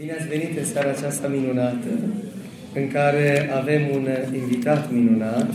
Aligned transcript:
Bine 0.00 0.12
ați 0.18 0.28
venit 0.28 0.58
în 0.58 0.64
seara 0.64 0.90
aceasta 0.90 1.28
minunată, 1.28 1.90
în 2.74 2.88
care 2.88 3.50
avem 3.60 3.82
un 3.94 4.08
invitat 4.34 4.92
minunat, 4.92 5.54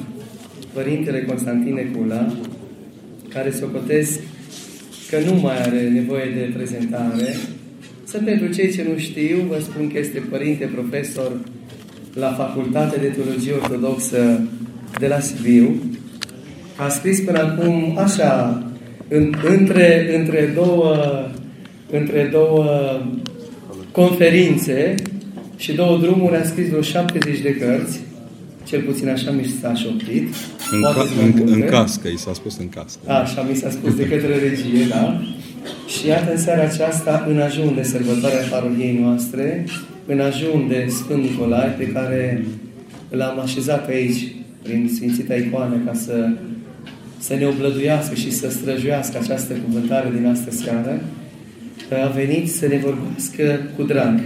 Părintele 0.73 1.21
Constantin 1.21 1.73
Necula, 1.73 2.33
care 3.29 3.51
socotesc 3.51 4.19
că 5.09 5.17
nu 5.25 5.33
mai 5.33 5.61
are 5.61 5.89
nevoie 5.89 6.29
de 6.35 6.51
prezentare. 6.55 7.35
Să 8.03 8.17
pentru 8.25 8.47
cei 8.47 8.71
ce 8.71 8.85
nu 8.91 8.97
știu, 8.97 9.37
vă 9.47 9.59
spun 9.59 9.91
că 9.91 9.99
este 9.99 10.19
părinte 10.29 10.65
profesor 10.65 11.31
la 12.13 12.31
Facultatea 12.31 13.01
de 13.01 13.07
Teologie 13.07 13.53
Ortodoxă 13.53 14.41
de 14.99 15.07
la 15.07 15.19
Sibiu. 15.19 15.81
A 16.77 16.89
scris 16.89 17.19
până 17.19 17.39
acum 17.39 17.97
așa, 17.97 18.63
în, 19.07 19.33
între, 19.57 20.17
între 20.17 20.51
două, 20.55 20.95
între 21.91 22.29
două 22.31 22.65
conferințe 23.93 24.95
și 25.55 25.73
două 25.73 25.97
drumuri 25.97 26.35
a 26.35 26.43
scris 26.43 26.67
vreo 26.67 26.81
70 26.81 27.39
de 27.39 27.55
cărți, 27.55 27.99
cel 28.67 28.81
puțin 28.81 29.09
așa 29.09 29.31
mi 29.31 29.55
s-a 29.61 29.73
șoptit. 29.73 30.27
În, 30.71 30.81
ca, 30.81 31.05
în, 31.23 31.41
în 31.45 31.61
cască, 31.61 32.07
i 32.07 32.17
s-a 32.17 32.33
spus 32.33 32.57
în 32.57 32.69
cască. 32.69 33.11
Așa 33.11 33.45
mi 33.49 33.55
s-a 33.55 33.69
spus 33.69 33.95
de 33.95 34.07
către 34.07 34.37
regie, 34.37 34.85
da? 34.89 35.21
Și 35.87 36.07
iată 36.07 36.31
în 36.31 36.37
seara 36.37 36.61
aceasta, 36.61 37.25
în 37.27 37.39
ajun 37.39 37.75
de 37.75 37.83
sărbătoarea 37.83 38.47
parodiei 38.49 38.99
noastre, 39.01 39.65
în 40.05 40.19
ajun 40.19 40.67
de 40.67 40.87
Sfânt 40.89 41.23
Nicolae, 41.23 41.69
pe 41.77 41.87
care 41.87 42.45
l-am 43.09 43.39
așezat 43.39 43.87
aici, 43.87 44.35
prin 44.63 44.91
Sfințita 44.95 45.35
Icoană, 45.35 45.75
ca 45.85 45.93
să, 45.93 46.29
să 47.19 47.33
ne 47.33 47.45
oblăduiască 47.45 48.15
și 48.15 48.31
să 48.31 48.49
străjuiască 48.49 49.17
această 49.21 49.53
cuvântare 49.53 50.11
din 50.15 50.27
astă 50.27 50.51
seară, 50.51 51.01
a 52.03 52.07
venit 52.07 52.51
să 52.51 52.67
ne 52.67 52.77
vorbească 52.77 53.59
cu 53.75 53.83
drag. 53.83 54.19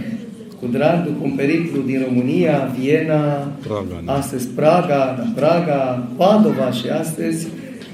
Cu 0.60 0.66
drag 0.66 1.04
după 1.04 1.18
un 1.22 1.30
periplu 1.30 1.82
din 1.82 2.04
România, 2.08 2.74
Viena, 2.78 3.52
Praga, 3.66 4.02
da. 4.04 4.12
astăzi 4.12 4.48
Praga, 4.48 5.14
da, 5.18 5.32
Praga, 5.34 6.08
Padova 6.16 6.70
și 6.70 6.88
astăzi 6.88 7.46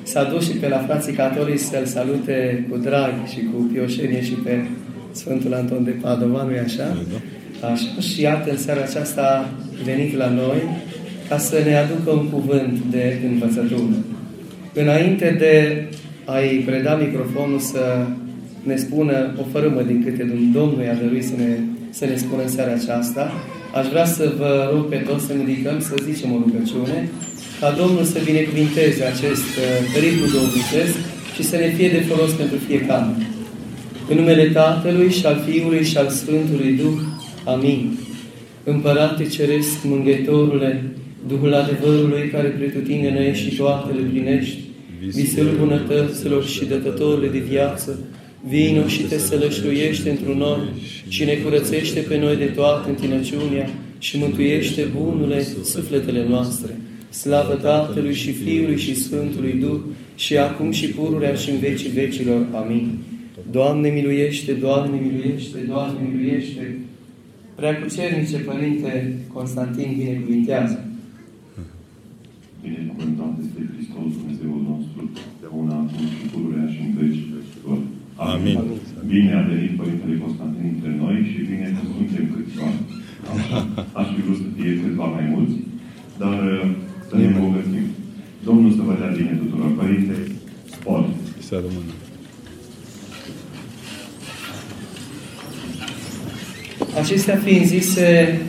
s-a 0.03 0.25
dus 0.25 0.51
și 0.51 0.57
pe 0.57 0.69
la 0.69 0.79
frații 0.79 1.13
catolici 1.13 1.59
să-l 1.59 1.85
salute 1.85 2.67
cu 2.71 2.77
drag 2.77 3.13
și 3.33 3.41
cu 3.53 3.63
pioșenie 3.73 4.23
și 4.23 4.33
pe 4.33 4.65
Sfântul 5.13 5.55
Anton 5.55 5.85
de 5.85 5.91
Padova, 5.91 6.43
nu-i 6.43 6.59
așa? 6.59 6.97
Da. 7.11 7.69
Așa. 7.69 8.01
Și 8.01 8.21
iată, 8.21 8.51
în 8.51 8.59
seara 8.59 8.81
aceasta 8.83 9.23
a 9.23 9.49
venit 9.85 10.17
la 10.17 10.29
noi 10.29 10.63
ca 11.29 11.39
să 11.39 11.61
ne 11.65 11.77
aducă 11.77 12.11
un 12.11 12.29
cuvânt 12.29 12.79
de 12.91 13.19
învățătură. 13.31 13.95
Înainte 14.75 15.37
de 15.39 15.85
a-i 16.25 16.63
preda 16.67 16.95
microfonul 16.95 17.59
să 17.59 18.07
ne 18.71 18.77
spună 18.77 19.17
o 19.41 19.45
fărâmă 19.53 19.83
din 19.83 19.99
câte 20.05 20.23
Domnul 20.53 20.83
i-a 20.85 21.01
dăruit 21.03 21.25
să 21.25 21.37
ne, 21.43 21.51
să 21.91 22.05
ne 22.05 22.17
spună 22.17 22.43
în 22.43 22.49
seara 22.49 22.73
aceasta, 22.73 23.33
aș 23.79 23.87
vrea 23.93 24.07
să 24.17 24.25
vă 24.39 24.71
rog 24.73 24.85
pe 24.89 24.97
toți 24.97 25.27
să 25.27 25.33
ne 25.35 25.45
ridicăm, 25.45 25.81
să 25.81 25.95
zicem 26.09 26.33
o 26.33 26.39
rugăciune, 26.45 26.99
ca 27.61 27.69
Domnul 27.81 28.05
să 28.13 28.19
binecuvinteze 28.31 29.03
acest 29.13 29.51
uh, 29.63 29.67
pericol 29.95 30.29
duhovnicesc 30.35 30.97
și 31.35 31.43
să 31.51 31.57
ne 31.57 31.69
fie 31.77 31.89
de 31.89 32.01
folos 32.09 32.33
pentru 32.33 32.57
fiecare. 32.57 33.11
În 34.11 34.17
numele 34.17 34.45
Tatălui 34.45 35.11
și 35.11 35.27
al 35.27 35.39
Fiului 35.47 35.85
și 35.85 35.97
al 35.97 36.09
Sfântului 36.09 36.73
Duh. 36.73 36.99
Amin. 37.45 37.99
Împărate 38.65 39.25
Ceresc, 39.25 39.85
Mângâietorule, 39.85 40.83
Duhul 41.29 41.55
adevărului 41.55 42.29
care 42.33 42.49
pretutine 42.49 43.35
și 43.35 43.57
toate 43.57 43.93
le 43.93 44.03
plinești, 44.11 44.59
visul 44.99 45.57
bunătăților 45.59 46.45
și 46.45 46.65
dătătorule 46.65 47.29
de 47.29 47.39
viață, 47.39 47.99
vino 48.49 48.87
și 48.87 49.03
te 49.03 49.19
sălășluiește 49.19 50.11
într-un 50.11 50.37
noi 50.37 50.59
și 51.09 51.25
ne 51.25 51.35
curățește 51.35 52.01
pe 52.01 52.19
noi 52.19 52.37
de 52.37 52.45
toată 52.45 52.89
întinăciunea 52.89 53.71
și 53.99 54.19
mântuiește 54.19 54.83
bunule 54.97 55.43
sufletele 55.65 56.27
noastre. 56.29 56.79
Slavă 57.11 57.55
Tatălui 57.55 58.15
și 58.15 58.33
Fiului 58.33 58.79
și 58.79 58.95
Sfântului 58.95 59.53
Duh 59.53 59.81
și 60.15 60.37
acum 60.37 60.71
și 60.71 60.87
pururea 60.87 61.35
și 61.35 61.51
în 61.51 61.59
vecii 61.59 61.91
vecilor. 61.91 62.47
Amin. 62.55 62.99
Doamne 63.51 63.89
miluiește, 63.89 64.53
Doamne 64.53 64.99
miluiește, 65.01 65.59
Doamne 65.69 65.99
miluiește. 66.09 66.79
Preacucernice 67.55 68.37
Părinte 68.37 69.17
Constantin 69.33 69.95
binecuvintează. 69.99 70.89
Binecuvântat 72.63 73.35
este 73.45 73.61
Hristos, 73.73 74.11
Dumnezeul 74.19 74.63
nostru, 74.69 75.11
de 75.41 75.47
una 75.61 75.75
acum 75.75 76.07
și 76.17 76.27
pururea 76.33 76.67
și 76.73 76.81
în 76.87 76.93
vecii 76.99 77.33
vecilor. 77.35 77.79
Amin. 78.17 78.59
Bine 79.07 79.35
a 79.35 79.41
venit 79.41 79.77
Părintele 79.77 80.17
Constantin 80.25 80.65
între 80.75 80.91
noi 81.03 81.17
și 81.31 81.39
bine 81.51 81.67
că 81.77 81.83
suntem 81.93 82.25
câțiva. 82.35 82.69
Aș 84.01 84.07
fi 84.15 84.21
vrut 84.27 84.37
să 84.37 84.49
fie 84.57 84.81
câțiva 84.83 85.05
mai 85.05 85.27
mulți, 85.35 85.55
dar 86.19 86.39
uh, 86.43 86.71
să 87.09 87.17
ne 87.17 87.27
îmbogățim. 87.27 87.87
Domnul 88.45 88.71
să 88.73 88.83
vă 88.83 88.95
dea 89.01 89.13
bine 89.17 89.41
tuturor. 89.43 89.71
Părinte, 89.77 90.15
sport. 90.75 91.09
Să 91.39 91.55
rămână. 91.55 91.93
Acestea 97.01 97.37
fiind 97.37 97.67
zise, 97.67 98.41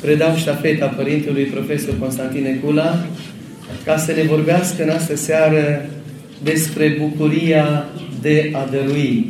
predau 0.00 0.36
ștafeta 0.36 0.86
Părintelui 0.86 1.44
Profesor 1.44 1.98
Constantin 1.98 2.42
Necula 2.42 3.06
ca 3.84 3.96
să 3.96 4.12
ne 4.12 4.22
vorbească 4.22 4.82
în 4.82 4.88
astă 4.88 5.16
seară 5.16 5.88
despre 6.42 6.96
bucuria 7.00 7.88
de 8.20 8.50
a 8.52 8.68
dărui. 8.70 9.26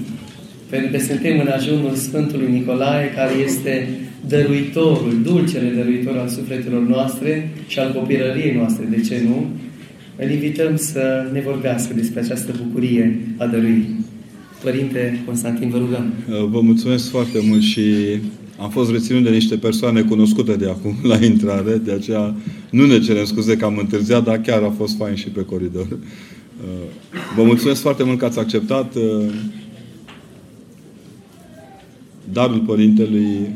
Pentru 0.70 0.90
că 0.90 0.98
suntem 0.98 1.40
în 1.40 1.48
ajunul 1.56 1.94
Sfântului 1.94 2.50
Nicolae, 2.50 3.10
care 3.14 3.32
este 3.44 3.88
dăruitorul, 4.28 5.20
dulcele 5.22 5.72
dăruitor 5.76 6.16
al 6.16 6.28
sufletelor 6.28 6.82
noastre 6.82 7.50
și 7.66 7.78
al 7.78 7.92
copilăriei 7.92 8.54
noastre, 8.54 8.84
de 8.90 9.00
ce 9.00 9.22
nu? 9.24 9.46
Îl 10.16 10.30
invităm 10.30 10.76
să 10.76 11.28
ne 11.32 11.40
vorbească 11.40 11.94
despre 11.94 12.20
această 12.20 12.52
bucurie 12.62 13.20
a 13.36 13.46
dărui. 13.46 13.86
Părinte 14.62 15.22
Constantin, 15.26 15.68
vă 15.68 15.78
rugăm. 15.78 16.12
Vă 16.50 16.60
mulțumesc 16.60 17.10
foarte 17.10 17.38
mult 17.48 17.62
și 17.62 17.82
am 18.58 18.70
fost 18.70 18.90
reținut 18.90 19.22
de 19.22 19.30
niște 19.30 19.56
persoane 19.56 20.00
cunoscute 20.00 20.52
de 20.52 20.66
acum 20.66 20.94
la 21.02 21.24
intrare, 21.24 21.76
de 21.84 21.92
aceea 21.92 22.34
nu 22.70 22.86
ne 22.86 22.98
cerem 22.98 23.24
scuze 23.24 23.56
că 23.56 23.64
am 23.64 23.76
întârziat, 23.76 24.24
dar 24.24 24.40
chiar 24.40 24.62
a 24.62 24.74
fost 24.76 24.96
fain 24.96 25.14
și 25.14 25.28
pe 25.28 25.44
coridor. 25.44 25.86
Vă 27.36 27.42
mulțumesc 27.42 27.80
foarte 27.80 28.02
mult 28.02 28.18
că 28.18 28.24
ați 28.24 28.38
acceptat 28.38 28.96
darul 32.32 32.60
Părintelui, 32.60 33.54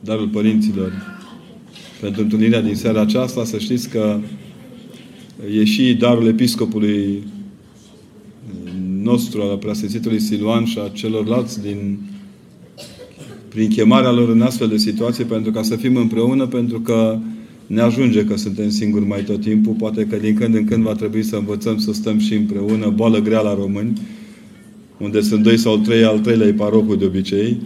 darul 0.00 0.28
Părinților 0.28 0.92
pentru 2.00 2.22
întâlnirea 2.22 2.60
din 2.60 2.74
seara 2.74 3.00
aceasta. 3.00 3.44
Să 3.44 3.58
știți 3.58 3.88
că 3.88 4.20
e 5.50 5.64
și 5.64 5.94
darul 5.94 6.26
Episcopului 6.26 7.22
nostru, 9.02 9.42
al 9.42 9.56
Preasfințitului 9.56 10.20
Siluan 10.20 10.64
și 10.64 10.78
a 10.78 10.88
celorlalți 10.88 11.62
din 11.62 11.98
prin 13.48 13.68
chemarea 13.68 14.10
lor 14.10 14.28
în 14.28 14.42
astfel 14.42 14.68
de 14.68 14.76
situații 14.76 15.24
pentru 15.24 15.52
ca 15.52 15.62
să 15.62 15.76
fim 15.76 15.96
împreună, 15.96 16.46
pentru 16.46 16.80
că 16.80 17.18
ne 17.66 17.80
ajunge 17.80 18.24
că 18.24 18.36
suntem 18.36 18.70
singuri 18.70 19.06
mai 19.06 19.22
tot 19.22 19.40
timpul. 19.40 19.72
Poate 19.72 20.06
că 20.10 20.16
din 20.16 20.34
când 20.34 20.54
în 20.54 20.64
când 20.64 20.82
va 20.82 20.94
trebui 20.94 21.22
să 21.22 21.36
învățăm 21.36 21.78
să 21.78 21.92
stăm 21.92 22.18
și 22.18 22.34
împreună. 22.34 22.92
Boală 22.96 23.18
grea 23.18 23.40
la 23.40 23.54
români, 23.54 23.92
unde 24.98 25.20
sunt 25.20 25.42
doi 25.42 25.56
sau 25.56 25.76
trei, 25.76 26.04
al 26.04 26.18
treilea 26.18 26.46
e 26.46 26.52
parocul 26.52 26.96
de 26.96 27.04
obicei. 27.04 27.56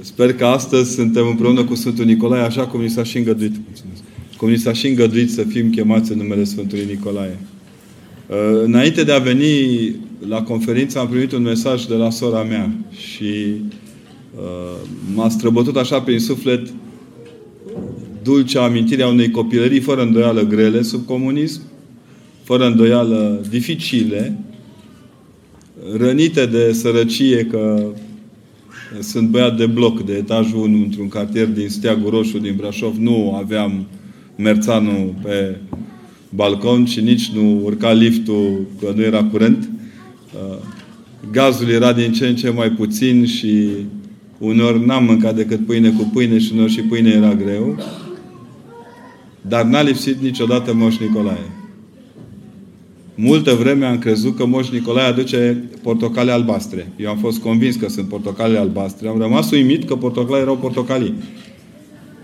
Sper 0.00 0.32
că 0.32 0.44
astăzi 0.44 0.94
suntem 0.94 1.26
împreună 1.26 1.64
cu 1.64 1.74
Sfântul 1.74 2.04
Nicolae, 2.04 2.42
așa 2.42 2.66
cum 2.66 2.80
ni 2.80 2.90
s-a 2.90 3.02
și 3.02 3.18
îngăduit. 3.18 3.54
Mulțumesc. 3.66 4.02
Cum 4.36 4.50
ni 4.50 4.56
s-a 4.56 4.72
și 4.72 4.86
îngăduit 4.86 5.30
să 5.30 5.42
fim 5.42 5.70
chemați 5.70 6.12
în 6.12 6.18
numele 6.18 6.44
Sfântului 6.44 6.84
Nicolae. 6.88 7.38
Înainte 8.64 9.04
de 9.04 9.12
a 9.12 9.18
veni 9.18 9.54
la 10.28 10.42
conferință, 10.42 10.98
am 10.98 11.08
primit 11.08 11.32
un 11.32 11.42
mesaj 11.42 11.84
de 11.84 11.94
la 11.94 12.10
sora 12.10 12.42
mea 12.42 12.72
și 12.90 13.54
m-a 15.14 15.28
străbătut 15.28 15.76
așa 15.76 16.00
prin 16.00 16.18
suflet 16.18 16.60
dulcea 18.22 18.64
amintirea 18.64 19.06
unei 19.06 19.30
copilării 19.30 19.80
fără 19.80 20.02
îndoială 20.02 20.42
grele 20.42 20.82
sub 20.82 21.04
comunism, 21.06 21.60
fără 22.42 22.66
îndoială 22.66 23.44
dificile, 23.50 24.38
rănite 25.96 26.46
de 26.46 26.72
sărăcie 26.72 27.44
că 27.50 27.84
sunt 29.00 29.28
băiat 29.28 29.56
de 29.56 29.66
bloc 29.66 30.04
de 30.04 30.12
etajul 30.12 30.58
1 30.58 30.76
într-un 30.76 31.08
cartier 31.08 31.46
din 31.46 31.68
Steagul 31.68 32.10
Roșu 32.10 32.38
din 32.38 32.54
Brașov. 32.56 32.96
Nu 32.96 33.34
aveam 33.34 33.86
merțanul 34.36 35.14
pe 35.22 35.58
balcon 36.28 36.84
și 36.84 37.00
nici 37.00 37.28
nu 37.28 37.60
urca 37.64 37.92
liftul 37.92 38.66
că 38.80 38.92
nu 38.96 39.02
era 39.02 39.24
curent. 39.24 39.70
Gazul 41.32 41.68
era 41.68 41.92
din 41.92 42.12
ce 42.12 42.26
în 42.26 42.36
ce 42.36 42.50
mai 42.50 42.70
puțin 42.70 43.26
și 43.26 43.68
uneori 44.38 44.86
n-am 44.86 45.04
mâncat 45.04 45.36
decât 45.36 45.66
pâine 45.66 45.90
cu 45.90 46.10
pâine 46.12 46.38
și 46.38 46.50
uneori 46.52 46.72
și 46.72 46.80
pâine 46.80 47.10
era 47.10 47.34
greu. 47.34 47.78
Dar 49.48 49.64
n-a 49.64 49.82
lipsit 49.82 50.20
niciodată 50.20 50.74
Moș 50.74 50.98
Nicolae. 50.98 51.50
Multă 53.14 53.54
vreme 53.54 53.84
am 53.84 53.98
crezut 53.98 54.36
că 54.36 54.46
Moș 54.46 54.68
Nicolae 54.68 55.06
aduce 55.06 55.64
portocale 55.82 56.30
albastre. 56.30 56.92
Eu 56.96 57.10
am 57.10 57.18
fost 57.18 57.38
convins 57.38 57.76
că 57.76 57.88
sunt 57.88 58.08
portocale 58.08 58.58
albastre. 58.58 59.08
Am 59.08 59.18
rămas 59.18 59.50
uimit 59.50 59.84
că 59.84 59.96
portocale 59.96 60.40
erau 60.40 60.56
portocalii. 60.56 61.14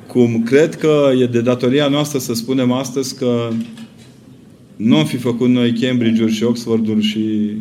Cum 0.06 0.42
cred 0.42 0.74
că 0.74 1.10
e 1.20 1.26
de 1.26 1.40
datoria 1.40 1.88
noastră 1.88 2.18
să 2.18 2.34
spunem 2.34 2.72
astăzi 2.72 3.16
că 3.16 3.50
nu 4.76 4.96
am 4.96 5.06
fi 5.06 5.16
făcut 5.16 5.48
noi 5.48 5.72
Cambridge-uri 5.72 6.32
și 6.32 6.44
Oxford-uri 6.44 7.02
și... 7.02 7.52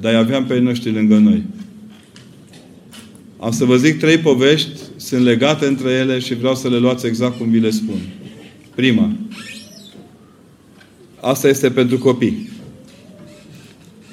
Dar 0.00 0.14
aveam 0.14 0.44
pe 0.44 0.58
noștri 0.58 0.92
lângă 0.92 1.16
noi. 1.16 1.42
Am 3.38 3.50
să 3.50 3.64
vă 3.64 3.76
zic 3.76 3.98
trei 3.98 4.18
povești, 4.18 4.80
sunt 4.96 5.22
legate 5.22 5.66
între 5.66 5.90
ele 5.90 6.18
și 6.18 6.34
vreau 6.34 6.54
să 6.54 6.68
le 6.68 6.78
luați 6.78 7.06
exact 7.06 7.38
cum 7.38 7.50
vi 7.50 7.58
le 7.58 7.70
spun. 7.70 7.98
Prima. 8.78 9.10
Asta 11.20 11.48
este 11.48 11.70
pentru 11.70 11.98
copii. 11.98 12.48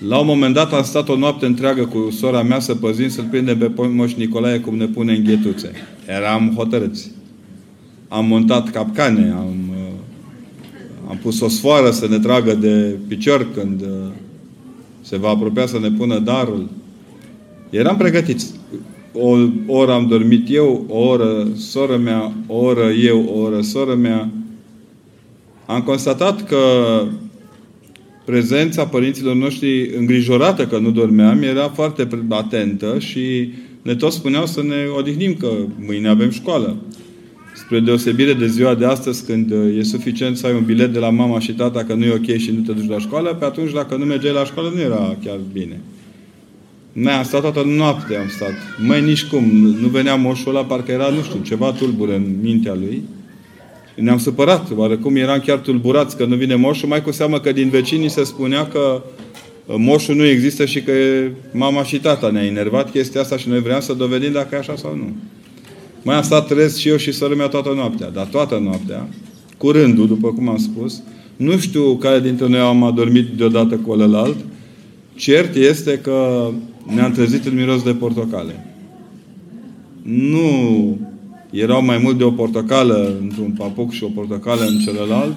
La 0.07 0.19
un 0.19 0.25
moment 0.25 0.53
dat 0.53 0.73
am 0.73 0.83
stat 0.83 1.09
o 1.09 1.17
noapte 1.17 1.45
întreagă 1.45 1.85
cu 1.85 2.09
sora 2.11 2.43
mea 2.43 2.59
să 2.59 2.75
păzim 2.75 3.09
să-l 3.09 3.27
prindem 3.29 3.57
pe 3.57 3.87
Moș 3.87 4.13
Nicolae 4.13 4.59
cum 4.59 4.75
ne 4.75 4.85
pune 4.85 5.13
în 5.13 5.23
ghetuțe. 5.23 5.71
Eram 6.07 6.53
hotărâți. 6.55 7.11
Am 8.07 8.25
montat 8.25 8.69
capcane, 8.69 9.31
am, 9.37 9.55
uh, 9.69 9.91
am 11.09 11.17
pus 11.17 11.39
o 11.39 11.47
sfoară 11.47 11.91
să 11.91 12.07
ne 12.07 12.19
tragă 12.19 12.53
de 12.53 12.97
picior 13.07 13.47
când 13.53 13.81
uh, 13.81 13.87
se 15.01 15.17
va 15.17 15.29
apropia 15.29 15.65
să 15.65 15.79
ne 15.79 15.91
pună 15.91 16.19
darul. 16.19 16.69
Eram 17.69 17.97
pregătiți. 17.97 18.53
O 19.13 19.37
oră 19.67 19.91
am 19.91 20.07
dormit 20.07 20.47
eu, 20.49 20.85
o 20.87 20.97
oră 20.97 21.47
sora 21.57 21.97
mea, 21.97 22.33
o 22.47 22.57
oră 22.57 22.89
eu, 22.91 23.25
o 23.35 23.39
oră 23.39 23.61
sora 23.61 23.95
mea. 23.95 24.29
Am 25.65 25.81
constatat 25.81 26.47
că 26.47 26.57
prezența 28.25 28.85
părinților 28.85 29.35
noștri 29.35 29.95
îngrijorată 29.97 30.67
că 30.67 30.77
nu 30.77 30.91
dormeam 30.91 31.41
era 31.41 31.69
foarte 31.69 32.07
atentă 32.29 32.99
și 32.99 33.49
ne 33.81 33.95
tot 33.95 34.11
spuneau 34.11 34.45
să 34.45 34.63
ne 34.63 34.75
odihnim 34.97 35.33
că 35.33 35.49
mâine 35.85 36.07
avem 36.07 36.29
școală. 36.29 36.75
Spre 37.55 37.79
deosebire 37.79 38.33
de 38.33 38.47
ziua 38.47 38.75
de 38.75 38.85
astăzi, 38.85 39.25
când 39.25 39.51
e 39.77 39.83
suficient 39.83 40.37
să 40.37 40.47
ai 40.47 40.53
un 40.53 40.63
bilet 40.65 40.93
de 40.93 40.99
la 40.99 41.09
mama 41.09 41.39
și 41.39 41.53
tata 41.53 41.83
că 41.83 41.93
nu 41.93 42.05
e 42.05 42.13
ok 42.13 42.37
și 42.37 42.51
nu 42.51 42.59
te 42.61 42.71
duci 42.71 42.89
la 42.89 42.99
școală, 42.99 43.33
pe 43.33 43.45
atunci 43.45 43.71
dacă 43.71 43.95
nu 43.95 44.05
mergeai 44.05 44.33
la 44.33 44.45
școală 44.45 44.71
nu 44.75 44.81
era 44.81 45.17
chiar 45.23 45.39
bine. 45.53 45.81
Noi 46.91 47.13
am 47.13 47.23
stat 47.23 47.41
toată 47.41 47.63
noaptea, 47.63 48.19
am 48.19 48.27
stat. 48.27 48.53
Mai 48.87 49.01
nici 49.01 49.25
cum, 49.25 49.43
nu 49.81 49.87
venea 49.87 50.15
moșul 50.15 50.55
ăla, 50.55 50.65
parcă 50.65 50.91
era, 50.91 51.09
nu 51.09 51.21
știu, 51.21 51.39
ceva 51.43 51.71
tulbure 51.71 52.15
în 52.15 52.35
mintea 52.41 52.73
lui. 52.73 53.01
Ne-am 53.95 54.17
supărat, 54.17 54.67
oarecum 54.75 55.15
eram 55.15 55.39
chiar 55.39 55.57
tulburați 55.57 56.17
că 56.17 56.25
nu 56.25 56.35
vine 56.35 56.55
moșul, 56.55 56.87
mai 56.87 57.01
cu 57.01 57.11
seamă 57.11 57.39
că 57.39 57.51
din 57.51 57.69
vecinii 57.69 58.09
se 58.09 58.23
spunea 58.23 58.67
că 58.67 59.01
uh, 59.65 59.75
moșul 59.77 60.15
nu 60.15 60.25
există 60.25 60.65
și 60.65 60.81
că 60.81 60.91
mama 61.51 61.83
și 61.83 61.99
tata 61.99 62.29
ne-a 62.29 62.45
enervat 62.45 62.91
chestia 62.91 63.21
asta 63.21 63.37
și 63.37 63.49
noi 63.49 63.59
vreau 63.59 63.81
să 63.81 63.93
dovedim 63.93 64.31
dacă 64.31 64.55
e 64.55 64.57
așa 64.57 64.75
sau 64.75 64.95
nu. 64.95 65.15
Mai 66.01 66.15
am 66.15 66.21
stat 66.21 66.47
trez 66.47 66.77
și 66.77 66.89
eu 66.89 66.97
și 66.97 67.11
sora 67.11 67.35
mea 67.35 67.47
toată 67.47 67.73
noaptea, 67.75 68.09
dar 68.09 68.25
toată 68.25 68.59
noaptea, 68.63 69.07
cu 69.57 69.71
rândul, 69.71 70.07
după 70.07 70.27
cum 70.27 70.49
am 70.49 70.57
spus, 70.57 71.01
nu 71.35 71.57
știu 71.57 71.95
care 71.95 72.19
dintre 72.19 72.47
noi 72.47 72.59
am 72.59 72.83
adormit 72.83 73.27
deodată 73.27 73.75
cu 73.75 73.95
celălalt, 73.95 74.37
cert 75.15 75.55
este 75.55 75.99
că 75.99 76.49
ne-am 76.95 77.11
trezit 77.11 77.45
în 77.45 77.55
miros 77.55 77.83
de 77.83 77.93
portocale. 77.93 78.65
Nu 80.01 80.97
erau 81.55 81.85
mai 81.85 81.97
mult 81.97 82.17
de 82.17 82.23
o 82.23 82.31
portocală 82.31 83.17
într-un 83.21 83.51
papuc 83.57 83.91
și 83.91 84.03
o 84.03 84.07
portocală 84.07 84.65
în 84.65 84.79
celălalt. 84.79 85.35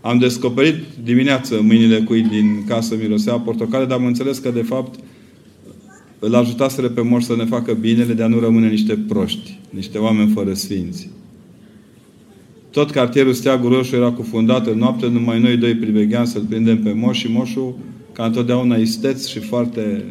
Am 0.00 0.18
descoperit 0.18 0.74
dimineață 1.04 1.60
mâinile 1.62 2.00
cui 2.00 2.22
din 2.22 2.64
casă 2.66 2.94
mirosea 2.96 3.34
portocale, 3.34 3.84
dar 3.84 3.98
am 3.98 4.04
înțeles 4.04 4.38
că 4.38 4.50
de 4.50 4.62
fapt 4.62 4.98
îl 6.18 6.34
ajutaseră 6.34 6.88
pe 6.88 7.00
moș 7.00 7.24
să 7.24 7.36
ne 7.36 7.44
facă 7.44 7.72
binele 7.72 8.12
de 8.12 8.22
a 8.22 8.26
nu 8.26 8.38
rămâne 8.38 8.68
niște 8.68 8.98
proști, 9.08 9.58
niște 9.70 9.98
oameni 9.98 10.30
fără 10.30 10.54
sfinți. 10.54 11.08
Tot 12.70 12.90
cartierul 12.90 13.32
Steagul 13.32 13.72
Roșu 13.72 13.94
era 13.94 14.12
cufundat 14.12 14.66
în 14.66 14.78
noapte, 14.78 15.08
numai 15.08 15.40
noi 15.40 15.56
doi 15.56 15.74
privegheam 15.74 16.24
să-l 16.24 16.42
prindem 16.48 16.82
pe 16.82 16.92
moș 16.92 17.18
și 17.18 17.30
moșul, 17.30 17.74
ca 18.12 18.24
întotdeauna 18.24 18.76
isteț 18.76 19.26
și 19.26 19.38
foarte 19.38 20.04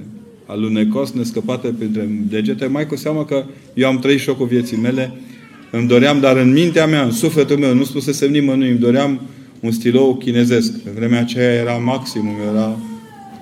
alunecos, 0.45 1.11
nescăpate 1.11 1.67
printre 1.67 2.09
degete, 2.29 2.65
mai 2.65 2.87
cu 2.87 2.95
seamă 2.95 3.25
că 3.25 3.43
eu 3.73 3.87
am 3.87 3.99
trăit 3.99 4.19
șocul 4.19 4.47
vieții 4.47 4.77
mele, 4.77 5.13
îmi 5.71 5.87
doream, 5.87 6.19
dar 6.19 6.37
în 6.37 6.51
mintea 6.51 6.85
mea, 6.85 7.03
în 7.03 7.11
sufletul 7.11 7.57
meu, 7.57 7.73
nu 7.73 7.83
spusesem 7.83 8.31
nimănui, 8.31 8.69
îmi 8.69 8.79
doream 8.79 9.21
un 9.59 9.71
stilou 9.71 10.15
chinezesc. 10.15 10.77
Pe 10.77 10.89
vremea 10.95 11.19
aceea 11.19 11.53
era 11.53 11.77
maximum, 11.77 12.35
era 12.53 12.77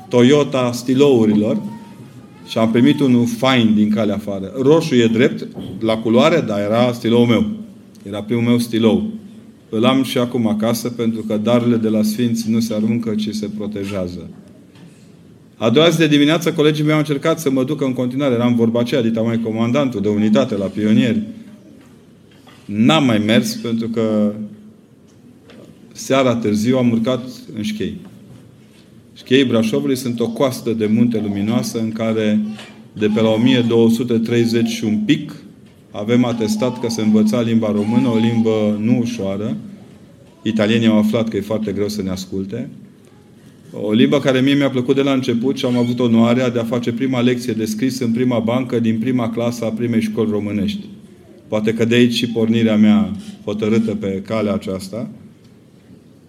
Toyota 0.10 0.72
stilourilor 0.72 1.62
și 2.48 2.58
am 2.58 2.72
primit 2.72 3.00
unul 3.00 3.28
fain 3.28 3.74
din 3.76 3.90
calea 3.90 4.16
afară. 4.16 4.52
Roșu 4.62 4.96
e 4.96 5.08
drept, 5.08 5.48
la 5.80 5.98
culoare, 5.98 6.44
dar 6.48 6.60
era 6.60 6.92
stilou 6.92 7.26
meu. 7.26 7.46
Era 8.08 8.24
primul 8.24 8.44
meu 8.44 8.58
stilou. 8.58 9.12
Îl 9.70 9.86
am 9.86 10.04
și 10.04 10.18
acum 10.18 10.48
acasă 10.48 10.90
pentru 10.90 11.22
că 11.22 11.38
darurile 11.38 11.78
de 11.78 11.90
la 11.90 12.04
Sfinți 12.04 12.50
nu 12.50 12.60
se 12.60 12.74
aruncă, 12.74 13.16
ci 13.16 13.30
se 13.30 13.50
protejează. 13.58 14.30
A 15.58 15.70
doua 15.70 15.90
zi 15.90 15.98
de 15.98 16.08
dimineață, 16.08 16.54
colegii 16.54 16.84
mei 16.84 16.94
au 16.94 17.00
încercat 17.00 17.40
să 17.40 17.50
mă 17.50 17.64
ducă 17.64 17.86
în 17.86 17.94
continuare. 17.94 18.34
Eram 18.34 18.56
vorba 18.56 18.80
aceea, 18.80 19.02
dita 19.02 19.22
mai 19.22 19.40
comandantul 19.40 20.02
de 20.02 20.10
unitate 20.10 20.56
la 20.56 20.66
pionieri. 20.66 21.22
N-am 22.66 23.06
mai 23.06 23.18
mers 23.18 23.54
pentru 23.56 23.88
că 23.88 24.34
seara 25.92 26.36
târziu 26.36 26.78
am 26.78 26.92
urcat 26.92 27.30
în 27.56 27.62
șchei. 27.62 27.98
Șcheii 29.14 29.46
Brașovului 29.46 29.96
sunt 29.96 30.20
o 30.20 30.30
coastă 30.30 30.72
de 30.72 30.86
munte 30.86 31.20
luminoasă 31.24 31.80
în 31.80 31.92
care 31.92 32.40
de 32.94 33.08
pe 33.16 33.22
la 33.22 33.30
1230 33.30 34.68
și 34.68 34.84
un 34.84 34.98
pic 34.98 35.36
avem 35.92 36.26
atestat 36.26 36.80
că 36.80 36.90
se 36.90 37.02
învăța 37.02 37.42
limba 37.42 37.72
română, 37.72 38.08
o 38.08 38.18
limbă 38.18 38.78
nu 38.80 38.98
ușoară. 38.98 39.58
Italienii 40.42 40.88
au 40.88 40.98
aflat 40.98 41.30
că 41.30 41.38
e 41.38 41.42
foarte 41.42 41.72
greu 41.72 41.88
să 41.88 42.02
ne 42.02 42.10
asculte. 42.10 42.70
O 43.82 43.92
limbă 43.92 44.20
care 44.20 44.42
mie 44.42 44.54
mi-a 44.54 44.70
plăcut 44.70 44.96
de 44.96 45.02
la 45.02 45.12
început 45.12 45.58
și 45.58 45.66
am 45.66 45.78
avut 45.78 46.00
onoarea 46.00 46.50
de 46.50 46.60
a 46.60 46.64
face 46.64 46.92
prima 46.92 47.22
lecție 47.22 47.54
de 47.54 47.66
scris 47.66 48.00
în 48.00 48.12
prima 48.12 48.40
bancă 48.40 48.80
din 48.80 49.00
prima 49.00 49.30
clasă 49.30 49.66
a 49.66 49.70
primei 49.70 50.02
școli 50.02 50.32
românești. 50.32 50.86
Poate 51.48 51.74
că 51.74 51.86
de 51.86 51.96
aici 51.96 52.14
și 52.14 52.28
pornirea 52.28 52.76
mea 52.76 53.12
hotărâtă 53.46 53.96
pe 53.96 54.24
calea 54.28 54.54
aceasta. 54.54 55.10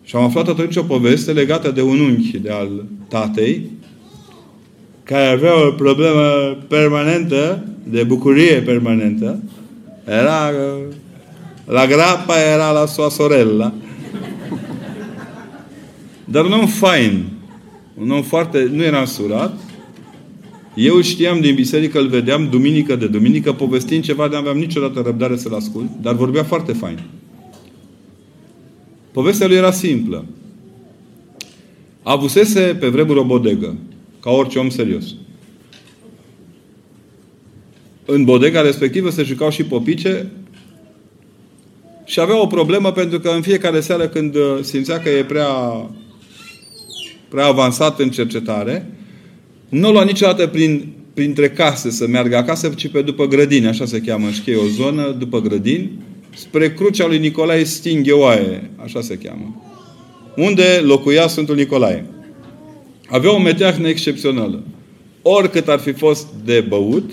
Și 0.05 0.17
am 0.17 0.23
aflat 0.23 0.49
atunci 0.49 0.77
o 0.77 0.83
poveste 0.83 1.33
legată 1.33 1.71
de 1.71 1.83
un 1.83 2.01
unchi 2.01 2.39
de 2.39 2.51
al 2.51 2.85
tatei, 3.09 3.71
care 5.03 5.27
avea 5.27 5.67
o 5.67 5.71
problemă 5.71 6.23
permanentă, 6.69 7.65
de 7.89 8.03
bucurie 8.03 8.55
permanentă. 8.55 9.43
Era 10.07 10.51
la 11.67 11.87
grapa, 11.87 12.35
era 12.55 12.71
la 12.71 12.87
sua 12.87 13.09
sorella. 13.09 13.73
Dar 16.25 16.45
un 16.45 16.53
om 16.53 16.67
fain, 16.67 17.25
un 18.01 18.11
om 18.11 18.23
foarte... 18.23 18.69
Nu 18.73 18.83
era 18.83 19.01
însurat. 19.01 19.61
Eu 20.75 21.01
știam 21.01 21.41
din 21.41 21.55
biserică, 21.55 21.99
îl 21.99 22.09
vedeam 22.09 22.49
duminică 22.51 22.97
de 22.97 23.07
duminică, 23.07 23.53
povestind 23.53 24.03
ceva 24.03 24.29
de 24.29 24.37
aveam 24.37 24.59
niciodată 24.59 25.01
răbdare 25.01 25.37
să-l 25.37 25.55
ascult, 25.55 25.89
dar 26.03 26.15
vorbea 26.15 26.45
foarte 26.45 26.73
fain. 26.73 27.03
Povestea 29.13 29.47
lui 29.47 29.57
era 29.57 29.71
simplă. 29.71 30.25
Avusese 32.03 32.77
pe 32.81 32.89
vremuri 32.89 33.19
o 33.19 33.25
bodegă, 33.25 33.77
ca 34.21 34.31
orice 34.31 34.59
om 34.59 34.69
serios. 34.69 35.05
În 38.05 38.25
bodega 38.25 38.61
respectivă 38.61 39.11
se 39.11 39.23
jucau 39.23 39.51
și 39.51 39.65
popice 39.65 40.31
și 42.05 42.21
avea 42.21 42.41
o 42.41 42.47
problemă 42.47 42.93
pentru 42.93 43.21
că 43.21 43.29
în 43.29 43.43
fiecare 43.43 43.81
seară 43.81 44.09
când 44.09 44.37
simțea 44.61 45.01
că 45.01 45.09
e 45.09 45.25
prea 45.25 45.47
prea 47.29 47.47
avansat 47.47 48.01
în 48.01 48.11
cercetare, 48.11 48.87
nu 49.69 49.93
lua 49.93 50.05
niciodată 50.05 50.47
prin, 50.47 50.93
printre 51.15 51.51
case 51.51 51.91
să 51.91 52.07
meargă 52.07 52.37
acasă, 52.37 52.69
ci 52.77 52.89
pe 52.89 53.03
după 53.03 53.27
grădini, 53.27 53.67
așa 53.67 53.85
se 53.85 54.01
cheamă, 54.01 54.31
știe 54.31 54.57
o 54.57 54.67
zonă, 54.67 55.17
după 55.19 55.41
grădini, 55.41 55.91
spre 56.35 56.73
crucea 56.73 57.07
lui 57.07 57.19
Nicolae 57.19 57.65
Stingheoae, 57.65 58.71
așa 58.85 59.01
se 59.01 59.19
cheamă. 59.19 59.63
Unde 60.37 60.81
locuia 60.83 61.27
Sfântul 61.27 61.55
Nicolae. 61.55 62.07
Avea 63.07 63.35
o 63.35 63.39
meteahnă 63.39 63.89
excepțională. 63.89 64.63
Oricât 65.23 65.69
ar 65.69 65.79
fi 65.79 65.93
fost 65.93 66.27
de 66.45 66.65
băut, 66.69 67.11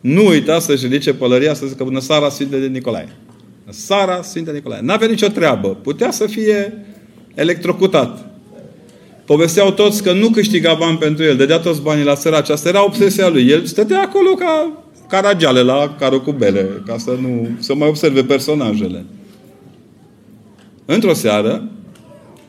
nu 0.00 0.26
uita 0.26 0.58
să-și 0.58 0.86
ridice 0.86 1.14
pălăria 1.14 1.54
să 1.54 1.66
zică 1.66 1.84
bună 1.84 2.00
sara 2.00 2.28
Sfinte 2.28 2.58
de 2.58 2.66
Nicolae. 2.66 3.08
Sara 3.68 4.22
Sfinte 4.22 4.52
Nicolae. 4.52 4.80
N-avea 4.80 5.08
nicio 5.08 5.26
treabă. 5.26 5.68
Putea 5.68 6.10
să 6.10 6.26
fie 6.26 6.84
electrocutat. 7.34 8.31
Povesteau 9.32 9.70
toți 9.70 10.02
că 10.02 10.12
nu 10.12 10.28
câștiga 10.28 10.74
bani 10.74 10.98
pentru 10.98 11.24
el, 11.24 11.36
dădea 11.36 11.58
toți 11.58 11.82
banii 11.82 12.04
la 12.04 12.14
săraci. 12.14 12.48
Asta 12.48 12.68
era 12.68 12.84
obsesia 12.84 13.28
lui. 13.28 13.48
El 13.48 13.64
stătea 13.64 14.00
acolo 14.00 14.30
ca 14.30 14.72
caragiale 15.08 15.62
la 15.62 15.96
carul 15.98 16.22
cu 16.22 16.32
bele, 16.32 16.82
ca 16.86 16.98
să 16.98 17.16
nu 17.20 17.48
să 17.58 17.74
mai 17.74 17.88
observe 17.88 18.24
personajele. 18.24 19.04
Într-o 20.84 21.12
seară, 21.12 21.68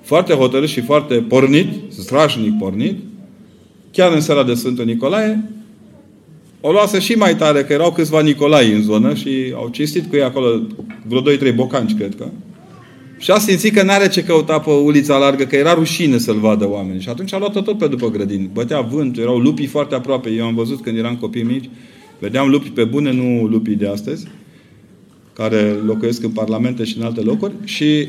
foarte 0.01 0.33
hotărât 0.33 0.69
și 0.69 0.81
foarte 0.81 1.15
pornit, 1.15 1.67
strașnic 1.89 2.57
pornit, 2.57 2.99
chiar 3.91 4.11
în 4.11 4.21
seara 4.21 4.43
de 4.43 4.53
Sfântul 4.53 4.85
Nicolae, 4.85 5.51
o 6.61 6.71
luase 6.71 6.99
și 6.99 7.13
mai 7.13 7.35
tare, 7.35 7.63
că 7.63 7.73
erau 7.73 7.91
câțiva 7.91 8.21
Nicolai 8.21 8.71
în 8.71 8.81
zonă 8.81 9.13
și 9.13 9.53
au 9.55 9.69
cinstit 9.71 10.09
cu 10.09 10.15
ei 10.15 10.23
acolo 10.23 10.61
vreo 11.07 11.51
2-3 11.51 11.55
bocanci, 11.55 11.95
cred 11.95 12.15
că. 12.15 12.25
Și 13.23 13.31
a 13.31 13.37
simțit 13.37 13.73
că 13.73 13.83
n-are 13.83 14.07
ce 14.07 14.23
căuta 14.23 14.59
pe 14.59 14.69
ulița 14.69 15.17
largă, 15.17 15.43
că 15.43 15.55
era 15.55 15.73
rușine 15.73 16.17
să-l 16.17 16.39
vadă 16.39 16.69
oameni. 16.69 17.01
Și 17.01 17.09
atunci 17.09 17.33
a 17.33 17.37
luat-o 17.37 17.61
tot 17.61 17.77
pe 17.77 17.87
după 17.87 18.09
grădini. 18.09 18.49
Bătea 18.53 18.81
vânt, 18.81 19.17
erau 19.17 19.37
lupii 19.37 19.65
foarte 19.65 19.95
aproape. 19.95 20.29
Eu 20.29 20.45
am 20.45 20.55
văzut 20.55 20.81
când 20.81 20.97
eram 20.97 21.15
copii 21.15 21.43
mici, 21.43 21.69
vedeam 22.19 22.49
lupi 22.49 22.69
pe 22.69 22.83
bune, 22.83 23.11
nu 23.11 23.47
lupii 23.47 23.75
de 23.75 23.87
astăzi, 23.87 24.27
care 25.33 25.75
locuiesc 25.85 26.23
în 26.23 26.29
parlamente 26.29 26.83
și 26.83 26.97
în 26.97 27.03
alte 27.03 27.21
locuri. 27.21 27.53
Și 27.63 28.07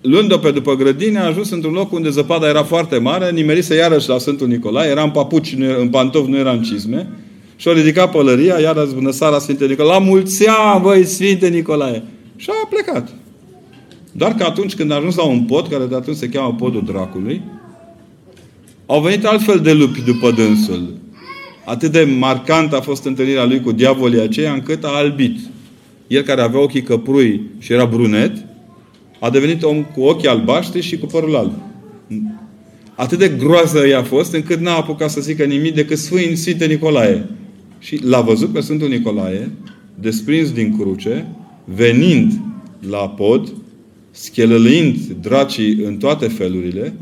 luând-o 0.00 0.38
pe 0.38 0.50
după 0.50 0.74
grădini, 0.74 1.16
a 1.16 1.26
ajuns 1.26 1.50
într-un 1.50 1.72
loc 1.72 1.92
unde 1.92 2.10
zăpada 2.10 2.48
era 2.48 2.62
foarte 2.62 2.98
mare, 2.98 3.30
nimerise 3.30 3.74
iarăși 3.74 4.08
la 4.08 4.18
Sfântul 4.18 4.46
Nicolae, 4.46 4.90
era 4.90 5.02
în 5.02 5.10
papuci, 5.10 5.56
în 5.78 5.88
pantofi, 5.88 6.30
nu 6.30 6.36
era 6.36 6.50
în 6.50 6.62
cizme, 6.62 7.08
și-a 7.56 7.72
ridicat 7.72 8.10
pălăria, 8.10 8.58
iar 8.58 8.88
bună 8.94 9.10
seara 9.10 9.38
Sfinte 9.38 9.66
Nicolae, 9.66 9.98
la 9.98 10.04
mulți 10.04 10.48
ani, 10.48 10.82
băi, 10.82 11.04
Sfinte 11.04 11.48
Nicolae! 11.48 12.02
Și 12.36 12.50
a 12.50 12.66
plecat. 12.66 13.23
Doar 14.16 14.34
că 14.34 14.44
atunci 14.44 14.74
când 14.74 14.90
a 14.90 14.94
ajuns 14.94 15.16
la 15.16 15.24
un 15.24 15.42
pod, 15.42 15.68
care 15.68 15.86
de 15.86 15.94
atunci 15.94 16.16
se 16.16 16.28
cheamă 16.28 16.54
podul 16.54 16.84
dracului, 16.84 17.42
au 18.86 19.00
venit 19.00 19.24
altfel 19.24 19.60
de 19.60 19.72
lupi 19.72 20.02
după 20.02 20.30
dânsul. 20.30 20.94
Atât 21.64 21.92
de 21.92 22.14
marcant 22.18 22.72
a 22.72 22.80
fost 22.80 23.04
întâlnirea 23.04 23.44
lui 23.44 23.60
cu 23.60 23.72
diavolii 23.72 24.20
aceia, 24.20 24.52
încât 24.52 24.84
a 24.84 24.88
albit. 24.88 25.38
El 26.06 26.22
care 26.22 26.40
avea 26.40 26.60
ochii 26.60 26.82
căprui 26.82 27.40
și 27.58 27.72
era 27.72 27.84
brunet, 27.84 28.32
a 29.20 29.30
devenit 29.30 29.62
om 29.62 29.82
cu 29.82 30.00
ochii 30.00 30.28
albaștri 30.28 30.80
și 30.80 30.98
cu 30.98 31.06
părul 31.06 31.36
alb. 31.36 31.52
Atât 32.94 33.18
de 33.18 33.28
groază 33.28 33.86
i-a 33.86 34.02
fost, 34.02 34.34
încât 34.34 34.60
n-a 34.60 34.76
apucat 34.76 35.10
să 35.10 35.20
zică 35.20 35.44
nimic 35.44 35.74
decât 35.74 35.98
Sfânt 35.98 36.36
Sfinte 36.36 36.66
Nicolae. 36.66 37.28
Și 37.78 38.00
l-a 38.04 38.20
văzut 38.20 38.52
pe 38.52 38.60
Sfântul 38.60 38.88
Nicolae, 38.88 39.50
desprins 39.94 40.52
din 40.52 40.78
cruce, 40.78 41.26
venind 41.64 42.32
la 42.88 43.08
pod, 43.08 43.52
schelălind 44.14 44.96
dracii 45.20 45.72
în 45.84 45.96
toate 45.96 46.28
felurile, 46.28 46.94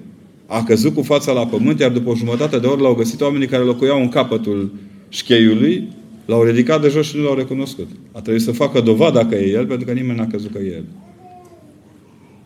a 0.47 0.63
căzut 0.63 0.95
cu 0.95 1.03
fața 1.03 1.33
la 1.33 1.47
pământ, 1.47 1.81
iar 1.81 1.91
după 1.91 2.11
o 2.11 2.15
jumătate 2.15 2.59
de 2.59 2.67
oră 2.67 2.81
l-au 2.81 2.95
găsit 2.95 3.21
oamenii 3.21 3.47
care 3.47 3.63
locuiau 3.63 4.01
în 4.01 4.09
capătul 4.09 4.73
șcheiului, 5.09 5.89
l-au 6.27 6.43
ridicat 6.43 6.83
de 6.83 6.89
jos 6.89 7.07
și 7.07 7.17
nu 7.17 7.23
l-au 7.23 7.35
recunoscut. 7.35 7.89
A 8.13 8.21
trebuit 8.21 8.43
să 8.43 8.53
facă 8.53 8.81
dovada 8.81 9.27
că 9.27 9.35
e 9.35 9.51
el, 9.51 9.67
pentru 9.67 9.87
că 9.87 9.93
nimeni 9.93 10.19
n-a 10.19 10.27
căzut 10.27 10.53
că 10.53 10.59
e 10.59 10.75
el. 10.75 10.85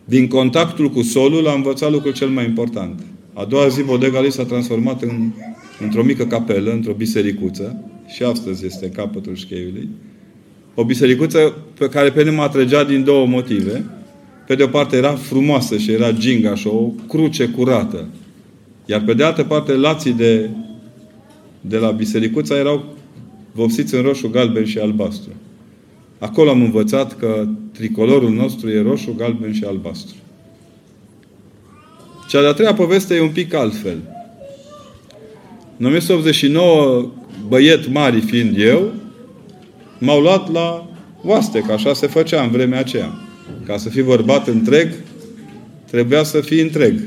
Din 0.04 0.26
contactul 0.28 0.90
cu 0.90 1.02
solul 1.02 1.49
a 1.49 1.52
învățat 1.52 1.90
lucrul 1.90 2.12
cel 2.12 2.28
mai 2.28 2.44
important. 2.44 3.00
A 3.32 3.44
doua 3.44 3.68
zi, 3.68 3.82
bodega 3.82 4.20
lui 4.20 4.32
s-a 4.32 4.44
transformat 4.44 5.02
în, 5.02 5.30
într-o 5.80 6.02
mică 6.02 6.26
capelă, 6.26 6.70
într-o 6.73 6.92
bisericuță, 6.92 7.85
și 8.06 8.23
astăzi 8.23 8.66
este 8.66 8.85
în 8.85 8.90
capătul 8.92 9.35
șcheiului. 9.35 9.88
O 10.75 10.85
bisericuță 10.85 11.56
pe 11.78 11.88
care 11.88 12.11
pe 12.11 12.23
mine 12.23 12.37
mă 12.37 12.42
atrăgea 12.42 12.85
din 12.85 13.04
două 13.04 13.26
motive. 13.26 13.85
Pe 14.46 14.54
de 14.54 14.62
o 14.62 14.66
parte 14.66 14.96
era 14.96 15.14
frumoasă 15.14 15.76
și 15.76 15.92
era 15.92 16.12
ginga 16.12 16.54
și 16.54 16.66
o 16.66 16.90
cruce 17.08 17.48
curată. 17.48 18.06
Iar 18.84 19.02
pe 19.02 19.14
de 19.14 19.24
altă 19.24 19.44
parte, 19.44 19.72
lații 19.72 20.12
de, 20.12 20.50
de 21.60 21.76
la 21.76 21.90
bisericuța 21.90 22.56
erau 22.56 22.84
vopsiți 23.52 23.94
în 23.94 24.02
roșu, 24.02 24.28
galben 24.28 24.64
și 24.64 24.78
albastru. 24.78 25.30
Acolo 26.18 26.50
am 26.50 26.62
învățat 26.62 27.16
că 27.16 27.46
tricolorul 27.72 28.30
nostru 28.30 28.70
e 28.70 28.82
roșu, 28.82 29.14
galben 29.16 29.52
și 29.52 29.64
albastru. 29.64 30.16
Cea 32.28 32.40
de-a 32.40 32.52
treia 32.52 32.74
poveste 32.74 33.14
e 33.14 33.20
un 33.20 33.32
pic 33.32 33.54
altfel. 33.54 33.98
În 35.76 35.86
1989, 35.86 37.10
băiet 37.48 37.92
mari 37.92 38.20
fiind 38.20 38.58
eu, 38.58 38.92
m-au 39.98 40.20
luat 40.20 40.52
la 40.52 40.88
oaste, 41.24 41.60
că 41.60 41.72
așa 41.72 41.92
se 41.92 42.06
făcea 42.06 42.42
în 42.42 42.50
vremea 42.50 42.78
aceea. 42.78 43.25
Ca 43.66 43.76
să 43.76 43.88
fii 43.88 44.02
bărbat 44.02 44.49
întreg, 44.49 44.88
trebuia 45.90 46.23
să 46.23 46.40
fii 46.40 46.61
întreg. 46.61 47.00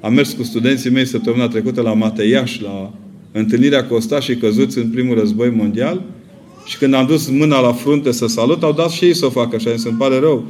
Am 0.00 0.14
mers 0.14 0.32
cu 0.32 0.42
studenții 0.42 0.90
mei 0.90 1.06
săptămâna 1.06 1.48
trecută 1.48 1.80
la 1.80 1.92
Mateiaș, 1.92 2.60
la 2.60 2.92
întâlnirea 3.32 3.86
cu 3.86 3.94
ostașii 3.94 4.36
căzuți 4.36 4.78
în 4.78 4.88
primul 4.88 5.18
război 5.18 5.50
mondial 5.50 6.02
și 6.64 6.78
când 6.78 6.94
am 6.94 7.06
dus 7.06 7.28
mâna 7.28 7.60
la 7.60 7.72
frunte 7.72 8.12
să 8.12 8.26
salut, 8.26 8.62
au 8.62 8.72
dat 8.72 8.90
și 8.90 9.04
ei 9.04 9.14
să 9.14 9.26
o 9.26 9.30
facă 9.30 9.56
așa. 9.56 9.70
îmi 9.84 9.98
pare 9.98 10.18
rău. 10.18 10.46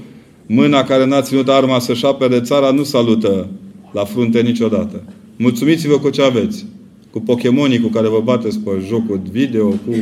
Mâna 0.47 0.85
care 0.85 1.06
n-a 1.06 1.23
ținut 1.23 1.49
arma 1.49 1.78
să-și 1.78 2.06
apere 2.06 2.40
țara 2.40 2.70
nu 2.70 2.82
salută 2.82 3.49
la 3.92 4.04
frunte 4.04 4.40
niciodată. 4.40 5.02
Mulțumiți-vă 5.37 5.99
cu 5.99 6.11
ce 6.11 6.23
aveți. 6.23 6.66
Cu 7.11 7.20
Pokémonii 7.20 7.80
cu 7.80 7.88
care 7.88 8.09
vă 8.09 8.20
bateți 8.25 8.59
pe 8.59 8.70
jocul 8.88 9.20
video, 9.30 9.68
cu 9.68 9.94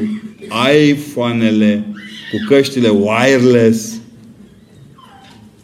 iPhone-ele, 0.88 1.87
cu 2.30 2.37
căștile 2.49 2.88
wireless. 2.88 3.98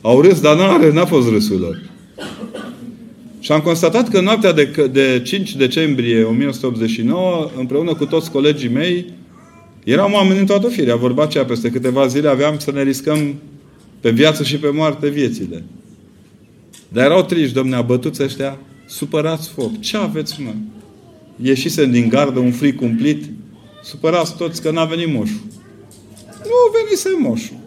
Au 0.07 0.21
râs, 0.21 0.41
dar 0.41 0.57
n-a, 0.57 0.91
n-a 0.93 1.05
fost 1.05 1.29
râsul 1.29 1.61
lor. 1.61 1.83
Și 3.41 3.53
am 3.53 3.61
constatat 3.61 4.09
că 4.09 4.21
noaptea 4.21 4.53
de, 4.53 4.89
de 4.93 5.21
5 5.25 5.57
decembrie 5.57 6.23
1989, 6.23 7.51
împreună 7.57 7.95
cu 7.95 8.05
toți 8.07 8.31
colegii 8.31 8.69
mei, 8.69 9.13
eram 9.85 10.13
oameni 10.13 10.39
în 10.39 10.47
toată 10.47 10.69
firea. 10.69 10.97
Vorba 10.97 11.23
aceea, 11.23 11.45
peste 11.45 11.71
câteva 11.71 12.07
zile 12.07 12.29
aveam 12.29 12.59
să 12.59 12.71
ne 12.71 12.83
riscăm 12.83 13.35
pe 14.01 14.11
viață 14.11 14.43
și 14.43 14.57
pe 14.57 14.69
moarte 14.69 15.09
viețile. 15.09 15.65
Dar 16.89 17.05
erau 17.05 17.23
triști, 17.23 17.55
domne, 17.55 17.77
abătuți 17.77 18.23
ăștia, 18.23 18.59
supărați 18.87 19.49
foc. 19.49 19.81
Ce 19.81 19.97
aveți, 19.97 20.41
mă? 20.43 20.53
Ieșise 21.43 21.87
din 21.87 22.09
gardă 22.09 22.39
un 22.39 22.53
fric 22.53 22.77
cumplit, 22.77 23.25
supărați 23.83 24.37
toți 24.37 24.63
că 24.63 24.71
n-a 24.71 24.85
venit 24.85 25.13
moșul. 25.13 25.41
Nu 26.43 26.81
venise 26.83 27.09
moșul. 27.19 27.63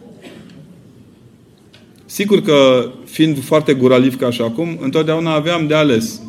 Sigur 2.18 2.42
că, 2.42 2.92
fiind 3.06 3.44
foarte 3.44 3.74
guraliv 3.74 4.18
ca 4.18 4.32
și 4.32 4.42
acum, 4.42 4.78
întotdeauna 4.82 5.34
aveam 5.34 5.68
de 5.68 5.74
ales. 5.74 6.22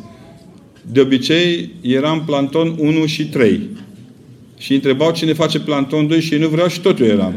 De 0.91 0.99
obicei, 0.99 1.69
eram 1.81 2.23
planton 2.25 2.75
1 2.79 3.05
și 3.05 3.27
3. 3.27 3.61
Și 4.57 4.73
întrebau 4.73 5.11
cine 5.11 5.33
face 5.33 5.59
planton 5.59 6.07
2 6.07 6.21
și 6.21 6.33
ei 6.33 6.39
nu 6.39 6.47
vreau 6.47 6.67
și 6.67 6.79
tot 6.81 6.99
eu 6.99 7.05
eram. 7.05 7.33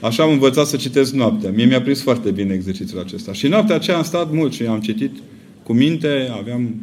Așa 0.00 0.22
am 0.22 0.30
învățat 0.30 0.66
să 0.66 0.76
citesc 0.76 1.12
noaptea. 1.12 1.50
Mie 1.50 1.64
mi-a 1.64 1.82
prins 1.82 2.02
foarte 2.02 2.30
bine 2.30 2.54
exercițiul 2.54 3.00
acesta. 3.00 3.32
Și 3.32 3.46
noaptea 3.46 3.74
aceea 3.74 3.96
am 3.96 4.02
stat 4.02 4.32
mult 4.32 4.52
și 4.52 4.62
am 4.62 4.80
citit 4.80 5.16
cu 5.62 5.72
minte, 5.72 6.30
aveam 6.38 6.74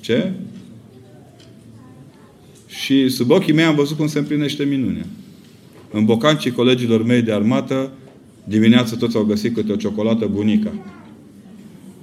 ce? 0.00 0.32
Și 2.66 3.08
sub 3.08 3.30
ochii 3.30 3.52
mei 3.52 3.64
am 3.64 3.74
văzut 3.74 3.96
cum 3.96 4.06
se 4.06 4.18
împlinește 4.18 4.64
minunea. 4.64 5.06
În 5.90 6.04
bocancii 6.04 6.50
colegilor 6.50 7.04
mei 7.04 7.22
de 7.22 7.32
armată, 7.32 7.90
dimineața 8.44 8.96
toți 8.96 9.16
au 9.16 9.24
găsit 9.24 9.54
câte 9.54 9.72
o 9.72 9.76
ciocolată 9.76 10.26
bunica. 10.26 10.72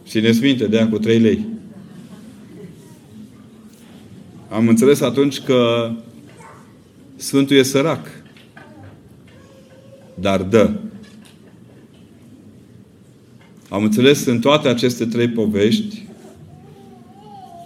Țineți 0.07 0.41
minte, 0.41 0.67
de 0.67 0.77
aia 0.77 0.89
cu 0.89 0.97
3 0.97 1.19
lei. 1.19 1.45
Am 4.49 4.67
înțeles 4.67 5.01
atunci 5.01 5.39
că 5.39 5.91
Sfântul 7.15 7.55
e 7.55 7.63
sărac. 7.63 8.07
Dar 10.19 10.41
dă. 10.41 10.73
Am 13.69 13.83
înțeles 13.83 14.25
în 14.25 14.39
toate 14.39 14.67
aceste 14.67 15.05
trei 15.05 15.27
povești 15.27 16.05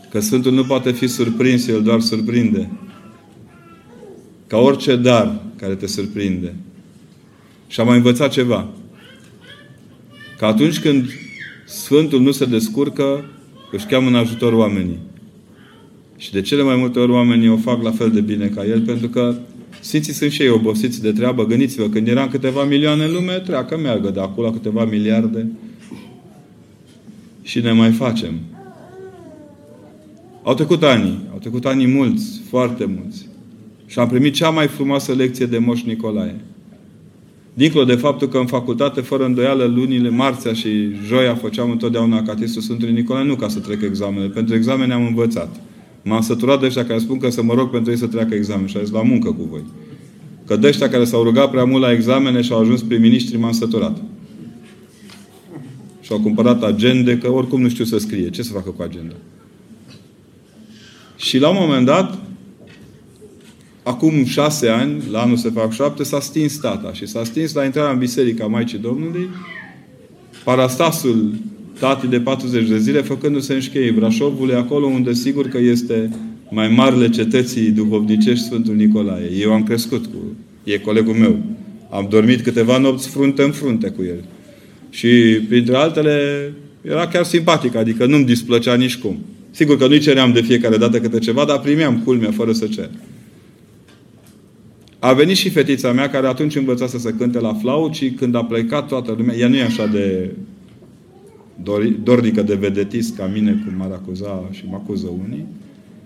că 0.10 0.20
Sfântul 0.20 0.51
nu 0.51 0.63
poate 0.63 0.91
fi 0.91 1.08
surprins, 1.08 1.67
El 1.67 1.84
doar 1.84 2.00
surprinde. 2.00 2.70
Ca 4.48 4.58
orice 4.58 4.96
dar 4.96 5.41
care 5.55 5.75
te 5.75 5.88
surprinde. 5.88 6.55
Și 7.67 7.79
am 7.79 7.88
mai 7.88 7.98
învățat 7.98 8.31
ceva. 8.31 8.67
Că 10.38 10.45
atunci 10.45 10.79
când 10.79 11.10
Sfântul 11.65 12.22
nu 12.22 12.31
se 12.31 12.45
descurcă, 12.45 13.25
își 13.72 13.86
cheamă 13.86 14.07
în 14.07 14.15
ajutor 14.15 14.53
oamenii. 14.53 15.00
Și 16.17 16.31
de 16.31 16.41
cele 16.41 16.63
mai 16.63 16.75
multe 16.75 17.00
ori 17.00 17.12
oamenii 17.12 17.50
o 17.50 17.57
fac 17.57 17.84
la 17.84 17.91
fel 17.91 18.12
de 18.12 18.22
bine 18.22 18.48
ca 18.48 18.65
el, 18.65 18.81
pentru 18.81 19.07
că 19.07 19.36
Sfinții 19.79 20.13
sunt 20.13 20.31
și 20.31 20.41
ei 20.41 20.50
obosiți 20.50 21.01
de 21.01 21.12
treabă. 21.12 21.45
Gândiți-vă, 21.45 21.89
când 21.89 22.07
eram 22.07 22.27
câteva 22.27 22.63
milioane 22.63 23.03
în 23.03 23.12
lume, 23.12 23.34
treacă, 23.34 23.77
meargă 23.77 24.10
de 24.10 24.19
acolo 24.19 24.51
câteva 24.51 24.86
miliarde 24.86 25.51
și 27.41 27.60
ne 27.60 27.72
mai 27.72 27.91
facem. 27.91 28.34
Au 30.43 30.53
trecut 30.53 30.84
ani, 30.84 31.19
au 31.31 31.38
trecut 31.38 31.65
ani 31.65 31.88
mulți, 31.88 32.41
foarte 32.50 32.86
mulți. 32.86 33.27
Și 33.86 34.00
am 34.00 34.07
primit 34.07 34.34
cea 34.34 34.50
mai 34.50 34.67
frumoasă 34.67 35.13
lecție 35.13 35.45
de 35.45 35.57
Moș 35.57 35.81
Nicolae. 35.81 36.36
Dincolo 37.57 37.83
de 37.83 37.95
faptul 37.95 38.27
că 38.27 38.38
în 38.38 38.45
facultate, 38.45 39.01
fără 39.01 39.25
îndoială, 39.25 39.65
lunile, 39.65 40.09
marțea 40.09 40.53
și 40.53 40.69
joia 41.05 41.35
făceam 41.35 41.71
întotdeauna 41.71 42.24
catistul 42.24 42.62
Sfântului 42.62 42.93
Nicolae, 42.93 43.25
nu 43.25 43.35
ca 43.35 43.47
să 43.47 43.59
trec 43.59 43.81
examenele. 43.81 44.27
Pentru 44.27 44.55
examene 44.55 44.93
am 44.93 45.05
învățat. 45.05 45.55
M-am 46.01 46.21
săturat 46.21 46.59
de 46.59 46.65
ăștia 46.65 46.85
care 46.85 47.00
spun 47.00 47.17
că 47.17 47.29
să 47.29 47.43
mă 47.43 47.53
rog 47.53 47.69
pentru 47.69 47.91
ei 47.91 47.97
să 47.97 48.07
treacă 48.07 48.33
examen 48.33 48.67
și 48.67 48.77
a 48.77 48.79
zis 48.79 48.91
la 48.91 49.01
muncă 49.01 49.31
cu 49.31 49.47
voi. 49.50 49.63
Că 50.45 50.55
de 50.55 50.67
ăștia 50.67 50.89
care 50.89 51.03
s-au 51.03 51.24
rugat 51.24 51.51
prea 51.51 51.63
mult 51.63 51.81
la 51.81 51.91
examene 51.91 52.41
și 52.41 52.51
au 52.51 52.59
ajuns 52.59 52.81
prim-ministri, 52.81 53.38
m-am 53.38 53.51
săturat. 53.51 53.97
și 56.01 56.12
au 56.12 56.19
cumpărat 56.19 56.63
agende, 56.63 57.17
că 57.17 57.31
oricum 57.31 57.62
nu 57.62 57.69
știu 57.69 57.83
să 57.83 57.97
scrie. 57.97 58.29
Ce 58.29 58.43
să 58.43 58.53
facă 58.53 58.69
cu 58.69 58.81
agenda? 58.81 59.15
Și 61.15 61.39
la 61.39 61.50
un 61.50 61.57
moment 61.59 61.85
dat, 61.85 62.19
acum 63.85 64.23
șase 64.23 64.67
ani, 64.67 65.03
la 65.11 65.21
anul 65.21 65.37
se 65.37 65.49
fac 65.49 65.71
șapte, 65.71 66.03
s-a 66.03 66.19
stins 66.19 66.57
tata. 66.57 66.93
Și 66.93 67.05
s-a 67.05 67.23
stins 67.23 67.53
la 67.53 67.63
intrarea 67.63 67.91
în 67.91 67.97
Biserica 67.97 68.45
Maicii 68.45 68.77
Domnului, 68.77 69.29
parastasul 70.43 71.33
tati 71.79 72.07
de 72.07 72.19
40 72.19 72.67
de 72.67 72.77
zile, 72.77 73.01
făcându-se 73.01 73.53
în 73.53 73.59
șcheii 73.59 73.91
Brașovului, 73.91 74.55
acolo 74.55 74.85
unde 74.85 75.13
sigur 75.13 75.47
că 75.47 75.57
este 75.57 76.09
mai 76.49 76.67
marele 76.67 77.09
cetății 77.09 77.71
duhovnicești 77.71 78.45
Sfântul 78.45 78.75
Nicolae. 78.75 79.31
Eu 79.39 79.53
am 79.53 79.63
crescut 79.63 80.05
cu... 80.05 80.35
E 80.63 80.77
colegul 80.77 81.13
meu. 81.13 81.37
Am 81.89 82.07
dormit 82.09 82.41
câteva 82.41 82.77
nopți 82.77 83.09
frunte 83.09 83.43
în 83.43 83.51
frunte 83.51 83.87
cu 83.87 84.03
el. 84.03 84.23
Și, 84.89 85.07
printre 85.47 85.75
altele, 85.75 86.51
era 86.81 87.07
chiar 87.07 87.23
simpatic, 87.23 87.75
adică 87.75 88.05
nu-mi 88.05 88.25
displăcea 88.25 88.75
nici 88.75 88.97
cum. 88.97 89.17
Sigur 89.51 89.77
că 89.77 89.87
nu-i 89.87 89.99
ceream 89.99 90.31
de 90.31 90.41
fiecare 90.41 90.77
dată 90.77 90.99
câte 90.99 91.19
ceva, 91.19 91.45
dar 91.45 91.59
primeam 91.59 92.01
culmea 92.05 92.31
fără 92.31 92.51
să 92.51 92.67
cer. 92.67 92.89
A 95.05 95.13
venit 95.13 95.35
și 95.35 95.50
fetița 95.50 95.91
mea, 95.91 96.09
care 96.09 96.27
atunci 96.27 96.55
învăța 96.55 96.88
să 96.88 96.97
se 96.97 97.13
cânte 97.17 97.39
la 97.39 97.53
flaut 97.53 97.93
și 97.93 98.09
când 98.09 98.35
a 98.35 98.43
plecat 98.43 98.88
toată 98.88 99.15
lumea, 99.17 99.35
ea 99.35 99.47
nu 99.47 99.55
e 99.55 99.63
așa 99.63 99.88
de 99.88 100.31
dornică 102.03 102.41
de 102.41 102.53
vedetist 102.55 103.15
ca 103.15 103.25
mine, 103.33 103.63
cum 103.65 103.77
m-ar 103.77 103.91
acuza 103.91 104.50
și 104.51 104.63
mă 104.69 104.75
acuză 104.75 105.07
unii, 105.27 105.45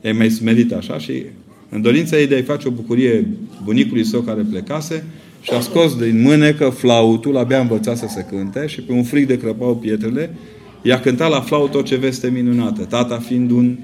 e 0.01 0.11
mai 0.11 0.29
smerit 0.29 0.71
așa 0.71 0.97
și 0.97 1.23
în 1.69 1.81
dorința 1.81 2.19
ei 2.19 2.27
de 2.27 2.35
a-i 2.35 2.41
face 2.41 2.67
o 2.67 2.71
bucurie 2.71 3.27
bunicului 3.63 4.05
său 4.05 4.21
care 4.21 4.41
plecase, 4.49 5.03
și 5.41 5.51
a 5.51 5.59
scos 5.59 5.97
din 5.97 6.21
mânecă 6.21 6.69
flautul, 6.69 7.37
abia 7.37 7.59
învățat 7.59 7.97
să 7.97 8.05
se 8.09 8.25
cânte 8.29 8.67
și 8.67 8.81
pe 8.81 8.91
un 8.91 9.03
frig 9.03 9.27
de 9.27 9.37
crăpau 9.37 9.75
pietrele, 9.75 10.35
i-a 10.81 10.99
cântat 10.99 11.29
la 11.29 11.41
flaut 11.41 11.75
o 11.75 11.81
ce 11.81 11.95
veste 11.95 12.29
minunată, 12.29 12.83
tata 12.83 13.17
fiind 13.17 13.51
un, 13.51 13.77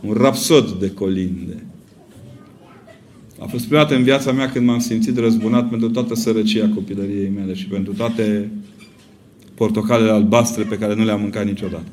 un 0.00 0.12
rapsod 0.12 0.70
de 0.70 0.90
colinde. 0.90 1.65
A 3.38 3.46
fost 3.46 3.64
prima 3.64 3.80
dată 3.80 3.94
în 3.94 4.02
viața 4.02 4.32
mea 4.32 4.50
când 4.50 4.66
m-am 4.66 4.78
simțit 4.78 5.18
răzbunat 5.18 5.68
pentru 5.68 5.90
toată 5.90 6.14
sărăcia 6.14 6.70
copilăriei 6.74 7.32
mele 7.36 7.54
și 7.54 7.66
pentru 7.66 7.92
toate 7.92 8.50
portocalele 9.54 10.10
albastre 10.10 10.62
pe 10.62 10.78
care 10.78 10.94
nu 10.94 11.04
le-am 11.04 11.20
mâncat 11.20 11.44
niciodată. 11.44 11.86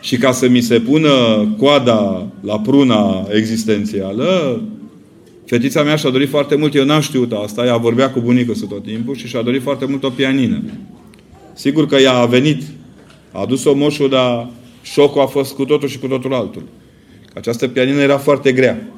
Și 0.00 0.16
ca 0.16 0.32
să 0.32 0.48
mi 0.48 0.60
se 0.60 0.80
pună 0.80 1.10
coada 1.58 2.26
la 2.40 2.60
pruna 2.60 3.26
existențială, 3.30 4.62
fetița 5.44 5.82
mea 5.82 5.96
și-a 5.96 6.10
dorit 6.10 6.28
foarte 6.28 6.56
mult, 6.56 6.74
eu 6.74 6.84
n-am 6.84 7.00
știut 7.00 7.32
asta, 7.32 7.64
ea 7.64 7.76
vorbea 7.76 8.10
cu 8.10 8.20
bunicul 8.20 8.54
tot 8.54 8.82
timpul 8.82 9.14
și 9.14 9.26
și-a 9.26 9.42
dorit 9.42 9.62
foarte 9.62 9.84
mult 9.84 10.04
o 10.04 10.10
pianină. 10.10 10.62
Sigur 11.54 11.86
că 11.86 11.96
ea 11.96 12.14
a 12.14 12.26
venit, 12.26 12.62
a 13.32 13.40
adus-o 13.40 13.74
moșul, 13.74 14.08
dar 14.08 14.48
șocul 14.82 15.20
a 15.20 15.26
fost 15.26 15.54
cu 15.54 15.64
totul 15.64 15.88
și 15.88 15.98
cu 15.98 16.06
totul 16.06 16.34
altul. 16.34 16.62
Această 17.34 17.68
pianină 17.68 18.00
era 18.00 18.18
foarte 18.18 18.52
grea. 18.52 18.88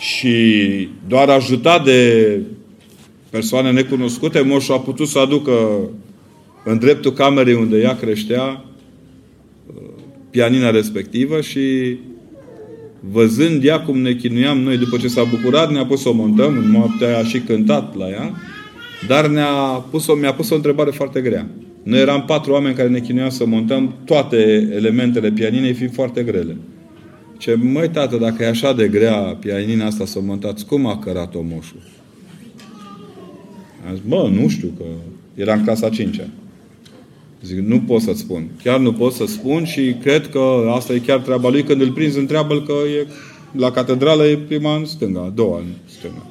Și 0.00 0.88
doar 1.08 1.28
ajutat 1.28 1.84
de 1.84 2.40
persoane 3.30 3.70
necunoscute, 3.70 4.40
moșul 4.40 4.74
a 4.74 4.78
putut 4.78 5.08
să 5.08 5.18
aducă 5.18 5.52
în 6.64 6.78
dreptul 6.78 7.12
camerei 7.12 7.54
unde 7.54 7.78
ea 7.78 7.96
creștea 7.96 8.64
pianina 10.30 10.70
respectivă 10.70 11.40
și 11.40 11.96
văzând 13.00 13.64
ea 13.64 13.80
cum 13.80 13.98
ne 13.98 14.14
chinuiam 14.14 14.58
noi 14.58 14.78
după 14.78 14.96
ce 14.96 15.08
s-a 15.08 15.24
bucurat, 15.24 15.70
ne-a 15.70 15.86
pus 15.86 16.00
să 16.00 16.08
o 16.08 16.12
montăm, 16.12 16.56
în 16.56 16.70
noaptea 16.70 17.18
a 17.18 17.24
și 17.24 17.38
cântat 17.38 17.96
la 17.96 18.08
ea, 18.08 18.34
dar 19.06 19.26
ne-a 19.26 19.84
pus 19.90 20.06
o, 20.06 20.14
mi-a 20.14 20.34
pus 20.34 20.50
o 20.50 20.54
întrebare 20.54 20.90
foarte 20.90 21.20
grea. 21.20 21.46
Noi 21.82 22.00
eram 22.00 22.24
patru 22.24 22.52
oameni 22.52 22.74
care 22.74 22.88
ne 22.88 23.00
chinuiam 23.00 23.30
să 23.30 23.46
montăm 23.46 23.94
toate 24.04 24.36
elementele 24.74 25.30
pianinei 25.30 25.72
fiind 25.72 25.92
foarte 25.92 26.22
grele. 26.22 26.56
Ce, 27.40 27.54
măi 27.54 27.88
tată, 27.88 28.16
dacă 28.16 28.42
e 28.42 28.48
așa 28.48 28.72
de 28.72 28.88
grea 28.88 29.16
pianina 29.16 29.86
asta 29.86 30.04
să 30.04 30.18
o 30.18 30.22
montați, 30.22 30.66
cum 30.66 30.86
a 30.86 30.98
cărat-o 30.98 31.42
moșul? 31.42 31.80
Am 33.88 33.94
zis, 33.94 34.02
bă, 34.08 34.30
nu 34.32 34.48
știu, 34.48 34.72
că 34.78 34.84
era 35.34 35.54
în 35.54 35.64
clasa 35.64 35.88
5 35.88 36.20
-a. 36.20 36.24
Zic, 37.44 37.58
nu 37.58 37.80
pot 37.80 38.00
să-ți 38.00 38.20
spun. 38.20 38.48
Chiar 38.62 38.78
nu 38.78 38.92
pot 38.92 39.12
să 39.12 39.24
spun 39.26 39.64
și 39.64 39.94
cred 40.02 40.28
că 40.28 40.72
asta 40.74 40.92
e 40.92 40.98
chiar 40.98 41.18
treaba 41.18 41.48
lui. 41.48 41.62
Când 41.62 41.80
îl 41.80 41.92
prinzi, 41.92 42.18
întreabă 42.18 42.60
că 42.60 42.72
e 42.72 43.06
la 43.52 43.70
catedrală 43.70 44.26
e 44.26 44.36
prima 44.36 44.76
în 44.76 44.84
stânga, 44.84 45.20
a 45.20 45.32
doua 45.34 45.58
în 45.58 45.72
stânga. 45.84 46.26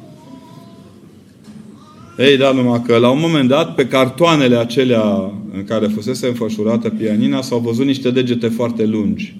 Ei, 2.17 2.37
da, 2.37 2.51
numai 2.51 2.81
că 2.85 2.97
la 2.97 3.09
un 3.09 3.19
moment 3.19 3.47
dat, 3.47 3.75
pe 3.75 3.87
cartoanele 3.87 4.55
acelea 4.55 5.31
în 5.53 5.63
care 5.63 5.87
fusese 5.87 6.27
înfășurată 6.27 6.89
pianina, 6.89 7.41
s-au 7.41 7.59
văzut 7.59 7.85
niște 7.85 8.11
degete 8.11 8.47
foarte 8.47 8.85
lungi. 8.85 9.35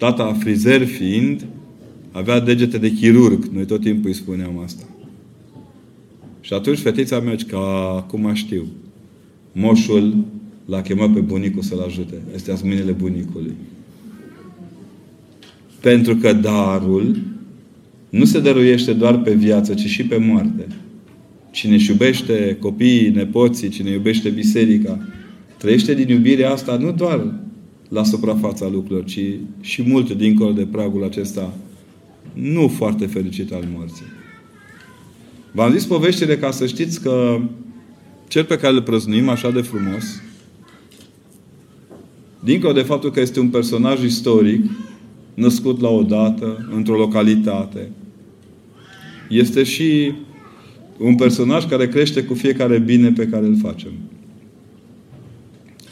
Tata, 0.00 0.32
frizer 0.32 0.86
fiind, 0.86 1.46
avea 2.10 2.40
degete 2.40 2.78
de 2.78 2.92
chirurg. 2.92 3.44
Noi 3.44 3.64
tot 3.64 3.80
timpul 3.80 4.08
îi 4.08 4.14
spuneam 4.14 4.58
asta. 4.64 4.82
Și 6.40 6.52
atunci 6.52 6.78
fetița 6.78 7.20
mea, 7.20 7.34
că 7.46 7.56
acum 7.96 8.34
știu, 8.34 8.66
moșul 9.52 10.24
l-a 10.64 10.82
chemat 10.82 11.12
pe 11.12 11.20
bunicul 11.20 11.62
să-l 11.62 11.80
ajute. 11.86 12.14
Astea 12.34 12.56
sunt 12.56 12.68
mâinile 12.68 12.92
bunicului. 12.92 13.52
Pentru 15.80 16.16
că 16.16 16.32
darul 16.32 17.16
nu 18.10 18.24
se 18.24 18.40
dăruiește 18.40 18.92
doar 18.92 19.18
pe 19.18 19.34
viață, 19.34 19.74
ci 19.74 19.86
și 19.86 20.06
pe 20.06 20.16
moarte. 20.16 20.66
Cine 21.50 21.74
își 21.74 21.90
iubește 21.90 22.56
copiii, 22.60 23.10
nepoții, 23.10 23.68
cine 23.68 23.90
iubește 23.90 24.28
biserica, 24.28 25.08
trăiește 25.56 25.94
din 25.94 26.08
iubirea 26.08 26.50
asta 26.50 26.76
nu 26.76 26.92
doar 26.92 27.34
la 27.90 28.04
suprafața 28.04 28.68
lucrurilor, 28.68 29.04
ci 29.04 29.20
și 29.60 29.82
mult 29.82 30.12
dincolo 30.12 30.52
de 30.52 30.66
pragul 30.66 31.04
acesta 31.04 31.54
nu 32.32 32.68
foarte 32.68 33.06
fericit 33.06 33.52
al 33.52 33.64
morții. 33.74 34.06
V-am 35.52 35.72
zis 35.72 35.84
poveștile 35.84 36.36
ca 36.36 36.50
să 36.50 36.66
știți 36.66 37.00
că 37.00 37.40
cel 38.28 38.44
pe 38.44 38.56
care 38.56 38.74
îl 38.74 38.82
prăznuim 38.82 39.28
așa 39.28 39.50
de 39.50 39.60
frumos 39.60 40.22
dincolo 42.40 42.72
de 42.72 42.80
faptul 42.80 43.10
că 43.10 43.20
este 43.20 43.40
un 43.40 43.48
personaj 43.48 44.04
istoric, 44.04 44.64
născut 45.34 45.80
la 45.80 45.88
o 45.88 46.02
dată, 46.02 46.68
într-o 46.74 46.96
localitate, 46.96 47.90
este 49.28 49.62
și 49.62 50.12
un 50.98 51.14
personaj 51.14 51.66
care 51.66 51.88
crește 51.88 52.24
cu 52.24 52.34
fiecare 52.34 52.78
bine 52.78 53.12
pe 53.12 53.26
care 53.26 53.46
îl 53.46 53.56
facem. 53.56 53.92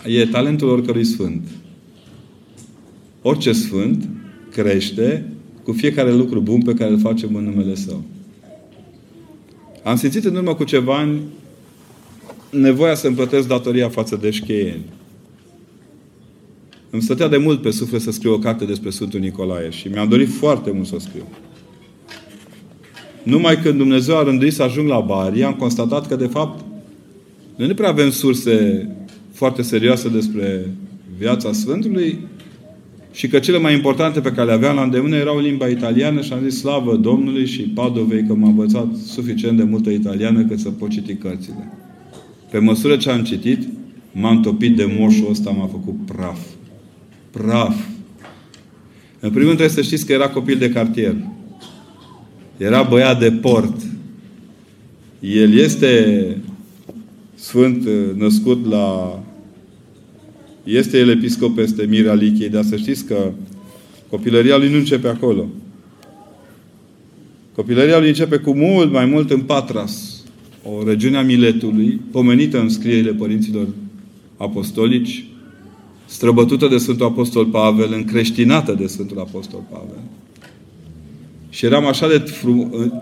E 0.07 0.27
talentul 0.27 0.69
oricărui 0.69 1.05
sfânt. 1.05 1.49
Orice 3.29 3.53
sfânt 3.53 4.09
crește 4.51 5.33
cu 5.63 5.73
fiecare 5.73 6.13
lucru 6.13 6.41
bun 6.41 6.63
pe 6.63 6.75
care 6.75 6.91
îl 6.91 6.99
facem 6.99 7.35
în 7.35 7.45
numele 7.45 7.75
Său. 7.75 8.03
Am 9.83 9.97
simțit 9.97 10.25
în 10.25 10.37
urmă 10.37 10.55
cu 10.55 10.65
ceva 10.65 10.99
ani 10.99 11.21
nevoia 12.51 12.95
să 12.95 13.07
îmi 13.07 13.47
datoria 13.47 13.89
față 13.89 14.17
de 14.17 14.31
șcheieni. 14.31 14.85
Îmi 16.91 17.03
stătea 17.03 17.29
de 17.29 17.37
mult 17.37 17.63
pe 17.63 17.71
suflet 17.71 18.01
să 18.01 18.11
scriu 18.11 18.33
o 18.33 18.39
carte 18.39 18.65
despre 18.65 18.91
Sfântul 18.91 19.21
Nicolae 19.21 19.71
și 19.71 19.89
mi-am 19.89 20.09
dorit 20.09 20.29
foarte 20.29 20.71
mult 20.71 20.87
să 20.87 20.95
o 20.95 20.99
scriu. 20.99 21.29
Numai 23.23 23.61
când 23.61 23.77
Dumnezeu 23.77 24.17
a 24.17 24.23
rânduit 24.23 24.53
să 24.53 24.63
ajung 24.63 24.89
la 24.89 25.01
Bari, 25.01 25.43
am 25.43 25.55
constatat 25.55 26.07
că, 26.07 26.17
de 26.17 26.27
fapt, 26.27 26.65
noi 27.57 27.67
nu 27.67 27.75
prea 27.75 27.89
avem 27.89 28.11
surse 28.11 28.89
foarte 29.33 29.63
serioase 29.63 30.09
despre 30.09 30.71
viața 31.19 31.53
Sfântului 31.53 32.19
și 33.19 33.29
că 33.29 33.39
cele 33.39 33.59
mai 33.59 33.75
importante 33.75 34.21
pe 34.21 34.33
care 34.33 34.47
le 34.47 34.53
aveam 34.53 34.75
la 34.75 34.83
îndemână 34.83 35.17
erau 35.17 35.39
limba 35.39 35.67
italiană 35.67 36.21
și 36.21 36.33
am 36.33 36.49
zis 36.49 36.59
slavă 36.59 36.97
Domnului 36.97 37.47
și 37.47 37.63
Padovei 37.63 38.25
că 38.27 38.35
m-a 38.35 38.49
învățat 38.49 38.87
suficient 39.07 39.57
de 39.57 39.63
multă 39.63 39.91
italiană 39.91 40.45
cât 40.45 40.59
să 40.59 40.71
pot 40.71 40.91
citi 40.91 41.15
cărțile. 41.15 41.73
Pe 42.51 42.59
măsură 42.59 42.97
ce 42.97 43.11
am 43.11 43.23
citit, 43.23 43.69
m-am 44.13 44.41
topit 44.41 44.77
de 44.77 44.95
moșul 44.99 45.31
ăsta, 45.31 45.51
m-a 45.51 45.67
făcut 45.67 46.07
praf 46.07 46.39
praf. 47.31 47.77
În 49.21 49.31
primul 49.31 49.47
rând 49.47 49.57
trebuie 49.57 49.69
să 49.69 49.83
știți 49.83 50.07
că 50.07 50.13
era 50.13 50.29
copil 50.29 50.59
de 50.59 50.71
cartier. 50.71 51.17
Era 52.57 52.83
băiat 52.83 53.19
de 53.19 53.31
port. 53.31 53.81
El 55.21 55.59
este 55.59 56.37
sfânt 57.35 57.87
uh, 57.87 58.15
născut 58.17 58.67
la... 58.67 59.19
Este 60.69 60.99
el 60.99 61.09
episcop 61.09 61.55
peste 61.55 61.87
Mira 61.89 62.15
Lichiei, 62.15 62.49
dar 62.49 62.65
să 62.65 62.77
știți 62.77 63.05
că 63.05 63.33
copilăria 64.11 64.57
lui 64.57 64.71
nu 64.71 64.77
începe 64.77 65.09
acolo. 65.09 65.47
Copilăria 67.55 67.99
lui 67.99 68.09
începe 68.09 68.37
cu 68.37 68.53
mult 68.55 68.93
mai 68.93 69.05
mult 69.05 69.31
în 69.31 69.41
Patras, 69.41 70.23
o 70.63 70.85
regiune 70.85 71.17
a 71.17 71.23
Miletului, 71.23 72.01
pomenită 72.11 72.61
în 72.61 72.69
scrierile 72.69 73.13
părinților 73.13 73.67
apostolici, 74.37 75.27
străbătută 76.07 76.69
de 76.69 76.79
Sfântul 76.79 77.07
Apostol 77.07 77.47
Pavel, 77.47 77.93
încreștinată 77.93 78.73
de 78.73 78.87
Sfântul 78.87 79.19
Apostol 79.19 79.61
Pavel. 79.71 80.03
Și 81.51 81.65
eram 81.65 81.87
așa 81.87 82.09
de 82.09 82.23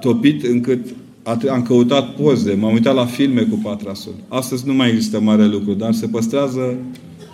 topit 0.00 0.44
încât 0.44 0.94
am 1.50 1.62
căutat 1.62 2.14
poze, 2.14 2.54
m-am 2.54 2.72
uitat 2.72 2.94
la 2.94 3.06
filme 3.06 3.42
cu 3.42 3.60
patrasul. 3.62 4.14
Astăzi 4.28 4.66
nu 4.66 4.74
mai 4.74 4.88
există 4.88 5.20
mare 5.20 5.46
lucru, 5.46 5.72
dar 5.72 5.92
se 5.92 6.06
păstrează 6.06 6.76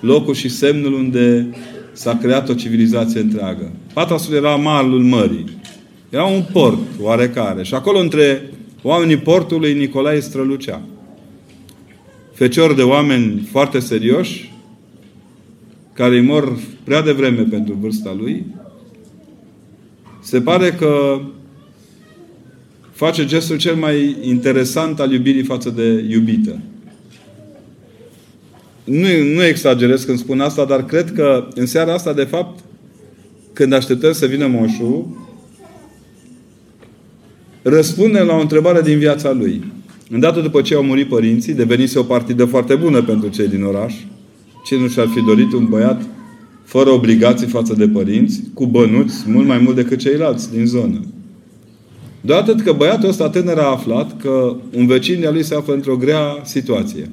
locul 0.02 0.34
și 0.34 0.48
semnul 0.48 0.92
unde 0.92 1.50
s-a 1.92 2.16
creat 2.16 2.48
o 2.48 2.54
civilizație 2.54 3.20
întreagă. 3.20 3.72
Patrasul 3.92 4.34
era 4.34 4.54
malul 4.56 5.02
mării. 5.02 5.44
Era 6.10 6.24
un 6.24 6.42
port 6.52 6.78
oarecare. 7.00 7.62
Și 7.62 7.74
acolo 7.74 7.98
între 7.98 8.50
oamenii 8.82 9.16
portului 9.16 9.74
Nicolae 9.74 10.20
strălucea. 10.20 10.82
Fecior 12.34 12.74
de 12.74 12.82
oameni 12.82 13.48
foarte 13.50 13.78
serioși, 13.78 14.52
care 15.92 16.14
îi 16.14 16.24
mor 16.24 16.58
prea 16.84 17.02
devreme 17.02 17.42
pentru 17.42 17.76
vârsta 17.80 18.16
lui, 18.18 18.46
se 20.22 20.40
pare 20.40 20.72
că 20.72 21.20
face 22.92 23.24
gestul 23.24 23.56
cel 23.56 23.74
mai 23.74 24.16
interesant 24.22 25.00
al 25.00 25.12
iubirii 25.12 25.42
față 25.42 25.70
de 25.70 26.06
iubită. 26.10 26.60
Nu, 28.84 29.06
nu 29.34 29.44
exagerez 29.44 30.04
când 30.04 30.18
spun 30.18 30.40
asta, 30.40 30.64
dar 30.64 30.84
cred 30.84 31.12
că 31.12 31.48
în 31.54 31.66
seara 31.66 31.94
asta, 31.94 32.12
de 32.12 32.24
fapt, 32.24 32.64
când 33.52 33.72
așteptăm 33.72 34.12
să 34.12 34.26
vină 34.26 34.46
moșul, 34.46 35.06
răspunde 37.62 38.18
la 38.18 38.34
o 38.34 38.40
întrebare 38.40 38.82
din 38.82 38.98
viața 38.98 39.32
lui. 39.32 39.72
Îndată 40.10 40.40
după 40.40 40.60
ce 40.60 40.74
au 40.74 40.82
murit 40.82 41.08
părinții, 41.08 41.54
devenise 41.54 41.98
o 41.98 42.02
partidă 42.02 42.44
foarte 42.44 42.74
bună 42.74 43.02
pentru 43.02 43.28
cei 43.28 43.48
din 43.48 43.62
oraș. 43.62 43.94
Cine 44.64 44.80
nu 44.80 44.88
și-ar 44.88 45.06
fi 45.06 45.24
dorit 45.24 45.52
un 45.52 45.66
băiat 45.66 46.02
fără 46.64 46.90
obligații 46.90 47.46
față 47.46 47.74
de 47.74 47.88
părinți, 47.88 48.42
cu 48.54 48.66
bănuți, 48.66 49.24
mult 49.26 49.46
mai 49.46 49.58
mult 49.58 49.76
decât 49.76 49.98
ceilalți 49.98 50.52
din 50.52 50.66
zonă. 50.66 51.00
Doar 52.20 52.40
atât 52.40 52.60
că 52.60 52.72
băiatul 52.72 53.08
ăsta 53.08 53.28
tânăr 53.28 53.58
a 53.58 53.70
aflat 53.70 54.20
că 54.20 54.56
un 54.76 54.86
vecin 54.86 55.20
de-a 55.20 55.30
lui 55.30 55.42
se 55.42 55.54
află 55.54 55.74
într-o 55.74 55.96
grea 55.96 56.40
situație. 56.44 57.10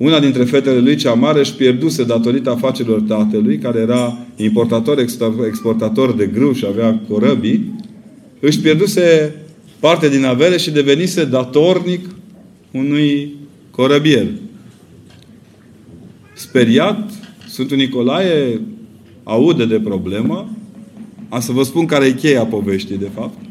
Una 0.00 0.20
dintre 0.20 0.44
fetele 0.44 0.78
lui, 0.78 0.96
cea 0.96 1.12
mare, 1.12 1.38
își 1.38 1.54
pierduse 1.54 2.04
datorită 2.04 2.50
afacerilor 2.50 3.00
tatălui, 3.00 3.58
care 3.58 3.80
era 3.80 4.18
importator, 4.36 4.98
exportator 5.46 6.12
de 6.12 6.26
grâu 6.26 6.52
și 6.52 6.66
avea 6.66 7.00
corăbii, 7.08 7.74
își 8.40 8.60
pierduse 8.60 9.34
parte 9.78 10.08
din 10.08 10.24
avere 10.24 10.56
și 10.56 10.70
devenise 10.70 11.24
datornic 11.24 12.08
unui 12.70 13.34
corăbier. 13.70 14.26
Speriat, 16.34 17.10
Sfântul 17.48 17.76
Nicolae 17.76 18.60
aude 19.24 19.66
de 19.66 19.80
problemă, 19.80 20.56
am 21.28 21.40
să 21.40 21.52
vă 21.52 21.62
spun 21.62 21.86
care 21.86 22.06
e 22.06 22.12
cheia 22.12 22.44
poveștii, 22.44 22.98
de 22.98 23.10
fapt. 23.14 23.49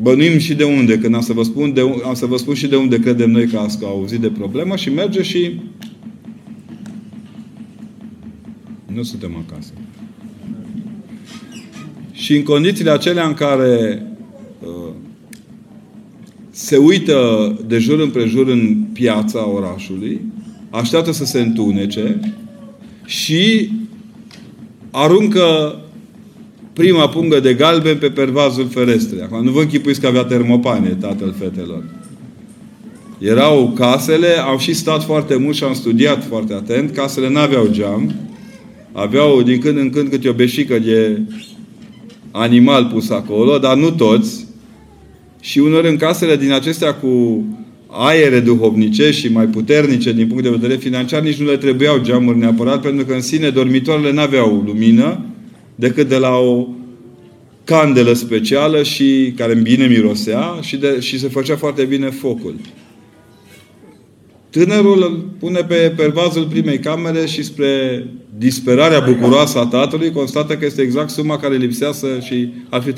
Bănuim 0.00 0.38
și 0.38 0.54
de 0.54 0.64
unde, 0.64 0.98
când 0.98 1.14
am 1.14 1.20
să 1.20 1.32
vă 1.32 1.42
spun, 1.42 1.72
de, 1.72 1.80
am 2.04 2.14
să 2.14 2.26
vă 2.26 2.36
spun 2.36 2.54
și 2.54 2.66
de 2.66 2.76
unde 2.76 2.98
credem 2.98 3.30
noi 3.30 3.46
că 3.46 3.58
ați 3.58 3.84
auzit 3.84 4.20
de 4.20 4.28
problemă 4.28 4.76
și 4.76 4.90
merge 4.90 5.22
și 5.22 5.60
nu 8.92 9.02
suntem 9.02 9.44
acasă. 9.46 9.72
Și 12.12 12.36
în 12.36 12.42
condițiile 12.42 12.90
acelea 12.90 13.26
în 13.26 13.34
care 13.34 14.02
uh, 14.60 14.92
se 16.50 16.76
uită 16.76 17.18
de 17.66 17.78
jur 17.78 18.00
împrejur 18.00 18.48
în 18.48 18.76
piața 18.92 19.48
orașului, 19.48 20.20
așteaptă 20.70 21.12
să 21.12 21.24
se 21.24 21.40
întunece 21.40 22.20
și 23.04 23.70
aruncă 24.90 25.78
prima 26.78 27.08
pungă 27.08 27.40
de 27.40 27.54
galben 27.54 27.98
pe 27.98 28.10
pervazul 28.10 28.68
ferestrei. 28.68 29.22
Acum 29.22 29.44
nu 29.44 29.50
vă 29.50 29.60
închipuiți 29.60 30.00
că 30.00 30.06
avea 30.06 30.24
termopane 30.24 30.96
tatăl 31.00 31.34
fetelor. 31.38 31.84
Erau 33.18 33.72
casele, 33.76 34.28
au 34.46 34.58
și 34.58 34.72
stat 34.72 35.04
foarte 35.04 35.36
mult 35.36 35.56
și 35.56 35.64
am 35.64 35.74
studiat 35.74 36.26
foarte 36.26 36.54
atent. 36.54 36.90
Casele 36.90 37.30
n-aveau 37.30 37.68
geam. 37.70 38.14
Aveau 38.92 39.42
din 39.42 39.58
când 39.58 39.78
în 39.78 39.90
când 39.90 40.08
câte 40.08 40.28
o 40.28 40.32
beșică 40.32 40.78
de 40.78 41.20
animal 42.30 42.90
pus 42.92 43.10
acolo, 43.10 43.58
dar 43.58 43.76
nu 43.76 43.90
toți. 43.90 44.46
Și 45.40 45.58
unor 45.58 45.84
în 45.84 45.96
casele 45.96 46.36
din 46.36 46.52
acestea 46.52 46.94
cu 46.94 47.44
aere 47.86 48.40
duhovnice 48.40 49.10
și 49.10 49.32
mai 49.32 49.46
puternice 49.46 50.12
din 50.12 50.26
punct 50.26 50.42
de 50.42 50.50
vedere 50.50 50.74
financiar, 50.76 51.22
nici 51.22 51.40
nu 51.40 51.46
le 51.46 51.56
trebuiau 51.56 51.98
geamuri 51.98 52.38
neapărat, 52.38 52.80
pentru 52.80 53.06
că 53.06 53.12
în 53.12 53.20
sine 53.20 53.48
dormitoarele 53.48 54.12
n-aveau 54.12 54.62
lumină 54.66 55.20
decât 55.78 56.08
de 56.08 56.16
la 56.16 56.36
o 56.36 56.66
candelă 57.64 58.12
specială 58.12 58.82
și 58.82 59.32
care 59.36 59.54
bine 59.54 59.86
mirosea 59.86 60.58
și, 60.60 60.76
de, 60.76 61.00
și 61.00 61.18
se 61.18 61.28
făcea 61.28 61.56
foarte 61.56 61.84
bine 61.84 62.10
focul. 62.10 62.54
Tânărul 64.50 65.02
îl 65.02 65.34
pune 65.38 65.60
pe 65.60 65.92
pervazul 65.96 66.46
primei 66.46 66.78
camere 66.78 67.26
și 67.26 67.42
spre 67.42 68.04
disperarea 68.38 69.00
bucuroasă 69.00 69.58
a 69.58 69.66
tatălui 69.66 70.12
constată 70.12 70.56
că 70.56 70.64
este 70.64 70.82
exact 70.82 71.10
suma 71.10 71.38
care 71.38 71.56
lipsea 71.56 71.92
să 71.92 72.06
și 72.20 72.52
ar 72.68 72.82
fi 72.82 72.92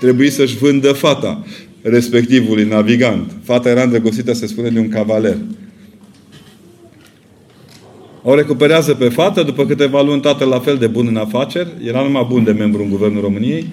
trebuit 0.00 0.32
să-și 0.32 0.56
vândă 0.56 0.92
fata 0.92 1.44
respectivului 1.82 2.64
navigant. 2.64 3.30
Fata 3.42 3.68
era 3.68 3.82
îndrăgostită, 3.82 4.32
se 4.32 4.46
spune, 4.46 4.68
de 4.68 4.78
un 4.78 4.88
cavaler. 4.88 5.36
O 8.22 8.34
recuperează 8.34 8.94
pe 8.94 9.08
fată, 9.08 9.42
după 9.42 9.66
câteva 9.66 10.02
luni 10.02 10.20
tatăl 10.20 10.48
la 10.48 10.58
fel 10.58 10.76
de 10.76 10.86
bun 10.86 11.06
în 11.06 11.16
afaceri, 11.16 11.68
era 11.86 12.02
numai 12.02 12.26
bun 12.28 12.44
de 12.44 12.52
membru 12.52 12.82
în 12.82 12.90
Guvernul 12.90 13.22
României, 13.22 13.66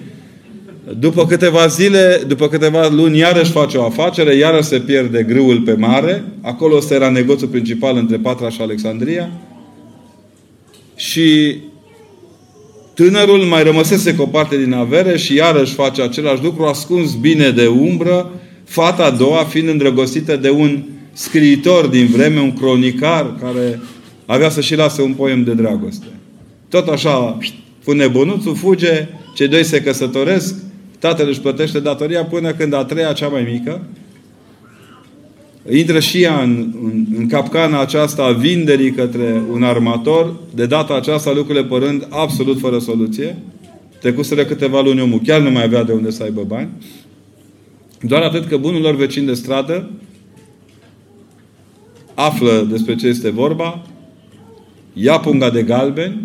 după 0.98 1.26
câteva 1.26 1.66
zile, 1.66 2.22
după 2.26 2.48
câteva 2.48 2.88
luni, 2.88 3.18
iarăși 3.18 3.50
face 3.50 3.76
o 3.76 3.84
afacere, 3.84 4.34
iarăși 4.34 4.68
se 4.68 4.78
pierde 4.78 5.22
grâul 5.22 5.60
pe 5.60 5.72
mare. 5.72 6.24
Acolo 6.40 6.76
ăsta 6.76 6.94
era 6.94 7.10
negoțul 7.10 7.48
principal 7.48 7.96
între 7.96 8.16
Patra 8.16 8.48
și 8.48 8.60
Alexandria. 8.60 9.30
Și 10.96 11.56
tânărul 12.94 13.38
mai 13.38 13.62
rămăsese 13.62 14.14
cu 14.14 14.22
o 14.22 14.26
parte 14.26 14.56
din 14.56 14.72
avere 14.72 15.16
și 15.16 15.34
iarăși 15.34 15.74
face 15.74 16.02
același 16.02 16.42
lucru, 16.42 16.64
ascuns 16.64 17.14
bine 17.14 17.50
de 17.50 17.66
umbră, 17.66 18.30
fata 18.64 19.04
a 19.04 19.10
doua 19.10 19.44
fiind 19.44 19.68
îndrăgostită 19.68 20.36
de 20.36 20.50
un 20.50 20.82
scriitor 21.12 21.86
din 21.86 22.06
vreme, 22.06 22.40
un 22.40 22.52
cronicar 22.52 23.34
care 23.40 23.80
avea 24.30 24.48
să 24.48 24.60
și 24.60 24.76
lase 24.76 25.02
un 25.02 25.12
poem 25.12 25.44
de 25.44 25.52
dragoste. 25.52 26.06
Tot 26.68 26.88
așa, 26.88 27.38
pune 27.84 28.06
bonuțul, 28.06 28.54
fuge, 28.54 29.08
cei 29.34 29.48
doi 29.48 29.64
se 29.64 29.82
căsătoresc, 29.82 30.54
tatăl 30.98 31.28
își 31.28 31.40
plătește 31.40 31.80
datoria 31.80 32.24
până 32.24 32.52
când 32.52 32.74
a 32.74 32.84
treia, 32.84 33.12
cea 33.12 33.28
mai 33.28 33.48
mică, 33.52 33.84
intră 35.70 36.00
și 36.00 36.22
ea 36.22 36.40
în, 36.42 36.74
în, 36.82 37.06
în 37.16 37.26
capcana 37.26 37.80
aceasta 37.80 38.22
a 38.22 38.32
vinderii 38.32 38.90
către 38.90 39.42
un 39.52 39.62
armator, 39.62 40.34
de 40.54 40.66
data 40.66 40.94
aceasta 40.94 41.32
lucrurile 41.32 41.64
părând 41.64 42.06
absolut 42.10 42.58
fără 42.58 42.78
soluție. 42.78 43.36
Trecuseră 44.00 44.44
câteva 44.44 44.80
luni 44.80 45.00
omul, 45.00 45.20
chiar 45.26 45.40
nu 45.40 45.50
mai 45.50 45.64
avea 45.64 45.82
de 45.82 45.92
unde 45.92 46.10
să 46.10 46.22
aibă 46.22 46.42
bani. 46.46 46.68
Doar 48.00 48.22
atât 48.22 48.46
că 48.46 48.56
bunul 48.56 48.80
lor 48.80 48.94
vecin 48.96 49.26
de 49.26 49.34
stradă 49.34 49.90
află 52.14 52.66
despre 52.70 52.94
ce 52.94 53.06
este 53.06 53.30
vorba, 53.30 53.82
ia 54.92 55.18
punga 55.18 55.50
de 55.50 55.62
galben 55.62 56.22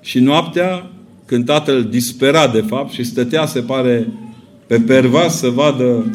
și 0.00 0.18
noaptea, 0.18 0.90
când 1.26 1.44
tatăl 1.44 1.84
dispera 1.84 2.48
de 2.48 2.60
fapt 2.60 2.92
și 2.92 3.04
stătea, 3.04 3.46
se 3.46 3.60
pare, 3.60 4.08
pe 4.66 4.80
pervas 4.80 5.38
să 5.38 5.48
vadă 5.48 6.14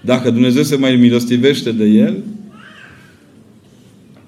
dacă 0.00 0.30
Dumnezeu 0.30 0.62
se 0.62 0.76
mai 0.76 0.96
milostivește 0.96 1.72
de 1.72 1.84
el, 1.84 2.22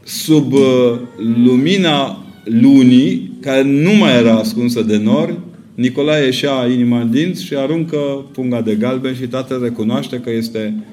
sub 0.05 0.53
uh, 0.53 0.99
lumina 1.45 2.25
lunii, 2.45 3.33
care 3.41 3.63
nu 3.63 3.93
mai 3.93 4.19
era 4.19 4.35
ascunsă 4.35 4.83
de 4.83 4.97
nori, 4.97 5.39
Nicolae 5.77 6.25
ieșea 6.25 6.67
inima 6.67 7.01
în 7.01 7.11
dinți 7.11 7.45
și 7.45 7.55
aruncă 7.55 7.97
punga 8.33 8.61
de 8.61 8.75
galben 8.75 9.15
și 9.15 9.27
tatăl 9.27 9.63
recunoaște 9.63 10.21
că 10.21 10.31
este 10.31 10.85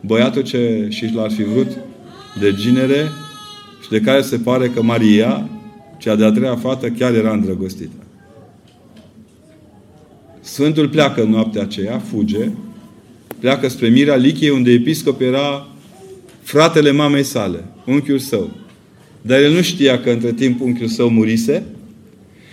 băiatul 0.00 0.42
ce 0.42 0.86
și 0.88 1.10
l-ar 1.14 1.30
fi 1.30 1.42
vrut 1.42 1.70
de 2.40 2.54
ginere 2.60 3.08
și 3.84 3.90
de 3.90 4.00
care 4.00 4.22
se 4.22 4.36
pare 4.36 4.68
că 4.68 4.82
Maria, 4.82 5.48
cea 5.98 6.16
de-a 6.16 6.30
treia 6.30 6.56
fată, 6.56 6.88
chiar 6.88 7.14
era 7.14 7.32
îndrăgostită. 7.32 8.04
Sfântul 10.40 10.88
pleacă 10.88 11.22
în 11.22 11.30
noaptea 11.30 11.62
aceea, 11.62 11.98
fuge, 11.98 12.48
pleacă 13.38 13.68
spre 13.68 13.88
Mirea 13.88 14.16
Lichiei, 14.16 14.50
unde 14.50 14.70
episcop 14.70 15.20
era 15.20 15.68
fratele 16.42 16.90
mamei 16.90 17.22
sale, 17.22 17.64
unchiul 17.86 18.18
său. 18.18 18.50
Dar 19.22 19.40
el 19.40 19.52
nu 19.52 19.62
știa 19.62 20.00
că 20.00 20.10
între 20.10 20.32
timp 20.32 20.60
unchiul 20.60 20.88
său 20.88 21.08
murise 21.08 21.62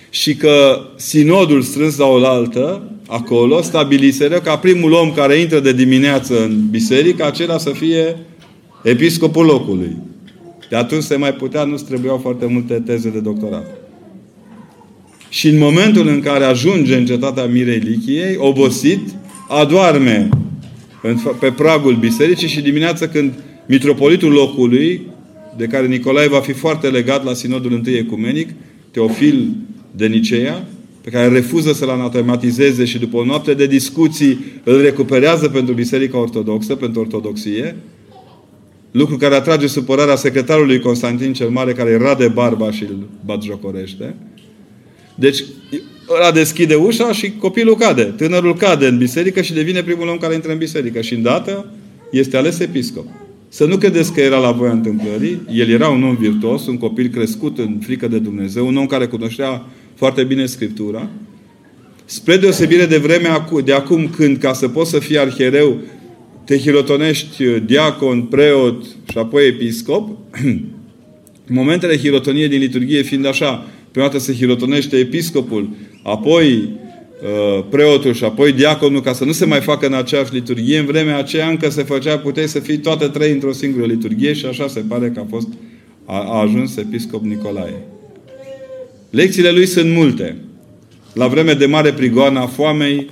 și 0.10 0.36
că 0.36 0.82
sinodul 0.96 1.62
strâns 1.62 1.98
la 1.98 2.06
oaltă, 2.06 2.92
acolo, 3.08 3.62
stabiliseră 3.62 4.40
ca 4.40 4.58
primul 4.58 4.92
om 4.92 5.14
care 5.14 5.36
intră 5.36 5.60
de 5.60 5.74
dimineață 5.74 6.44
în 6.44 6.70
biserică, 6.70 7.26
acela 7.26 7.58
să 7.58 7.70
fie 7.70 8.18
episcopul 8.84 9.46
locului. 9.46 9.98
De 10.72 10.78
atunci 10.78 11.04
se 11.04 11.16
mai 11.16 11.34
putea, 11.34 11.64
nu 11.64 11.76
trebuiau 11.76 12.18
foarte 12.18 12.46
multe 12.46 12.74
teze 12.74 13.10
de 13.10 13.20
doctorat. 13.20 13.66
Și 15.30 15.48
în 15.48 15.58
momentul 15.58 16.08
în 16.08 16.20
care 16.20 16.44
ajunge 16.44 16.96
în 16.96 17.06
cetatea 17.06 17.46
Mirei 17.46 17.78
Lichiei, 17.78 18.36
obosit, 18.38 19.00
adoarme 19.50 20.30
pe 21.40 21.52
pragul 21.52 21.96
bisericii 21.96 22.48
și 22.48 22.62
dimineața 22.62 23.08
când 23.08 23.34
mitropolitul 23.66 24.32
locului, 24.32 25.02
de 25.58 25.66
care 25.66 25.88
Nicolae 25.88 26.28
va 26.28 26.40
fi 26.40 26.52
foarte 26.52 26.88
legat 26.88 27.26
la 27.26 27.34
Sinodul 27.34 27.74
întâi 27.74 27.98
Ecumenic, 27.98 28.50
Teofil 28.92 29.50
de 29.96 30.08
Nicea, 30.08 30.68
pe 31.02 31.10
care 31.10 31.28
refuză 31.28 31.74
să-l 31.74 31.90
anatematizeze 31.90 32.86
și 32.86 33.00
după 33.00 33.18
o 33.18 33.26
noapte 33.26 33.54
de 33.54 33.68
discuții 33.68 34.40
îl 34.64 34.82
recuperează 34.82 35.48
pentru 35.48 35.74
Biserica 35.74 36.18
Ortodoxă, 36.18 36.76
pentru 36.76 37.00
Ortodoxie, 37.00 37.76
lucru 38.92 39.18
care 39.18 39.36
atrage 39.36 39.68
supărarea 39.68 40.16
secretarului 40.16 40.80
Constantin 40.80 41.34
cel 41.34 41.50
Mare, 41.50 41.74
care 41.74 41.98
rade 41.98 42.28
barba 42.28 42.72
și 42.72 42.84
îl 42.84 43.08
batjocorește. 43.26 44.16
Deci, 45.16 45.44
ăla 46.10 46.32
deschide 46.32 46.76
ușa 46.76 47.12
și 47.12 47.32
copilul 47.32 47.76
cade. 47.76 48.04
Tânărul 48.04 48.56
cade 48.56 48.88
în 48.88 48.98
biserică 48.98 49.42
și 49.42 49.54
devine 49.54 49.84
primul 49.84 50.08
om 50.08 50.18
care 50.18 50.34
intră 50.34 50.52
în 50.52 50.58
biserică. 50.58 51.02
Și 51.02 51.14
îndată 51.14 51.72
este 52.12 52.38
ales 52.38 52.60
episcop. 52.60 53.06
Să 53.50 53.66
nu 53.66 53.78
credeți 53.78 54.14
că 54.14 54.22
era 54.22 54.38
la 54.38 54.52
voia 54.52 54.72
întâmplării. 54.72 55.42
El 55.54 55.70
era 55.70 55.88
un 55.90 56.04
om 56.04 56.16
virtuos, 56.16 56.68
un 56.68 56.78
copil 56.78 57.08
crescut 57.08 57.58
în 57.58 57.78
frică 57.82 58.08
de 58.08 58.20
Dumnezeu, 58.20 58.68
un 58.68 58.78
om 58.78 58.86
care 58.86 59.06
cunoștea 59.06 59.66
foarte 59.96 60.24
bine 60.24 60.46
Scriptura. 60.46 61.10
Spre 62.06 62.38
deosebire 62.38 62.86
de 62.86 62.98
vremea 62.98 63.48
de 63.64 63.74
acum 63.74 64.10
când, 64.16 64.38
ca 64.38 64.54
să 64.54 64.68
poți 64.68 64.90
să 64.90 65.00
fii 65.00 65.20
arhiereu, 65.20 65.78
te 66.46 66.58
hirotonești 66.58 67.44
diacon, 67.66 68.22
preot 68.22 68.84
și 68.84 69.18
apoi 69.18 69.48
episcop, 69.48 70.18
momentele 71.48 71.98
hirotoniei 71.98 72.48
din 72.48 72.60
liturghie 72.60 73.02
fiind 73.02 73.26
așa, 73.26 73.68
prima 73.92 74.06
dată 74.06 74.20
se 74.20 74.34
hirotonește 74.34 74.98
episcopul, 74.98 75.70
apoi 76.04 76.54
uh, 76.54 77.64
preotul 77.70 78.14
și 78.14 78.24
apoi 78.24 78.52
diaconul, 78.52 79.02
ca 79.02 79.14
să 79.14 79.26
nu 79.26 79.32
se 79.32 79.46
mai 79.46 79.62
facă 79.62 79.86
în 79.86 79.94
aceeași 79.94 80.34
liturghie. 80.34 80.78
În 80.78 80.86
vremea 80.86 81.18
aceea 81.18 81.48
încă 81.48 81.70
se 81.70 81.84
făcea, 81.84 82.18
puteai 82.18 82.48
să 82.48 82.60
fii 82.60 82.78
toate 82.78 83.08
trei 83.08 83.32
într-o 83.32 83.52
singură 83.52 83.86
liturghie 83.86 84.34
și 84.34 84.46
așa 84.46 84.68
se 84.68 84.84
pare 84.88 85.10
că 85.10 85.20
a 85.20 85.26
fost 85.30 85.48
a, 86.06 86.18
a 86.18 86.40
ajuns 86.40 86.76
episcop 86.76 87.24
Nicolae. 87.24 87.82
Lecțiile 89.10 89.52
lui 89.52 89.66
sunt 89.66 89.94
multe. 89.94 90.38
La 91.14 91.28
vreme 91.28 91.54
de 91.54 91.66
mare 91.66 91.94
prigoană 91.94 92.40
a 92.40 92.48
foamei, 92.48 93.10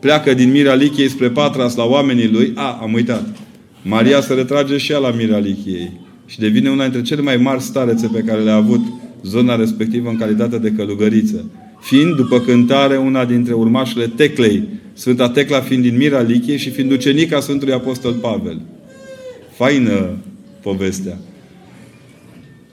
pleacă 0.00 0.34
din 0.34 0.50
Mira 0.50 0.74
Lichiei 0.74 1.08
spre 1.08 1.28
Patras 1.28 1.76
la 1.76 1.84
oamenii 1.84 2.30
lui. 2.30 2.52
A, 2.54 2.78
am 2.82 2.92
uitat. 2.92 3.36
Maria 3.82 4.20
se 4.20 4.34
retrage 4.34 4.76
și 4.76 4.92
ea 4.92 4.98
la 4.98 5.10
Mira 5.10 5.38
Lichiei 5.38 6.00
și 6.26 6.38
devine 6.38 6.70
una 6.70 6.82
dintre 6.82 7.02
cele 7.02 7.20
mai 7.20 7.36
mari 7.36 7.62
starețe 7.62 8.10
pe 8.12 8.20
care 8.20 8.42
le-a 8.42 8.54
avut 8.54 8.80
zona 9.22 9.56
respectivă 9.56 10.08
în 10.08 10.18
calitate 10.18 10.58
de 10.58 10.72
călugăriță. 10.76 11.50
Fiind, 11.80 12.16
după 12.16 12.40
cântare, 12.40 12.96
una 12.96 13.24
dintre 13.24 13.52
urmașele 13.52 14.06
Teclei, 14.06 14.68
Sfânta 14.92 15.28
Tecla 15.28 15.60
fiind 15.60 15.82
din 15.82 15.96
Mira 15.96 16.20
Lichiei 16.20 16.58
și 16.58 16.70
fiind 16.70 16.90
ucenica 16.90 17.40
Sfântului 17.40 17.74
Apostol 17.74 18.12
Pavel. 18.12 18.60
Faină 19.56 20.16
povestea. 20.62 21.18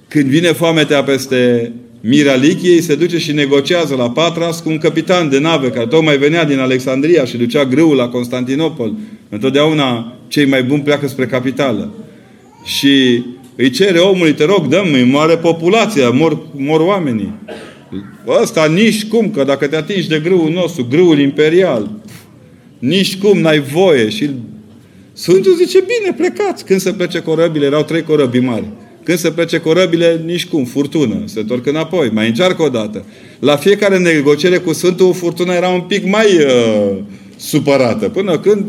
Când 0.07 0.25
vine 0.25 0.47
foametea 0.47 1.03
peste 1.03 1.71
Mira 2.05 2.35
Lichiei, 2.35 2.81
se 2.81 2.95
duce 2.95 3.17
și 3.17 3.31
negociază 3.31 3.95
la 3.95 4.09
Patras 4.09 4.59
cu 4.59 4.69
un 4.69 4.77
capitan 4.77 5.29
de 5.29 5.39
nave 5.39 5.69
care 5.69 5.87
tocmai 5.87 6.17
venea 6.17 6.45
din 6.45 6.59
Alexandria 6.59 7.25
și 7.25 7.37
ducea 7.37 7.65
grâul 7.65 7.95
la 7.95 8.07
Constantinopol. 8.07 8.93
Întotdeauna 9.29 10.17
cei 10.27 10.45
mai 10.45 10.63
buni 10.63 10.81
pleacă 10.81 11.07
spre 11.07 11.25
capitală. 11.25 11.93
Și 12.63 13.23
îi 13.55 13.69
cere 13.69 13.99
omului, 13.99 14.33
te 14.33 14.45
rog, 14.45 14.67
dă-mi, 14.67 15.03
moare 15.03 15.37
populația, 15.37 16.09
mor, 16.09 16.39
mor 16.55 16.79
oamenii. 16.79 17.33
Ăsta 18.41 18.65
nici 18.65 19.05
cum, 19.05 19.29
că 19.29 19.43
dacă 19.43 19.67
te 19.67 19.75
atingi 19.75 20.07
de 20.07 20.19
grâul 20.23 20.51
nostru, 20.51 20.87
grâul 20.89 21.19
imperial, 21.19 21.91
nici 22.79 23.17
cum 23.17 23.39
n-ai 23.39 23.59
voie. 23.59 24.09
Și 24.09 24.29
Sfântul 25.13 25.55
zice, 25.55 25.79
bine, 25.79 26.13
plecați. 26.17 26.65
Când 26.65 26.79
se 26.79 26.93
plece 26.93 27.19
corăbile, 27.19 27.65
erau 27.65 27.83
trei 27.83 28.01
corăbii 28.01 28.41
mari. 28.41 28.65
Când 29.03 29.17
se 29.17 29.31
plece 29.31 29.57
corăbile, 29.57 30.21
nici 30.25 30.45
cum, 30.45 30.63
furtună. 30.63 31.21
Se 31.25 31.39
întorc 31.39 31.65
înapoi, 31.65 32.09
mai 32.13 32.27
încearcă 32.27 32.61
o 32.61 32.69
dată. 32.69 33.05
La 33.39 33.55
fiecare 33.55 33.97
negociere 33.97 34.57
cu 34.57 34.73
Sfântul, 34.73 35.13
furtuna 35.13 35.53
era 35.53 35.69
un 35.69 35.81
pic 35.81 36.05
mai 36.05 36.25
uh, 36.25 36.97
supărată. 37.37 38.09
Până 38.09 38.39
când 38.39 38.65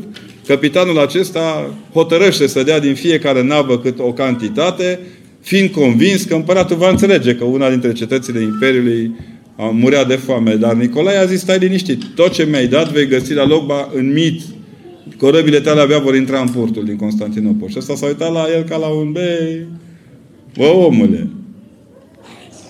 Capitanul 0.46 0.98
acesta 0.98 1.74
hotărăște 1.92 2.46
să 2.46 2.62
dea 2.62 2.80
din 2.80 2.94
fiecare 2.94 3.42
navă 3.42 3.78
cât 3.78 3.98
o 3.98 4.12
cantitate, 4.12 5.00
fiind 5.40 5.70
convins 5.70 6.22
că 6.22 6.34
împăratul 6.34 6.76
va 6.76 6.88
înțelege 6.88 7.34
că 7.34 7.44
una 7.44 7.70
dintre 7.70 7.92
cetățile 7.92 8.40
Imperiului 8.40 9.10
a 9.56 9.64
murea 9.64 10.04
de 10.04 10.14
foame. 10.14 10.54
Dar 10.54 10.72
Nicolae 10.72 11.18
a 11.18 11.24
zis, 11.24 11.40
stai 11.40 11.58
liniștit, 11.58 12.04
tot 12.14 12.32
ce 12.32 12.44
mi-ai 12.44 12.66
dat 12.66 12.92
vei 12.92 13.06
găsi 13.06 13.32
la 13.32 13.46
loc 13.46 13.72
în 13.94 14.12
mit. 14.12 14.42
Corăbile 15.18 15.60
tale 15.60 15.80
avea 15.80 15.98
vor 15.98 16.14
intra 16.14 16.40
în 16.40 16.48
portul 16.48 16.84
din 16.84 16.96
Constantinopol. 16.96 17.68
Și 17.68 17.78
ăsta 17.78 17.94
s-a 17.94 18.06
uitat 18.06 18.32
la 18.32 18.46
el 18.56 18.62
ca 18.62 18.76
la 18.76 18.86
un 18.86 19.12
bei. 19.12 19.66
Bă, 20.56 20.66
omule! 20.66 21.28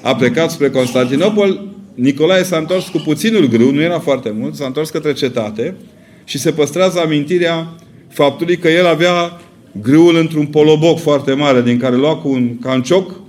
A 0.03 0.15
plecat 0.15 0.51
spre 0.51 0.71
Constantinopol, 0.71 1.69
Nicolae 1.95 2.43
s-a 2.43 2.57
întors 2.57 2.89
cu 2.89 2.99
puținul 2.99 3.47
grâu, 3.47 3.71
nu 3.71 3.81
era 3.81 3.99
foarte 3.99 4.35
mult, 4.39 4.55
s-a 4.55 4.67
întors 4.67 4.91
către 4.91 5.13
cetate 5.13 5.77
și 6.25 6.39
se 6.39 6.51
păstrează 6.51 7.01
amintirea 7.01 7.69
faptului 8.09 8.57
că 8.57 8.69
el 8.69 8.87
avea 8.87 9.41
grâul 9.83 10.17
într-un 10.17 10.47
poloboc 10.47 10.99
foarte 10.99 11.33
mare, 11.33 11.63
din 11.63 11.79
care 11.79 11.97
lua 11.97 12.17
cu 12.17 12.29
un 12.29 12.59
cancioc, 12.59 13.21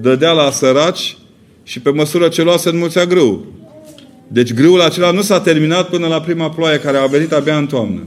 dădea 0.00 0.32
la 0.32 0.50
săraci 0.50 1.16
și 1.62 1.80
pe 1.80 1.90
măsură 1.90 2.28
ce 2.28 2.42
lua 2.42 2.56
se 2.56 2.68
înmulțea 2.68 3.04
grâu. 3.04 3.46
Deci 4.28 4.54
grâul 4.54 4.80
acela 4.80 5.10
nu 5.10 5.20
s-a 5.20 5.40
terminat 5.40 5.88
până 5.88 6.06
la 6.06 6.20
prima 6.20 6.50
ploaie 6.50 6.78
care 6.78 6.96
a 6.96 7.06
venit 7.06 7.32
abia 7.32 7.56
în 7.56 7.66
toamnă. 7.66 8.06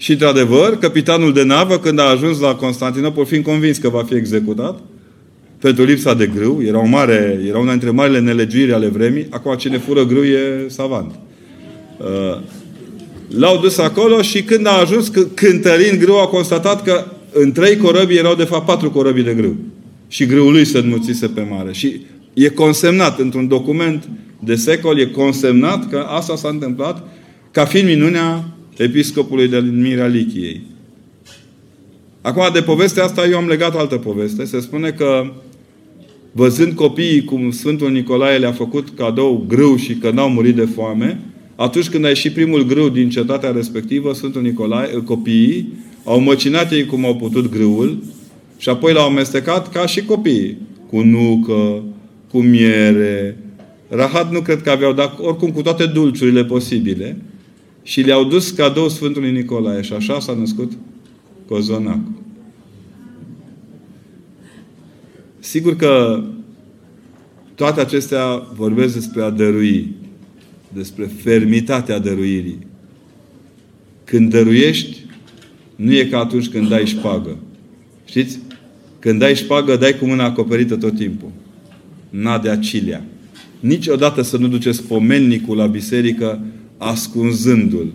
Și, 0.00 0.12
într-adevăr, 0.12 0.78
capitanul 0.78 1.32
de 1.32 1.42
navă, 1.42 1.78
când 1.78 1.98
a 1.98 2.02
ajuns 2.02 2.40
la 2.40 2.54
Constantinopol, 2.54 3.26
fiind 3.26 3.44
convins 3.44 3.78
că 3.78 3.88
va 3.88 4.02
fi 4.02 4.14
executat, 4.14 4.80
pentru 5.58 5.84
lipsa 5.84 6.14
de 6.14 6.26
grâu, 6.26 6.62
era, 6.62 6.78
o 6.78 6.86
mare, 6.86 7.40
era 7.48 7.58
una 7.58 7.70
dintre 7.70 7.90
marile 7.90 8.20
nelegiuiri 8.20 8.72
ale 8.72 8.86
vremii, 8.86 9.26
acum 9.30 9.54
cine 9.54 9.78
fură 9.78 10.04
grâu 10.04 10.22
e 10.22 10.64
savant. 10.68 11.12
Uh, 11.98 12.40
l-au 13.28 13.58
dus 13.58 13.78
acolo 13.78 14.22
și 14.22 14.42
când 14.42 14.66
a 14.66 14.78
ajuns 14.78 15.12
cântărind 15.34 15.98
grâu, 15.98 16.18
a 16.18 16.26
constatat 16.26 16.82
că 16.82 17.04
în 17.32 17.52
trei 17.52 17.76
corăbii 17.76 18.18
erau 18.18 18.34
de 18.34 18.44
fapt 18.44 18.66
patru 18.66 18.90
corăbii 18.90 19.24
de 19.24 19.34
grâu. 19.34 19.56
Și 20.08 20.26
grâul 20.26 20.52
lui 20.52 20.64
se 20.64 20.78
înmulțise 20.78 21.26
pe 21.26 21.46
mare. 21.50 21.72
Și 21.72 22.00
e 22.34 22.48
consemnat 22.48 23.18
într-un 23.18 23.48
document 23.48 24.08
de 24.44 24.54
secol, 24.54 24.98
e 24.98 25.06
consemnat 25.06 25.88
că 25.90 26.06
asta 26.08 26.36
s-a 26.36 26.48
întâmplat 26.48 27.08
ca 27.50 27.64
fiind 27.64 27.88
minunea 27.88 28.44
episcopului 28.82 29.48
de 29.48 29.58
Mira 29.58 30.06
Lichiei. 30.06 30.60
Acum, 32.20 32.42
de 32.52 32.60
povestea 32.60 33.04
asta, 33.04 33.26
eu 33.26 33.36
am 33.36 33.46
legat 33.46 33.74
o 33.74 33.78
altă 33.78 33.96
poveste. 33.96 34.44
Se 34.44 34.60
spune 34.60 34.90
că 34.90 35.32
văzând 36.32 36.72
copiii 36.72 37.24
cum 37.24 37.50
Sfântul 37.50 37.90
Nicolae 37.90 38.38
le-a 38.38 38.52
făcut 38.52 38.88
cadou 38.96 39.44
grâu 39.48 39.76
și 39.76 39.94
că 39.94 40.10
n-au 40.10 40.30
murit 40.30 40.54
de 40.54 40.68
foame, 40.74 41.20
atunci 41.56 41.88
când 41.88 42.04
a 42.04 42.08
ieșit 42.08 42.32
primul 42.32 42.66
grâu 42.66 42.88
din 42.88 43.10
cetatea 43.10 43.50
respectivă, 43.50 44.12
Sfântul 44.12 44.42
Nicolae, 44.42 45.02
copiii, 45.04 45.72
au 46.04 46.20
măcinat 46.20 46.72
ei 46.72 46.86
cum 46.86 47.04
au 47.04 47.16
putut 47.16 47.50
grâul 47.50 47.98
și 48.58 48.68
apoi 48.68 48.92
l-au 48.92 49.06
amestecat 49.06 49.72
ca 49.72 49.86
și 49.86 50.04
copiii. 50.04 50.56
Cu 50.90 51.00
nucă, 51.00 51.82
cu 52.30 52.38
miere. 52.38 53.36
Rahat 53.88 54.32
nu 54.32 54.40
cred 54.40 54.62
că 54.62 54.70
aveau, 54.70 54.92
dar 54.92 55.14
oricum 55.18 55.50
cu 55.50 55.62
toate 55.62 55.86
dulciurile 55.86 56.44
posibile. 56.44 57.16
Și 57.82 58.00
le-au 58.00 58.24
dus 58.24 58.50
cadou 58.50 58.88
Sfântului 58.88 59.32
Nicolae. 59.32 59.82
Și 59.82 59.92
așa 59.92 60.20
s-a 60.20 60.34
născut 60.34 60.72
cozonacul. 61.46 62.12
Sigur 65.38 65.76
că 65.76 66.24
toate 67.54 67.80
acestea 67.80 68.46
vorbesc 68.54 68.94
despre 68.94 69.22
a 69.22 69.30
dărui 69.30 69.94
despre 70.72 71.04
fermitatea 71.04 71.98
dăruirii. 71.98 72.58
Când 74.04 74.30
dăruiești, 74.30 75.04
nu 75.76 75.94
e 75.94 76.04
ca 76.04 76.18
atunci 76.18 76.48
când 76.48 76.68
dai 76.68 76.86
șpagă. 76.86 77.38
Știți? 78.04 78.38
Când 78.98 79.18
dai 79.18 79.34
șpagă, 79.34 79.76
dai 79.76 79.98
cu 79.98 80.04
mâna 80.04 80.24
acoperită 80.24 80.76
tot 80.76 80.96
timpul. 80.96 81.30
Nadea 82.10 82.58
cilea. 82.58 83.04
Niciodată 83.60 84.22
să 84.22 84.36
nu 84.36 84.48
duceți 84.48 84.82
pomennicul 84.82 85.56
la 85.56 85.66
biserică 85.66 86.44
ascunzându-l. 86.80 87.92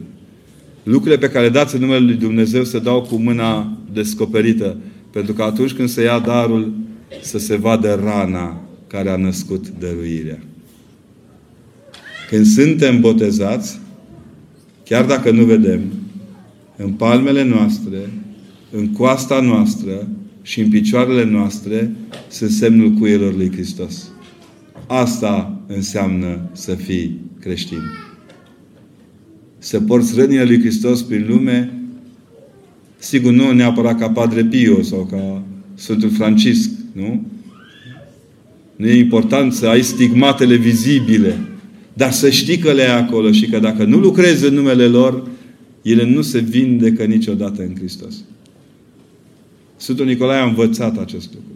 Lucrurile 0.83 1.17
pe 1.19 1.29
care 1.29 1.45
le 1.45 1.51
dați 1.51 1.75
în 1.75 1.81
numele 1.81 2.05
Lui 2.05 2.15
Dumnezeu 2.15 2.63
se 2.63 2.79
dau 2.79 3.01
cu 3.01 3.15
mâna 3.15 3.77
descoperită. 3.93 4.77
Pentru 5.11 5.33
că 5.33 5.43
atunci 5.43 5.73
când 5.73 5.89
se 5.89 6.03
ia 6.03 6.19
darul, 6.19 6.73
să 7.21 7.37
se 7.37 7.55
vadă 7.55 7.99
rana 8.03 8.61
care 8.87 9.09
a 9.09 9.15
născut 9.15 9.69
dăruirea. 9.79 10.39
Când 12.29 12.45
suntem 12.45 12.99
botezați, 12.99 13.79
chiar 14.83 15.05
dacă 15.05 15.31
nu 15.31 15.43
vedem, 15.43 15.81
în 16.77 16.91
palmele 16.91 17.43
noastre, 17.43 18.09
în 18.71 18.91
coasta 18.91 19.41
noastră 19.41 20.07
și 20.41 20.59
în 20.59 20.69
picioarele 20.69 21.25
noastre 21.25 21.95
sunt 22.27 22.51
semnul 22.51 22.91
cuielor 22.91 23.35
lui 23.35 23.51
Hristos. 23.51 24.11
Asta 24.87 25.61
înseamnă 25.67 26.49
să 26.51 26.75
fii 26.75 27.19
creștin. 27.39 27.81
Să 29.65 29.79
porți 29.79 30.19
rănile 30.19 30.43
lui 30.43 30.59
Hristos 30.59 31.01
prin 31.01 31.25
lume, 31.27 31.73
sigur 32.97 33.31
nu 33.31 33.51
neapărat 33.51 33.99
ca 33.99 34.09
Padre 34.09 34.43
Pio 34.43 34.81
sau 34.81 35.07
ca 35.11 35.43
Sfântul 35.73 36.09
Francisc, 36.09 36.69
nu? 36.91 37.25
Nu 38.75 38.87
e 38.87 38.97
important 38.97 39.53
să 39.53 39.67
ai 39.67 39.81
stigmatele 39.81 40.55
vizibile, 40.55 41.39
dar 41.93 42.11
să 42.11 42.29
știi 42.29 42.57
că 42.57 42.71
le 42.71 42.81
ai 42.81 42.99
acolo 42.99 43.31
și 43.31 43.45
că 43.45 43.59
dacă 43.59 43.83
nu 43.83 43.97
lucrezi 43.97 44.45
în 44.45 44.53
numele 44.53 44.87
lor, 44.87 45.27
ele 45.81 46.05
nu 46.05 46.21
se 46.21 46.39
vindecă 46.39 47.03
niciodată 47.03 47.61
în 47.61 47.75
Hristos. 47.75 48.15
Sfântul 49.75 50.05
Nicolae 50.05 50.39
a 50.39 50.45
învățat 50.45 50.97
acest 50.97 51.29
lucru. 51.33 51.51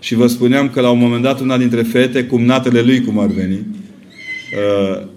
Și 0.00 0.14
vă 0.14 0.26
spuneam 0.26 0.68
că 0.68 0.80
la 0.80 0.90
un 0.90 0.98
moment 0.98 1.22
dat 1.22 1.40
una 1.40 1.58
dintre 1.58 1.82
fete, 1.82 2.24
cumnatele 2.24 2.80
lui 2.80 3.00
cum 3.00 3.18
ar 3.18 3.28
veni, 3.28 3.54
uh, 3.54 3.83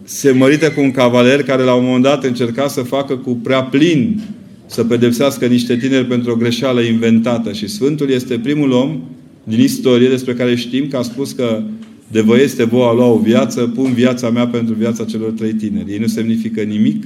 se 0.04 0.32
mărită 0.32 0.72
cu 0.72 0.82
un 0.82 0.92
cavaler 0.92 1.44
care 1.44 1.64
la 1.64 1.74
un 1.74 1.86
moment 1.86 2.04
dat 2.04 2.24
încerca 2.24 2.68
să 2.68 2.82
facă 2.82 3.16
cu 3.16 3.36
prea 3.36 3.64
plin 3.64 4.22
să 4.66 4.84
pedepsească 4.84 5.46
niște 5.46 5.78
tineri 5.78 6.06
pentru 6.06 6.32
o 6.32 6.36
greșeală 6.36 6.82
inventată. 6.82 7.52
Și 7.52 7.68
Sfântul 7.68 8.10
este 8.10 8.40
primul 8.40 8.72
om 8.72 9.00
din 9.44 9.60
istorie 9.60 10.10
despre 10.10 10.34
care 10.34 10.56
știm 10.56 10.88
că 10.88 10.98
a 10.98 11.02
spus 11.02 11.32
că 11.32 11.64
de 12.08 12.22
vă 12.22 12.40
este 12.40 12.64
voia 12.64 12.94
lua 12.94 13.06
o 13.06 13.18
viață, 13.18 13.62
pun 13.68 13.94
viața 13.94 14.30
mea 14.30 14.48
pentru 14.48 14.74
viața 14.74 15.04
celor 15.04 15.32
trei 15.32 15.54
tineri. 15.54 15.92
Ei 15.92 15.98
nu 15.98 16.08
semnifică 16.08 16.62
nimic. 16.62 17.04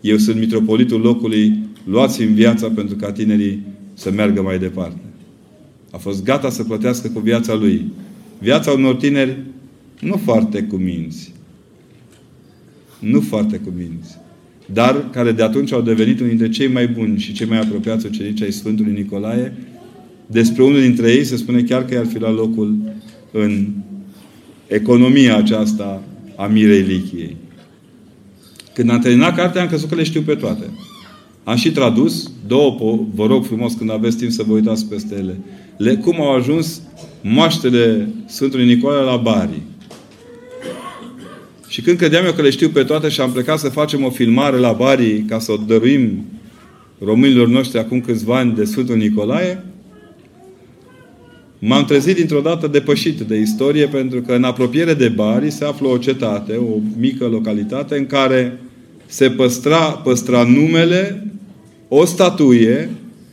Eu 0.00 0.16
sunt 0.16 0.38
mitropolitul 0.38 1.00
locului, 1.00 1.58
luați 1.84 2.22
în 2.22 2.34
viața 2.34 2.68
pentru 2.68 2.96
ca 2.96 3.12
tinerii 3.12 3.62
să 3.94 4.10
meargă 4.10 4.42
mai 4.42 4.58
departe. 4.58 5.00
A 5.90 5.96
fost 5.96 6.24
gata 6.24 6.50
să 6.50 6.62
plătească 6.62 7.08
cu 7.08 7.20
viața 7.20 7.54
lui. 7.54 7.84
Viața 8.38 8.70
unor 8.70 8.94
tineri 8.94 9.36
nu 10.00 10.20
foarte 10.24 10.62
cuminți. 10.62 11.32
Nu 13.02 13.20
foarte 13.20 13.56
cuminți. 13.56 14.16
Dar 14.72 15.10
care 15.10 15.32
de 15.32 15.42
atunci 15.42 15.72
au 15.72 15.82
devenit 15.82 16.18
unul 16.18 16.28
dintre 16.28 16.48
cei 16.48 16.68
mai 16.68 16.88
buni 16.88 17.18
și 17.18 17.32
cei 17.32 17.46
mai 17.46 17.60
apropiați 17.60 18.06
ucenici 18.06 18.42
ai 18.42 18.52
Sfântului 18.52 18.92
Nicolae. 18.92 19.52
Despre 20.26 20.62
unul 20.62 20.80
dintre 20.80 21.10
ei 21.10 21.24
se 21.24 21.36
spune 21.36 21.62
chiar 21.62 21.84
că 21.84 21.94
i-ar 21.94 22.06
fi 22.06 22.18
luat 22.18 22.34
locul 22.34 22.76
în 23.32 23.68
economia 24.66 25.36
aceasta 25.36 26.02
a 26.36 26.46
Mirei 26.46 26.80
Lichiei. 26.82 27.36
Când 28.74 28.90
am 28.90 28.98
terminat 28.98 29.36
cartea, 29.36 29.62
am 29.62 29.68
crezut 29.68 29.88
că 29.88 29.94
le 29.94 30.02
știu 30.02 30.22
pe 30.22 30.34
toate. 30.34 30.64
Am 31.44 31.56
și 31.56 31.70
tradus 31.70 32.30
două, 32.46 33.06
vă 33.14 33.26
rog 33.26 33.44
frumos, 33.44 33.72
când 33.72 33.90
aveți 33.90 34.16
timp 34.16 34.30
să 34.30 34.42
vă 34.46 34.52
uitați 34.52 34.86
peste 34.86 35.14
ele. 35.14 35.38
Le, 35.76 35.94
cum 35.94 36.20
au 36.20 36.34
ajuns 36.34 36.82
moaștele 37.22 38.08
Sfântului 38.26 38.66
Nicolae 38.66 39.04
la 39.04 39.16
Bari. 39.16 39.62
Și 41.72 41.80
când 41.80 41.96
credeam 41.96 42.24
eu 42.24 42.32
că 42.32 42.42
le 42.42 42.50
știu 42.50 42.68
pe 42.68 42.82
toate 42.82 43.08
și 43.08 43.20
am 43.20 43.32
plecat 43.32 43.58
să 43.58 43.68
facem 43.68 44.04
o 44.04 44.10
filmare 44.10 44.56
la 44.56 44.72
Bari 44.72 45.24
ca 45.28 45.38
să 45.38 45.52
o 45.52 45.56
dăruim 45.56 46.24
românilor 46.98 47.48
noștri 47.48 47.78
acum 47.78 48.00
câțiva 48.00 48.38
ani 48.38 48.54
de 48.54 48.64
Sfântul 48.64 48.96
Nicolae, 48.96 49.64
m-am 51.58 51.84
trezit 51.84 52.16
dintr-o 52.16 52.40
dată 52.40 52.66
depășit 52.66 53.20
de 53.20 53.36
istorie 53.36 53.86
pentru 53.86 54.20
că 54.20 54.32
în 54.32 54.44
apropiere 54.44 54.94
de 54.94 55.08
Bari 55.08 55.50
se 55.50 55.64
află 55.64 55.88
o 55.88 55.96
cetate, 55.96 56.54
o 56.54 56.78
mică 56.98 57.26
localitate 57.26 57.96
în 57.96 58.06
care 58.06 58.58
se 59.06 59.30
păstra, 59.30 59.90
păstra 59.90 60.42
numele, 60.42 61.26
o 61.88 62.04
statuie 62.04 62.90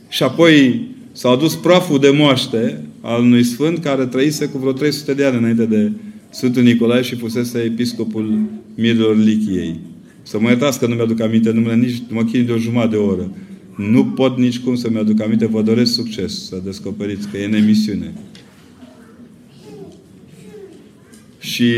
și 0.08 0.22
apoi 0.22 0.86
s-a 1.12 1.28
adus 1.28 1.54
praful 1.54 1.98
de 1.98 2.10
moaște 2.10 2.84
al 3.00 3.22
unui 3.22 3.44
sfânt 3.44 3.78
care 3.78 4.06
trăise 4.06 4.46
cu 4.46 4.58
vreo 4.58 4.72
300 4.72 5.14
de 5.14 5.24
ani 5.24 5.36
înainte 5.36 5.64
de 5.64 5.90
Sfântul 6.30 6.62
Nicolae 6.62 7.02
și 7.02 7.16
fusese 7.16 7.58
episcopul 7.58 8.40
Mirilor 8.74 9.16
Lichiei. 9.16 9.80
Să 10.22 10.40
mă 10.40 10.48
iertați 10.48 10.78
că 10.78 10.86
nu 10.86 10.94
mi-aduc 10.94 11.20
aminte 11.20 11.50
numele, 11.50 11.74
nici 11.74 12.02
mă 12.08 12.24
chin 12.24 12.46
de 12.46 12.52
o 12.52 12.58
jumătate 12.58 12.90
de 12.90 12.96
oră. 12.96 13.30
Nu 13.76 14.04
pot 14.04 14.38
nici 14.38 14.58
cum 14.58 14.74
să 14.74 14.90
mi-aduc 14.90 15.20
aminte, 15.20 15.46
vă 15.46 15.62
doresc 15.62 15.92
succes 15.92 16.46
să 16.48 16.60
descoperiți 16.64 17.28
că 17.28 17.36
e 17.38 17.44
în 17.44 17.54
emisiune. 17.54 18.12
Și 21.38 21.72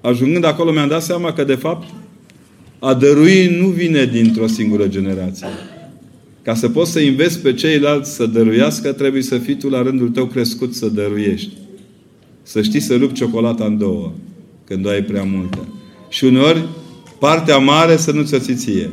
ajungând 0.00 0.44
acolo 0.44 0.72
mi-am 0.72 0.88
dat 0.88 1.02
seama 1.02 1.32
că 1.32 1.44
de 1.44 1.54
fapt 1.54 1.88
a 2.78 2.94
dărui 2.94 3.56
nu 3.60 3.66
vine 3.66 4.04
dintr-o 4.04 4.46
singură 4.46 4.88
generație. 4.88 5.46
Ca 6.42 6.54
să 6.54 6.68
poți 6.68 6.92
să 6.92 7.00
investi 7.00 7.42
pe 7.42 7.52
ceilalți 7.52 8.14
să 8.14 8.26
dăruiască, 8.26 8.92
trebuie 8.92 9.22
să 9.22 9.38
fii 9.38 9.56
tu 9.56 9.68
la 9.68 9.82
rândul 9.82 10.08
tău 10.08 10.26
crescut 10.26 10.74
să 10.74 10.88
dăruiești. 10.88 11.52
Să 12.46 12.62
știi 12.62 12.80
să 12.80 12.96
rupi 12.96 13.12
ciocolata 13.12 13.64
în 13.64 13.78
două, 13.78 14.12
când 14.64 14.86
o 14.86 14.88
ai 14.88 15.02
prea 15.02 15.22
multă. 15.22 15.68
Și 16.08 16.24
uneori, 16.24 16.64
partea 17.18 17.58
mare 17.58 17.96
să 17.96 18.12
nu 18.12 18.22
ți-o 18.22 18.38
ție. 18.38 18.90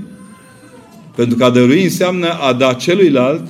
Pentru 1.15 1.37
că 1.37 1.43
a 1.43 1.49
dărui 1.49 1.83
înseamnă 1.83 2.27
a 2.27 2.53
da 2.53 2.73
celuilalt 2.73 3.47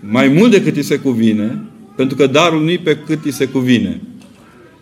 mai 0.00 0.28
mult 0.28 0.50
decât 0.50 0.76
îi 0.76 0.82
se 0.82 0.96
cuvine, 0.96 1.62
pentru 1.96 2.16
că 2.16 2.26
darul 2.26 2.64
nu 2.64 2.72
pe 2.82 2.98
cât 3.06 3.24
îi 3.24 3.32
se 3.32 3.46
cuvine. 3.46 4.00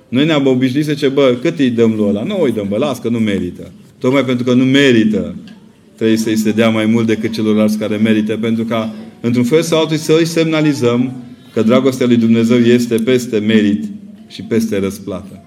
Noi 0.09 0.25
ne-am 0.25 0.47
obișnuit 0.47 0.85
să 0.85 0.92
zice, 0.92 1.09
bă, 1.09 1.37
cât 1.40 1.59
îi 1.59 1.70
dăm 1.70 1.94
lui 1.97 2.09
ăla? 2.09 2.23
Nu 2.23 2.40
îi 2.42 2.53
dăm, 2.53 2.66
bă, 2.68 2.77
las 2.77 2.99
că 2.99 3.09
nu 3.09 3.18
merită. 3.18 3.70
Tocmai 3.99 4.25
pentru 4.25 4.44
că 4.44 4.55
nu 4.55 4.64
merită, 4.64 5.35
trebuie 5.97 6.16
să-i 6.16 6.37
se 6.37 6.51
dea 6.51 6.68
mai 6.68 6.87
mult 6.87 7.07
decât 7.07 7.33
celorlalți 7.33 7.79
care 7.79 7.97
merită, 7.97 8.37
pentru 8.37 8.64
ca, 8.64 8.94
într-un 9.20 9.44
fel 9.44 9.62
sau 9.62 9.81
altul, 9.81 9.97
să 9.97 10.16
îi 10.18 10.27
semnalizăm 10.27 11.12
că 11.53 11.62
dragostea 11.62 12.07
lui 12.07 12.16
Dumnezeu 12.16 12.59
este 12.59 12.94
peste 12.94 13.38
merit 13.38 13.85
și 14.35 14.42
peste 14.42 14.79
răsplată. 14.79 15.42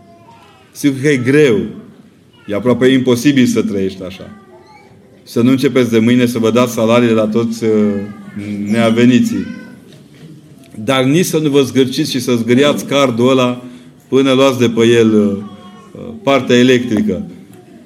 Sigur 0.72 1.02
că 1.02 1.08
e 1.08 1.18
greu. 1.18 1.60
E 2.48 2.56
aproape 2.56 2.88
imposibil 2.88 3.46
să 3.46 3.62
trăiești 3.62 4.04
așa. 4.04 4.30
Să 5.24 5.42
nu 5.42 5.50
începeți 5.50 5.92
de 5.92 6.00
mâine 6.00 6.26
să 6.26 6.40
vă 6.40 6.52
dați 6.52 6.74
salariile 6.74 7.14
la 7.14 7.28
toți 7.28 7.64
uh, 7.64 7.72
neaveniții. 8.66 9.46
Dar 10.84 11.04
nici 11.04 11.26
să 11.26 11.38
nu 11.38 11.50
vă 11.50 11.62
zgârciți 11.62 12.12
și 12.12 12.20
să 12.20 12.36
zgâriați 12.36 12.86
cardul 12.86 13.30
ăla 13.30 13.64
până 14.08 14.32
luați 14.32 14.60
de 14.60 14.70
pe 14.70 14.86
el 14.86 15.14
uh, 15.14 15.38
uh, 15.92 16.14
partea 16.24 16.58
electrică. 16.58 17.30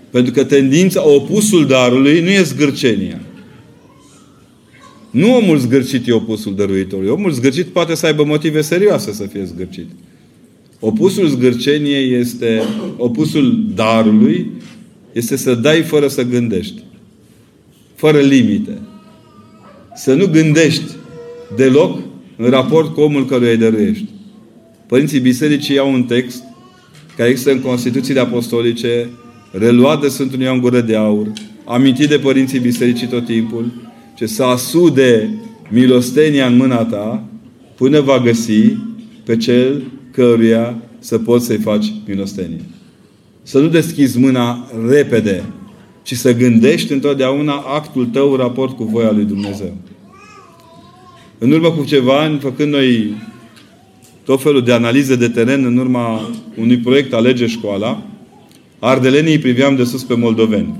Pentru 0.09 0.33
că 0.33 0.43
tendința, 0.43 1.07
opusul 1.07 1.67
darului 1.67 2.21
nu 2.21 2.29
e 2.29 2.41
zgârcenia. 2.41 3.21
Nu 5.11 5.35
omul 5.35 5.57
zgârcit 5.57 6.07
e 6.07 6.11
opusul 6.11 6.55
dăruitorului. 6.55 7.11
Omul 7.11 7.31
zgârcit 7.31 7.65
poate 7.65 7.95
să 7.95 8.05
aibă 8.05 8.23
motive 8.23 8.61
serioase 8.61 9.13
să 9.13 9.23
fie 9.23 9.43
zgârcit. 9.43 9.87
Opusul 10.83 11.27
zgârceniei 11.27 12.13
este, 12.13 12.61
opusul 12.97 13.65
darului 13.75 14.51
este 15.11 15.35
să 15.35 15.55
dai 15.55 15.81
fără 15.81 16.07
să 16.07 16.23
gândești. 16.23 16.83
Fără 17.95 18.19
limite. 18.19 18.77
Să 19.95 20.13
nu 20.13 20.27
gândești 20.27 20.91
deloc 21.55 21.99
în 22.37 22.49
raport 22.49 22.93
cu 22.93 23.01
omul 23.01 23.25
căruia 23.25 23.51
îi 23.51 23.57
dăruiești. 23.57 24.05
Părinții 24.87 25.19
Bisericii 25.19 25.75
iau 25.75 25.93
un 25.93 26.03
text 26.03 26.43
care 27.17 27.29
există 27.29 27.51
în 27.51 27.59
Constituțiile 27.59 28.19
Apostolice, 28.19 29.09
reluat 29.51 30.01
de 30.01 30.07
Sfântul 30.07 30.41
Ioan 30.41 30.59
Gură 30.59 30.81
de 30.81 30.95
Aur, 30.95 31.31
amintit 31.65 32.09
de 32.09 32.17
Părinții 32.17 32.59
Bisericii 32.59 33.07
tot 33.07 33.25
timpul, 33.25 33.71
ce 34.15 34.25
să 34.25 34.43
asude 34.43 35.29
milostenia 35.69 36.45
în 36.45 36.57
mâna 36.57 36.85
ta 36.85 37.23
până 37.75 37.99
va 37.99 38.19
găsi 38.19 38.77
pe 39.23 39.37
cel 39.37 39.81
căruia 40.11 40.75
să 40.99 41.17
poți 41.17 41.45
să-i 41.45 41.57
faci 41.57 41.93
milostenie. 42.07 42.61
Să 43.43 43.59
nu 43.59 43.67
deschizi 43.67 44.19
mâna 44.19 44.67
repede, 44.89 45.43
ci 46.03 46.13
să 46.13 46.35
gândești 46.35 46.91
întotdeauna 46.91 47.53
actul 47.53 48.05
tău 48.05 48.31
în 48.31 48.37
raport 48.37 48.75
cu 48.75 48.83
voia 48.83 49.11
lui 49.11 49.25
Dumnezeu. 49.25 49.77
În 51.37 51.51
urmă 51.51 51.71
cu 51.71 51.83
ceva 51.83 52.19
ani, 52.19 52.39
făcând 52.39 52.71
noi 52.71 53.15
tot 54.25 54.41
felul 54.41 54.63
de 54.63 54.73
analize 54.73 55.15
de 55.15 55.27
teren 55.27 55.65
în 55.65 55.77
urma 55.77 56.29
unui 56.57 56.77
proiect 56.77 57.13
Alege 57.13 57.47
Școala, 57.47 58.03
ardelenii 58.79 59.39
priveam 59.39 59.75
de 59.75 59.83
sus 59.83 60.03
pe 60.03 60.15
moldoveni. 60.15 60.79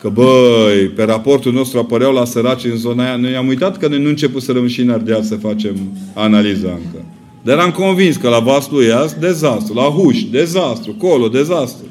Că 0.00 0.08
băi, 0.08 0.90
pe 0.94 1.02
raportul 1.02 1.52
nostru 1.52 1.78
apăreau 1.78 2.12
la 2.12 2.24
săraci 2.24 2.64
în 2.64 2.76
zona 2.76 3.04
aia. 3.04 3.16
Noi 3.16 3.36
am 3.36 3.46
uitat 3.46 3.78
că 3.78 3.88
noi 3.88 4.02
nu 4.02 4.08
început 4.08 4.42
să 4.42 4.66
și 4.66 4.80
în 4.80 4.90
Ardeal 4.90 5.22
să 5.22 5.36
facem 5.36 5.76
analiza 6.14 6.68
încă. 6.84 7.04
Dar 7.42 7.58
am 7.58 7.70
convins 7.70 8.16
că 8.16 8.28
la 8.28 8.38
Vaslui 8.38 8.86
dezastru. 9.20 9.74
La 9.74 9.82
Huș, 9.82 10.22
dezastru. 10.22 10.92
Colo, 10.92 11.28
dezastru. 11.28 11.86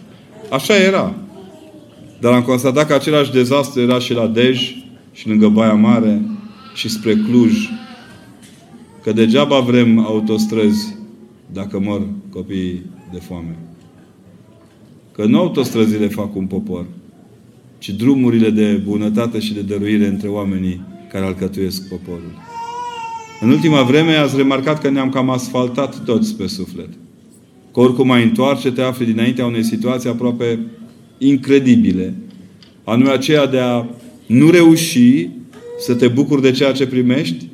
Așa 0.50 0.76
era. 0.76 1.16
Dar 2.20 2.34
am 2.34 2.41
constatat 2.41 2.88
că 2.88 2.93
același 2.93 3.32
dezastru 3.32 3.82
era 3.82 4.00
și 4.00 4.14
la 4.14 4.28
Dej, 4.28 4.76
și 5.12 5.28
lângă 5.28 5.47
Baia 5.47 5.74
Mare, 5.74 6.22
și 6.74 6.89
spre 6.89 7.14
Cluj, 7.14 7.70
Că 9.04 9.12
degeaba 9.12 9.60
vrem 9.60 10.00
autostrăzi 10.00 10.95
dacă 11.54 11.80
mor 11.80 12.08
copiii 12.30 12.86
de 13.12 13.20
foame. 13.20 13.58
Că 15.12 15.26
nu 15.26 15.38
autostrăzile 15.38 16.08
fac 16.08 16.36
un 16.36 16.45
popor, 16.45 16.86
ci 17.78 17.89
drumurile 17.89 18.50
de 18.50 18.82
bunătate 18.86 19.39
și 19.39 19.54
de 19.54 19.62
dăruire 19.62 20.08
între 20.08 20.28
oamenii 20.28 20.82
care 21.12 21.26
alcătuiesc 21.26 21.89
poporul. 21.89 22.49
În 23.42 23.50
ultima 23.50 23.82
vreme 23.82 24.16
ați 24.16 24.36
remarcat 24.36 24.82
că 24.82 24.90
ne-am 24.90 25.10
cam 25.10 25.30
asfaltat 25.30 26.04
toți 26.04 26.36
pe 26.36 26.48
suflet. 26.48 26.90
Că 27.74 27.80
oricum 27.80 28.08
mai 28.08 28.24
întoarce, 28.24 28.72
te 28.72 28.82
afli 28.82 29.06
dinaintea 29.06 29.46
unei 29.46 29.64
situații 29.64 30.10
aproape 30.10 30.60
incredibile. 31.18 32.14
Anume 32.84 33.10
aceea 33.10 33.48
de 33.48 33.60
a 33.60 33.86
nu 34.26 34.50
reuși 34.50 35.30
să 35.80 35.96
te 35.96 36.08
bucuri 36.08 36.42
de 36.42 36.52
ceea 36.52 36.72
ce 36.72 36.88
primești 36.88 37.48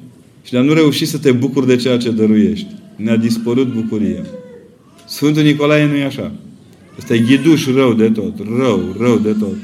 și 0.44 0.52
de 0.52 0.58
a 0.58 0.62
nu 0.62 0.74
reuși 0.74 1.06
să 1.06 1.18
te 1.18 1.32
bucuri 1.32 1.68
de 1.68 1.76
ceea 1.76 1.98
ce 1.98 2.12
dăruiești. 2.12 2.68
Ne-a 2.96 3.18
dispărut 3.18 3.74
bucuria. 3.74 4.26
Sfântul 5.08 5.44
Nicolae 5.44 5.86
nu 5.86 5.96
e 5.96 6.04
așa. 6.04 6.32
Este 6.98 7.18
ghiduș 7.18 7.66
rău 7.66 7.94
de 7.94 8.10
tot. 8.10 8.34
Rău, 8.58 8.96
rău 9.00 9.18
de 9.18 9.36
tot. 9.40 9.56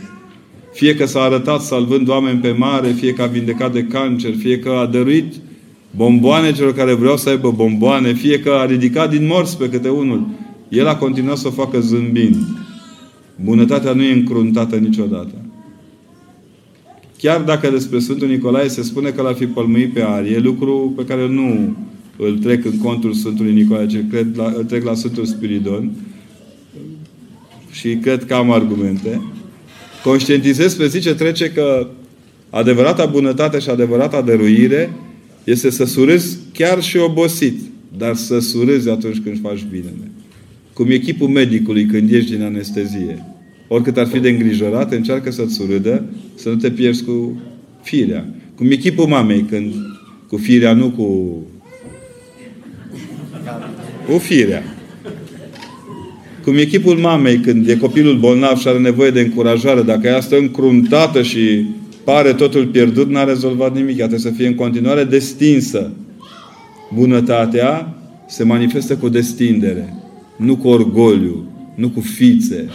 Fie 0.73 0.95
că 0.95 1.05
s-a 1.05 1.21
arătat 1.21 1.61
salvând 1.61 2.07
oameni 2.07 2.39
pe 2.39 2.51
mare, 2.51 2.91
fie 2.91 3.13
că 3.13 3.21
a 3.21 3.25
vindecat 3.25 3.73
de 3.73 3.83
cancer, 3.83 4.33
fie 4.35 4.59
că 4.59 4.69
a 4.69 4.85
dăruit 4.85 5.33
bomboane 5.95 6.51
celor 6.51 6.73
care 6.73 6.93
vreau 6.93 7.17
să 7.17 7.29
aibă 7.29 7.51
bomboane, 7.51 8.13
fie 8.13 8.39
că 8.39 8.49
a 8.51 8.65
ridicat 8.65 9.09
din 9.09 9.25
morți 9.25 9.57
pe 9.57 9.69
câte 9.69 9.89
unul. 9.89 10.27
El 10.69 10.87
a 10.87 10.95
continuat 10.95 11.37
să 11.37 11.47
o 11.47 11.51
facă 11.51 11.79
zâmbind. 11.79 12.37
Bunătatea 13.43 13.93
nu 13.93 14.03
e 14.03 14.13
încruntată 14.13 14.75
niciodată. 14.75 15.33
Chiar 17.17 17.41
dacă 17.41 17.69
despre 17.69 17.99
Sfântul 17.99 18.27
Nicolae 18.27 18.67
se 18.67 18.81
spune 18.81 19.09
că 19.09 19.21
l-a 19.21 19.33
fi 19.33 19.45
pălmuit 19.45 19.93
pe 19.93 20.01
arie, 20.01 20.37
lucru 20.37 20.93
pe 20.95 21.05
care 21.05 21.27
nu 21.27 21.75
îl 22.17 22.37
trec 22.37 22.65
în 22.65 22.77
contul 22.77 23.13
Sfântului 23.13 23.53
Nicolae, 23.53 23.85
ci 23.85 23.97
cred 24.09 24.27
la, 24.35 24.53
îl 24.57 24.63
trec 24.63 24.83
la 24.83 24.93
Sfântul 24.93 25.25
Spiridon 25.25 25.91
și 27.71 27.95
cred 27.95 28.25
că 28.25 28.33
am 28.33 28.51
argumente, 28.51 29.21
conștientizez 30.03 30.73
pe 30.73 30.87
zi 30.87 30.99
ce 30.99 31.13
trece 31.13 31.51
că 31.51 31.87
adevărata 32.49 33.05
bunătate 33.05 33.59
și 33.59 33.69
adevărata 33.69 34.21
dăruire 34.21 34.93
este 35.43 35.69
să 35.69 35.85
surâzi 35.85 36.37
chiar 36.53 36.81
și 36.81 36.97
obosit, 36.97 37.59
dar 37.97 38.15
să 38.15 38.39
surâzi 38.39 38.89
atunci 38.89 39.19
când 39.23 39.41
faci 39.41 39.65
binele. 39.69 40.11
Cum 40.73 40.89
e 40.89 40.97
chipul 40.97 41.27
medicului 41.27 41.85
când 41.85 42.11
ieși 42.11 42.31
din 42.31 42.41
anestezie. 42.41 43.25
Oricât 43.67 43.97
ar 43.97 44.07
fi 44.07 44.19
de 44.19 44.29
îngrijorat, 44.29 44.91
încearcă 44.91 45.31
să-ți 45.31 45.53
surâdă, 45.53 46.05
să 46.35 46.49
nu 46.49 46.55
te 46.55 46.71
pierzi 46.71 47.03
cu 47.03 47.41
firea. 47.81 48.25
Cum 48.55 48.71
e 48.71 48.75
chipul 48.75 49.07
mamei 49.07 49.45
când 49.49 49.73
cu 50.27 50.37
firea, 50.37 50.73
nu 50.73 50.89
cu 50.89 51.39
cu 54.05 54.17
firea. 54.17 54.63
Cum 56.43 56.57
e 56.57 56.63
chipul 56.63 56.97
mamei 56.97 57.37
când 57.37 57.67
e 57.67 57.75
copilul 57.75 58.17
bolnav 58.17 58.57
și 58.57 58.67
are 58.67 58.79
nevoie 58.79 59.09
de 59.09 59.21
încurajare, 59.21 59.81
dacă 59.81 60.07
ea 60.07 60.21
stă 60.21 60.37
încruntată 60.37 61.21
și 61.21 61.65
pare 62.03 62.33
totul 62.33 62.67
pierdut, 62.67 63.09
n-a 63.09 63.23
rezolvat 63.23 63.75
nimic. 63.75 63.97
Ea 63.97 64.07
trebuie 64.07 64.31
să 64.31 64.37
fie 64.37 64.47
în 64.47 64.55
continuare 64.55 65.03
destinsă. 65.03 65.91
Bunătatea 66.93 67.95
se 68.27 68.43
manifestă 68.43 68.95
cu 68.95 69.09
destindere, 69.09 69.93
nu 70.37 70.55
cu 70.55 70.67
orgoliu, 70.67 71.45
nu 71.75 71.89
cu 71.89 71.99
fițe, 71.99 72.69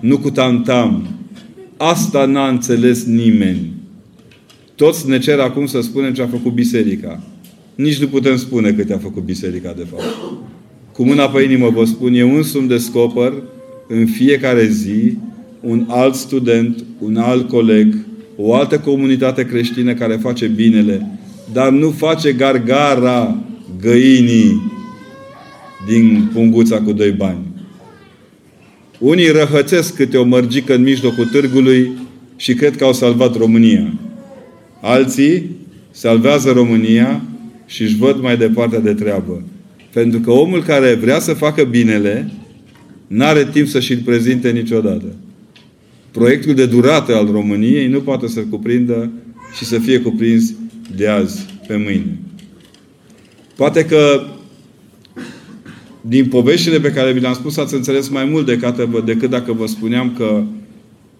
nu 0.00 0.18
cu 0.18 0.30
tantam. 0.30 1.06
Asta 1.76 2.26
n-a 2.26 2.48
înțeles 2.48 3.04
nimeni. 3.04 3.72
Toți 4.74 5.08
ne 5.08 5.18
cer 5.18 5.38
acum 5.38 5.66
să 5.66 5.80
spunem 5.80 6.12
ce 6.12 6.22
a 6.22 6.26
făcut 6.26 6.52
biserica. 6.52 7.22
Nici 7.74 8.00
nu 8.00 8.06
putem 8.06 8.36
spune 8.36 8.72
cât 8.72 8.90
a 8.90 8.98
făcut 8.98 9.22
biserica, 9.22 9.74
de 9.76 9.86
fapt. 9.90 10.04
Cu 10.92 11.04
mâna 11.04 11.28
pe 11.28 11.42
inimă 11.42 11.68
vă 11.68 11.84
spun, 11.84 12.14
eu 12.14 12.34
însumi 12.36 12.68
descoper 12.68 13.32
în 13.88 14.06
fiecare 14.06 14.66
zi 14.66 15.16
un 15.60 15.86
alt 15.88 16.14
student, 16.14 16.84
un 16.98 17.16
alt 17.16 17.48
coleg, 17.48 17.94
o 18.44 18.54
altă 18.54 18.78
comunitate 18.78 19.46
creștină 19.46 19.94
care 19.94 20.14
face 20.14 20.46
binele, 20.46 21.18
dar 21.52 21.70
nu 21.70 21.90
face 21.90 22.32
gargara 22.32 23.36
găinii 23.80 24.72
din 25.88 26.30
punguța 26.32 26.80
cu 26.80 26.92
doi 26.92 27.10
bani. 27.10 27.38
Unii 28.98 29.28
răhățesc 29.28 29.94
câte 29.94 30.16
o 30.16 30.24
mărgică 30.24 30.74
în 30.74 30.82
mijlocul 30.82 31.24
târgului 31.24 31.90
și 32.36 32.54
cred 32.54 32.76
că 32.76 32.84
au 32.84 32.92
salvat 32.92 33.36
România. 33.36 33.92
Alții 34.80 35.50
salvează 35.90 36.50
România 36.50 37.22
și 37.66 37.82
își 37.82 37.96
văd 37.96 38.20
mai 38.20 38.36
departe 38.36 38.78
de 38.78 38.94
treabă. 38.94 39.42
Pentru 39.92 40.20
că 40.20 40.30
omul 40.30 40.62
care 40.62 40.94
vrea 40.94 41.18
să 41.18 41.32
facă 41.32 41.64
binele, 41.64 42.30
n-are 43.06 43.48
timp 43.52 43.68
să 43.68 43.80
și-l 43.80 44.00
prezinte 44.04 44.50
niciodată. 44.50 45.14
Proiectul 46.12 46.54
de 46.54 46.66
durată 46.66 47.14
al 47.14 47.30
României 47.30 47.86
nu 47.86 48.00
poate 48.00 48.28
să 48.28 48.40
cuprindă 48.40 49.10
și 49.56 49.64
să 49.64 49.78
fie 49.78 50.00
cuprins 50.00 50.52
de 50.96 51.08
azi 51.08 51.46
pe 51.66 51.76
mâine. 51.76 52.18
Poate 53.56 53.84
că 53.84 54.26
din 56.00 56.28
poveștile 56.28 56.80
pe 56.80 56.92
care 56.92 57.12
vi 57.12 57.20
le-am 57.20 57.34
spus 57.34 57.56
ați 57.56 57.74
înțeles 57.74 58.08
mai 58.08 58.24
mult 58.24 58.46
decât, 58.46 59.04
decât 59.04 59.30
dacă 59.30 59.52
vă 59.52 59.66
spuneam 59.66 60.14
că 60.16 60.42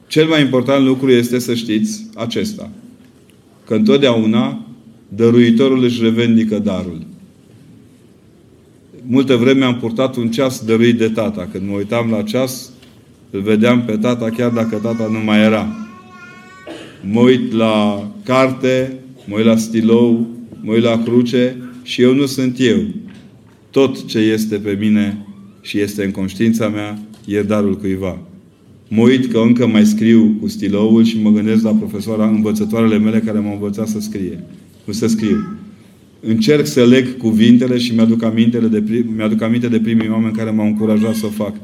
cel 0.07 0.27
mai 0.27 0.41
important 0.41 0.85
lucru 0.85 1.11
este 1.11 1.39
să 1.39 1.55
știți 1.55 2.07
acesta. 2.15 2.71
Că 3.67 3.75
întotdeauna 3.75 4.67
dăruitorul 5.09 5.85
își 5.85 6.03
revendică 6.03 6.59
darul 6.59 7.07
multă 9.07 9.37
vreme 9.37 9.65
am 9.65 9.77
purtat 9.77 10.17
un 10.17 10.31
ceas 10.31 10.65
dăruit 10.65 10.99
de 10.99 11.09
tata. 11.09 11.49
Când 11.53 11.69
mă 11.69 11.77
uitam 11.77 12.11
la 12.11 12.23
ceas, 12.23 12.72
îl 13.33 13.41
vedeam 13.41 13.83
pe 13.83 13.97
tata 13.97 14.31
chiar 14.31 14.51
dacă 14.51 14.77
tata 14.77 15.09
nu 15.13 15.19
mai 15.25 15.43
era. 15.43 15.77
Mă 17.11 17.21
uit 17.21 17.53
la 17.53 18.07
carte, 18.25 18.93
mă 19.27 19.37
uit 19.37 19.45
la 19.45 19.57
stilou, 19.57 20.27
mă 20.61 20.73
uit 20.73 20.83
la 20.83 21.03
cruce 21.03 21.57
și 21.83 22.03
eu 22.03 22.15
nu 22.15 22.27
sunt 22.27 22.57
eu. 22.61 22.79
Tot 23.71 24.07
ce 24.07 24.19
este 24.19 24.57
pe 24.57 24.77
mine 24.81 25.27
și 25.61 25.81
este 25.81 26.05
în 26.05 26.11
conștiința 26.11 26.69
mea 26.69 26.99
e 27.27 27.43
darul 27.43 27.77
cuiva. 27.77 28.19
Mă 28.89 29.03
uit 29.03 29.33
că 29.33 29.39
încă 29.39 29.67
mai 29.67 29.87
scriu 29.87 30.37
cu 30.41 30.49
stiloul 30.49 31.05
și 31.05 31.21
mă 31.21 31.31
gândesc 31.31 31.63
la 31.63 31.71
profesoara, 31.71 32.27
învățătoarele 32.27 32.99
mele 32.99 33.19
care 33.19 33.39
m-au 33.39 33.53
învățat 33.53 33.89
să 33.89 34.01
scrie. 34.01 34.45
Nu 34.85 34.93
să 34.93 35.07
scriu 35.07 35.37
încerc 36.23 36.67
să 36.67 36.85
leg 36.85 37.17
cuvintele 37.17 37.79
și 37.79 37.95
mi-aduc, 37.95 38.23
amintele 38.23 38.67
de 38.67 38.83
prim, 38.83 39.07
mi-aduc 39.17 39.43
aminte 39.43 39.69
de 39.69 39.79
primii 39.79 40.09
oameni 40.09 40.35
care 40.35 40.51
m-au 40.51 40.67
încurajat 40.67 41.15
să 41.15 41.27
o 41.27 41.29
fac. 41.29 41.55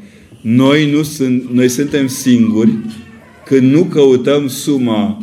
Noi, 0.41 0.91
nu 0.91 1.03
sunt, 1.03 1.51
noi 1.53 1.69
suntem 1.69 2.07
singuri 2.07 2.73
când 3.45 3.73
nu 3.73 3.85
căutăm 3.85 4.49
suma 4.49 5.23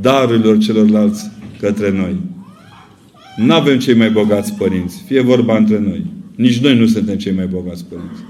darurilor 0.00 0.58
celorlalți 0.58 1.30
către 1.60 1.90
noi. 1.90 2.16
Nu 3.36 3.52
avem 3.52 3.78
cei 3.78 3.94
mai 3.94 4.10
bogați 4.10 4.54
părinți. 4.54 5.02
Fie 5.06 5.20
vorba 5.20 5.56
între 5.56 5.80
noi. 5.80 6.06
Nici 6.34 6.58
noi 6.58 6.78
nu 6.78 6.86
suntem 6.86 7.16
cei 7.16 7.32
mai 7.32 7.46
bogați 7.46 7.84
părinți. 7.84 8.20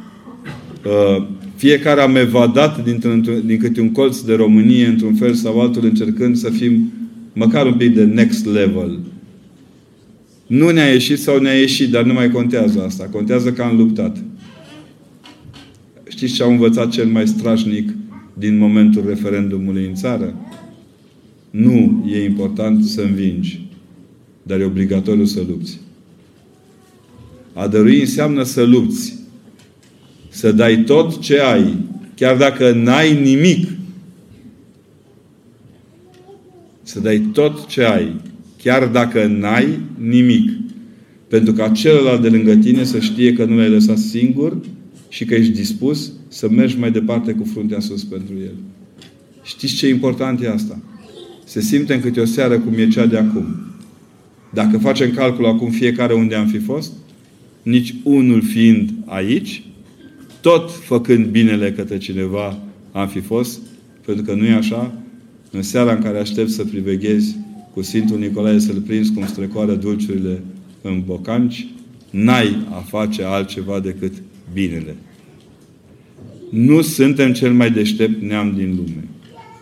Uh, 0.85 1.27
fiecare 1.57 2.01
am 2.01 2.17
evadat 2.17 2.85
din 3.45 3.59
câte 3.59 3.81
un 3.81 3.93
colț 3.93 4.21
de 4.21 4.35
Românie, 4.35 4.87
într-un 4.87 5.15
fel 5.15 5.35
sau 5.35 5.61
altul, 5.61 5.85
încercând 5.85 6.37
să 6.37 6.51
fim 6.51 6.93
măcar 7.33 7.67
un 7.67 7.75
pic 7.75 7.95
de 7.95 8.05
next 8.05 8.47
level 8.47 8.99
nu 10.47 10.71
ne-a 10.71 10.93
ieșit 10.93 11.19
sau 11.19 11.39
ne-a 11.39 11.59
ieșit, 11.59 11.91
dar 11.91 12.05
nu 12.05 12.13
mai 12.13 12.31
contează 12.31 12.83
asta. 12.87 13.09
Contează 13.13 13.53
că 13.53 13.63
am 13.63 13.77
luptat. 13.77 14.17
Știți 16.17 16.35
ce 16.35 16.43
au 16.43 16.51
învățat 16.51 16.91
cel 16.91 17.07
mai 17.07 17.27
strașnic 17.27 17.91
din 18.35 18.59
momentul 18.59 19.05
referendumului 19.07 19.87
în 19.87 19.95
țară? 19.95 20.35
Nu 21.51 22.05
e 22.11 22.25
important 22.25 22.85
să 22.85 23.01
învingi, 23.01 23.67
dar 24.43 24.61
e 24.61 24.65
obligatoriu 24.65 25.25
să 25.25 25.43
lupți. 25.49 25.81
A 27.53 27.69
dărui 27.69 28.01
înseamnă 28.01 28.43
să 28.43 28.63
lupți. 28.63 29.15
Să 30.29 30.53
dai 30.53 30.83
tot 30.83 31.21
ce 31.21 31.41
ai, 31.41 31.75
chiar 32.15 32.37
dacă 32.37 32.73
n-ai 32.73 33.23
nimic. 33.23 33.69
Să 36.83 37.01
dai 37.01 37.19
tot 37.19 37.67
ce 37.67 37.83
ai, 37.85 38.15
Chiar 38.63 38.87
dacă 38.87 39.27
n-ai 39.27 39.79
nimic. 39.99 40.51
Pentru 41.29 41.53
ca 41.53 41.69
celălalt 41.69 42.23
de 42.23 42.29
lângă 42.29 42.55
tine 42.55 42.85
să 42.85 42.99
știe 42.99 43.33
că 43.33 43.45
nu 43.45 43.57
l-ai 43.57 43.71
lăsat 43.71 43.99
singur 43.99 44.57
și 45.17 45.25
că 45.25 45.35
ești 45.35 45.53
dispus 45.53 46.13
să 46.29 46.49
mergi 46.49 46.79
mai 46.79 46.91
departe 46.91 47.33
cu 47.33 47.45
fruntea 47.45 47.81
sus 47.81 48.05
pentru 48.05 48.35
el. 48.43 48.55
Știți 49.43 49.75
ce 49.75 49.89
important 49.89 50.43
e 50.43 50.49
asta? 50.49 50.79
Se 51.45 51.61
simte 51.61 51.95
în 51.95 52.01
câte 52.01 52.21
o 52.21 52.25
seară 52.25 52.59
cum 52.59 52.73
e 52.79 52.89
cea 52.89 53.07
de 53.07 53.17
acum. 53.17 53.47
Dacă 54.53 54.79
facem 54.79 55.11
calcul 55.11 55.47
acum 55.47 55.71
fiecare 55.71 56.15
unde 56.15 56.35
am 56.35 56.47
fi 56.47 56.59
fost, 56.59 56.93
nici 57.63 57.95
unul 58.03 58.43
fiind 58.43 58.91
aici, 59.05 59.63
tot 60.41 60.71
făcând 60.71 61.27
binele 61.27 61.73
către 61.73 61.99
cineva 61.99 62.59
am 62.93 63.09
fi 63.09 63.21
fost, 63.21 63.61
pentru 64.05 64.25
că 64.25 64.35
nu 64.35 64.45
e 64.45 64.53
așa, 64.53 65.03
în 65.51 65.63
seara 65.63 65.93
în 65.93 66.03
care 66.03 66.19
aștept 66.19 66.51
să 66.51 66.65
priveghezi 66.65 67.37
cu 67.75 67.83
Sfântul 67.83 68.19
Nicolae 68.19 68.59
să-l 68.59 68.81
prinzi 68.81 69.13
cum 69.13 69.27
strecoară 69.27 69.75
dulciurile 69.75 70.43
în 70.83 71.03
bocanci, 71.07 71.67
n-ai 72.11 72.67
a 72.71 72.79
face 72.81 73.23
altceva 73.23 73.81
decât 73.81 74.13
binele. 74.53 74.97
Nu 76.51 76.81
suntem 76.81 77.33
cel 77.33 77.53
mai 77.53 77.71
deștept 77.71 78.23
neam 78.23 78.53
din 78.57 78.75
lume. 78.77 79.09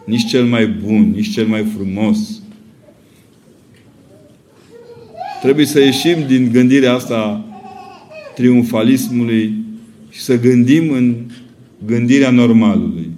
Nici 0.07 0.28
cel 0.28 0.45
mai 0.45 0.66
bun, 0.66 1.11
nici 1.14 1.32
cel 1.32 1.47
mai 1.47 1.64
frumos. 1.76 2.43
Trebuie 5.43 5.66
să 5.66 5.80
ieșim 5.80 6.26
din 6.26 6.51
gândirea 6.53 6.95
asta 6.95 7.45
triumfalismului 8.35 9.55
și 10.11 10.20
să 10.20 10.41
gândim 10.41 10.91
în 10.91 11.14
gândirea 11.87 12.30
normalului. 12.30 13.11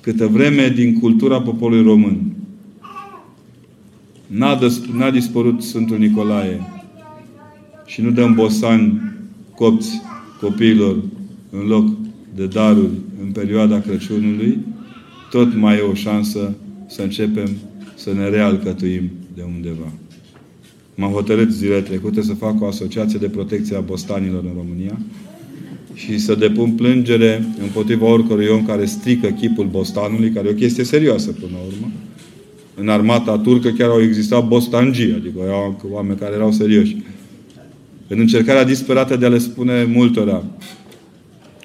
câtă 0.00 0.26
vreme 0.26 0.68
din 0.68 0.98
cultura 0.98 1.42
poporului 1.42 1.84
român 1.84 2.32
n-a, 4.26 4.58
n-a 4.92 5.10
dispărut 5.10 5.62
Sfântul 5.62 5.98
Nicolae 5.98 6.60
și 7.86 8.00
nu 8.00 8.10
dăm 8.10 8.34
bosani 8.34 9.00
copți 9.54 10.00
copiilor 10.40 11.02
în 11.50 11.66
loc 11.66 12.01
de 12.34 12.46
daruri 12.46 12.90
în 13.22 13.30
perioada 13.32 13.80
Crăciunului, 13.80 14.58
tot 15.30 15.54
mai 15.54 15.76
e 15.76 15.80
o 15.80 15.94
șansă 15.94 16.54
să 16.86 17.02
începem 17.02 17.48
să 17.94 18.12
ne 18.12 18.28
realcătuim 18.28 19.10
de 19.34 19.42
undeva. 19.54 19.92
M-am 20.94 21.10
hotărât 21.10 21.52
zilele 21.52 21.80
trecute 21.80 22.22
să 22.22 22.34
fac 22.34 22.60
o 22.60 22.66
asociație 22.66 23.18
de 23.18 23.28
protecție 23.28 23.76
a 23.76 23.80
bostanilor 23.80 24.42
în 24.44 24.52
România 24.56 24.98
și 25.94 26.18
să 26.18 26.34
depun 26.34 26.70
plângere 26.70 27.44
împotriva 27.60 28.06
oricărui 28.06 28.46
om 28.46 28.66
care 28.66 28.84
strică 28.84 29.28
chipul 29.28 29.66
bostanului, 29.66 30.30
care 30.30 30.48
e 30.48 30.50
o 30.50 30.54
chestie 30.54 30.84
serioasă 30.84 31.30
până 31.30 31.52
la 31.52 31.58
urmă. 31.66 31.92
În 32.74 32.88
armata 32.88 33.38
turcă 33.38 33.68
chiar 33.68 33.88
au 33.88 34.02
existat 34.02 34.48
bostangii, 34.48 35.12
adică 35.12 35.38
erau 35.44 35.82
oameni 35.90 36.18
care 36.18 36.34
erau 36.34 36.52
serioși. 36.52 36.96
În 38.08 38.18
încercarea 38.18 38.64
disperată 38.64 39.16
de 39.16 39.26
a 39.26 39.28
le 39.28 39.38
spune 39.38 39.84
multora, 39.84 40.44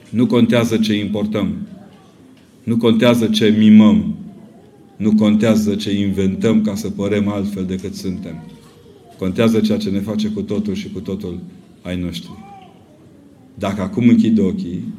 nu 0.10 0.26
contează 0.26 0.78
ce 0.78 0.94
importăm, 0.94 1.56
nu 2.64 2.78
contează 2.78 3.28
ce 3.28 3.56
mimăm, 3.58 4.16
nu 4.98 5.16
contează 5.16 5.76
ce 5.76 6.00
inventăm 6.00 6.62
ca 6.62 6.76
să 6.76 6.90
părem 6.90 7.28
altfel 7.28 7.66
decât 7.66 7.96
suntem. 7.96 8.44
Contează 9.18 9.60
ceea 9.60 9.78
ce 9.78 9.90
ne 9.90 10.00
face 10.00 10.28
cu 10.28 10.42
totul 10.42 10.74
și 10.74 10.90
cu 10.92 11.00
totul 11.00 11.40
ai 11.82 12.00
noștri. 12.00 12.32
Dacă 13.54 13.82
acum 13.82 14.10
închid 14.10 14.40
ochii, 14.40 14.94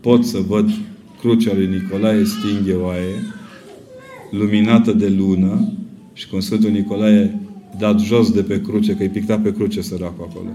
pot 0.00 0.24
să 0.24 0.38
văd 0.38 0.70
crucea 1.20 1.54
lui 1.54 1.66
Nicolae 1.66 2.24
stinghe 2.24 2.72
oaie, 2.72 3.14
luminată 4.30 4.92
de 4.92 5.08
lună 5.08 5.72
și 6.12 6.28
cum 6.28 6.40
Sfântul 6.40 6.70
Nicolae 6.70 7.40
dat 7.78 8.00
jos 8.00 8.30
de 8.30 8.42
pe 8.42 8.60
cruce, 8.60 8.96
că 8.96 9.02
îi 9.02 9.08
picta 9.08 9.38
pe 9.38 9.52
cruce 9.52 9.80
săracul 9.80 10.26
acolo. 10.30 10.50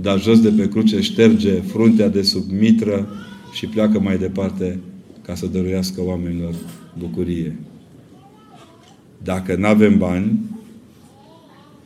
Dat 0.00 0.22
jos 0.22 0.40
de 0.40 0.48
pe 0.48 0.68
cruce, 0.68 1.00
șterge 1.00 1.52
fruntea 1.52 2.08
de 2.08 2.22
sub 2.22 2.50
mitră 2.50 3.08
și 3.52 3.66
pleacă 3.66 4.00
mai 4.00 4.18
departe 4.18 4.78
ca 5.22 5.34
să 5.34 5.46
dăruiască 5.46 6.02
oamenilor 6.04 6.54
bucurie. 6.98 7.56
Dacă 9.22 9.56
nu 9.56 9.66
avem 9.66 9.98
bani, 9.98 10.38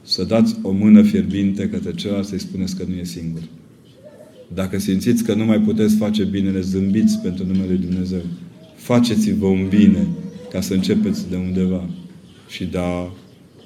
să 0.02 0.24
dați 0.24 0.56
o 0.62 0.70
mână 0.70 1.02
fierbinte 1.02 1.68
către 1.68 1.92
celălalt 1.92 2.26
să-i 2.26 2.38
spuneți 2.38 2.76
că 2.76 2.84
nu 2.88 2.94
e 2.94 3.04
singur. 3.04 3.42
Dacă 4.54 4.78
simțiți 4.78 5.24
că 5.24 5.34
nu 5.34 5.44
mai 5.44 5.60
puteți 5.60 5.96
face 5.96 6.24
binele, 6.24 6.60
zâmbiți 6.60 7.18
pentru 7.18 7.46
numele 7.46 7.66
Lui 7.66 7.78
Dumnezeu. 7.78 8.22
Faceți-vă 8.76 9.46
un 9.46 9.66
bine 9.68 10.06
ca 10.50 10.60
să 10.60 10.74
începeți 10.74 11.30
de 11.30 11.36
undeva. 11.36 11.88
Și 12.48 12.64
da, 12.64 13.12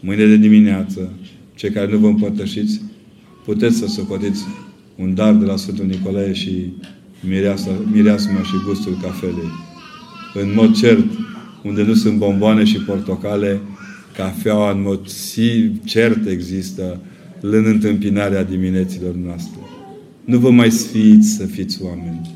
mâine 0.00 0.26
de 0.26 0.36
dimineață, 0.36 1.12
cei 1.54 1.70
care 1.70 1.92
nu 1.92 1.98
vă 1.98 2.06
împărtășiți, 2.06 2.80
puteți 3.48 3.76
să 3.76 3.86
socotiți 3.86 4.44
un 4.96 5.14
dar 5.14 5.34
de 5.34 5.44
la 5.44 5.56
Sfântul 5.56 5.84
Nicolae 5.84 6.32
și 6.32 6.72
mireasa, 7.28 7.70
mireasma 7.92 8.42
și 8.42 8.52
gustul 8.66 8.98
cafelei. 9.02 9.50
În 10.34 10.52
mod 10.54 10.74
cert, 10.76 11.04
unde 11.62 11.82
nu 11.82 11.94
sunt 11.94 12.18
bomboane 12.18 12.64
și 12.64 12.78
portocale, 12.78 13.60
cafeaua 14.16 14.70
în 14.70 14.82
mod 14.82 15.00
cert 15.84 16.26
există 16.26 17.00
în 17.40 17.64
întâmpinarea 17.64 18.44
dimineților 18.44 19.14
noastre. 19.14 19.60
Nu 20.24 20.38
vă 20.38 20.50
mai 20.50 20.70
sfiți 20.70 21.28
să 21.28 21.44
fiți 21.44 21.82
oameni. 21.82 22.34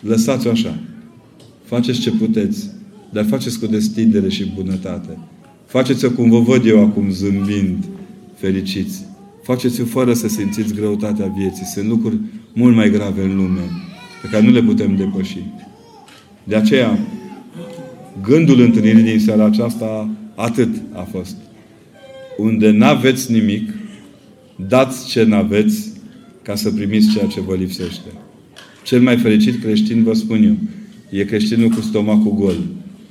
Lăsați-o 0.00 0.50
așa. 0.50 0.78
Faceți 1.64 2.00
ce 2.00 2.10
puteți, 2.10 2.70
dar 3.10 3.24
faceți 3.24 3.58
cu 3.58 3.66
destindere 3.66 4.28
și 4.28 4.52
bunătate. 4.54 5.18
Faceți-o 5.66 6.10
cum 6.10 6.30
vă 6.30 6.40
văd 6.40 6.66
eu 6.66 6.84
acum, 6.84 7.10
zâmbind, 7.10 7.84
fericiți. 8.34 9.10
Faceți-o 9.42 9.84
fără 9.84 10.12
să 10.12 10.28
simțiți 10.28 10.74
greutatea 10.74 11.26
vieții. 11.36 11.64
Sunt 11.64 11.88
lucruri 11.88 12.18
mult 12.52 12.74
mai 12.74 12.90
grave 12.90 13.22
în 13.22 13.36
lume, 13.36 13.70
pe 14.22 14.28
care 14.28 14.44
nu 14.44 14.50
le 14.50 14.62
putem 14.62 14.96
depăși. 14.96 15.44
De 16.44 16.56
aceea, 16.56 16.98
gândul 18.22 18.60
întâlnirii 18.60 19.02
din 19.02 19.20
seara 19.20 19.44
aceasta 19.44 20.08
atât 20.34 20.68
a 20.92 21.06
fost. 21.10 21.36
Unde 22.38 22.70
n-aveți 22.70 23.32
nimic, 23.32 23.70
dați 24.68 25.06
ce 25.06 25.22
n-aveți 25.22 25.90
ca 26.42 26.54
să 26.54 26.70
primiți 26.70 27.12
ceea 27.12 27.26
ce 27.26 27.40
vă 27.40 27.54
lipsește. 27.54 28.08
Cel 28.84 29.00
mai 29.00 29.16
fericit 29.16 29.62
creștin, 29.62 30.02
vă 30.02 30.12
spun 30.12 30.42
eu, 30.42 30.56
e 31.20 31.24
creștinul 31.24 31.68
cu 31.68 31.80
stomacul 31.80 32.34
gol, 32.34 32.56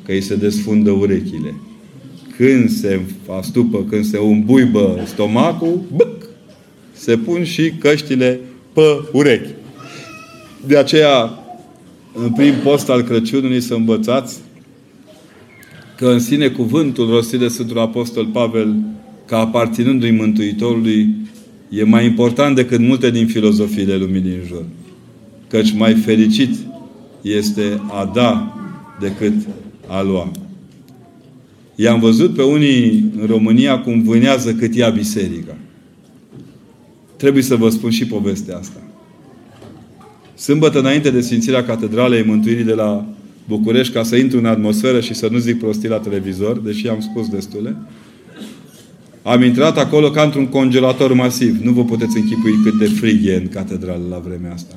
că 0.05 0.11
îi 0.11 0.21
se 0.21 0.35
desfundă 0.35 0.91
urechile. 0.91 1.53
Când 2.37 2.69
se 2.69 2.99
astupă, 3.37 3.83
când 3.89 4.05
se 4.05 4.17
umbuibă 4.17 5.03
stomacul, 5.05 5.81
băc, 5.95 6.20
se 7.03 7.17
pun 7.17 7.43
și 7.43 7.71
căștile 7.79 8.39
pe 8.73 8.81
urechi. 9.11 9.49
De 10.67 10.77
aceea, 10.77 11.43
în 12.13 12.31
prim 12.31 12.53
post 12.63 12.89
al 12.89 13.01
Crăciunului 13.01 13.61
să 13.61 13.73
învățați 13.73 14.39
că 15.97 16.07
în 16.07 16.19
sine 16.19 16.47
cuvântul 16.47 17.09
rostit 17.09 17.39
de 17.39 17.47
Sfântul 17.47 17.79
Apostol 17.79 18.25
Pavel 18.25 18.75
ca 19.25 19.37
aparținându-i 19.37 20.11
Mântuitorului 20.11 21.15
e 21.69 21.83
mai 21.83 22.05
important 22.05 22.55
decât 22.55 22.79
multe 22.79 23.11
din 23.11 23.27
filozofiile 23.27 23.95
lumii 23.95 24.21
din 24.21 24.39
jur. 24.47 24.65
Căci 25.47 25.71
mai 25.71 25.93
fericit 25.93 26.55
este 27.21 27.81
a 27.89 28.11
da 28.13 28.55
decât 28.99 29.33
a 29.87 30.01
lua. 30.01 30.31
I-am 31.75 31.99
văzut 31.99 32.33
pe 32.33 32.43
unii 32.43 33.11
în 33.19 33.27
România 33.27 33.79
cum 33.79 34.03
vânează 34.03 34.53
cât 34.53 34.75
ia 34.75 34.89
biserica. 34.89 35.55
Trebuie 37.21 37.43
să 37.43 37.55
vă 37.55 37.69
spun 37.69 37.89
și 37.89 38.05
povestea 38.05 38.57
asta. 38.57 38.81
Sâmbătă 40.35 40.79
înainte 40.79 41.09
de 41.09 41.21
Sfințirea 41.21 41.63
Catedralei 41.63 42.23
Mântuirii 42.23 42.63
de 42.63 42.73
la 42.73 43.05
București, 43.47 43.93
ca 43.93 44.03
să 44.03 44.15
intru 44.15 44.37
în 44.37 44.45
atmosferă 44.45 44.99
și 44.99 45.13
să 45.13 45.27
nu 45.31 45.37
zic 45.37 45.59
prostii 45.59 45.89
la 45.89 45.97
televizor, 45.97 46.59
deși 46.59 46.87
am 46.87 46.99
spus 46.99 47.27
destule, 47.29 47.75
am 49.23 49.43
intrat 49.43 49.77
acolo 49.77 50.09
ca 50.09 50.21
într-un 50.21 50.47
congelator 50.47 51.13
masiv. 51.13 51.59
Nu 51.63 51.71
vă 51.71 51.83
puteți 51.83 52.17
închipui 52.17 52.53
cât 52.63 52.77
de 52.77 52.85
frig 52.85 53.25
e 53.25 53.35
în 53.35 53.47
catedrală 53.47 54.03
la 54.09 54.17
vremea 54.17 54.53
asta. 54.53 54.75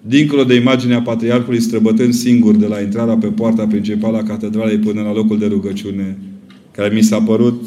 Dincolo 0.00 0.44
de 0.44 0.54
imaginea 0.54 1.02
Patriarhului 1.02 1.60
străbătând 1.60 2.14
singur 2.14 2.54
de 2.54 2.66
la 2.66 2.80
intrarea 2.80 3.16
pe 3.16 3.26
poarta 3.26 3.66
principală 3.66 4.16
a 4.16 4.22
catedralei 4.22 4.78
până 4.78 5.02
la 5.02 5.12
locul 5.12 5.38
de 5.38 5.46
rugăciune, 5.46 6.18
care 6.70 6.94
mi 6.94 7.02
s-a 7.02 7.20
părut 7.20 7.62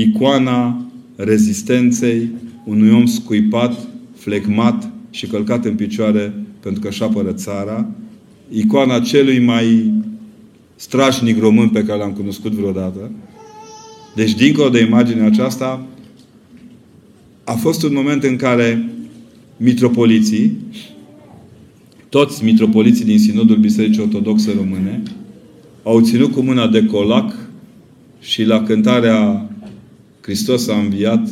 icoana 0.00 0.86
rezistenței 1.16 2.30
unui 2.64 2.90
om 2.90 3.06
scuipat, 3.06 3.88
flegmat 4.16 4.90
și 5.10 5.26
călcat 5.26 5.64
în 5.64 5.74
picioare 5.74 6.34
pentru 6.60 6.80
că 6.80 6.88
își 6.88 7.02
apără 7.02 7.32
țara, 7.32 7.86
icoana 8.50 9.00
celui 9.00 9.38
mai 9.44 9.92
strașnic 10.76 11.38
român 11.38 11.68
pe 11.68 11.84
care 11.84 11.98
l-am 11.98 12.12
cunoscut 12.12 12.52
vreodată. 12.52 13.10
Deci, 14.14 14.34
dincolo 14.34 14.68
de 14.68 14.80
imaginea 14.80 15.26
aceasta, 15.26 15.86
a 17.44 17.52
fost 17.52 17.82
un 17.82 17.92
moment 17.92 18.22
în 18.22 18.36
care 18.36 18.90
mitropoliții, 19.56 20.56
toți 22.08 22.44
mitropoliții 22.44 23.04
din 23.04 23.18
Sinodul 23.18 23.56
Bisericii 23.56 24.02
Ortodoxe 24.02 24.52
Române, 24.56 25.02
au 25.82 26.00
ținut 26.00 26.32
cu 26.32 26.40
mâna 26.40 26.66
de 26.66 26.84
colac 26.84 27.34
și 28.20 28.44
la 28.44 28.62
cântarea 28.62 29.48
Hristos 30.28 30.68
a 30.68 30.78
înviat, 30.78 31.28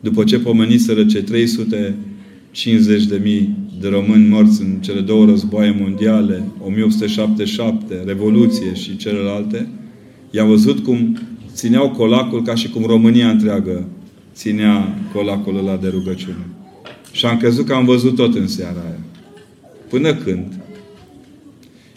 după 0.00 0.24
ce 0.24 0.38
pomeniseră 0.38 1.04
ce 1.04 1.22
350 1.22 3.04
de 3.04 3.20
mii 3.22 3.56
de 3.80 3.88
români 3.88 4.28
morți 4.28 4.62
în 4.62 4.80
cele 4.80 5.00
două 5.00 5.24
războaie 5.24 5.76
mondiale, 5.80 6.42
1877, 6.66 8.02
Revoluție 8.06 8.74
și 8.74 8.96
celelalte, 8.96 9.68
i-am 10.30 10.48
văzut 10.48 10.78
cum 10.78 11.18
țineau 11.52 11.90
colacul 11.90 12.42
ca 12.42 12.54
și 12.54 12.68
cum 12.70 12.82
România 12.82 13.30
întreagă 13.30 13.88
ținea 14.34 14.98
colacul 15.12 15.56
ăla 15.56 15.76
de 15.76 15.88
rugăciune. 15.88 16.46
Și 17.12 17.26
am 17.26 17.36
crezut 17.36 17.66
că 17.66 17.72
am 17.72 17.84
văzut 17.84 18.14
tot 18.14 18.34
în 18.34 18.46
seara 18.46 18.80
aia. 18.86 19.04
Până 19.88 20.14
când, 20.14 20.60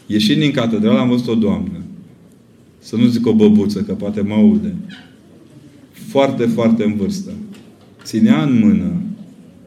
ieșind 0.06 0.40
din 0.40 0.52
catedrală, 0.52 1.00
am 1.00 1.10
văzut 1.10 1.28
o 1.28 1.36
doamnă. 1.36 1.82
Să 2.80 2.96
nu 2.96 3.06
zic 3.06 3.28
o 3.28 3.34
băbuță, 3.34 3.82
că 3.82 3.94
poate 3.94 4.22
mă 4.22 4.34
aude. 4.34 4.76
Foarte, 6.14 6.46
foarte 6.46 6.84
în 6.84 6.96
vârstă. 6.96 7.32
Ținea 8.04 8.44
în 8.44 8.60
mână 8.60 9.02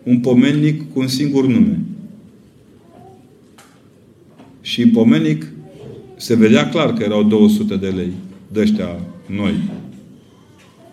un 0.02 0.20
pomennic 0.20 0.92
cu 0.92 1.00
un 1.00 1.08
singur 1.08 1.46
nume. 1.46 1.80
Și 4.60 4.82
în 4.82 4.90
pomenic 4.90 5.46
se 6.16 6.34
vedea 6.34 6.68
clar 6.68 6.92
că 6.92 7.02
erau 7.02 7.22
200 7.22 7.76
de 7.76 7.88
lei 7.88 8.12
de 8.52 8.60
ăștia 8.60 9.00
noi. 9.26 9.54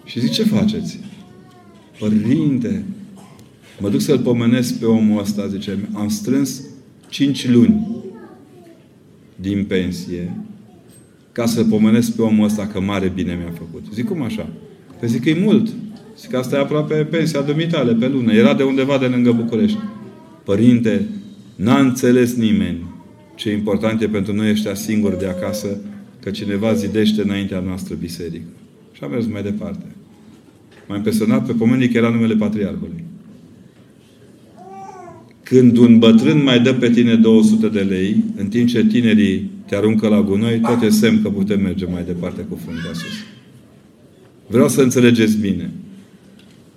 Și 0.06 0.20
zic, 0.20 0.32
ce 0.32 0.43
faceți? 0.43 0.99
Părinte, 1.99 2.84
mă 3.80 3.89
duc 3.89 4.01
să-l 4.01 4.20
pomenesc 4.20 4.80
pe 4.80 4.86
omul 4.86 5.22
ăsta, 5.22 5.47
zice, 5.47 5.89
am 5.93 6.10
strâns 6.10 6.62
5 7.10 7.49
luni 7.49 8.04
din 9.36 9.66
pensie 9.66 10.36
ca 11.32 11.45
să 11.45 11.64
pomenesc 11.64 12.16
pe 12.16 12.22
omul 12.22 12.45
ăsta 12.45 12.68
că 12.68 12.82
mare 12.82 13.12
bine 13.16 13.34
mi-a 13.36 13.54
făcut. 13.58 13.86
Zic, 13.93 14.08
cum 14.08 14.22
așa? 14.22 14.49
Păi 15.00 15.08
zic 15.08 15.24
că 15.24 15.30
e 15.30 15.39
mult. 15.44 15.70
Zic 16.20 16.30
că 16.30 16.38
asta 16.38 16.56
e 16.56 16.60
aproape 16.60 16.96
pensia 16.96 17.41
dumitale 17.41 17.94
pe 17.94 18.08
lună. 18.08 18.34
Era 18.34 18.54
de 18.54 18.64
undeva 18.64 18.98
de 18.98 19.06
lângă 19.06 19.32
București. 19.32 19.78
Părinte, 20.44 21.08
n-a 21.56 21.80
înțeles 21.80 22.36
nimeni 22.36 22.94
ce 23.36 23.52
important 23.52 24.02
e 24.02 24.08
pentru 24.08 24.34
noi 24.34 24.50
ăștia 24.50 24.74
singuri 24.74 25.20
de 25.20 25.28
acasă 25.28 25.68
că 26.20 26.30
cineva 26.30 26.74
zidește 26.74 27.22
înaintea 27.22 27.60
noastră 27.60 27.96
biserică. 27.96 28.46
Și 28.91 29.04
am 29.04 29.12
mers 29.12 29.26
mai 29.26 29.44
departe. 29.44 29.86
M-a 30.88 30.96
impresionat 30.96 31.46
pe 31.46 31.54
pomenic 31.54 31.91
că 31.91 31.98
era 31.98 32.10
numele 32.10 32.36
Patriarhului. 32.36 33.04
Când 35.44 35.78
un 35.78 36.00
bătrân 36.00 36.44
mai 36.44 36.60
dă 36.60 36.74
pe 36.74 36.89
tine 36.89 37.16
200 37.16 37.68
de 37.68 37.80
lei, 37.80 38.24
în 38.36 38.48
timp 38.48 38.68
ce 38.68 38.86
tinerii 38.86 39.50
te 39.66 39.76
aruncă 39.76 40.08
la 40.08 40.22
gunoi, 40.22 40.60
tot 40.60 40.82
e 40.82 40.89
semn 40.89 41.22
că 41.22 41.30
putem 41.30 41.62
merge 41.62 41.86
mai 41.86 42.04
departe 42.06 42.41
cu 42.50 42.60
fruntea 42.64 42.94
sus. 42.94 43.14
Vreau 44.54 44.70
să 44.70 44.82
înțelegeți 44.82 45.38
bine. 45.38 45.72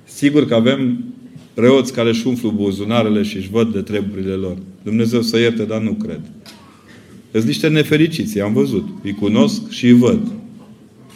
Sigur 0.05 0.47
că 0.47 0.55
avem 0.55 1.05
preoți 1.55 1.93
care 1.93 2.09
își 2.09 2.27
umflu 2.27 2.51
buzunarele 2.51 3.22
și 3.22 3.37
își 3.37 3.51
văd 3.51 3.72
de 3.72 3.81
treburile 3.81 4.33
lor. 4.33 4.57
Dumnezeu 4.83 5.22
să 5.22 5.39
ierte, 5.39 5.62
dar 5.62 5.81
nu 5.81 5.93
cred. 5.93 6.20
Sunt 7.33 7.45
niște 7.45 7.68
nefericiți, 7.68 8.41
am 8.41 8.53
văzut. 8.53 8.89
Îi 9.03 9.12
cunosc 9.12 9.70
și 9.70 9.87
îi 9.87 9.93
văd. 9.93 10.20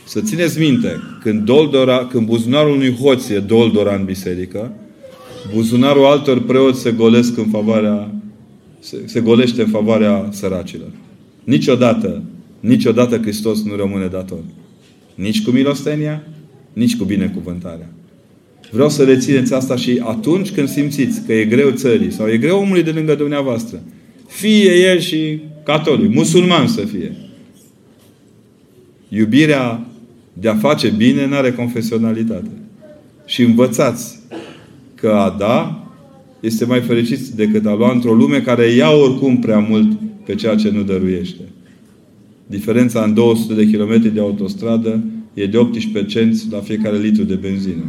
Să 0.04 0.20
țineți 0.20 0.58
minte, 0.58 1.00
când, 1.22 1.44
doldora, 1.44 2.06
când 2.06 2.26
buzunarul 2.26 2.72
unui 2.72 2.94
hoț 2.94 3.28
e 3.28 3.38
doldora 3.38 3.94
în 3.94 4.04
biserică, 4.04 4.72
buzunarul 5.54 6.04
altor 6.04 6.42
preoți 6.42 6.80
se 6.80 6.90
golesc 6.90 7.36
în 7.36 7.46
favoarea 7.46 8.14
se, 8.80 8.96
se 9.04 9.20
golește 9.20 9.62
în 9.62 9.68
favoarea 9.68 10.28
săracilor. 10.30 10.90
Niciodată, 11.44 12.22
niciodată 12.60 13.16
Hristos 13.16 13.62
nu 13.62 13.76
rămâne 13.76 14.06
dator. 14.06 14.42
Nici 15.14 15.42
cu 15.42 15.50
milostenia, 15.50 16.24
nici 16.72 16.96
cu 16.96 17.04
binecuvântarea. 17.04 17.88
Vreau 18.70 18.88
să 18.88 19.04
rețineți 19.04 19.54
asta 19.54 19.76
și 19.76 20.00
atunci 20.04 20.50
când 20.50 20.68
simțiți 20.68 21.22
că 21.26 21.32
e 21.32 21.44
greu 21.44 21.70
țării 21.70 22.12
sau 22.12 22.28
e 22.28 22.36
greu 22.36 22.58
omului 22.58 22.82
de 22.82 22.90
lângă 22.90 23.14
dumneavoastră, 23.14 23.82
fie 24.28 24.90
el 24.90 24.98
și 24.98 25.40
catolic, 25.62 26.14
musulman 26.14 26.66
să 26.66 26.80
fie. 26.80 27.16
Iubirea 29.08 29.86
de 30.32 30.48
a 30.48 30.54
face 30.54 30.88
bine 30.88 31.26
nu 31.26 31.36
are 31.36 31.52
confesionalitate. 31.52 32.50
Și 33.26 33.42
învățați 33.42 34.18
că 34.94 35.08
a 35.08 35.36
da 35.38 35.84
este 36.40 36.64
mai 36.64 36.80
fericit 36.80 37.18
decât 37.18 37.66
a 37.66 37.74
lua 37.74 37.92
într-o 37.92 38.14
lume 38.14 38.40
care 38.40 38.66
ia 38.66 38.90
oricum 38.90 39.38
prea 39.38 39.58
mult 39.58 39.98
pe 40.24 40.34
ceea 40.34 40.54
ce 40.54 40.70
nu 40.70 40.82
dăruiește. 40.82 41.42
Diferența 42.46 43.02
în 43.02 43.14
200 43.14 43.54
de 43.54 43.66
kilometri 43.66 44.14
de 44.14 44.20
autostradă 44.20 45.04
e 45.34 45.46
de 45.46 45.56
18 45.56 46.18
cenți 46.18 46.46
la 46.50 46.58
fiecare 46.58 46.98
litru 46.98 47.22
de 47.22 47.34
benzină 47.34 47.84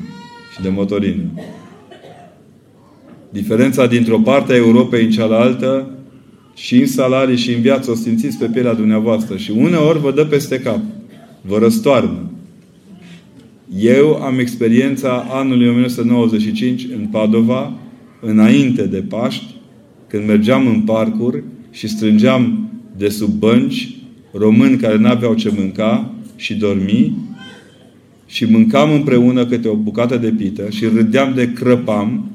și 0.54 0.62
de 0.62 0.70
motorină. 0.70 1.24
Diferența 3.30 3.88
dintr-o 3.88 4.20
parte 4.20 4.54
a 4.54 4.56
Europei 4.56 5.04
în 5.04 5.12
cealaltă 5.12 5.90
și 6.56 6.80
în 6.80 6.88
salarii 6.88 7.38
și 7.38 7.54
în 7.54 7.62
viață 7.62 7.92
o 7.92 7.96
simțiți 7.96 8.38
pe 8.38 8.46
pielea 8.46 8.74
dumneavoastră 8.74 9.38
și 9.38 9.52
uneori 9.52 10.00
vă 10.00 10.12
dă 10.12 10.26
peste 10.26 10.60
cap. 10.60 10.80
Vă 11.42 11.58
răstoarnă. 11.58 12.32
Eu 13.80 14.16
am 14.16 14.40
experiența 14.40 15.26
anului 15.30 15.70
1995 15.70 16.88
în 16.96 17.08
Padova, 17.12 17.74
înainte 18.20 18.88
de 18.88 19.04
Paști, 19.10 19.56
când 20.08 20.28
mergeam 20.28 20.68
în 20.68 20.82
parcuri 20.82 21.44
și 21.72 21.88
strângeam 21.88 22.72
de 22.98 23.10
sub 23.10 23.30
bănci 23.30 23.96
români 24.34 24.78
care 24.78 24.98
n-aveau 24.98 25.34
ce 25.34 25.52
mânca 25.58 26.14
și 26.36 26.56
dormi 26.56 27.14
și 28.32 28.46
mâncam 28.46 28.92
împreună 28.92 29.46
câte 29.46 29.68
o 29.68 29.76
bucată 29.76 30.18
de 30.18 30.34
pită 30.38 30.68
și 30.70 30.86
râdeam 30.86 31.34
de 31.36 31.54
crăpam, 31.54 32.32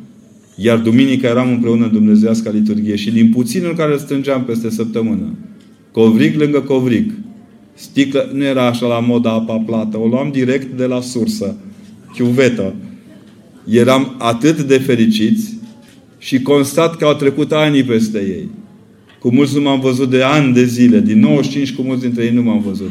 iar 0.56 0.78
duminica 0.78 1.28
eram 1.28 1.50
împreună 1.50 1.84
în 1.84 1.92
Dumnezeiasca 1.92 2.50
liturghie 2.50 2.96
și 2.96 3.10
din 3.10 3.28
puținul 3.28 3.74
care 3.74 3.92
îl 3.92 3.98
strângeam 3.98 4.44
peste 4.44 4.70
săptămână, 4.70 5.34
covric 5.90 6.40
lângă 6.40 6.60
covric, 6.60 7.12
sticlă, 7.74 8.30
nu 8.32 8.44
era 8.44 8.66
așa 8.66 8.86
la 8.86 9.00
moda 9.00 9.30
apa 9.30 9.56
plată, 9.66 9.98
o 9.98 10.06
luam 10.06 10.30
direct 10.32 10.76
de 10.76 10.84
la 10.84 11.00
sursă, 11.00 11.56
chiuvetă. 12.14 12.74
Eram 13.68 14.14
atât 14.18 14.62
de 14.62 14.78
fericiți 14.78 15.54
și 16.18 16.42
constat 16.42 16.96
că 16.96 17.04
au 17.04 17.14
trecut 17.14 17.52
ani 17.52 17.82
peste 17.82 18.18
ei. 18.18 18.48
Cu 19.18 19.34
mulți 19.34 19.54
nu 19.54 19.62
m-am 19.62 19.80
văzut 19.80 20.10
de 20.10 20.22
ani 20.22 20.52
de 20.52 20.64
zile. 20.64 21.00
Din 21.00 21.18
95 21.18 21.72
cu 21.72 21.82
mulți 21.82 22.02
dintre 22.02 22.24
ei 22.24 22.30
nu 22.30 22.42
m-am 22.42 22.60
văzut. 22.60 22.90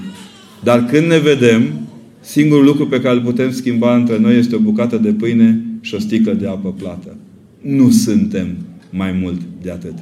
Dar 0.63 0.85
când 0.85 1.07
ne 1.07 1.17
vedem, 1.17 1.84
singurul 2.25 2.65
lucru 2.65 2.87
pe 2.87 3.01
care 3.01 3.15
îl 3.15 3.21
putem 3.21 3.51
schimba 3.51 3.95
între 3.95 4.19
noi 4.19 4.37
este 4.37 4.55
o 4.55 4.59
bucată 4.59 4.97
de 4.97 5.13
pâine 5.13 5.61
și 5.81 5.95
o 5.95 5.99
sticlă 5.99 6.33
de 6.33 6.47
apă 6.47 6.73
plată. 6.79 7.15
Nu 7.61 7.91
suntem 7.91 8.55
mai 8.89 9.11
mult 9.21 9.41
de 9.61 9.71
atât. 9.71 9.93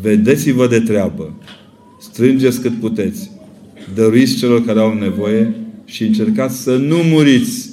Vedeți-vă 0.00 0.66
de 0.66 0.80
treabă. 0.80 1.34
Strângeți 2.00 2.60
cât 2.60 2.74
puteți. 2.80 3.30
Dăruiți 3.94 4.36
celor 4.36 4.64
care 4.64 4.80
au 4.80 4.94
nevoie 4.94 5.54
și 5.84 6.02
încercați 6.02 6.62
să 6.62 6.76
nu 6.76 6.96
muriți 6.96 7.70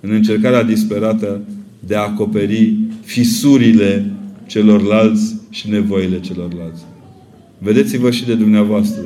în 0.00 0.10
încercarea 0.10 0.62
disperată 0.62 1.40
de 1.86 1.94
a 1.94 2.00
acoperi 2.00 2.74
fisurile 3.04 4.12
celorlalți 4.46 5.36
și 5.50 5.68
nevoile 5.68 6.20
celorlalți. 6.20 6.82
Vedeți-vă 7.58 8.10
și 8.10 8.24
de 8.24 8.34
dumneavoastră. 8.34 9.04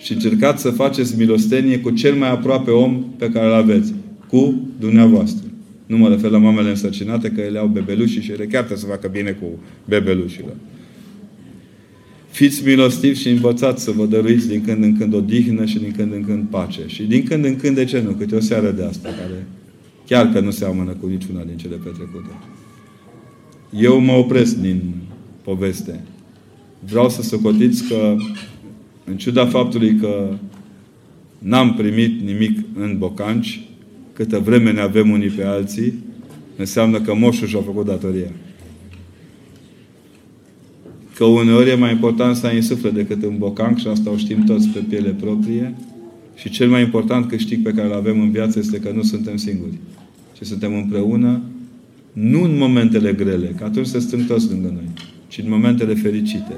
Și 0.00 0.12
încercați 0.12 0.62
să 0.62 0.70
faceți 0.70 1.18
milostenie 1.18 1.78
cu 1.78 1.90
cel 1.90 2.14
mai 2.14 2.30
aproape 2.30 2.70
om 2.70 3.04
pe 3.16 3.28
care 3.28 3.46
îl 3.46 3.52
aveți. 3.52 3.94
Cu 4.28 4.68
dumneavoastră. 4.78 5.44
Nu 5.86 5.96
mă 5.96 6.08
refer 6.08 6.30
la 6.30 6.38
mamele 6.38 6.68
însărcinate, 6.68 7.30
că 7.30 7.40
ele 7.40 7.58
au 7.58 7.66
bebeluși 7.66 8.20
și 8.20 8.30
ele 8.30 8.44
chiar 8.44 8.62
trebuie 8.64 8.78
să 8.78 8.86
facă 8.86 9.08
bine 9.08 9.30
cu 9.30 9.46
bebelușilor. 9.88 10.54
Fiți 12.30 12.66
milostivi 12.66 13.20
și 13.20 13.28
învățați 13.28 13.82
să 13.82 13.90
vă 13.90 14.06
dăruiți 14.06 14.48
din 14.48 14.64
când 14.64 14.84
în 14.84 14.96
când 14.96 15.14
o 15.14 15.20
dihnă 15.20 15.64
și 15.64 15.78
din 15.78 15.92
când 15.96 16.12
în 16.12 16.24
când 16.24 16.46
pace. 16.50 16.80
Și 16.86 17.02
din 17.02 17.22
când 17.22 17.44
în 17.44 17.56
când, 17.56 17.74
de 17.74 17.84
ce 17.84 18.00
nu? 18.00 18.10
Câte 18.10 18.34
o 18.34 18.40
seară 18.40 18.70
de 18.70 18.84
asta, 18.84 19.08
care 19.08 19.46
chiar 20.06 20.32
că 20.32 20.40
nu 20.40 20.50
seamănă 20.50 20.96
cu 21.00 21.06
niciuna 21.06 21.42
din 21.42 21.56
cele 21.56 21.76
petrecute. 21.76 22.30
Eu 23.76 24.00
mă 24.00 24.12
opresc 24.12 24.56
din 24.56 24.94
poveste. 25.42 26.00
Vreau 26.88 27.08
să 27.08 27.22
socotiți 27.22 27.84
că, 27.88 28.16
în 29.10 29.16
ciuda 29.16 29.46
faptului 29.46 29.94
că 29.94 30.34
n-am 31.38 31.74
primit 31.74 32.20
nimic 32.20 32.58
în 32.74 32.98
bocanci, 32.98 33.60
câtă 34.12 34.38
vreme 34.38 34.72
ne 34.72 34.80
avem 34.80 35.10
unii 35.10 35.28
pe 35.28 35.44
alții, 35.44 35.94
înseamnă 36.56 37.00
că 37.00 37.14
moșul 37.14 37.46
și-a 37.46 37.60
făcut 37.60 37.86
datoria. 37.86 38.30
Că 41.14 41.24
uneori 41.24 41.70
e 41.70 41.74
mai 41.74 41.92
important 41.92 42.36
să 42.36 42.46
ai 42.46 42.56
în 42.56 42.62
suflet 42.62 42.94
decât 42.94 43.22
în 43.22 43.38
bocanc 43.38 43.78
și 43.78 43.86
asta 43.86 44.10
o 44.10 44.16
știm 44.16 44.44
toți 44.44 44.68
pe 44.68 44.78
piele 44.88 45.10
proprie. 45.10 45.74
Și 46.34 46.50
cel 46.50 46.68
mai 46.68 46.82
important 46.82 47.28
câștig 47.28 47.62
pe 47.62 47.72
care 47.72 47.86
îl 47.86 47.94
avem 47.94 48.20
în 48.20 48.30
viață 48.30 48.58
este 48.58 48.78
că 48.78 48.92
nu 48.94 49.02
suntem 49.02 49.36
singuri. 49.36 49.78
Ci 50.32 50.46
suntem 50.46 50.74
împreună 50.74 51.40
nu 52.12 52.42
în 52.42 52.56
momentele 52.56 53.12
grele, 53.12 53.54
că 53.58 53.64
atunci 53.64 53.86
se 53.86 53.98
strâng 53.98 54.26
toți 54.26 54.50
lângă 54.50 54.68
noi, 54.68 54.88
ci 55.28 55.38
în 55.38 55.50
momentele 55.50 55.94
fericite. 55.94 56.52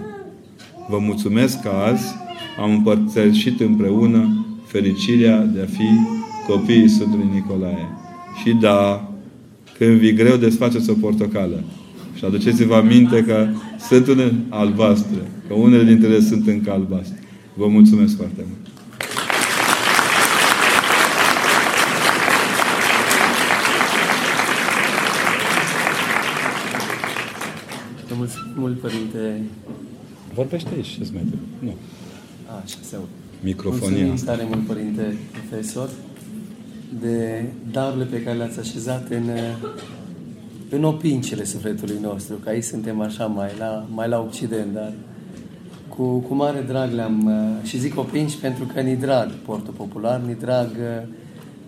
Vă 0.89 0.99
mulțumesc 0.99 1.61
că 1.61 1.69
azi 1.69 2.15
am 2.61 2.71
împărtășit 2.71 3.61
împreună 3.61 4.47
fericirea 4.67 5.39
de 5.39 5.61
a 5.61 5.67
fi 5.67 5.89
copiii 6.47 6.89
Sfântului 6.89 7.29
Nicolae. 7.33 7.89
Și 8.43 8.53
da, 8.53 9.11
când 9.79 9.99
vii 9.99 10.15
greu, 10.15 10.37
desfaceți 10.37 10.91
o 10.91 10.95
portocală. 10.95 11.63
Și 12.15 12.25
aduceți-vă 12.25 12.75
aminte 12.75 13.25
că 13.25 13.47
sunt 13.89 14.07
unele 14.07 14.35
albastre, 14.49 15.31
că 15.49 15.55
unele 15.55 15.85
dintre 15.85 16.09
ele 16.09 16.21
sunt 16.21 16.47
încă 16.47 16.71
albastre. 16.71 17.19
Vă 17.55 17.67
mulțumesc 17.67 18.17
foarte 18.17 18.45
mult. 18.49 18.63
mult, 28.63 28.79
Părinte. 28.79 29.43
Vorbește 30.35 30.69
aici, 30.75 30.87
ce 30.87 31.09
mai 31.13 31.25
Nu. 31.59 31.75
A, 32.53 32.61
așa 32.65 32.79
se 32.89 32.95
aude. 32.97 33.09
Microfonia. 33.43 34.07
Mulțumim 34.07 34.25
tare 34.25 34.47
mult, 34.49 34.67
Părinte 34.67 35.17
Profesor, 35.33 35.89
de 37.01 37.45
darurile 37.73 38.05
pe 38.05 38.23
care 38.23 38.37
le-ați 38.37 38.59
așezat 38.59 39.11
în, 39.11 39.29
în 40.69 40.85
opincele 40.85 41.45
sufletului 41.45 41.99
nostru, 42.03 42.35
că 42.35 42.49
aici 42.49 42.65
suntem 42.65 43.01
așa 43.01 43.27
mai 43.27 43.51
la, 43.59 43.87
mai 43.95 44.09
la 44.09 44.21
Occident, 44.21 44.73
dar 44.75 44.93
cu, 45.89 46.19
cu 46.19 46.35
mare 46.35 46.65
drag 46.67 46.93
le-am, 46.93 47.31
și 47.63 47.79
zic 47.79 47.99
opinci 47.99 48.37
pentru 48.41 48.65
că 48.75 48.81
ni 48.81 48.97
drag 48.97 49.31
portul 49.31 49.75
popular, 49.77 50.21
ni 50.27 50.37
drag 50.41 50.69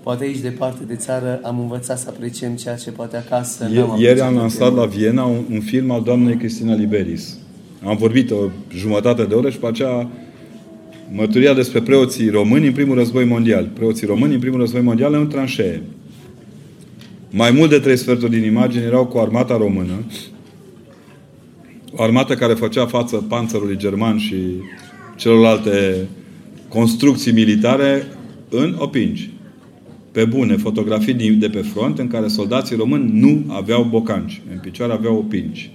poate 0.03 0.25
aici 0.25 0.39
departe 0.39 0.85
de 0.85 0.97
țară 0.97 1.41
am 1.43 1.59
învățat 1.59 1.99
să 1.99 2.07
apreciem 2.09 2.55
ceea 2.55 2.77
ce 2.77 2.91
poate 2.91 3.17
acasă 3.17 3.69
Ieri 3.99 4.21
am 4.21 4.35
lansat 4.35 4.75
la 4.75 4.85
Viena 4.85 5.25
un, 5.25 5.45
un 5.51 5.61
film 5.61 5.91
al 5.91 6.03
doamnei 6.03 6.37
Cristina 6.37 6.75
Liberis. 6.75 7.39
Am 7.87 7.97
vorbit 7.97 8.31
o 8.31 8.49
jumătate 8.75 9.25
de 9.25 9.35
oră 9.35 9.51
și 9.51 9.59
pe 9.59 9.67
aceea 9.67 10.09
mărturia 11.13 11.55
despre 11.55 11.81
preoții 11.81 12.29
români 12.29 12.67
în 12.67 12.73
primul 12.73 12.95
război 12.95 13.25
mondial. 13.25 13.71
Preoții 13.75 14.07
români 14.07 14.35
în 14.35 14.41
primul 14.41 14.59
război 14.59 14.83
mondial 14.83 15.15
în 15.15 15.27
tranșee. 15.27 15.83
Mai 17.31 17.51
mult 17.51 17.71
de 17.71 17.79
trei 17.79 17.97
sferturi 17.97 18.31
din 18.31 18.45
imagini 18.45 18.85
erau 18.85 19.07
cu 19.07 19.19
armata 19.19 19.57
română. 19.57 20.05
O 21.93 22.03
armată 22.03 22.35
care 22.35 22.55
făcea 22.55 22.87
față 22.87 23.17
panțărului 23.17 23.77
german 23.77 24.19
și 24.19 24.37
celorlalte 25.17 26.09
construcții 26.69 27.33
militare 27.33 28.07
în 28.49 28.77
opinci. 28.79 29.31
Pe 30.13 30.25
bune, 30.25 30.57
fotografii 30.57 31.15
de 31.15 31.49
pe 31.49 31.61
front 31.61 31.99
în 31.99 32.07
care 32.07 32.27
soldații 32.27 32.77
români 32.77 33.21
nu 33.21 33.45
aveau 33.49 33.83
bocanci. 33.83 34.43
În 34.53 34.59
picioare 34.59 34.93
aveau 34.93 35.17
opinci. 35.17 35.71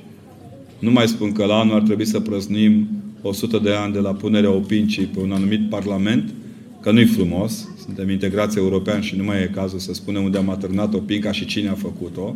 Nu 0.80 0.92
mai 0.92 1.08
spun 1.08 1.32
că 1.32 1.46
la 1.46 1.60
anul 1.60 1.76
ar 1.76 1.82
trebui 1.82 2.06
să 2.06 2.20
prăznuim 2.20 2.88
100 3.22 3.58
de 3.58 3.72
ani 3.72 3.94
de 3.94 4.00
la 4.00 4.14
punerea 4.14 4.52
opincii 4.52 5.06
pe 5.06 5.20
un 5.20 5.32
anumit 5.32 5.70
parlament, 5.70 6.34
că 6.82 6.92
nu-i 6.92 7.06
frumos, 7.06 7.68
suntem 7.86 8.10
integrați 8.10 8.58
european 8.58 9.02
și 9.02 9.16
nu 9.16 9.24
mai 9.24 9.42
e 9.42 9.52
cazul 9.54 9.80
să 9.80 9.94
spunem 9.94 10.24
unde 10.24 10.38
am 10.38 10.50
atârnat 10.50 10.94
opinca 10.94 11.32
și 11.32 11.46
cine 11.46 11.70
a 11.70 11.74
făcut-o, 11.74 12.36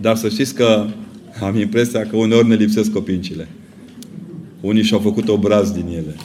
dar 0.00 0.16
să 0.16 0.28
știți 0.28 0.54
că 0.54 0.86
am 1.40 1.58
impresia 1.58 2.06
că 2.06 2.16
uneori 2.16 2.48
ne 2.48 2.54
lipsesc 2.54 2.96
opincile. 2.96 3.48
Unii 4.60 4.82
și-au 4.82 5.00
făcut 5.00 5.28
obraz 5.28 5.70
din 5.70 5.86
ele. 5.86 6.16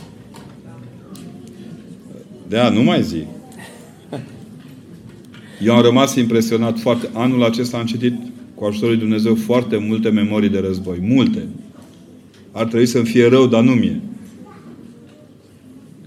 De 2.48 2.70
nu 2.74 2.84
mai 2.84 3.04
zic. 3.04 3.26
Eu 5.62 5.76
am 5.76 5.82
rămas 5.82 6.16
impresionat 6.16 6.80
foarte. 6.80 7.10
Anul 7.14 7.44
acesta 7.44 7.78
am 7.78 7.86
citit 7.86 8.14
cu 8.56 8.66
ajutorul 8.66 8.90
lui 8.90 9.04
Dumnezeu 9.04 9.36
foarte 9.36 9.78
multe 9.78 10.10
memorii 10.10 10.50
de 10.50 10.60
război. 10.60 10.98
Multe. 11.02 11.48
Ar 12.52 12.66
trebui 12.66 12.86
să-mi 12.86 13.06
fie 13.06 13.28
rău, 13.28 13.48
dar 13.48 13.64
nu 13.64 13.72
mie. 13.72 14.02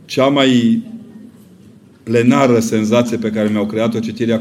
Cea 0.05 0.27
mai 0.27 0.83
plenară 2.03 2.59
senzație 2.59 3.17
pe 3.17 3.31
care 3.31 3.49
mi-au 3.49 3.67
creat-o 3.67 3.99
citirea 3.99 4.41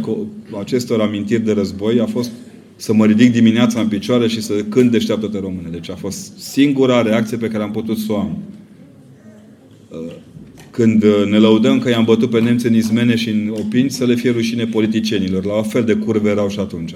acestor 0.60 1.02
amintiri 1.02 1.42
de 1.42 1.52
război 1.52 2.00
a 2.00 2.06
fost 2.06 2.32
să 2.76 2.94
mă 2.94 3.06
ridic 3.06 3.32
dimineața 3.32 3.80
în 3.80 3.88
picioare 3.88 4.28
și 4.28 4.42
să 4.42 4.54
cânt 4.54 4.92
deșteaptă-te 4.92 5.40
române. 5.40 5.68
Deci 5.72 5.90
a 5.90 5.96
fost 5.96 6.38
singura 6.38 7.02
reacție 7.02 7.38
pe 7.38 7.48
care 7.48 7.64
am 7.64 7.72
putut 7.72 7.98
să 7.98 8.12
o 8.12 8.18
am. 8.18 8.38
Uh, 9.90 10.14
când 10.72 11.04
uh, 11.04 11.26
ne 11.30 11.38
lăudăm 11.38 11.80
că 11.80 11.90
i-am 11.90 12.04
bătut 12.04 12.30
pe 12.30 12.40
nemți 12.40 12.66
în 12.68 12.74
izmene 12.74 13.16
și 13.16 13.30
în 13.30 13.54
opini, 13.60 13.90
să 13.90 14.06
le 14.06 14.16
fie 14.16 14.32
rușine 14.32 14.66
politicienilor. 14.66 15.46
La 15.46 15.62
fel 15.62 15.84
de 15.84 15.94
curve 15.94 16.30
erau 16.30 16.50
și 16.50 16.60
atunci. 16.60 16.96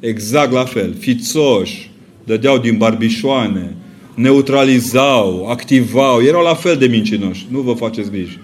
Exact 0.00 0.52
la 0.52 0.64
fel. 0.64 0.94
Fițoși, 0.98 1.90
dădeau 2.24 2.58
din 2.58 2.76
barbișoane, 2.76 3.76
neutralizau, 4.18 5.46
activau, 5.48 6.22
erau 6.22 6.42
la 6.42 6.54
fel 6.54 6.76
de 6.76 6.86
mincinoși. 6.86 7.46
Nu 7.50 7.60
vă 7.60 7.72
faceți 7.72 8.10
griji. 8.10 8.38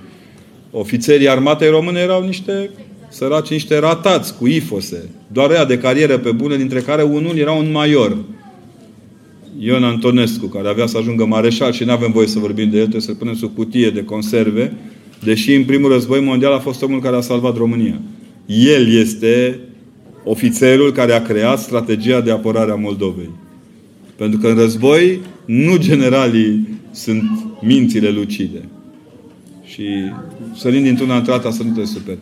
Ofițerii 0.70 1.28
armatei 1.28 1.68
române 1.68 2.00
erau 2.00 2.24
niște 2.24 2.70
săraci, 3.08 3.50
niște 3.50 3.78
ratați 3.78 4.36
cu 4.36 4.46
ifose. 4.46 5.08
Doar 5.32 5.50
ea 5.50 5.64
de 5.64 5.78
carieră 5.78 6.18
pe 6.18 6.30
bune, 6.30 6.56
dintre 6.56 6.80
care 6.80 7.02
unul 7.02 7.36
era 7.36 7.52
un 7.52 7.70
major. 7.72 8.16
Ion 9.58 9.84
Antonescu, 9.84 10.46
care 10.46 10.68
avea 10.68 10.86
să 10.86 10.98
ajungă 10.98 11.24
mareșal 11.24 11.72
și 11.72 11.84
nu 11.84 11.92
avem 11.92 12.12
voie 12.12 12.26
să 12.26 12.38
vorbim 12.38 12.70
de 12.70 12.76
el, 12.76 12.82
trebuie 12.82 13.00
să 13.00 13.12
punem 13.12 13.34
sub 13.34 13.54
cutie 13.54 13.90
de 13.90 14.04
conserve, 14.04 14.72
deși 15.24 15.54
în 15.54 15.64
primul 15.64 15.92
război 15.92 16.20
mondial 16.20 16.52
a 16.52 16.58
fost 16.58 16.82
omul 16.82 17.00
care 17.00 17.16
a 17.16 17.20
salvat 17.20 17.56
România. 17.56 18.00
El 18.46 18.94
este 18.96 19.58
ofițerul 20.24 20.92
care 20.92 21.12
a 21.12 21.22
creat 21.22 21.58
strategia 21.58 22.20
de 22.20 22.30
apărare 22.30 22.70
a 22.70 22.74
Moldovei. 22.74 23.30
Pentru 24.16 24.38
că 24.38 24.48
în 24.48 24.56
război 24.56 25.20
nu 25.44 25.76
generalii 25.76 26.68
sunt 26.90 27.22
mințile 27.60 28.10
lucide. 28.10 28.68
Și 29.64 29.84
sărind 30.56 30.84
dintr-una 30.84 31.16
într-alta 31.16 31.50
să 31.50 31.62
nu 31.62 31.70
te 31.70 31.84
super. 31.84 32.18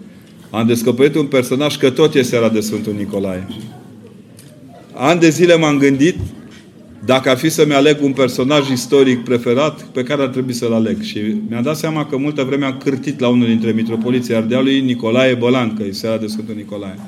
Am 0.51 0.67
descoperit 0.67 1.15
un 1.15 1.27
personaj 1.27 1.77
că 1.77 1.91
tot 1.91 2.15
e 2.15 2.23
seara 2.23 2.49
de 2.49 2.61
Sfântul 2.61 2.95
Nicolae. 2.99 3.47
An 4.95 5.19
de 5.19 5.29
zile 5.29 5.57
m-am 5.57 5.79
gândit 5.79 6.17
dacă 7.05 7.31
ar 7.31 7.37
fi 7.37 7.49
să-mi 7.49 7.75
aleg 7.75 8.03
un 8.03 8.13
personaj 8.13 8.71
istoric 8.71 9.25
preferat, 9.25 9.83
pe 9.83 10.03
care 10.03 10.23
ar 10.23 10.29
trebui 10.29 10.53
să-l 10.53 10.73
aleg. 10.73 11.03
Și 11.03 11.19
mi-am 11.49 11.63
dat 11.63 11.77
seama 11.77 12.07
că 12.07 12.17
multă 12.17 12.43
vreme 12.43 12.65
am 12.65 12.81
cârtit 12.83 13.21
la 13.21 13.29
unul 13.29 13.47
dintre 13.47 13.73
mitropoliții 13.73 14.35
Ardealului, 14.35 14.81
Nicolae 14.81 15.35
Bălan, 15.35 15.75
că 15.75 15.83
e 15.83 15.93
seara 15.93 16.17
de 16.17 16.27
Sfântul 16.27 16.55
Nicolae. 16.55 16.99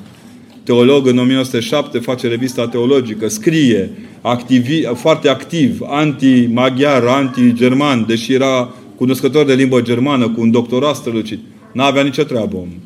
Teolog 0.63 1.07
în 1.07 1.17
1907, 1.17 1.99
face 1.99 2.27
revista 2.27 2.67
teologică, 2.67 3.27
scrie, 3.27 3.91
activi, 4.25 4.81
foarte 4.93 5.29
activ, 5.29 5.79
anti-maghiar, 5.87 7.03
anti-german, 7.03 8.05
deși 8.07 8.33
era 8.33 8.73
cunoscător 8.95 9.45
de 9.45 9.53
limbă 9.53 9.81
germană, 9.81 10.29
cu 10.29 10.41
un 10.41 10.51
doctorat 10.51 10.95
strălucit. 10.95 11.39
N-avea 11.73 12.03
nicio 12.03 12.23
treabă 12.23 12.55
omul. 12.55 12.77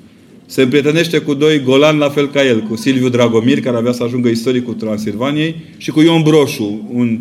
Se 0.46 0.62
împrietenește 0.62 1.18
cu 1.18 1.34
doi 1.34 1.62
golan 1.64 1.98
la 1.98 2.10
fel 2.10 2.30
ca 2.30 2.46
el, 2.46 2.60
cu 2.60 2.76
Silviu 2.76 3.10
Dragomir, 3.10 3.60
care 3.60 3.78
avea 3.78 3.92
să 3.92 4.04
ajungă 4.04 4.28
istoricul 4.28 4.74
Transilvaniei, 4.74 5.56
și 5.78 5.92
cu 5.92 6.02
Ion 6.02 6.22
Broșu, 6.22 6.90
un 6.94 7.20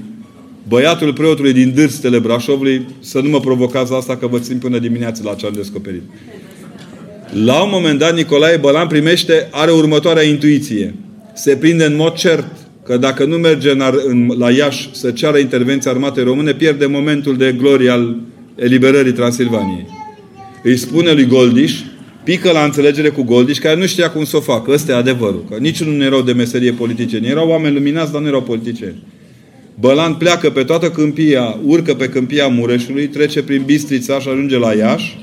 băiatul 0.69 1.13
preotului 1.13 1.53
din 1.53 1.73
Dârstele 1.75 2.19
Brașovului, 2.19 2.87
să 3.01 3.21
nu 3.21 3.29
mă 3.29 3.41
provocați 3.41 3.93
asta 3.95 4.17
că 4.17 4.27
vă 4.27 4.39
țin 4.39 4.59
până 4.59 4.79
dimineață 4.79 5.23
la 5.25 5.35
ce 5.35 5.47
am 5.47 5.53
descoperit. 5.57 6.03
La 7.45 7.63
un 7.63 7.69
moment 7.73 7.99
dat, 7.99 8.15
Nicolae 8.15 8.57
Bălan 8.57 8.87
primește, 8.87 9.49
are 9.51 9.71
următoarea 9.71 10.23
intuiție. 10.23 10.95
Se 11.35 11.57
prinde 11.57 11.85
în 11.85 11.97
mod 11.97 12.13
cert 12.13 12.58
că 12.89 12.97
dacă 12.97 13.25
nu 13.25 13.37
merge 13.37 13.71
în, 13.71 13.83
în, 14.07 14.35
la 14.39 14.51
Iași 14.51 14.89
să 14.93 15.11
ceară 15.11 15.39
intervenția 15.39 15.91
armatei 15.91 16.25
române, 16.25 16.53
pierde 16.55 16.87
momentul 16.87 17.37
de 17.37 17.55
glorie 17.59 17.91
al 17.91 18.17
eliberării 18.55 19.13
Transilvaniei. 19.13 19.87
Îi 20.63 20.77
spune 20.77 21.13
lui 21.13 21.27
Goldiș, 21.27 21.73
pică 22.25 22.51
la 22.53 22.65
înțelegere 22.65 23.09
cu 23.09 23.23
Goldiș, 23.23 23.59
care 23.59 23.77
nu 23.77 23.87
știa 23.87 24.11
cum 24.11 24.25
să 24.25 24.37
o 24.37 24.41
facă. 24.41 24.73
Ăsta 24.73 24.93
e 24.93 24.95
adevărul. 24.95 25.45
Că 25.51 25.57
niciunul 25.61 25.95
nu 25.95 26.05
erau 26.05 26.23
de 26.23 26.33
meserie 26.33 26.73
politicieni. 26.73 27.27
Erau 27.27 27.49
oameni 27.49 27.75
luminați, 27.75 28.13
dar 28.13 28.21
nu 28.21 28.27
erau 28.27 28.43
politicieni. 28.43 29.03
Bălan 29.81 30.15
pleacă 30.15 30.51
pe 30.51 30.63
toată 30.63 30.91
câmpia, 30.91 31.59
urcă 31.65 31.95
pe 31.95 32.09
câmpia 32.09 32.47
Mureșului, 32.47 33.07
trece 33.07 33.43
prin 33.43 33.63
Bistrița 33.67 34.19
și 34.19 34.29
ajunge 34.29 34.59
la 34.59 34.73
Iași, 34.73 35.19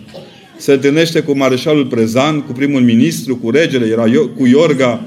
se 0.58 0.74
întâlnește 0.74 1.20
cu 1.20 1.38
mareșalul 1.38 1.86
Prezan, 1.86 2.42
cu 2.42 2.52
primul 2.52 2.82
ministru, 2.82 3.36
cu 3.36 3.50
regele, 3.50 3.86
era 3.86 4.04
cu 4.38 4.46
Iorga. 4.46 5.04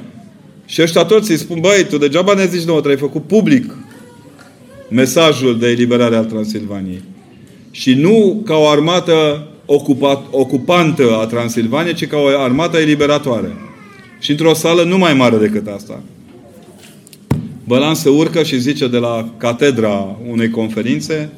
Și 0.68 0.82
ăștia 0.82 1.04
toți 1.04 1.30
îi 1.30 1.36
spun, 1.36 1.60
băi, 1.60 1.86
tu 1.88 1.98
degeaba 1.98 2.34
ne 2.34 2.46
zici 2.46 2.64
nouă, 2.64 2.78
trebuie 2.80 3.08
făcut 3.08 3.22
public 3.26 3.74
mesajul 4.88 5.58
de 5.58 5.68
eliberare 5.68 6.16
al 6.16 6.24
Transilvaniei. 6.24 7.02
Și 7.70 7.94
nu 7.94 8.42
ca 8.44 8.54
o 8.54 8.68
armată 8.68 9.48
ocupat, 9.66 10.24
ocupantă 10.30 11.16
a 11.20 11.26
Transilvaniei, 11.26 11.94
ci 11.94 12.06
ca 12.06 12.16
o 12.16 12.26
armată 12.42 12.76
eliberatoare. 12.76 13.56
Și 14.20 14.30
într-o 14.30 14.54
sală 14.54 14.82
nu 14.82 14.98
mai 14.98 15.14
mare 15.14 15.36
decât 15.36 15.66
asta. 15.66 16.02
Bălan 17.64 17.94
se 17.94 18.08
urcă 18.08 18.42
și 18.42 18.60
zice 18.60 18.88
de 18.88 18.98
la 18.98 19.34
catedra 19.36 20.18
unei 20.30 20.50
conferințe 20.50 21.30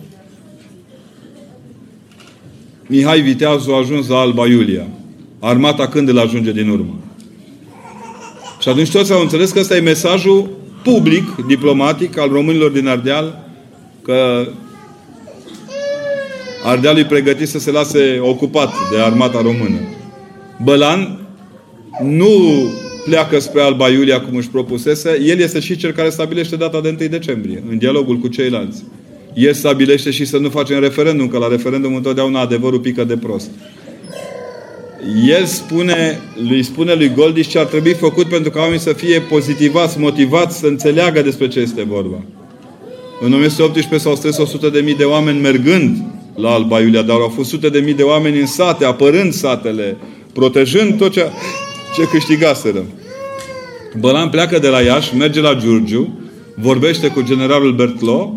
Mihai 2.86 3.20
Viteazu 3.20 3.70
a 3.70 3.78
ajuns 3.78 4.08
la 4.08 4.18
Alba 4.18 4.46
Iulia. 4.46 4.86
Armata 5.38 5.88
când 5.88 6.08
îl 6.08 6.18
ajunge 6.18 6.52
din 6.52 6.68
urmă? 6.68 6.98
Și 8.60 8.68
atunci 8.68 8.90
toți 8.90 9.12
au 9.12 9.20
înțeles 9.20 9.50
că 9.50 9.58
ăsta 9.58 9.76
e 9.76 9.80
mesajul 9.80 10.50
public, 10.82 11.46
diplomatic, 11.46 12.18
al 12.18 12.28
românilor 12.28 12.70
din 12.70 12.86
Ardeal, 12.86 13.48
că 14.02 14.46
Ardealul 16.64 17.00
e 17.00 17.04
pregătit 17.04 17.48
să 17.48 17.58
se 17.58 17.70
lase 17.70 18.18
ocupat 18.22 18.72
de 18.90 19.00
armata 19.00 19.40
română. 19.40 19.78
Bălan 20.62 21.18
nu 22.02 22.28
pleacă 23.04 23.38
spre 23.38 23.60
Alba 23.60 23.88
Iulia 23.88 24.20
cum 24.20 24.36
își 24.36 24.48
propusese, 24.48 25.20
el 25.24 25.38
este 25.38 25.60
și 25.60 25.76
cel 25.76 25.92
care 25.92 26.08
stabilește 26.08 26.56
data 26.56 26.80
de 26.80 26.96
1 27.00 27.08
decembrie, 27.08 27.62
în 27.70 27.78
dialogul 27.78 28.16
cu 28.16 28.28
ceilalți. 28.28 28.84
El 29.34 29.52
stabilește 29.52 30.10
și 30.10 30.24
să 30.24 30.38
nu 30.38 30.48
facem 30.48 30.80
referendum, 30.80 31.28
că 31.28 31.38
la 31.38 31.48
referendum 31.48 31.94
întotdeauna 31.94 32.40
adevărul 32.40 32.80
pică 32.80 33.04
de 33.04 33.16
prost. 33.16 33.50
El 35.26 35.44
spune, 35.44 36.20
lui 36.48 36.62
spune 36.62 36.94
lui 36.94 37.12
Goldiș 37.14 37.46
ce 37.46 37.58
ar 37.58 37.64
trebui 37.64 37.94
făcut 37.94 38.26
pentru 38.26 38.50
ca 38.50 38.60
oamenii 38.60 38.80
să 38.80 38.92
fie 38.92 39.20
pozitivați, 39.20 39.98
motivați, 39.98 40.58
să 40.58 40.66
înțeleagă 40.66 41.22
despre 41.22 41.48
ce 41.48 41.60
este 41.60 41.82
vorba. 41.82 42.22
În 43.20 43.32
1918 43.32 44.08
s-au 44.08 44.14
strâns 44.16 44.52
100.000 44.90 44.96
de 44.96 45.04
oameni 45.04 45.40
mergând 45.40 45.96
la 46.34 46.50
Alba 46.50 46.80
Iulia, 46.80 47.02
dar 47.02 47.16
au 47.16 47.28
fost 47.28 47.48
sute 47.48 47.68
de 47.68 47.78
mii 47.78 47.94
de 47.94 48.02
oameni 48.02 48.40
în 48.40 48.46
sate, 48.46 48.84
apărând 48.84 49.32
satele, 49.32 49.96
protejând 50.32 50.98
tot 50.98 51.12
ce, 51.12 51.26
ce 51.96 52.02
câștigaseră. 52.02 52.84
Bălan 53.98 54.28
pleacă 54.28 54.58
de 54.58 54.68
la 54.68 54.80
Iași, 54.80 55.16
merge 55.16 55.40
la 55.40 55.54
Giurgiu, 55.54 56.18
vorbește 56.54 57.08
cu 57.08 57.22
generalul 57.22 57.72
Bertlo, 57.72 58.34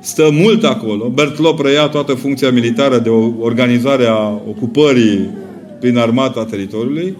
stă 0.00 0.28
mult 0.32 0.64
acolo. 0.64 1.08
Bertlo 1.08 1.52
preia 1.52 1.88
toată 1.88 2.14
funcția 2.14 2.50
militară 2.50 2.98
de 2.98 3.08
organizare 3.40 4.06
a 4.06 4.40
ocupării 4.48 5.30
prin 5.80 5.96
armata 5.96 6.44
teritoriului. 6.44 7.16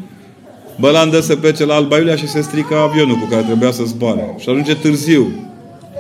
Bălan 0.81 1.11
dă 1.11 1.21
să 1.21 1.37
plece 1.37 1.65
la 1.65 1.75
Alba 1.75 1.99
Iulia 1.99 2.17
și 2.17 2.29
se 2.29 2.41
strică 2.41 2.77
avionul 2.77 3.15
cu 3.17 3.27
care 3.31 3.43
trebuia 3.43 3.71
să 3.71 3.83
zboare. 3.85 4.35
Și 4.39 4.49
ajunge 4.49 4.75
târziu. 4.75 5.27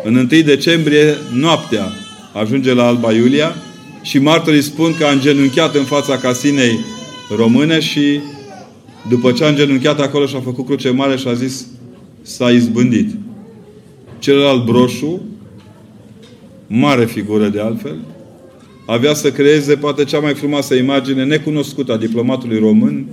În 0.05 0.15
1 0.15 0.25
decembrie, 0.25 1.17
noaptea, 1.35 1.93
ajunge 2.33 2.75
la 2.75 2.87
Alba 2.87 3.13
Iulia 3.13 3.55
și 4.03 4.19
martorii 4.19 4.63
spun 4.63 4.95
că 4.99 5.05
a 5.05 5.11
îngenunchiat 5.11 5.75
în 5.75 5.85
fața 5.85 6.17
casinei 6.17 6.79
române 7.37 7.81
și 7.81 8.21
după 9.09 9.33
ce 9.33 9.45
a 9.45 9.49
îngenunchiat 9.49 10.01
acolo 10.01 10.27
și 10.27 10.37
a 10.37 10.41
făcut 10.41 10.67
cruce 10.67 10.91
mare 10.91 11.17
și 11.17 11.29
a 11.29 11.33
zis 11.33 11.67
s-a 12.23 12.51
izbândit. 12.51 13.11
Celălalt 14.19 14.65
broșu, 14.65 15.21
mare 16.67 17.05
figură 17.05 17.49
de 17.49 17.61
altfel, 17.61 17.99
avea 18.91 19.15
să 19.15 19.31
creeze 19.31 19.75
poate 19.75 20.05
cea 20.05 20.19
mai 20.19 20.35
frumoasă 20.35 20.75
imagine 20.75 21.25
necunoscută 21.25 21.93
a 21.93 21.97
diplomatului 21.97 22.59
român. 22.59 23.07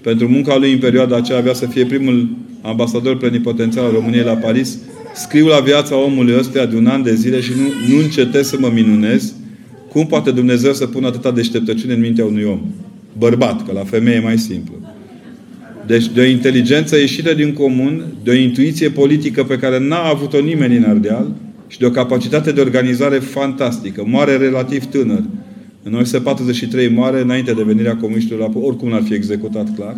Pentru 0.00 0.28
munca 0.28 0.56
lui 0.56 0.72
în 0.72 0.78
perioada 0.78 1.16
aceea 1.16 1.38
avea 1.38 1.52
să 1.52 1.66
fie 1.66 1.84
primul 1.84 2.28
ambasador 2.62 3.16
plenipotențial 3.16 3.84
al 3.84 3.92
României 3.92 4.24
la 4.24 4.34
Paris. 4.34 4.78
Scriu 5.14 5.46
la 5.46 5.60
viața 5.60 5.96
omului 5.96 6.34
ăsta 6.38 6.66
de 6.66 6.76
un 6.76 6.86
an 6.86 7.02
de 7.02 7.14
zile 7.14 7.40
și 7.40 7.50
nu, 7.56 7.94
nu 7.94 8.00
încetez 8.02 8.48
să 8.48 8.56
mă 8.58 8.70
minunez 8.74 9.34
cum 9.88 10.06
poate 10.06 10.30
Dumnezeu 10.30 10.72
să 10.72 10.86
pună 10.86 11.06
atâta 11.06 11.30
deșteptăciune 11.30 11.92
în 11.92 12.00
mintea 12.00 12.24
unui 12.24 12.44
om. 12.44 12.60
Bărbat, 13.18 13.66
că 13.66 13.72
la 13.72 13.84
femeie 13.84 14.16
e 14.16 14.20
mai 14.20 14.38
simplu. 14.38 14.74
Deci 15.86 16.08
de 16.08 16.20
o 16.20 16.24
inteligență 16.24 16.96
ieșită 16.96 17.34
din 17.34 17.52
comun, 17.52 18.04
de 18.24 18.30
o 18.30 18.34
intuiție 18.34 18.88
politică 18.88 19.44
pe 19.44 19.58
care 19.58 19.78
n-a 19.78 20.08
avut-o 20.08 20.40
nimeni 20.40 20.76
în 20.76 20.84
Ardeal 20.84 21.34
și 21.68 21.78
de 21.78 21.86
o 21.86 21.90
capacitate 21.90 22.52
de 22.52 22.60
organizare 22.60 23.18
fantastică. 23.18 24.04
Moare 24.06 24.36
relativ 24.36 24.84
tânăr. 24.84 25.22
În 25.82 25.92
1943 25.92 26.88
moare 26.88 27.20
înainte 27.20 27.52
de 27.52 27.62
venirea 27.62 27.96
comuniștilor 27.96 28.40
la 28.40 28.60
oricum 28.60 28.88
n-ar 28.88 29.02
fi 29.02 29.14
executat 29.14 29.74
clar. 29.76 29.96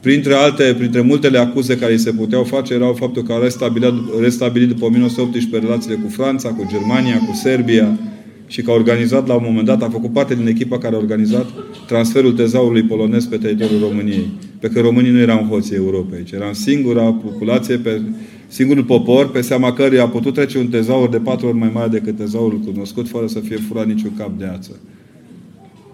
Printre 0.00 0.34
alte, 0.34 0.74
printre 0.78 1.00
multele 1.00 1.38
acuze 1.38 1.76
care 1.76 1.92
îi 1.92 1.98
se 1.98 2.10
puteau 2.10 2.44
face, 2.44 2.74
erau 2.74 2.92
faptul 2.92 3.22
că 3.22 3.32
a 3.32 3.42
restabilit, 3.42 3.92
restabilit 4.20 4.68
după 4.68 4.84
1918 4.84 5.68
relațiile 5.68 5.96
cu 5.96 6.08
Franța, 6.08 6.48
cu 6.48 6.66
Germania, 6.70 7.18
cu 7.18 7.34
Serbia, 7.34 7.98
și 8.46 8.62
că 8.62 8.70
a 8.70 8.74
organizat 8.74 9.26
la 9.26 9.34
un 9.34 9.42
moment 9.44 9.66
dat, 9.66 9.82
a 9.82 9.88
făcut 9.88 10.12
parte 10.12 10.34
din 10.34 10.46
echipa 10.46 10.78
care 10.78 10.94
a 10.94 10.98
organizat 10.98 11.46
transferul 11.86 12.32
tezaurului 12.32 12.82
polonez 12.82 13.24
pe 13.24 13.36
teritoriul 13.36 13.80
României. 13.80 14.28
Pe 14.60 14.68
că 14.68 14.80
românii 14.80 15.10
nu 15.10 15.18
erau 15.18 15.46
hoții 15.50 15.76
Europei, 15.76 16.24
ci 16.24 16.30
eram 16.30 16.52
singura 16.52 17.02
populație, 17.02 17.76
pe, 17.76 18.00
singurul 18.48 18.84
popor 18.84 19.30
pe 19.30 19.40
seama 19.40 19.72
căruia 19.72 20.02
a 20.02 20.08
putut 20.08 20.34
trece 20.34 20.58
un 20.58 20.68
tezaur 20.68 21.08
de 21.08 21.18
patru 21.18 21.46
ori 21.46 21.56
mai 21.56 21.70
mare 21.72 21.88
decât 21.88 22.16
tezaurul 22.16 22.58
cunoscut, 22.58 23.08
fără 23.08 23.26
să 23.26 23.40
fie 23.40 23.56
furat 23.56 23.86
niciun 23.86 24.12
cap 24.16 24.38
de 24.38 24.44
ață. 24.44 24.70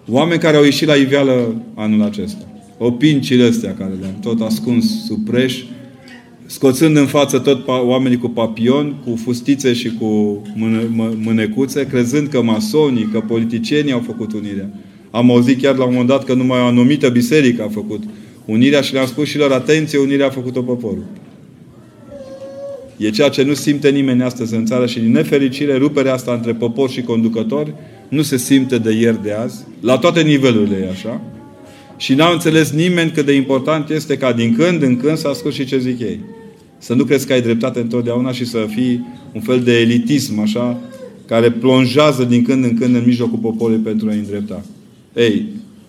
Oameni 0.08 0.40
care 0.40 0.56
au 0.56 0.64
ieșit 0.64 0.88
la 0.88 0.94
iveală 0.94 1.62
anul 1.74 2.02
acesta. 2.02 2.48
Opincile 2.78 3.44
astea 3.44 3.74
care 3.74 3.92
le-am 4.00 4.18
tot 4.20 4.40
ascuns 4.40 5.04
sub 5.04 5.24
preș, 5.24 5.62
scoțând 6.46 6.96
în 6.96 7.06
față 7.06 7.38
tot 7.38 7.66
oamenii 7.66 8.18
cu 8.18 8.28
papion, 8.28 8.94
cu 9.04 9.16
fustițe 9.16 9.72
și 9.72 9.92
cu 9.98 10.42
mânecuțe, 11.24 11.86
crezând 11.86 12.28
că 12.28 12.42
masonii, 12.42 13.08
că 13.12 13.20
politicienii 13.20 13.92
au 13.92 14.02
făcut 14.06 14.32
unirea. 14.32 14.68
Am 15.10 15.30
auzit 15.30 15.62
chiar 15.62 15.76
la 15.76 15.84
un 15.84 15.90
moment 15.90 16.08
dat 16.08 16.24
că 16.24 16.34
numai 16.34 16.60
o 16.60 16.64
anumită 16.64 17.08
biserică 17.08 17.62
a 17.62 17.68
făcut 17.68 18.02
unirea 18.44 18.80
și 18.80 18.92
le-am 18.92 19.06
spus 19.06 19.28
și 19.28 19.38
lor, 19.38 19.52
atenție, 19.52 19.98
unirea 19.98 20.26
a 20.26 20.30
făcut-o 20.30 20.62
poporul. 20.62 21.04
E 23.04 23.10
ceea 23.10 23.28
ce 23.28 23.42
nu 23.42 23.54
simte 23.54 23.90
nimeni 23.90 24.22
astăzi 24.22 24.54
în 24.54 24.66
țară 24.66 24.86
și 24.86 24.98
din 24.98 25.10
nefericire 25.10 25.76
ruperea 25.76 26.12
asta 26.12 26.32
între 26.32 26.54
popor 26.54 26.90
și 26.90 27.02
conducători 27.02 27.74
nu 28.08 28.22
se 28.22 28.36
simte 28.36 28.78
de 28.78 28.92
ieri 28.92 29.22
de 29.22 29.32
azi. 29.32 29.64
La 29.80 29.98
toate 29.98 30.22
nivelurile 30.22 30.76
e 30.76 30.90
așa. 30.90 31.20
Și 31.96 32.14
n-au 32.14 32.32
înțeles 32.32 32.70
nimeni 32.70 33.10
cât 33.10 33.26
de 33.26 33.32
important 33.32 33.90
este 33.90 34.16
ca 34.16 34.32
din 34.32 34.54
când 34.54 34.82
în 34.82 34.96
când 34.96 35.16
să 35.16 35.28
asculti 35.28 35.56
și 35.56 35.64
ce 35.64 35.78
zic 35.78 36.00
ei. 36.00 36.20
Să 36.78 36.94
nu 36.94 37.04
crezi 37.04 37.26
că 37.26 37.32
ai 37.32 37.42
dreptate 37.42 37.80
întotdeauna 37.80 38.32
și 38.32 38.44
să 38.44 38.66
fii 38.74 39.06
un 39.32 39.40
fel 39.40 39.60
de 39.60 39.80
elitism, 39.80 40.38
așa, 40.40 40.80
care 41.26 41.50
plonjează 41.50 42.24
din 42.24 42.42
când 42.42 42.64
în 42.64 42.76
când 42.78 42.94
în 42.94 43.02
mijlocul 43.06 43.38
poporului 43.38 43.82
pentru 43.82 44.08
a-i 44.08 44.18
îndrepta. 44.18 44.64
Ei, 45.14 45.46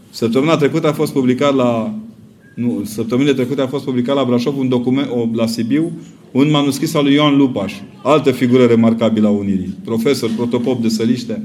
săptămâna 0.09 0.57
trecută 0.57 0.87
a 0.87 0.93
fost 0.93 1.13
publicat 1.13 1.55
la 1.55 1.95
nu, 2.55 2.81
săptămâna 2.85 3.33
trecută 3.33 3.61
a 3.61 3.67
fost 3.67 3.83
publicat 3.83 4.15
la 4.15 4.23
Brașov 4.23 4.57
un 4.57 4.69
document, 4.69 5.09
o, 5.09 5.27
la 5.33 5.45
Sibiu, 5.45 5.91
un 6.31 6.49
manuscris 6.49 6.93
al 6.93 7.03
lui 7.03 7.13
Ioan 7.13 7.37
Lupaș, 7.37 7.73
altă 8.03 8.31
figură 8.31 8.65
remarcabilă 8.65 9.27
a 9.27 9.31
Unirii, 9.31 9.77
profesor, 9.83 10.29
protopop 10.35 10.81
de 10.81 10.89
săliște, 10.89 11.41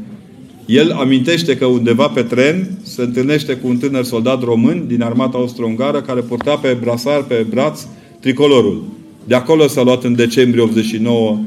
el 0.66 0.90
amintește 0.90 1.56
că 1.56 1.64
undeva 1.64 2.08
pe 2.08 2.22
tren 2.22 2.78
se 2.82 3.02
întâlnește 3.02 3.54
cu 3.54 3.68
un 3.68 3.76
tânăr 3.76 4.04
soldat 4.04 4.42
român 4.42 4.84
din 4.86 5.02
armata 5.02 5.38
austro-ungară 5.38 6.00
care 6.00 6.20
purta 6.20 6.56
pe 6.56 6.76
brasar, 6.80 7.22
pe 7.22 7.46
braț, 7.50 7.86
tricolorul. 8.20 8.84
De 9.24 9.34
acolo 9.34 9.66
s-a 9.66 9.82
luat 9.82 10.04
în 10.04 10.14
decembrie 10.14 10.62
89 10.62 11.38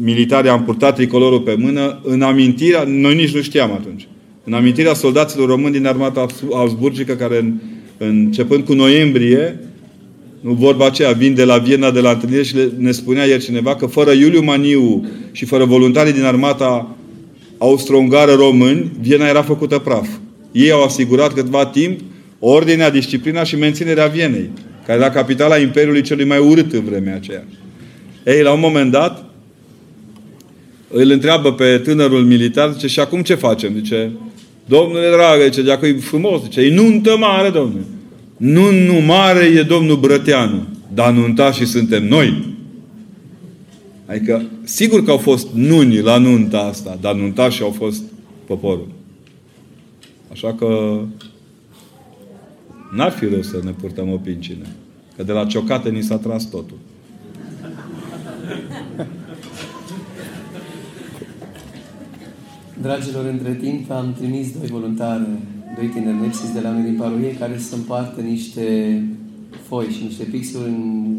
militarii 0.00 0.50
am 0.50 0.64
purtat 0.64 0.94
tricolorul 0.94 1.40
pe 1.40 1.56
mână. 1.58 2.00
În 2.02 2.22
amintirea, 2.22 2.84
noi 2.86 3.14
nici 3.14 3.34
nu 3.34 3.40
știam 3.40 3.72
atunci, 3.72 4.08
în 4.44 4.52
amintirea 4.52 4.94
soldaților 4.94 5.48
români 5.48 5.72
din 5.72 5.86
armata 5.86 6.26
Augsburgică 6.52 7.12
care 7.14 7.38
în, 7.38 7.54
începând 7.98 8.64
cu 8.64 8.72
noiembrie 8.72 9.58
nu 10.40 10.52
vorba 10.52 10.86
aceea, 10.86 11.12
vin 11.12 11.34
de 11.34 11.44
la 11.44 11.58
Viena, 11.58 11.90
de 11.90 12.00
la 12.00 12.10
întâlnire 12.10 12.42
și 12.42 12.56
le, 12.56 12.70
ne 12.78 12.90
spunea 12.90 13.24
ieri 13.24 13.42
cineva 13.42 13.76
că 13.76 13.86
fără 13.86 14.10
Iuliu 14.10 14.42
Maniu 14.42 15.06
și 15.32 15.44
fără 15.44 15.64
voluntarii 15.64 16.12
din 16.12 16.24
armata 16.24 16.96
austro-ungară 17.58 18.32
români, 18.32 18.90
Viena 19.00 19.28
era 19.28 19.42
făcută 19.42 19.78
praf. 19.78 20.08
Ei 20.52 20.70
au 20.70 20.82
asigurat 20.82 21.32
câtva 21.32 21.66
timp 21.66 22.00
ordinea, 22.38 22.90
disciplina 22.90 23.44
și 23.44 23.56
menținerea 23.56 24.06
Vienei, 24.06 24.50
care 24.86 24.98
era 24.98 25.10
capitala 25.10 25.58
Imperiului 25.58 26.02
celui 26.02 26.24
mai 26.24 26.38
urât 26.38 26.72
în 26.72 26.84
vremea 26.84 27.14
aceea. 27.14 27.44
Ei, 28.24 28.42
la 28.42 28.52
un 28.52 28.60
moment 28.60 28.90
dat, 28.90 29.24
îl 30.90 31.10
întreabă 31.10 31.52
pe 31.52 31.78
tânărul 31.78 32.24
militar, 32.24 32.72
zice, 32.72 32.86
și 32.86 33.00
acum 33.00 33.22
ce 33.22 33.34
facem? 33.34 33.72
Zice, 33.74 34.10
domnule 34.68 35.10
dragă, 35.10 35.44
zice, 35.44 35.62
dacă 35.62 35.86
e 35.86 35.92
frumos, 35.92 36.42
zice, 36.42 36.60
e 36.60 36.74
nuntă 36.74 37.16
mare, 37.16 37.50
domnule. 37.50 37.84
Nu, 38.36 38.70
nu 38.70 39.00
mare 39.00 39.44
e 39.44 39.62
domnul 39.62 39.96
Brăteanu, 39.96 40.66
dar 40.94 41.12
nunta 41.12 41.52
și 41.52 41.66
suntem 41.66 42.06
noi. 42.06 42.56
Adică, 44.06 44.44
sigur 44.64 45.04
că 45.04 45.10
au 45.10 45.16
fost 45.16 45.48
nuni 45.52 46.00
la 46.00 46.18
nunta 46.18 46.58
asta, 46.58 46.98
dar 47.00 47.14
nuntașii 47.14 47.64
au 47.64 47.70
fost 47.70 48.02
poporul. 48.46 48.88
Așa 50.30 50.54
că 50.54 51.00
n-ar 52.94 53.10
fi 53.10 53.24
rău 53.24 53.42
să 53.42 53.60
ne 53.64 53.70
purtăm 53.70 54.12
o 54.12 54.16
pincină. 54.16 54.66
Că 55.16 55.22
de 55.22 55.32
la 55.32 55.44
ciocate 55.44 55.88
ni 55.88 56.02
s-a 56.02 56.16
tras 56.16 56.44
totul. 56.44 56.76
Dragilor, 62.82 63.24
între 63.24 63.54
timp 63.54 63.90
am 63.90 64.14
trimis 64.18 64.52
doi 64.58 64.66
voluntari, 64.66 65.26
doi 65.76 65.86
tineri 65.86 66.20
nepsiți 66.20 66.52
de 66.52 66.60
la 66.60 66.70
noi 66.70 66.82
din 66.82 66.96
parohie, 66.96 67.34
care 67.34 67.58
să 67.58 67.74
împartă 67.74 68.20
niște 68.20 68.66
foi 69.66 69.86
și 69.86 70.02
niște 70.02 70.24
pixuri 70.24 70.68
în 70.68 71.16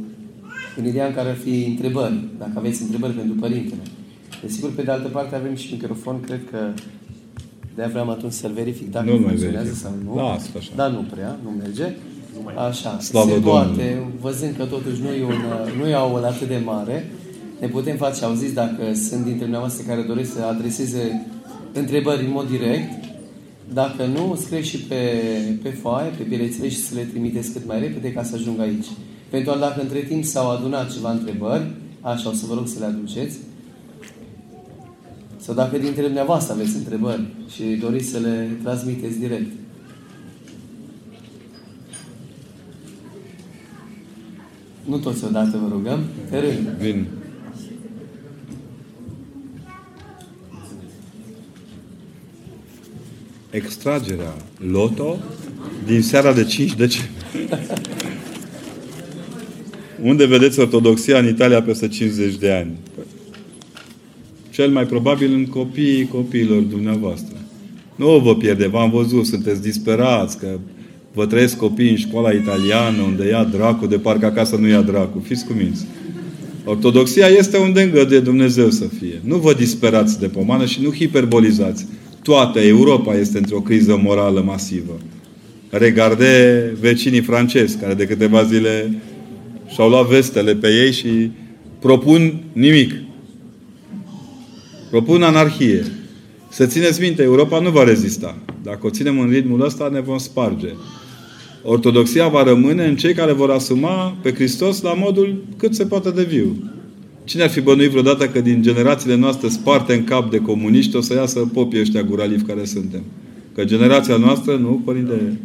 în 0.79 0.85
ideea 0.85 1.05
în 1.05 1.13
care 1.13 1.29
ar 1.29 1.35
fi 1.35 1.65
întrebări, 1.67 2.19
dacă 2.37 2.51
aveți 2.55 2.81
întrebări 2.81 3.13
pentru 3.13 3.35
părintele. 3.39 3.81
Desigur, 4.41 4.71
pe 4.71 4.81
de 4.81 4.91
altă 4.91 5.07
parte 5.07 5.35
avem 5.35 5.55
și 5.55 5.73
microfon, 5.73 6.19
cred 6.19 6.41
că 6.51 6.57
de-aia 7.75 7.89
vreau 7.89 8.09
atunci 8.09 8.31
să-l 8.31 8.51
verific 8.51 8.91
dacă 8.91 9.11
nu 9.11 9.17
funcționează 9.17 9.73
sau 9.73 9.91
nu. 10.03 10.15
Las, 10.15 10.49
așa. 10.57 10.71
Dar 10.75 10.89
nu 10.89 11.05
prea, 11.11 11.37
nu 11.43 11.49
merge. 11.49 11.95
Așa, 12.67 12.99
Slavă 12.99 13.29
se 13.29 13.39
poate, 13.39 13.67
Domnului. 13.67 14.13
văzând 14.21 14.55
că 14.57 14.63
totuși 14.63 15.01
nu 15.01 15.07
e, 15.07 15.23
un, 15.23 15.41
nu 15.79 15.87
e 15.87 15.95
o 15.95 16.15
atât 16.15 16.47
de 16.47 16.61
mare, 16.65 17.11
ne 17.59 17.67
putem 17.67 17.95
face 17.95 18.25
auziți 18.25 18.53
dacă 18.53 18.93
sunt 18.93 19.23
dintre 19.23 19.41
dumneavoastră 19.41 19.83
care 19.87 20.01
doresc 20.01 20.33
să 20.33 20.41
adreseze 20.43 21.25
întrebări 21.73 22.25
în 22.25 22.31
mod 22.31 22.49
direct. 22.49 23.03
Dacă 23.73 24.05
nu, 24.05 24.35
scrie 24.41 24.61
și 24.61 24.77
pe, 24.77 25.21
pe 25.63 25.69
foaie, 25.69 26.11
pe 26.17 26.23
bilețele 26.23 26.69
și 26.69 26.77
să 26.77 26.95
le 26.95 27.01
trimiteți 27.01 27.51
cât 27.51 27.67
mai 27.67 27.79
repede 27.79 28.11
ca 28.11 28.23
să 28.23 28.35
ajungă 28.35 28.61
aici. 28.61 28.87
Pentru 29.29 29.57
dacă 29.59 29.81
între 29.81 29.99
timp 29.99 30.23
s-au 30.23 30.49
adunat 30.49 30.93
ceva 30.93 31.11
întrebări, 31.11 31.71
așa, 32.01 32.29
o 32.29 32.33
să 32.33 32.45
vă 32.45 32.53
rog 32.53 32.67
să 32.67 32.79
le 32.79 32.85
aduceți. 32.85 33.37
Sau 35.37 35.55
dacă 35.55 35.77
dintre 35.77 36.01
dumneavoastră 36.01 36.53
aveți 36.53 36.75
întrebări 36.75 37.21
și 37.53 37.63
doriți 37.63 38.09
să 38.09 38.19
le 38.19 38.49
transmiteți 38.63 39.19
direct. 39.19 39.51
Nu 44.85 44.97
toți 44.97 45.25
odată 45.25 45.57
vă 45.57 45.67
rugăm, 45.71 45.99
pe 46.29 46.37
rând. 46.37 46.67
Vin. 46.79 47.18
Extragerea 53.51 54.33
loto 54.71 55.17
din 55.85 56.01
seara 56.01 56.33
de 56.33 56.43
5 56.43 56.75
decembrie. 56.75 57.17
Unde 60.03 60.25
vedeți 60.25 60.59
ortodoxia 60.59 61.17
în 61.19 61.27
Italia 61.27 61.61
peste 61.61 61.87
50 61.87 62.35
de 62.35 62.51
ani? 62.51 62.71
Cel 64.49 64.69
mai 64.69 64.85
probabil 64.85 65.33
în 65.33 65.45
copiii 65.45 66.07
copiilor 66.07 66.61
dumneavoastră. 66.61 67.35
Nu 67.95 68.19
vă 68.19 68.35
pierde, 68.35 68.67
v-am 68.67 68.89
văzut, 68.89 69.25
sunteți 69.25 69.61
disperați, 69.61 70.37
că 70.37 70.59
vă 71.13 71.25
trăiesc 71.25 71.57
copii 71.57 71.89
în 71.89 71.97
școala 71.97 72.31
italiană, 72.31 73.01
unde 73.01 73.27
ia 73.27 73.43
dracu, 73.43 73.85
de 73.85 73.97
parcă 73.97 74.25
acasă 74.25 74.55
nu 74.55 74.67
ia 74.67 74.81
dracu. 74.81 75.19
Fiți 75.19 75.45
cuminți. 75.45 75.85
Ortodoxia 76.65 77.27
este 77.27 77.57
unde 77.57 77.81
îngăduie 77.81 78.19
Dumnezeu 78.19 78.69
să 78.69 78.85
fie. 78.99 79.21
Nu 79.23 79.37
vă 79.37 79.53
disperați 79.53 80.19
de 80.19 80.27
pomană 80.27 80.65
și 80.65 80.81
nu 80.81 80.91
hiperbolizați. 80.91 81.85
Toată 82.29 82.59
Europa 82.59 83.15
este 83.15 83.37
într-o 83.37 83.59
criză 83.59 83.99
morală 84.03 84.41
masivă. 84.45 84.97
Regarde 85.69 86.63
vecinii 86.79 87.21
francezi, 87.21 87.77
care 87.77 87.93
de 87.93 88.05
câteva 88.05 88.43
zile 88.43 89.01
și-au 89.67 89.89
luat 89.89 90.07
vestele 90.07 90.55
pe 90.55 90.67
ei 90.67 90.91
și 90.91 91.31
propun 91.79 92.43
nimic. 92.53 92.93
Propun 94.89 95.23
anarhie. 95.23 95.85
Să 96.49 96.65
țineți 96.65 97.01
minte, 97.01 97.23
Europa 97.23 97.59
nu 97.59 97.69
va 97.69 97.83
rezista. 97.83 98.37
Dacă 98.63 98.79
o 98.81 98.89
ținem 98.89 99.19
în 99.19 99.29
ritmul 99.29 99.61
ăsta, 99.61 99.89
ne 99.91 99.99
vom 99.99 100.17
sparge. 100.17 100.69
Ortodoxia 101.63 102.27
va 102.27 102.43
rămâne 102.43 102.85
în 102.85 102.95
cei 102.95 103.13
care 103.13 103.31
vor 103.31 103.49
asuma 103.49 104.17
pe 104.21 104.33
Hristos 104.33 104.81
la 104.81 104.93
modul 104.93 105.43
cât 105.57 105.75
se 105.75 105.85
poate 105.85 106.09
de 106.09 106.23
viu. 106.23 106.55
Cine 107.23 107.43
ar 107.43 107.49
fi 107.49 107.61
bănuit 107.61 107.89
vreodată 107.89 108.27
că 108.27 108.41
din 108.41 108.61
generațiile 108.61 109.15
noastre 109.15 109.47
sparte 109.47 109.93
în 109.93 110.03
cap 110.03 110.31
de 110.31 110.37
comuniști 110.37 110.95
o 110.95 111.01
să 111.01 111.13
iasă 111.13 111.39
popii 111.39 111.79
ăștia 111.79 112.03
guralivi 112.03 112.43
care 112.43 112.65
suntem? 112.65 113.03
Că 113.55 113.63
generația 113.63 114.17
noastră, 114.17 114.55
nu, 114.55 114.81
părinte, 114.85 115.39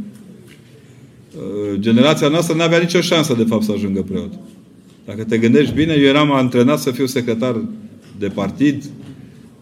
uh, 1.37 1.79
generația 1.79 2.29
noastră 2.29 2.55
nu 2.55 2.63
avea 2.63 2.79
nicio 2.79 3.01
șansă 3.01 3.35
de 3.35 3.45
fapt 3.45 3.63
să 3.63 3.73
ajungă 3.73 4.03
preot. 4.03 4.33
Dacă 5.05 5.25
te 5.25 5.39
gândești 5.39 5.75
bine, 5.75 5.95
eu 5.99 6.05
eram 6.05 6.33
antrenat 6.33 6.79
să 6.79 6.91
fiu 6.91 7.07
secretar 7.07 7.61
de 8.19 8.27
partid, 8.27 8.85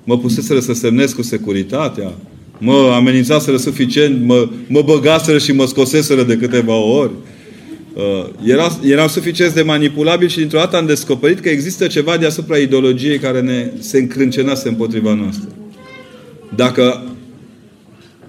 mă 0.04 0.18
puseseră 0.18 0.60
să 0.60 0.72
semnez 0.72 1.12
cu 1.12 1.22
securitatea, 1.22 2.12
mă 2.58 2.92
amenințaseră 2.94 3.56
suficient, 3.56 4.24
mă, 4.24 4.48
mă 4.68 4.82
băgaseră 4.82 5.38
și 5.38 5.52
mă 5.52 5.66
scoseseră 5.66 6.22
de 6.22 6.36
câteva 6.36 6.74
ori. 6.74 7.10
Uh, 7.94 8.28
era, 8.44 8.78
eram 8.84 9.06
suficient 9.06 9.54
de 9.54 9.62
manipulabil 9.62 10.28
și 10.28 10.38
dintr-o 10.38 10.58
dată 10.58 10.76
am 10.76 10.86
descoperit 10.86 11.40
că 11.40 11.48
există 11.48 11.86
ceva 11.86 12.16
deasupra 12.16 12.56
ideologiei 12.56 13.18
care 13.18 13.40
ne 13.40 13.70
se 13.78 13.98
încrâncenase 13.98 14.68
împotriva 14.68 15.14
noastră. 15.14 15.48
Dacă 16.56 17.14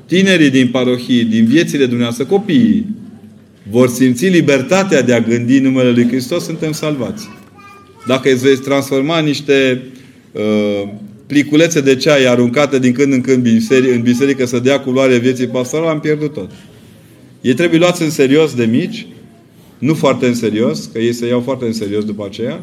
tinerii 0.05 0.49
din 0.49 0.67
parohii, 0.67 1.23
din 1.23 1.45
viețile 1.45 1.85
dumneavoastră, 1.85 2.25
copiii, 2.25 2.85
vor 3.69 3.89
simți 3.89 4.25
libertatea 4.25 5.01
de 5.01 5.13
a 5.13 5.19
gândi 5.19 5.59
numele 5.59 5.91
Lui 5.91 6.07
Hristos, 6.07 6.43
suntem 6.43 6.71
salvați. 6.71 7.27
Dacă 8.07 8.31
îți 8.31 8.43
veți 8.43 8.61
transforma 8.61 9.19
niște 9.19 9.81
uh, 10.31 10.89
pliculețe 11.27 11.81
de 11.81 11.95
ceai 11.95 12.25
aruncate 12.25 12.79
din 12.79 12.91
când 12.91 13.13
în 13.13 13.21
când 13.21 13.47
în 13.93 14.01
biserică 14.01 14.45
să 14.45 14.59
dea 14.59 14.79
culoare 14.79 15.17
vieții 15.17 15.47
pastorale, 15.47 15.89
am 15.89 15.99
pierdut 15.99 16.33
tot. 16.33 16.51
Ei 17.41 17.53
trebuie 17.53 17.79
luați 17.79 18.01
în 18.01 18.09
serios 18.09 18.53
de 18.53 18.65
mici, 18.65 19.07
nu 19.83 19.93
foarte 19.93 20.25
în 20.25 20.33
serios, 20.33 20.89
că 20.93 20.99
ei 20.99 21.13
se 21.13 21.27
iau 21.27 21.39
foarte 21.39 21.65
în 21.65 21.73
serios 21.73 22.03
după 22.03 22.25
aceea, 22.25 22.61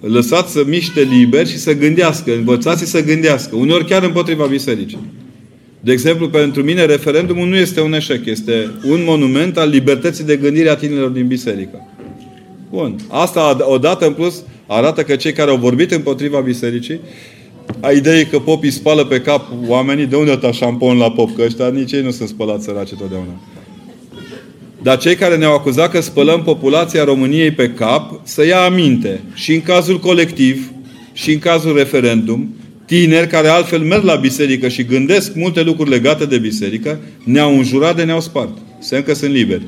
lăsați 0.00 0.52
să 0.52 0.62
miște 0.66 1.00
liber 1.00 1.46
și 1.46 1.58
să 1.58 1.76
gândească, 1.76 2.32
învățați 2.34 2.84
să 2.84 3.04
gândească, 3.04 3.56
uneori 3.56 3.84
chiar 3.84 4.02
împotriva 4.02 4.46
bisericii. 4.46 4.98
De 5.80 5.92
exemplu, 5.92 6.28
pentru 6.28 6.62
mine, 6.62 6.84
referendumul 6.84 7.48
nu 7.48 7.56
este 7.56 7.80
un 7.80 7.92
eșec, 7.92 8.26
este 8.26 8.70
un 8.88 9.02
monument 9.04 9.56
al 9.56 9.68
libertății 9.68 10.24
de 10.24 10.36
gândire 10.36 10.68
a 10.68 10.76
tinerilor 10.76 11.10
din 11.10 11.26
biserică. 11.26 11.88
Bun. 12.70 12.96
Asta, 13.08 13.56
odată 13.60 14.06
în 14.06 14.12
plus, 14.12 14.42
arată 14.66 15.02
că 15.02 15.16
cei 15.16 15.32
care 15.32 15.50
au 15.50 15.56
vorbit 15.56 15.90
împotriva 15.90 16.40
bisericii 16.40 17.00
a 17.80 17.90
ideea 17.90 18.26
că 18.26 18.38
popii 18.38 18.70
spală 18.70 19.04
pe 19.04 19.20
cap 19.20 19.48
oamenii, 19.66 20.06
de 20.06 20.16
unde 20.16 20.36
ta 20.36 20.52
șampon 20.52 20.96
la 20.96 21.10
pop? 21.10 21.36
Că 21.36 21.42
ăștia 21.42 21.68
nici 21.68 21.92
ei 21.92 22.02
nu 22.02 22.10
sunt 22.10 22.28
spălați 22.28 22.64
săraci 22.64 22.94
totdeauna. 22.94 23.40
Dar 24.82 24.98
cei 24.98 25.14
care 25.14 25.36
ne-au 25.36 25.54
acuzat 25.54 25.90
că 25.90 26.00
spălăm 26.00 26.42
populația 26.42 27.04
României 27.04 27.50
pe 27.50 27.70
cap, 27.70 28.20
să 28.22 28.46
ia 28.46 28.60
aminte. 28.60 29.20
Și 29.34 29.54
în 29.54 29.62
cazul 29.62 29.98
colectiv, 29.98 30.70
și 31.12 31.32
în 31.32 31.38
cazul 31.38 31.76
referendum, 31.76 32.54
tineri 32.84 33.26
care 33.26 33.48
altfel 33.48 33.78
merg 33.78 34.04
la 34.04 34.14
biserică 34.14 34.68
și 34.68 34.84
gândesc 34.84 35.34
multe 35.34 35.62
lucruri 35.62 35.90
legate 35.90 36.24
de 36.24 36.38
biserică, 36.38 37.00
ne-au 37.24 37.56
înjurat 37.56 37.96
de 37.96 38.02
ne-au 38.02 38.20
spart. 38.20 38.58
Se 38.78 38.96
încă 38.96 39.14
sunt 39.14 39.32
liberi. 39.32 39.62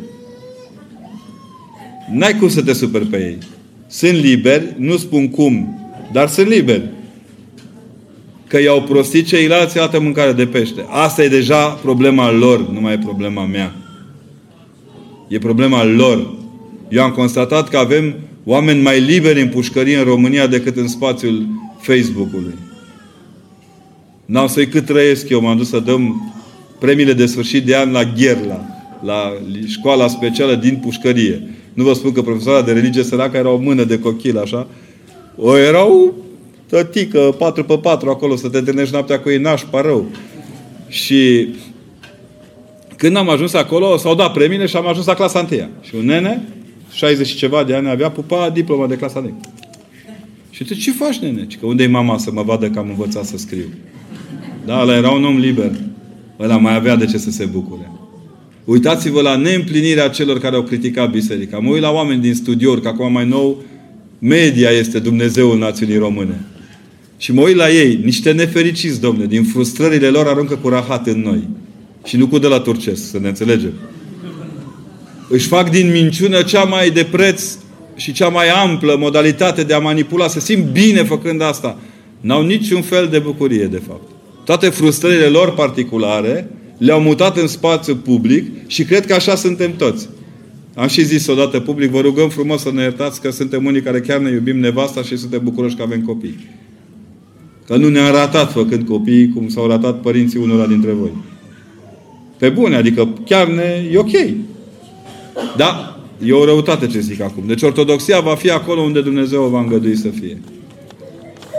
N-ai 2.12 2.36
cum 2.38 2.48
să 2.48 2.62
te 2.62 2.72
superi 2.72 3.06
pe 3.06 3.16
ei. 3.16 3.38
Sunt 3.86 4.12
liberi, 4.12 4.74
nu 4.76 4.96
spun 4.96 5.28
cum, 5.28 5.80
dar 6.12 6.28
sunt 6.28 6.46
liberi 6.46 6.88
că 8.46 8.60
i-au 8.60 8.82
prostit 8.82 9.26
ceilalți 9.26 9.78
altă 9.78 10.00
mâncare 10.00 10.32
de 10.32 10.46
pește. 10.46 10.86
Asta 10.88 11.22
e 11.22 11.28
deja 11.28 11.68
problema 11.68 12.30
lor, 12.30 12.68
nu 12.68 12.80
mai 12.80 12.92
e 12.92 12.98
problema 12.98 13.46
mea. 13.46 13.81
E 15.28 15.38
problema 15.38 15.84
lor. 15.84 16.34
Eu 16.88 17.02
am 17.02 17.10
constatat 17.10 17.68
că 17.68 17.76
avem 17.76 18.14
oameni 18.44 18.82
mai 18.82 19.00
liberi 19.00 19.40
în 19.40 19.48
pușcărie 19.48 19.98
în 19.98 20.04
România 20.04 20.46
decât 20.46 20.76
în 20.76 20.88
spațiul 20.88 21.46
Facebook-ului. 21.80 22.54
N-am 24.24 24.46
să-i 24.46 24.68
cât 24.68 24.84
trăiesc 24.84 25.28
eu. 25.28 25.40
M-am 25.40 25.56
dus 25.56 25.68
să 25.68 25.78
dăm 25.78 26.32
premiile 26.78 27.12
de 27.12 27.26
sfârșit 27.26 27.64
de 27.64 27.76
an 27.76 27.90
la 27.90 28.04
Gherla, 28.04 28.64
la 29.04 29.32
școala 29.66 30.08
specială 30.08 30.54
din 30.54 30.76
pușcărie. 30.76 31.48
Nu 31.74 31.84
vă 31.84 31.92
spun 31.92 32.12
că 32.12 32.22
profesoara 32.22 32.62
de 32.62 32.72
religie 32.72 33.02
săracă 33.02 33.36
era 33.36 33.50
o 33.50 33.56
mână 33.56 33.84
de 33.84 33.98
cochil, 33.98 34.38
așa. 34.38 34.66
O 35.36 35.56
erau 35.56 36.14
tătică, 36.66 37.18
4 37.38 37.64
pe 37.64 37.78
4 37.78 38.10
acolo, 38.10 38.36
să 38.36 38.48
te 38.48 38.58
întâlnești 38.58 38.92
noaptea 38.92 39.20
cu 39.20 39.30
ei, 39.30 39.38
nașpa 39.38 39.80
rău. 39.80 40.06
Și 40.88 41.48
când 43.02 43.16
am 43.16 43.28
ajuns 43.28 43.52
acolo, 43.52 43.96
s-au 43.96 44.14
dat 44.14 44.32
premiile 44.32 44.66
și 44.66 44.76
am 44.76 44.86
ajuns 44.86 45.06
la 45.06 45.14
clasa 45.14 45.46
1 45.50 45.68
Și 45.82 45.94
un 45.94 46.04
nene, 46.04 46.42
60 46.92 47.26
și 47.26 47.36
ceva 47.36 47.64
de 47.64 47.74
ani 47.74 47.88
avea, 47.88 48.10
pupa 48.10 48.50
diploma 48.50 48.86
de 48.86 48.96
clasa 48.96 49.18
1 49.18 49.40
Și 50.50 50.64
tu 50.64 50.74
ce 50.74 50.92
faci, 50.92 51.16
nene? 51.16 51.46
Că 51.60 51.66
unde 51.66 51.82
e 51.82 51.86
mama 51.86 52.18
să 52.18 52.30
mă 52.32 52.42
vadă 52.42 52.70
că 52.70 52.78
am 52.78 52.88
învățat 52.88 53.24
să 53.24 53.36
scriu? 53.36 53.64
Da, 54.66 54.80
ăla 54.80 54.96
era 54.96 55.10
un 55.10 55.24
om 55.24 55.38
liber. 55.38 55.70
Ăla 56.40 56.56
mai 56.56 56.74
avea 56.74 56.96
de 56.96 57.04
ce 57.04 57.18
să 57.18 57.30
se 57.30 57.44
bucure. 57.44 57.90
Uitați-vă 58.64 59.20
la 59.20 59.36
neîmplinirea 59.36 60.08
celor 60.08 60.38
care 60.38 60.56
au 60.56 60.62
criticat 60.62 61.10
biserica. 61.10 61.58
Mă 61.58 61.70
uit 61.70 61.82
la 61.82 61.90
oameni 61.90 62.20
din 62.20 62.34
studiouri, 62.34 62.82
că 62.82 62.88
acum 62.88 63.12
mai 63.12 63.26
nou 63.26 63.62
media 64.18 64.70
este 64.70 64.98
Dumnezeul 64.98 65.58
națiunii 65.58 65.98
române. 65.98 66.40
Și 67.16 67.32
mă 67.32 67.40
uit 67.40 67.56
la 67.56 67.70
ei, 67.70 68.00
niște 68.04 68.32
nefericiți, 68.32 69.00
domne, 69.00 69.26
din 69.26 69.44
frustrările 69.44 70.08
lor 70.08 70.26
aruncă 70.26 70.56
cu 70.56 70.68
rahat 70.68 71.06
în 71.06 71.20
noi. 71.20 71.42
Și 72.04 72.16
nu 72.16 72.26
cu 72.26 72.38
de 72.38 72.46
la 72.46 72.60
turcesc, 72.60 73.10
să 73.10 73.18
ne 73.18 73.28
înțelegem. 73.28 73.72
Își 75.28 75.46
fac 75.46 75.70
din 75.70 75.90
minciună 75.90 76.42
cea 76.42 76.64
mai 76.64 76.90
de 76.90 77.04
preț 77.04 77.56
și 77.96 78.12
cea 78.12 78.28
mai 78.28 78.48
amplă 78.48 78.96
modalitate 78.98 79.62
de 79.62 79.74
a 79.74 79.78
manipula, 79.78 80.28
să 80.28 80.40
simt 80.40 80.64
bine 80.64 81.02
făcând 81.02 81.42
asta. 81.42 81.78
N-au 82.20 82.42
niciun 82.42 82.82
fel 82.82 83.08
de 83.10 83.18
bucurie, 83.18 83.66
de 83.66 83.82
fapt. 83.86 84.10
Toate 84.44 84.68
frustrările 84.68 85.26
lor 85.26 85.54
particulare 85.54 86.50
le-au 86.78 87.00
mutat 87.00 87.36
în 87.36 87.46
spațiu 87.46 87.96
public 87.96 88.68
și 88.68 88.84
cred 88.84 89.06
că 89.06 89.14
așa 89.14 89.34
suntem 89.34 89.76
toți. 89.76 90.08
Am 90.74 90.88
și 90.88 91.04
zis 91.04 91.26
odată 91.26 91.60
public, 91.60 91.90
vă 91.90 92.00
rugăm 92.00 92.28
frumos 92.28 92.62
să 92.62 92.70
ne 92.72 92.82
iertați 92.82 93.20
că 93.20 93.30
suntem 93.30 93.64
unii 93.64 93.82
care 93.82 94.00
chiar 94.00 94.18
ne 94.18 94.30
iubim 94.30 94.58
nevasta 94.58 95.02
și 95.02 95.16
suntem 95.16 95.40
bucuroși 95.44 95.76
că 95.76 95.82
avem 95.82 96.02
copii. 96.02 96.48
Că 97.66 97.76
nu 97.76 97.88
ne-a 97.88 98.10
ratat 98.10 98.52
făcând 98.52 98.86
copii 98.86 99.28
cum 99.28 99.48
s-au 99.48 99.66
ratat 99.66 100.00
părinții 100.00 100.38
unora 100.38 100.66
dintre 100.66 100.90
voi. 100.90 101.12
Pe 102.42 102.48
bune, 102.48 102.76
adică 102.76 103.08
chiar 103.24 103.46
ne... 103.48 103.88
e 103.92 103.98
ok. 103.98 104.10
Da? 105.56 106.00
E 106.24 106.32
o 106.32 106.44
răutate 106.44 106.86
ce 106.86 107.00
zic 107.00 107.20
acum. 107.20 107.42
Deci 107.46 107.62
ortodoxia 107.62 108.20
va 108.20 108.34
fi 108.34 108.50
acolo 108.50 108.80
unde 108.80 109.00
Dumnezeu 109.00 109.42
o 109.44 109.48
va 109.48 109.60
îngădui 109.60 109.96
să 109.96 110.08
fie. 110.08 110.40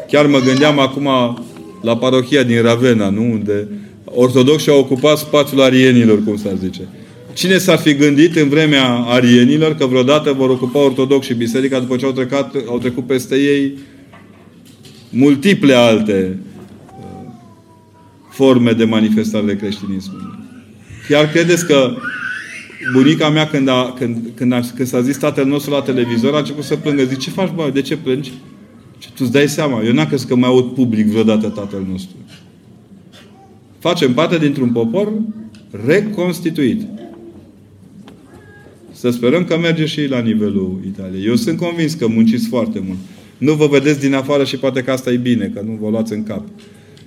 Chiar 0.07 0.25
mă 0.25 0.39
gândeam 0.39 0.79
acum 0.79 1.07
la 1.81 1.97
parohia 1.97 2.43
din 2.43 2.61
Ravenna, 2.61 3.09
nu? 3.09 3.21
Unde 3.21 3.67
ortodoxii 4.05 4.71
au 4.71 4.79
ocupat 4.79 5.17
spațiul 5.17 5.61
arienilor, 5.61 6.23
cum 6.23 6.37
s-ar 6.37 6.53
zice. 6.59 6.81
Cine 7.33 7.57
s-ar 7.57 7.77
fi 7.77 7.95
gândit 7.95 8.35
în 8.35 8.49
vremea 8.49 8.93
arienilor 8.93 9.75
că 9.75 9.85
vreodată 9.85 10.31
vor 10.31 10.49
ocupa 10.49 10.79
ortodoxi 10.79 11.29
și 11.29 11.37
biserica 11.37 11.79
după 11.79 11.95
ce 11.95 12.05
au, 12.05 12.11
trecut, 12.11 12.67
au 12.67 12.77
trecut 12.77 13.05
peste 13.05 13.35
ei 13.35 13.77
multiple 15.09 15.73
alte 15.73 16.37
uh, 16.99 17.29
forme 18.29 18.71
de 18.71 18.83
manifestare 18.83 19.45
de 19.45 19.55
creștinism. 19.55 20.32
Chiar 21.07 21.29
credeți 21.29 21.65
că 21.65 21.95
bunica 22.93 23.29
mea 23.29 23.47
când, 23.47 23.67
a, 23.67 23.93
când, 23.97 24.17
când, 24.35 24.51
a, 24.51 24.59
când 24.75 24.87
s-a 24.87 25.01
zis 25.01 25.17
tatăl 25.17 25.45
nostru 25.45 25.71
la 25.71 25.81
televizor 25.81 26.33
a 26.33 26.37
început 26.37 26.63
să 26.63 26.75
plângă. 26.75 27.03
Zic, 27.03 27.17
ce 27.17 27.29
faci, 27.29 27.51
bă? 27.55 27.69
De 27.73 27.81
ce 27.81 27.97
plângi? 27.97 28.31
Și 28.99 29.07
tu 29.07 29.17
îți 29.19 29.31
dai 29.31 29.47
seama. 29.47 29.83
Eu 29.83 29.93
n-am 29.93 30.07
crezut 30.07 30.27
că 30.27 30.35
mai 30.35 30.49
aud 30.49 30.73
public 30.73 31.05
vreodată 31.05 31.47
tatăl 31.47 31.85
nostru. 31.89 32.15
Facem 33.79 34.13
parte 34.13 34.37
dintr-un 34.37 34.69
popor 34.69 35.11
reconstituit. 35.85 36.81
Să 38.91 39.09
sperăm 39.09 39.43
că 39.43 39.57
merge 39.57 39.85
și 39.85 40.07
la 40.07 40.19
nivelul 40.19 40.79
Italiei. 40.85 41.25
Eu 41.25 41.35
sunt 41.35 41.57
convins 41.57 41.93
că 41.93 42.07
munciți 42.07 42.47
foarte 42.47 42.83
mult. 42.87 42.97
Nu 43.37 43.53
vă 43.53 43.67
vedeți 43.67 43.99
din 43.99 44.13
afară 44.13 44.43
și 44.43 44.57
poate 44.57 44.81
că 44.81 44.91
asta 44.91 45.11
e 45.11 45.17
bine, 45.17 45.51
că 45.53 45.61
nu 45.65 45.77
vă 45.81 45.89
luați 45.89 46.13
în 46.13 46.23
cap. 46.23 46.47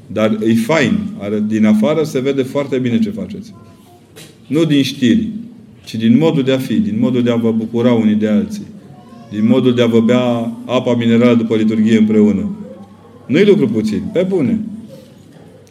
Dar 0.06 0.38
e 0.42 0.54
fain. 0.54 0.98
Din 1.46 1.64
afară 1.64 2.02
se 2.02 2.20
vede 2.20 2.42
foarte 2.42 2.78
bine 2.78 2.98
ce 2.98 3.10
faceți. 3.10 3.52
Nu 4.46 4.64
din 4.64 4.82
știri. 4.82 5.28
ci 5.84 5.94
din 5.94 6.18
modul 6.18 6.42
de 6.42 6.52
a 6.52 6.58
fi, 6.58 6.74
din 6.74 6.96
modul 6.98 7.22
de 7.22 7.30
a 7.30 7.36
vă 7.36 7.52
bucura 7.52 7.92
unii 7.92 8.14
de 8.14 8.28
alții, 8.28 8.66
din 9.30 9.46
modul 9.46 9.74
de 9.74 9.82
a 9.82 9.86
vă 9.86 10.00
bea 10.00 10.52
apa 10.64 10.94
minerală 10.94 11.34
după 11.34 11.56
liturghie 11.56 11.98
împreună. 11.98 12.50
Nu-i 13.26 13.44
lucru 13.44 13.68
puțin, 13.68 14.02
pe 14.12 14.26
bune. 14.28 14.60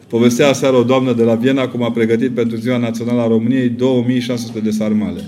Povestea 0.08 0.50
aseară 0.50 0.76
o 0.76 0.84
doamnă 0.84 1.14
de 1.14 1.24
la 1.24 1.36
Viena 1.36 1.68
cum 1.68 1.84
a 1.84 1.92
pregătit 1.92 2.32
pentru 2.32 2.58
Ziua 2.58 2.78
Națională 2.78 3.22
a 3.22 3.28
României 3.28 3.70
2600 3.70 4.60
de 4.60 4.70
sarmale. 4.70 5.22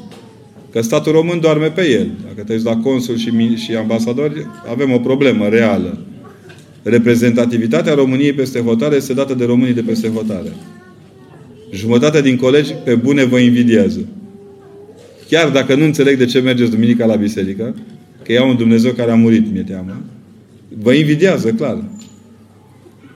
Că 0.71 0.81
statul 0.81 1.11
român 1.11 1.39
doarme 1.39 1.67
pe 1.67 1.89
el. 1.89 2.09
Dacă 2.27 2.43
te 2.47 2.53
uiți 2.53 2.65
la 2.65 2.77
consul 2.77 3.15
și, 3.15 3.55
și 3.55 3.75
ambasadori, 3.75 4.47
avem 4.71 4.91
o 4.91 4.99
problemă 4.99 5.47
reală. 5.47 5.97
Reprezentativitatea 6.83 7.93
României 7.93 8.33
peste 8.33 8.59
hotare 8.59 8.95
este 8.95 9.13
dată 9.13 9.33
de 9.33 9.45
românii 9.45 9.73
de 9.73 9.81
peste 9.81 10.09
hotare. 10.09 10.53
Jumătate 11.72 12.22
din 12.22 12.36
colegi, 12.36 12.74
pe 12.84 12.95
bune, 12.95 13.24
vă 13.24 13.39
invidiază. 13.39 14.07
Chiar 15.30 15.49
dacă 15.49 15.76
nu 15.76 15.84
înțeleg 15.84 16.18
de 16.18 16.26
ce 16.26 16.39
mergeți 16.39 16.72
duminica 16.72 17.05
la 17.05 17.15
biserică, 17.15 17.76
că 18.24 18.34
e 18.34 18.41
un 18.41 18.55
Dumnezeu 18.55 18.91
care 18.91 19.11
a 19.11 19.15
murit, 19.15 19.51
mi-e 19.51 19.63
teamă, 19.63 20.01
vă 20.82 20.93
invidiază, 20.93 21.51
clar. 21.51 21.84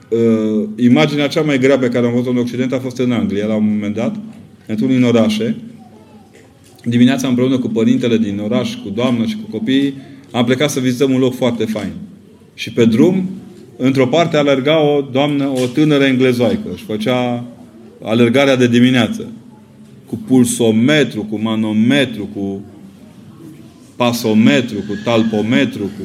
Uh, 0.08 0.68
imaginea 0.76 1.26
cea 1.26 1.42
mai 1.42 1.58
grea 1.58 1.78
pe 1.78 1.88
care 1.88 2.06
am 2.06 2.12
văzut-o 2.12 2.30
în 2.30 2.36
Occident 2.36 2.72
a 2.72 2.78
fost 2.78 2.98
în 2.98 3.12
Anglia, 3.12 3.46
la 3.46 3.54
un 3.54 3.68
moment 3.72 3.94
dat, 3.94 4.16
într-unul 4.66 4.94
din 4.94 5.04
orașe. 5.04 5.56
Dimineața, 6.84 7.28
împreună 7.28 7.58
cu 7.58 7.68
părintele 7.68 8.18
din 8.18 8.40
oraș, 8.44 8.74
cu 8.74 8.88
doamna 8.88 9.24
și 9.24 9.36
cu 9.36 9.50
copiii, 9.50 9.94
am 10.30 10.44
plecat 10.44 10.70
să 10.70 10.80
vizităm 10.80 11.12
un 11.12 11.18
loc 11.18 11.34
foarte 11.34 11.64
fain. 11.64 11.92
Și 12.54 12.72
pe 12.72 12.84
drum, 12.84 13.30
într-o 13.76 14.06
parte, 14.06 14.36
alerga 14.36 14.80
o 14.80 15.00
doamnă, 15.12 15.52
o 15.54 15.66
tânără 15.66 16.04
englezoaică. 16.04 16.68
Și 16.76 16.84
făcea 16.84 17.44
alergarea 18.02 18.56
de 18.56 18.68
dimineață. 18.68 19.32
Cu 20.06 20.20
pulsometru, 20.26 21.22
cu 21.22 21.38
manometru, 21.38 22.28
cu 22.34 22.64
pasometru, 23.96 24.76
cu 24.76 24.94
talpometru, 25.04 25.82
cu... 25.82 26.04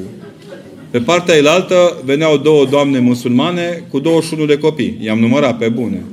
Pe 0.89 0.99
partea 0.99 1.35
elaltă 1.35 2.01
veneau 2.05 2.37
două 2.37 2.65
doamne 2.65 2.99
musulmane 2.99 3.83
cu 3.89 3.99
21 3.99 4.45
de 4.45 4.57
copii. 4.57 4.97
I-am 5.01 5.19
numărat 5.19 5.57
pe 5.57 5.69
bune. 5.69 6.03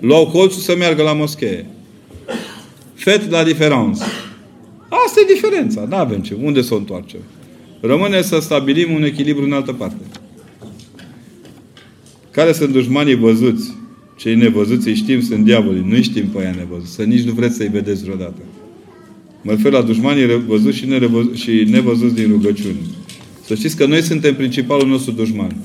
Luau 0.00 0.26
colțul 0.26 0.60
să 0.60 0.76
meargă 0.76 1.02
la 1.02 1.12
moschee. 1.12 1.66
Fet 2.94 3.30
la 3.30 3.44
diferență. 3.44 4.04
Asta 4.88 5.20
e 5.20 5.32
diferența. 5.32 5.86
Nu 5.88 5.96
avem 5.96 6.20
ce. 6.20 6.36
Unde 6.42 6.62
să 6.62 6.74
o 6.74 6.76
întoarcem? 6.76 7.20
Rămâne 7.80 8.22
să 8.22 8.38
stabilim 8.38 8.94
un 8.94 9.02
echilibru 9.02 9.44
în 9.44 9.52
altă 9.52 9.72
parte. 9.72 10.02
Care 12.30 12.52
sunt 12.52 12.72
dușmanii 12.72 13.14
văzuți? 13.14 13.72
Cei 14.22 14.34
nevăzuți 14.34 14.88
îi 14.88 14.94
știm, 14.94 15.22
sunt 15.22 15.44
diavolii. 15.44 15.84
Nu 15.88 16.02
știm 16.02 16.24
pe 16.26 16.40
aia 16.40 16.54
nevăzuți. 16.56 16.94
Să 16.94 17.02
nici 17.02 17.22
nu 17.22 17.32
vreți 17.32 17.56
să-i 17.56 17.68
vedeți 17.68 18.02
vreodată. 18.02 18.42
Mă 19.42 19.50
refer 19.50 19.72
la 19.72 19.82
dușmanii 19.82 20.26
văzuți 20.46 20.76
și, 20.76 20.86
nerevăzuți, 20.86 21.40
și 21.40 21.66
nevăzuți 21.70 22.14
din 22.14 22.28
rugăciune. 22.30 22.76
Să 23.44 23.54
știți 23.54 23.76
că 23.76 23.86
noi 23.86 24.02
suntem 24.02 24.34
principalul 24.34 24.88
nostru 24.88 25.12
dușman. 25.12 25.56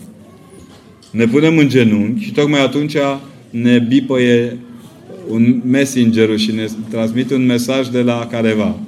Ne 1.11 1.25
punem 1.25 1.57
în 1.57 1.69
genunchi 1.69 2.23
și 2.23 2.31
tocmai 2.31 2.63
atunci 2.63 2.95
ne 3.49 3.79
bipăie 3.79 4.57
un 5.29 5.61
messenger 5.65 6.37
și 6.37 6.51
ne 6.51 6.67
transmite 6.89 7.33
un 7.33 7.45
mesaj 7.45 7.87
de 7.87 8.01
la 8.01 8.27
careva. 8.31 8.79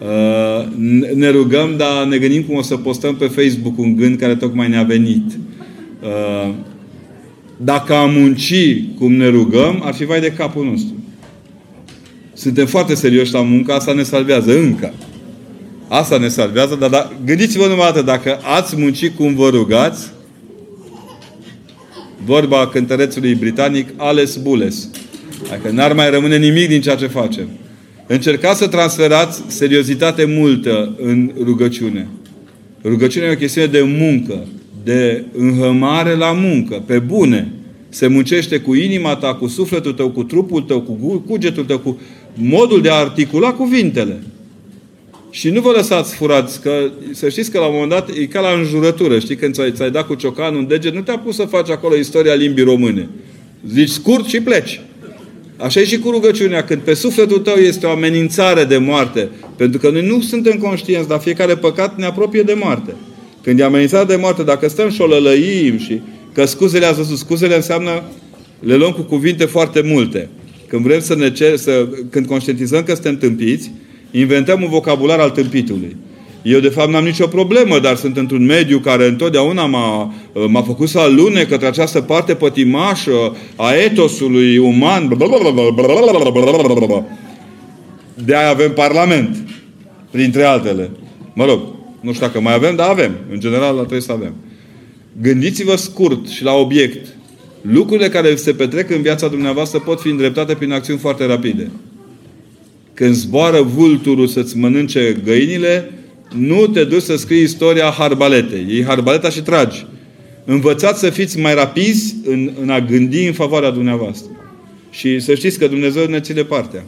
Uh, 0.00 0.66
ne 1.14 1.28
rugăm, 1.28 1.76
dar 1.76 2.06
ne 2.06 2.18
gândim 2.18 2.42
cum 2.42 2.56
o 2.56 2.62
să 2.62 2.76
postăm 2.76 3.16
pe 3.16 3.26
Facebook 3.26 3.78
un 3.78 3.96
gând 3.96 4.18
care 4.18 4.34
tocmai 4.34 4.68
ne-a 4.68 4.82
venit. 4.82 5.38
Uh, 7.58 7.64
dacă 7.64 7.94
am 7.94 8.12
munci 8.12 8.54
cum 8.98 9.12
ne 9.12 9.28
rugăm, 9.28 9.82
ar 9.84 9.94
fi 9.94 10.04
vai 10.04 10.20
de 10.20 10.32
capul 10.32 10.64
nostru. 10.64 10.94
Suntem 12.32 12.66
foarte 12.66 12.94
serioși 12.94 13.32
la 13.32 13.42
muncă, 13.42 13.72
asta 13.72 13.92
ne 13.92 14.02
salvează 14.02 14.58
încă. 14.58 14.92
Asta 15.88 16.18
ne 16.18 16.28
salvează, 16.28 16.74
dar 16.74 16.90
da, 16.90 17.12
gândiți-vă 17.24 17.66
numai 17.66 17.88
atât, 17.88 18.04
dacă 18.04 18.38
ați 18.42 18.76
muncit 18.76 19.16
cum 19.16 19.34
vă 19.34 19.48
rugați, 19.48 20.12
vorba 22.24 22.68
cântărețului 22.68 23.34
britanic 23.34 23.88
Ales 23.96 24.36
Bules. 24.36 24.88
Adică 25.52 25.70
n-ar 25.70 25.92
mai 25.92 26.10
rămâne 26.10 26.36
nimic 26.36 26.68
din 26.68 26.80
ceea 26.80 26.96
ce 26.96 27.06
facem. 27.06 27.48
Încercați 28.06 28.58
să 28.58 28.66
transferați 28.66 29.42
seriozitate 29.46 30.24
multă 30.24 30.96
în 31.00 31.30
rugăciune. 31.44 32.08
Rugăciunea 32.84 33.28
e 33.28 33.32
o 33.32 33.36
chestiune 33.36 33.66
de 33.66 33.82
muncă, 33.82 34.46
de 34.84 35.24
înhămare 35.36 36.14
la 36.14 36.32
muncă, 36.32 36.82
pe 36.86 36.98
bune. 36.98 37.52
Se 37.88 38.06
muncește 38.06 38.58
cu 38.58 38.74
inima 38.74 39.16
ta, 39.16 39.34
cu 39.34 39.46
sufletul 39.46 39.92
tău, 39.92 40.10
cu 40.10 40.22
trupul 40.22 40.60
tău, 40.60 40.80
cu 40.80 41.24
cugetul 41.26 41.64
tău, 41.64 41.78
cu 41.78 42.00
modul 42.34 42.82
de 42.82 42.90
a 42.90 42.94
articula 42.94 43.52
cuvintele. 43.52 44.22
Și 45.30 45.50
nu 45.50 45.60
vă 45.60 45.72
lăsați 45.76 46.14
furați, 46.14 46.60
că 46.60 46.90
să 47.12 47.28
știți 47.28 47.50
că 47.50 47.58
la 47.58 47.66
un 47.66 47.72
moment 47.72 47.90
dat 47.90 48.08
e 48.20 48.26
ca 48.26 48.40
la 48.40 48.58
înjurătură. 48.58 49.18
Știi, 49.18 49.36
când 49.36 49.54
ți-ai, 49.54 49.72
ți-ai 49.72 49.90
dat 49.90 50.06
cu 50.06 50.14
ciocanul 50.14 50.58
în 50.58 50.66
deget, 50.66 50.94
nu 50.94 51.00
te-a 51.00 51.18
pus 51.18 51.34
să 51.34 51.44
faci 51.44 51.70
acolo 51.70 51.94
istoria 51.94 52.34
limbii 52.34 52.64
române. 52.64 53.08
Zici 53.68 53.88
scurt 53.88 54.26
și 54.26 54.40
pleci. 54.40 54.80
Așa 55.56 55.80
e 55.80 55.84
și 55.84 55.98
cu 55.98 56.10
rugăciunea, 56.10 56.64
când 56.64 56.80
pe 56.80 56.94
sufletul 56.94 57.38
tău 57.38 57.54
este 57.54 57.86
o 57.86 57.90
amenințare 57.90 58.64
de 58.64 58.76
moarte. 58.76 59.28
Pentru 59.56 59.78
că 59.78 59.90
noi 59.90 60.06
nu 60.06 60.20
suntem 60.20 60.58
conștienți, 60.58 61.08
dar 61.08 61.20
fiecare 61.20 61.56
păcat 61.56 61.98
ne 61.98 62.04
apropie 62.04 62.42
de 62.42 62.56
moarte. 62.62 62.94
Când 63.44 63.60
e 63.60 63.64
amenințare 63.64 64.04
de 64.04 64.16
moarte, 64.16 64.42
dacă 64.42 64.68
stăm 64.68 64.90
și 64.90 65.00
o 65.00 65.06
lălăim 65.06 65.78
și 65.78 66.00
că 66.32 66.44
scuzele, 66.44 66.86
ați 66.86 66.96
văzut, 66.96 67.18
scuzele 67.18 67.54
înseamnă, 67.54 68.02
le 68.60 68.76
luăm 68.76 68.92
cu 68.92 69.00
cuvinte 69.00 69.44
foarte 69.44 69.82
multe. 69.84 70.28
Când 70.68 70.82
vrem 70.82 71.00
să 71.00 71.14
ne 71.14 71.30
cer, 71.30 71.56
să, 71.56 71.88
când 72.10 72.26
conștientizăm 72.26 72.82
că 72.82 72.92
suntem 72.92 73.16
tâmpiți, 73.16 73.70
inventăm 74.10 74.62
un 74.62 74.68
vocabular 74.68 75.18
al 75.18 75.30
tâmpitului. 75.30 75.96
Eu, 76.42 76.60
de 76.60 76.68
fapt, 76.68 76.90
n-am 76.90 77.04
nicio 77.04 77.26
problemă, 77.26 77.78
dar 77.78 77.96
sunt 77.96 78.16
într-un 78.16 78.44
mediu 78.44 78.78
care 78.78 79.06
întotdeauna 79.06 79.66
m-a, 79.66 80.14
m-a 80.48 80.62
făcut 80.62 80.88
să 80.88 80.98
alune 80.98 81.44
către 81.44 81.66
această 81.66 82.00
parte 82.00 82.34
pătimașă 82.34 83.36
a 83.56 83.74
etosului 83.74 84.58
uman. 84.58 85.08
De 88.24 88.36
aia 88.36 88.48
avem 88.48 88.72
Parlament, 88.72 89.36
printre 90.10 90.42
altele. 90.42 90.90
Mă 91.34 91.44
rog, 91.44 91.73
nu 92.04 92.12
știu 92.12 92.26
dacă 92.26 92.40
mai 92.40 92.54
avem, 92.54 92.76
dar 92.76 92.88
avem. 92.88 93.14
În 93.30 93.40
general, 93.40 93.74
trebuie 93.74 94.00
să 94.00 94.12
avem. 94.12 94.34
Gândiți-vă 95.20 95.76
scurt 95.76 96.28
și 96.28 96.44
la 96.44 96.52
obiect. 96.52 97.06
Lucrurile 97.60 98.08
care 98.08 98.34
se 98.34 98.52
petrec 98.52 98.90
în 98.90 99.02
viața 99.02 99.28
dumneavoastră 99.28 99.78
pot 99.78 100.00
fi 100.00 100.08
îndreptate 100.08 100.54
prin 100.54 100.72
acțiuni 100.72 100.98
foarte 100.98 101.26
rapide. 101.26 101.70
Când 102.94 103.14
zboară 103.14 103.62
vulturul 103.62 104.26
să-ți 104.26 104.56
mănânce 104.56 105.16
găinile, 105.24 105.90
nu 106.36 106.66
te 106.66 106.84
duci 106.84 107.02
să 107.02 107.16
scrii 107.16 107.42
istoria 107.42 107.84
harbaletei. 107.84 108.66
Iei 108.68 108.84
harbaleta 108.84 109.30
și 109.30 109.42
tragi. 109.42 109.86
Învățați 110.44 111.00
să 111.00 111.10
fiți 111.10 111.38
mai 111.38 111.54
rapizi 111.54 112.16
în, 112.24 112.50
în 112.60 112.70
a 112.70 112.80
gândi 112.80 113.26
în 113.26 113.32
favoarea 113.32 113.70
dumneavoastră. 113.70 114.30
Și 114.90 115.20
să 115.20 115.34
știți 115.34 115.58
că 115.58 115.66
Dumnezeu 115.66 116.06
ne 116.06 116.20
ține 116.20 116.42
partea. 116.42 116.84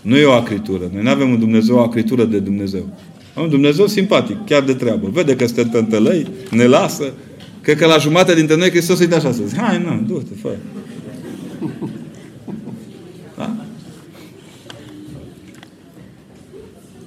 Nu 0.00 0.16
e 0.16 0.24
o 0.24 0.32
acritură. 0.32 0.90
Noi 0.92 1.02
nu 1.02 1.10
avem 1.10 1.30
un 1.30 1.38
Dumnezeu 1.38 1.76
o 1.76 1.80
acritură 1.80 2.24
de 2.24 2.38
Dumnezeu. 2.38 2.88
Un 3.36 3.48
Dumnezeu 3.48 3.86
simpatic, 3.86 4.36
chiar 4.46 4.62
de 4.62 4.74
treabă. 4.74 5.08
Vede 5.12 5.36
că 5.36 5.46
suntem 5.46 5.68
tântălăi, 5.68 6.26
ne 6.50 6.66
lasă. 6.66 7.12
Cred 7.60 7.76
că 7.76 7.86
la 7.86 7.98
jumătate 7.98 8.34
dintre 8.34 8.56
noi 8.56 8.70
Hristos 8.70 8.98
îi 8.98 9.06
dă 9.06 9.14
așa 9.14 9.32
să 9.32 9.40
zic, 9.46 9.58
hai, 9.58 9.82
nu, 9.82 10.04
du-te, 10.06 10.34
fă. 10.42 10.56
Da? 13.36 13.56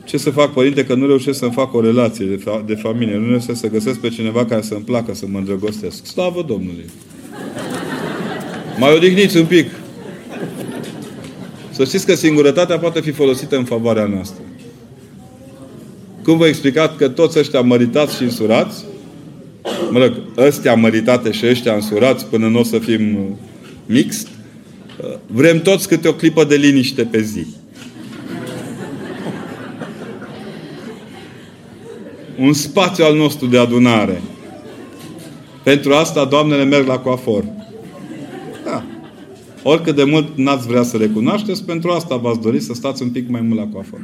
Ce 0.03 0.17
să 0.17 0.29
fac, 0.29 0.53
părinte, 0.53 0.85
că 0.85 0.95
nu 0.95 1.05
reușesc 1.07 1.39
să-mi 1.39 1.51
fac 1.51 1.73
o 1.73 1.81
relație 1.81 2.25
de, 2.25 2.35
fa- 2.35 2.65
de 2.65 2.75
familie. 2.75 3.17
Nu 3.17 3.27
reușesc 3.27 3.59
să 3.59 3.69
găsesc 3.69 3.99
pe 3.99 4.09
cineva 4.09 4.45
care 4.45 4.61
să-mi 4.61 4.83
placă, 4.83 5.13
să 5.13 5.25
mă 5.27 5.37
îndrăgostesc. 5.37 6.05
Slavă 6.05 6.43
Domnului! 6.47 6.85
Mai 8.79 8.95
odihniți 8.95 9.37
un 9.37 9.45
pic. 9.45 9.69
Să 11.71 11.83
știți 11.83 12.05
că 12.05 12.15
singurătatea 12.15 12.77
poate 12.77 13.01
fi 13.01 13.11
folosită 13.11 13.57
în 13.57 13.63
favoarea 13.63 14.05
noastră. 14.05 14.41
Cum 16.27 16.37
vă 16.37 16.47
explicat 16.47 16.95
că 16.95 17.09
toți 17.09 17.39
ăștia 17.39 17.61
măritați 17.61 18.15
și 18.15 18.23
însurați, 18.23 18.83
mă 19.91 19.99
rog, 19.99 20.13
ăstea 20.37 20.75
măritate 20.75 21.31
și 21.31 21.45
ăștia 21.45 21.73
însurați 21.73 22.25
până 22.25 22.47
nu 22.47 22.59
o 22.59 22.63
să 22.63 22.79
fim 22.79 23.15
uh, 23.15 23.25
mixt, 23.85 24.27
uh, 24.27 25.15
vrem 25.27 25.61
toți 25.61 25.87
câte 25.87 26.07
o 26.07 26.13
clipă 26.13 26.43
de 26.43 26.55
liniște 26.55 27.03
pe 27.03 27.21
zi. 27.21 27.45
Un 32.39 32.53
spațiu 32.53 33.05
al 33.05 33.15
nostru 33.15 33.47
de 33.47 33.57
adunare. 33.57 34.21
Pentru 35.63 35.93
asta 35.93 36.25
doamnele 36.25 36.63
merg 36.63 36.87
la 36.87 36.99
coafor. 36.99 37.43
Da. 38.65 38.85
Oricât 39.63 39.95
de 39.95 40.03
mult 40.03 40.27
n-ați 40.35 40.67
vrea 40.67 40.83
să 40.83 40.97
recunoașteți, 40.97 41.63
pentru 41.63 41.89
asta 41.89 42.15
v-ați 42.15 42.41
dori 42.41 42.59
să 42.59 42.73
stați 42.73 43.01
un 43.01 43.09
pic 43.09 43.29
mai 43.29 43.41
mult 43.41 43.59
la 43.59 43.67
coafor. 43.67 43.99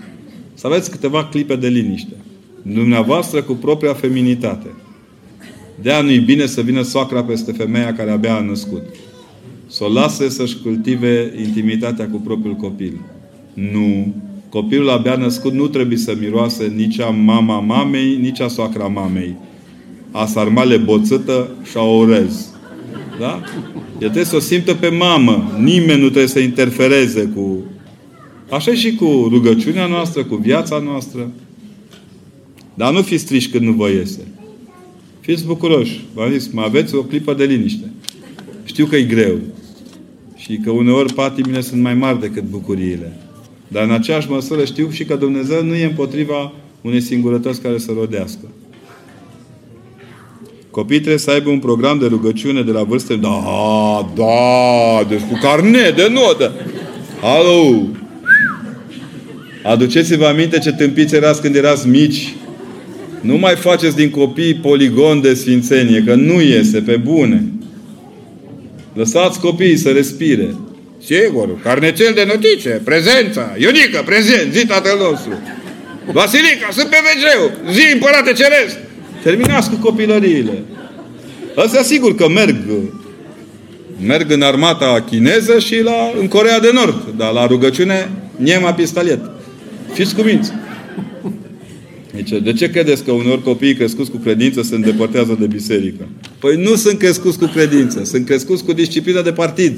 Să 0.64 0.70
aveți 0.70 0.92
câteva 0.92 1.26
clipe 1.26 1.56
de 1.56 1.68
liniște. 1.68 2.14
Dumneavoastră 2.62 3.42
cu 3.42 3.54
propria 3.54 3.94
feminitate. 3.94 4.68
De-aia 5.82 6.02
nu-i 6.02 6.20
bine 6.20 6.46
să 6.46 6.62
vină 6.62 6.82
soacra 6.82 7.24
peste 7.24 7.52
femeia 7.52 7.94
care 7.94 8.12
abia 8.12 8.36
a 8.36 8.42
născut. 8.42 8.82
Să 9.68 9.84
o 9.84 9.92
lase 9.92 10.30
să-și 10.30 10.58
cultive 10.64 11.34
intimitatea 11.46 12.08
cu 12.08 12.18
propriul 12.18 12.56
copil. 12.56 13.00
Nu 13.54 14.14
Copilul 14.50 14.90
abia 14.90 15.16
născut 15.16 15.54
nu 15.54 15.68
trebuie 15.68 15.98
să 15.98 16.16
miroase 16.20 16.74
nici 16.76 17.00
a 17.00 17.10
mama 17.10 17.60
mamei, 17.60 18.18
nici 18.22 18.40
a 18.40 18.48
soacra 18.48 18.88
mamei. 18.88 19.36
A 20.12 20.26
sarmale 20.26 20.78
boțătă 20.78 21.50
și 21.70 21.78
a 21.78 21.84
orez. 21.84 22.50
Da? 23.20 23.42
El 23.92 23.98
trebuie 23.98 24.24
să 24.24 24.36
o 24.36 24.40
simtă 24.40 24.74
pe 24.74 24.90
mamă. 24.90 25.58
Nimeni 25.60 26.02
nu 26.02 26.08
trebuie 26.08 26.28
să 26.28 26.40
interfereze 26.40 27.32
cu... 27.36 27.64
Așa 28.54 28.74
și 28.74 28.96
cu 28.96 29.28
rugăciunea 29.30 29.88
noastră, 29.88 30.24
cu 30.24 30.36
viața 30.36 30.80
noastră. 30.80 31.32
Dar 32.74 32.94
nu 32.94 33.02
fiți 33.02 33.26
triși 33.26 33.50
când 33.50 33.66
nu 33.66 33.72
vă 33.72 33.90
iese. 33.90 34.28
Fiți 35.20 35.46
bucuroși. 35.46 36.06
V-am 36.14 36.32
zis, 36.32 36.52
mai 36.52 36.66
aveți 36.66 36.96
o 36.96 37.04
clipă 37.04 37.34
de 37.34 37.44
liniște. 37.44 37.92
Știu 38.64 38.86
că 38.86 38.96
e 38.96 39.04
greu. 39.04 39.38
Și 40.36 40.58
că 40.64 40.72
uneori 40.72 41.14
patimile 41.14 41.62
sunt 41.62 41.82
mai 41.82 41.94
mari 41.94 42.20
decât 42.20 42.44
bucuriile. 42.44 43.18
Dar 43.68 43.84
în 43.84 43.92
aceeași 43.92 44.30
măsură 44.30 44.66
știu 44.66 44.90
și 44.90 45.06
că 45.06 45.16
Dumnezeu 45.16 45.64
nu 45.64 45.74
e 45.74 45.86
împotriva 45.86 46.54
unei 46.82 47.02
singurătăți 47.02 47.62
care 47.62 47.78
să 47.78 47.92
rodească. 47.98 48.48
Copiii 50.70 51.00
trebuie 51.00 51.20
să 51.20 51.32
aibă 51.32 51.50
un 51.50 51.60
program 51.60 52.00
de 52.00 52.06
rugăciune 52.06 52.62
de 52.62 52.72
la 52.72 52.84
vârste. 52.84 53.16
Da, 53.16 53.44
da, 54.16 55.10
deci 55.10 55.22
cu 55.22 55.40
carnet 55.42 55.96
de 55.96 56.10
notă. 56.10 56.52
Alo! 57.22 58.02
Aduceți-vă 59.64 60.26
aminte 60.26 60.60
ce 60.60 60.72
tâmpiți 60.72 61.16
erați 61.16 61.42
când 61.42 61.56
erați 61.56 61.88
mici. 61.88 62.36
Nu 63.22 63.38
mai 63.38 63.56
faceți 63.56 63.96
din 63.96 64.10
copii 64.10 64.54
poligon 64.54 65.22
de 65.22 65.34
sfințenie, 65.34 66.04
că 66.06 66.16
nu 66.16 66.42
iese 66.42 66.80
pe 66.82 66.96
bune. 66.96 67.44
Lăsați 68.94 69.40
copiii 69.40 69.78
să 69.78 69.90
respire. 69.90 70.56
Sigur, 71.06 71.62
carnețel 71.62 72.12
de 72.16 72.24
notițe, 72.28 72.82
prezența, 72.84 73.56
Ionică, 73.58 74.04
prezent, 74.06 74.54
zi 74.54 74.66
tatăl 74.66 74.98
nostru. 74.98 75.32
Vasilica, 76.12 76.68
sunt 76.72 76.88
pe 76.88 76.96
wc 76.96 77.52
zi 77.74 77.94
împărate 77.94 78.34
ceresc. 78.34 78.78
Terminați 79.24 79.70
cu 79.70 79.76
copilăriile. 79.76 80.64
Asta 81.56 81.82
sigur 81.82 82.16
că 82.16 82.30
merg. 82.30 82.56
Merg 84.06 84.32
în 84.32 84.42
armata 84.42 85.04
chineză 85.10 85.60
și 85.60 85.82
la, 85.82 86.14
în 86.20 86.28
Corea 86.28 86.60
de 86.60 86.70
Nord. 86.74 87.04
Dar 87.18 87.32
la 87.32 87.48
rugăciune, 87.48 88.10
niema 88.36 88.74
pistolet. 88.74 89.20
Fiți 89.94 90.16
cuminți. 90.16 90.52
Deci, 92.14 92.30
de 92.30 92.54
ce 92.54 92.70
credeți 92.70 93.04
că 93.04 93.12
uneori 93.12 93.44
copiii 93.44 93.76
crescuți 93.76 94.12
cu 94.12 94.18
credință 94.18 94.62
se 94.62 94.76
îndepărtează 94.76 95.38
de 95.40 95.46
biserică? 95.46 96.08
Păi 96.40 96.56
nu 96.56 96.76
sunt 96.76 96.98
crescuți 96.98 97.38
cu 97.38 97.46
credință, 97.46 98.04
sunt 98.04 98.26
crescuți 98.26 98.64
cu 98.64 98.74
disciplină 98.74 99.22
de 99.22 99.32
partid. 99.32 99.78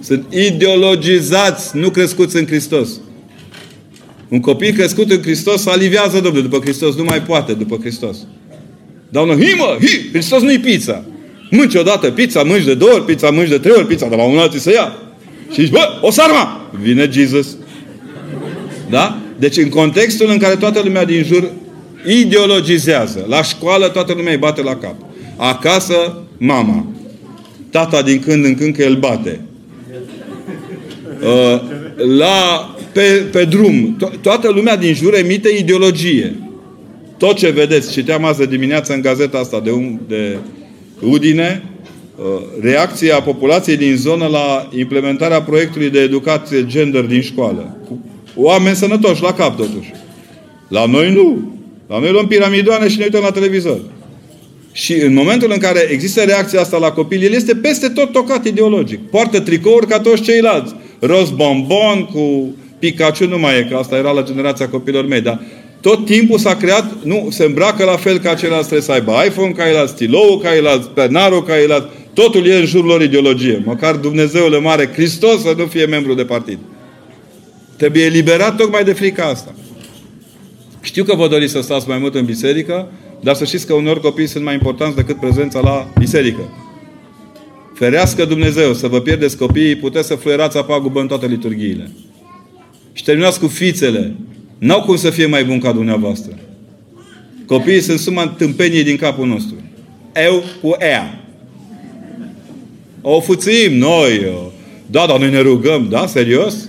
Sunt 0.00 0.24
ideologizați, 0.30 1.76
nu 1.76 1.90
crescuți 1.90 2.36
în 2.36 2.46
Hristos. 2.46 2.88
Un 4.28 4.40
copil 4.40 4.72
crescut 4.72 5.10
în 5.10 5.22
Hristos 5.22 5.66
aliviază, 5.66 6.20
Domnule, 6.20 6.42
după 6.42 6.58
Hristos 6.58 6.96
nu 6.96 7.04
mai 7.04 7.22
poate, 7.22 7.52
după 7.52 7.76
Hristos. 7.80 8.16
Dar 9.08 9.22
unul, 9.22 9.42
hi 9.42 9.54
mă, 9.56 9.76
hi, 9.80 10.08
Hristos 10.12 10.42
nu-i 10.42 10.58
pizza. 10.58 11.04
Mânci 11.50 11.74
odată 11.74 12.10
pizza, 12.10 12.42
mânci 12.42 12.64
de 12.64 12.74
două 12.74 12.92
ori, 12.92 13.04
pizza 13.04 13.30
mânci 13.30 13.48
de 13.48 13.58
trei 13.58 13.74
ori, 13.76 13.86
pizza 13.86 14.08
de 14.08 14.16
la 14.16 14.22
un 14.22 14.38
altul 14.38 14.58
să 14.58 14.70
ia. 14.70 14.96
Și 15.52 15.60
zici, 15.60 15.70
bă, 15.70 15.98
o 16.00 16.10
sarma! 16.10 16.70
Vine 16.82 17.08
Jesus. 17.12 17.56
Da? 18.90 19.18
Deci 19.38 19.56
în 19.56 19.68
contextul 19.68 20.30
în 20.30 20.38
care 20.38 20.56
toată 20.56 20.80
lumea 20.84 21.04
din 21.04 21.24
jur 21.24 21.50
ideologizează. 22.06 23.26
La 23.28 23.42
școală 23.42 23.88
toată 23.88 24.12
lumea 24.12 24.32
îi 24.32 24.38
bate 24.38 24.62
la 24.62 24.76
cap. 24.76 24.94
Acasă, 25.36 26.22
mama. 26.38 26.86
Tata 27.70 28.02
din 28.02 28.18
când 28.18 28.44
în 28.44 28.54
când 28.54 28.76
că 28.76 28.82
el 28.82 28.96
bate. 28.96 29.40
Uh, 31.22 31.60
la, 32.18 32.74
pe, 32.92 33.02
pe 33.32 33.44
drum. 33.44 33.96
To- 33.96 34.20
toată 34.20 34.50
lumea 34.50 34.76
din 34.76 34.94
jur 34.94 35.14
emite 35.14 35.48
ideologie. 35.58 36.36
Tot 37.16 37.36
ce 37.36 37.50
vedeți, 37.50 37.92
citeam 37.92 38.24
azi 38.24 38.38
de 38.38 38.46
dimineață 38.46 38.92
în 38.92 39.00
gazeta 39.00 39.38
asta 39.38 39.60
de, 39.60 39.70
de 40.08 40.36
Udine, 41.00 41.62
uh, 42.16 42.24
reacția 42.60 43.20
populației 43.20 43.76
din 43.76 43.96
zonă 43.96 44.26
la 44.26 44.68
implementarea 44.76 45.42
proiectului 45.42 45.90
de 45.90 46.00
educație 46.00 46.66
gender 46.66 47.04
din 47.04 47.20
școală. 47.20 47.76
Cu 47.88 48.04
oameni 48.40 48.76
sănătoși 48.76 49.22
la 49.22 49.32
cap, 49.32 49.56
totuși. 49.56 49.92
La 50.68 50.86
noi 50.86 51.12
nu. 51.12 51.52
La 51.88 51.98
noi 51.98 52.10
luăm 52.10 52.26
piramidoane 52.26 52.88
și 52.88 52.98
ne 52.98 53.04
uităm 53.04 53.22
la 53.22 53.30
televizor. 53.30 53.80
Și 54.72 54.92
în 54.92 55.12
momentul 55.12 55.50
în 55.52 55.58
care 55.58 55.88
există 55.90 56.22
reacția 56.22 56.60
asta 56.60 56.78
la 56.78 56.90
copil, 56.90 57.22
el 57.22 57.32
este 57.32 57.54
peste 57.54 57.88
tot 57.88 58.12
tocat 58.12 58.46
ideologic. 58.46 59.10
Poartă 59.10 59.40
tricouri 59.40 59.86
ca 59.86 60.00
toți 60.00 60.22
ceilalți. 60.22 60.74
Roz 61.00 61.30
bombon 61.30 62.04
cu 62.12 62.54
Pikachu 62.78 63.26
nu 63.26 63.38
mai 63.38 63.58
e, 63.58 63.66
că 63.70 63.76
asta 63.76 63.96
era 63.96 64.10
la 64.10 64.22
generația 64.22 64.68
copilor 64.68 65.06
mei, 65.06 65.20
dar 65.20 65.40
tot 65.80 66.04
timpul 66.04 66.38
s-a 66.38 66.56
creat, 66.56 66.96
nu, 67.02 67.28
se 67.30 67.44
îmbracă 67.44 67.84
la 67.84 67.96
fel 67.96 68.18
ca 68.18 68.34
ceilalți, 68.34 68.68
trebuie 68.68 68.86
să 68.86 68.92
aibă 68.92 69.12
iPhone 69.26 69.50
ca 69.50 69.68
el, 69.70 69.86
stilou 69.86 70.38
ca 70.42 70.56
el, 70.56 70.90
penarul 70.94 71.42
ca 71.42 71.60
el, 71.60 71.90
totul 72.12 72.46
e 72.46 72.54
în 72.54 72.64
jurul 72.64 72.88
lor 72.88 73.02
ideologie. 73.02 73.62
Măcar 73.64 73.94
Dumnezeul 73.94 74.60
mare, 74.62 74.90
Hristos 74.92 75.40
să 75.40 75.54
nu 75.56 75.64
fie 75.64 75.84
membru 75.84 76.14
de 76.14 76.24
partid. 76.24 76.58
Trebuie 77.78 78.04
eliberat 78.04 78.56
tocmai 78.56 78.84
de 78.84 78.92
frica 78.92 79.24
asta. 79.24 79.54
Știu 80.80 81.04
că 81.04 81.14
vă 81.16 81.28
doriți 81.28 81.52
să 81.52 81.60
stați 81.60 81.88
mai 81.88 81.98
mult 81.98 82.14
în 82.14 82.24
biserică, 82.24 82.90
dar 83.20 83.34
să 83.34 83.44
știți 83.44 83.66
că 83.66 83.74
uneori 83.74 84.00
copiii 84.00 84.28
sunt 84.28 84.44
mai 84.44 84.54
importanți 84.54 84.96
decât 84.96 85.20
prezența 85.20 85.60
la 85.60 85.92
biserică. 85.98 86.48
Ferească 87.74 88.24
Dumnezeu 88.24 88.72
să 88.72 88.86
vă 88.88 89.00
pierdeți 89.00 89.36
copiii, 89.36 89.76
puteți 89.76 90.06
să 90.06 90.14
fluierați 90.14 90.56
apagubă 90.56 91.00
în 91.00 91.06
toate 91.06 91.26
liturghiile. 91.26 91.90
Și 92.92 93.04
terminați 93.04 93.40
cu 93.40 93.46
fițele. 93.46 94.14
N-au 94.58 94.82
cum 94.82 94.96
să 94.96 95.10
fie 95.10 95.26
mai 95.26 95.44
bun 95.44 95.58
ca 95.58 95.72
dumneavoastră. 95.72 96.38
Copiii 97.46 97.80
sunt 97.80 97.98
suma 97.98 98.28
tâmpeniei 98.28 98.84
din 98.84 98.96
capul 98.96 99.26
nostru. 99.26 99.54
Eu 100.26 100.42
cu 100.62 100.76
ea. 100.80 101.24
O 103.00 103.20
fuțim 103.20 103.76
noi. 103.76 104.32
Da, 104.86 105.06
dar 105.06 105.18
noi 105.18 105.30
ne 105.30 105.40
rugăm. 105.40 105.86
Da? 105.90 106.06
Serios? 106.06 106.68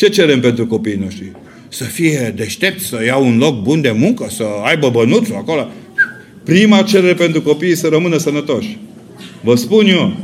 Ce 0.00 0.08
cerem 0.08 0.40
pentru 0.40 0.66
copiii 0.66 0.96
noștri? 0.96 1.32
Să 1.68 1.84
fie 1.84 2.32
deștepți, 2.36 2.86
să 2.86 3.04
iau 3.04 3.26
un 3.26 3.38
loc 3.38 3.62
bun 3.62 3.80
de 3.80 3.90
muncă, 3.90 4.26
să 4.30 4.44
aibă 4.64 4.90
bănuțul 4.90 5.34
acolo. 5.34 5.68
Prima 6.44 6.82
cerere 6.82 7.14
pentru 7.14 7.42
copii 7.42 7.74
să 7.74 7.88
rămână 7.88 8.16
sănătoși. 8.16 8.78
Vă 9.42 9.54
spun 9.54 9.86
eu. 9.86 10.16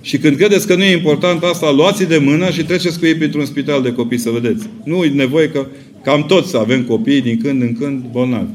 Și 0.00 0.18
când 0.18 0.36
credeți 0.36 0.66
că 0.66 0.74
nu 0.74 0.82
e 0.82 0.92
important 0.92 1.42
asta, 1.42 1.70
luați 1.70 2.04
de 2.04 2.18
mână 2.18 2.50
și 2.50 2.64
treceți 2.64 2.98
cu 2.98 3.06
ei 3.06 3.14
printr-un 3.14 3.44
spital 3.44 3.82
de 3.82 3.92
copii 3.92 4.18
să 4.18 4.30
vedeți. 4.30 4.66
Nu 4.84 5.04
e 5.04 5.08
nevoie 5.08 5.48
că 5.48 5.66
cam 6.02 6.26
toți 6.26 6.50
să 6.50 6.56
avem 6.56 6.82
copii 6.82 7.22
din 7.22 7.38
când 7.38 7.62
în 7.62 7.76
când 7.78 8.04
bolnavi. 8.10 8.52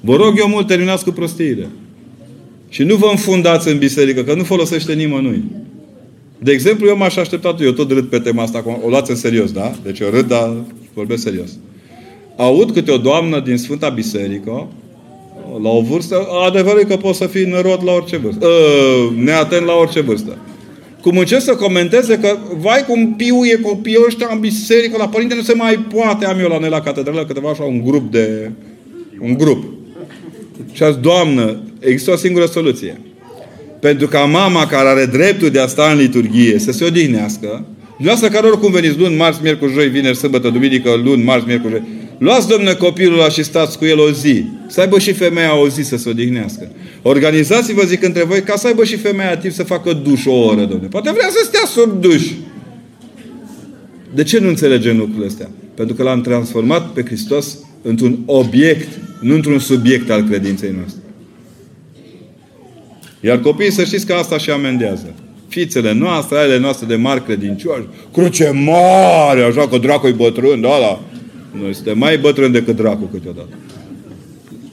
Vă 0.00 0.16
rog 0.16 0.38
eu 0.38 0.48
mult, 0.48 0.66
terminați 0.66 1.04
cu 1.04 1.10
prostiile. 1.10 1.68
Și 2.68 2.82
nu 2.82 2.96
vă 2.96 3.08
înfundați 3.10 3.68
în 3.68 3.78
biserică, 3.78 4.22
că 4.22 4.34
nu 4.34 4.42
folosește 4.42 4.92
nimănui. 4.92 5.42
De 6.42 6.52
exemplu, 6.52 6.86
eu 6.86 6.96
m-aș 6.96 7.16
aștepta, 7.16 7.56
eu 7.60 7.70
tot 7.70 7.90
râd 7.90 8.04
pe 8.04 8.18
tema 8.18 8.42
asta, 8.42 8.80
o 8.84 8.88
luați 8.88 9.10
în 9.10 9.16
serios, 9.16 9.52
da? 9.52 9.72
Deci 9.82 9.98
eu 9.98 10.10
râd, 10.10 10.28
dar 10.28 10.52
vorbesc 10.94 11.22
serios. 11.22 11.50
Aud 12.36 12.70
câte 12.72 12.90
o 12.90 12.96
doamnă 12.96 13.40
din 13.40 13.56
Sfânta 13.56 13.88
Biserică, 13.88 14.68
la 15.62 15.68
o 15.68 15.80
vârstă, 15.80 16.26
adevărul 16.46 16.84
că 16.84 16.96
poți 16.96 17.18
să 17.18 17.26
fii 17.26 17.44
nărod 17.44 17.80
la 17.84 17.92
orice 17.92 18.16
vârstă. 18.16 18.46
Uh, 18.46 19.16
neatent 19.16 19.66
la 19.66 19.74
orice 19.74 20.00
vârstă. 20.00 20.38
Cum 21.00 21.18
încerc 21.18 21.42
să 21.42 21.54
comenteze 21.54 22.18
că, 22.18 22.36
vai 22.58 22.84
cum 22.86 23.14
piuie 23.14 23.60
copiii 23.60 24.04
ăștia 24.06 24.28
în 24.32 24.40
biserică, 24.40 24.96
la 24.98 25.08
părinte 25.08 25.34
nu 25.34 25.42
se 25.42 25.54
mai 25.54 25.78
poate, 25.94 26.26
am 26.26 26.38
eu 26.38 26.48
la 26.48 26.58
noi 26.58 26.68
la 26.68 26.80
catedrală 26.80 27.24
câteva 27.24 27.50
așa 27.50 27.62
un 27.62 27.84
grup 27.84 28.10
de... 28.10 28.50
un 29.20 29.34
grup. 29.34 29.64
Și 30.72 30.82
azi, 30.82 30.98
Doamnă, 30.98 31.62
există 31.78 32.10
o 32.10 32.16
singură 32.16 32.46
soluție. 32.46 33.00
Pentru 33.82 34.06
ca 34.06 34.20
mama 34.20 34.66
care 34.66 34.88
are 34.88 35.04
dreptul 35.04 35.50
de 35.50 35.60
a 35.60 35.66
sta 35.66 35.90
în 35.92 35.98
liturghie 35.98 36.58
să 36.58 36.72
se 36.72 36.84
odihnească, 36.84 37.64
dumneavoastră 37.96 38.38
care 38.38 38.46
oricum 38.46 38.72
veniți 38.72 38.98
luni, 38.98 39.16
marți, 39.16 39.42
miercuri, 39.42 39.72
joi, 39.72 39.88
vineri, 39.88 40.16
sâmbătă, 40.16 40.48
duminică, 40.48 41.00
luni, 41.04 41.22
marți, 41.22 41.46
miercuri, 41.46 41.72
joi, 41.72 41.82
luați, 42.18 42.48
domnule, 42.48 42.74
copilul 42.74 43.18
ăla 43.18 43.28
și 43.28 43.42
stați 43.42 43.78
cu 43.78 43.84
el 43.84 43.98
o 43.98 44.10
zi. 44.10 44.44
Să 44.68 44.80
aibă 44.80 44.98
și 44.98 45.12
femeia 45.12 45.58
o 45.58 45.68
zi 45.68 45.82
să 45.82 45.96
se 45.96 46.08
odihnească. 46.08 46.72
Organizați-vă, 47.02 47.82
zic, 47.82 48.02
între 48.02 48.24
voi, 48.24 48.42
ca 48.42 48.56
să 48.56 48.66
aibă 48.66 48.84
și 48.84 48.96
femeia 48.96 49.36
timp 49.36 49.52
să 49.52 49.62
facă 49.62 49.92
duș 49.92 50.26
o 50.26 50.32
oră, 50.32 50.60
domnule. 50.60 50.88
Poate 50.88 51.10
vrea 51.10 51.28
să 51.30 51.44
stea 51.44 51.66
sub 51.66 52.00
duș. 52.00 52.22
De 54.14 54.22
ce 54.22 54.38
nu 54.38 54.48
înțelegem 54.48 54.96
lucrurile 54.96 55.26
astea? 55.26 55.50
Pentru 55.74 55.94
că 55.94 56.02
l-am 56.02 56.20
transformat 56.20 56.92
pe 56.92 57.04
Hristos 57.04 57.58
într-un 57.82 58.18
obiect, 58.26 58.88
nu 59.20 59.34
într-un 59.34 59.58
subiect 59.58 60.10
al 60.10 60.22
credinței 60.28 60.74
noastre. 60.76 61.01
Iar 63.24 63.40
copiii 63.40 63.72
să 63.72 63.84
știți 63.84 64.06
că 64.06 64.12
asta 64.12 64.38
și 64.38 64.50
amendează. 64.50 65.14
Fițele 65.48 65.92
noastre, 65.92 66.38
ale 66.38 66.58
noastre 66.58 66.86
de 66.86 66.94
mari 66.94 67.24
credincioși, 67.24 67.86
cruce 68.12 68.50
mare, 68.50 69.42
așa 69.42 69.68
că 69.68 69.78
dracu 69.78 70.06
e 70.06 70.10
bătrân, 70.10 70.60
da, 70.60 70.68
da. 70.80 71.00
Noi 71.60 71.74
suntem 71.74 71.98
mai 71.98 72.18
bătrâni 72.18 72.52
decât 72.52 72.76
dracu 72.76 73.04
câteodată. 73.12 73.48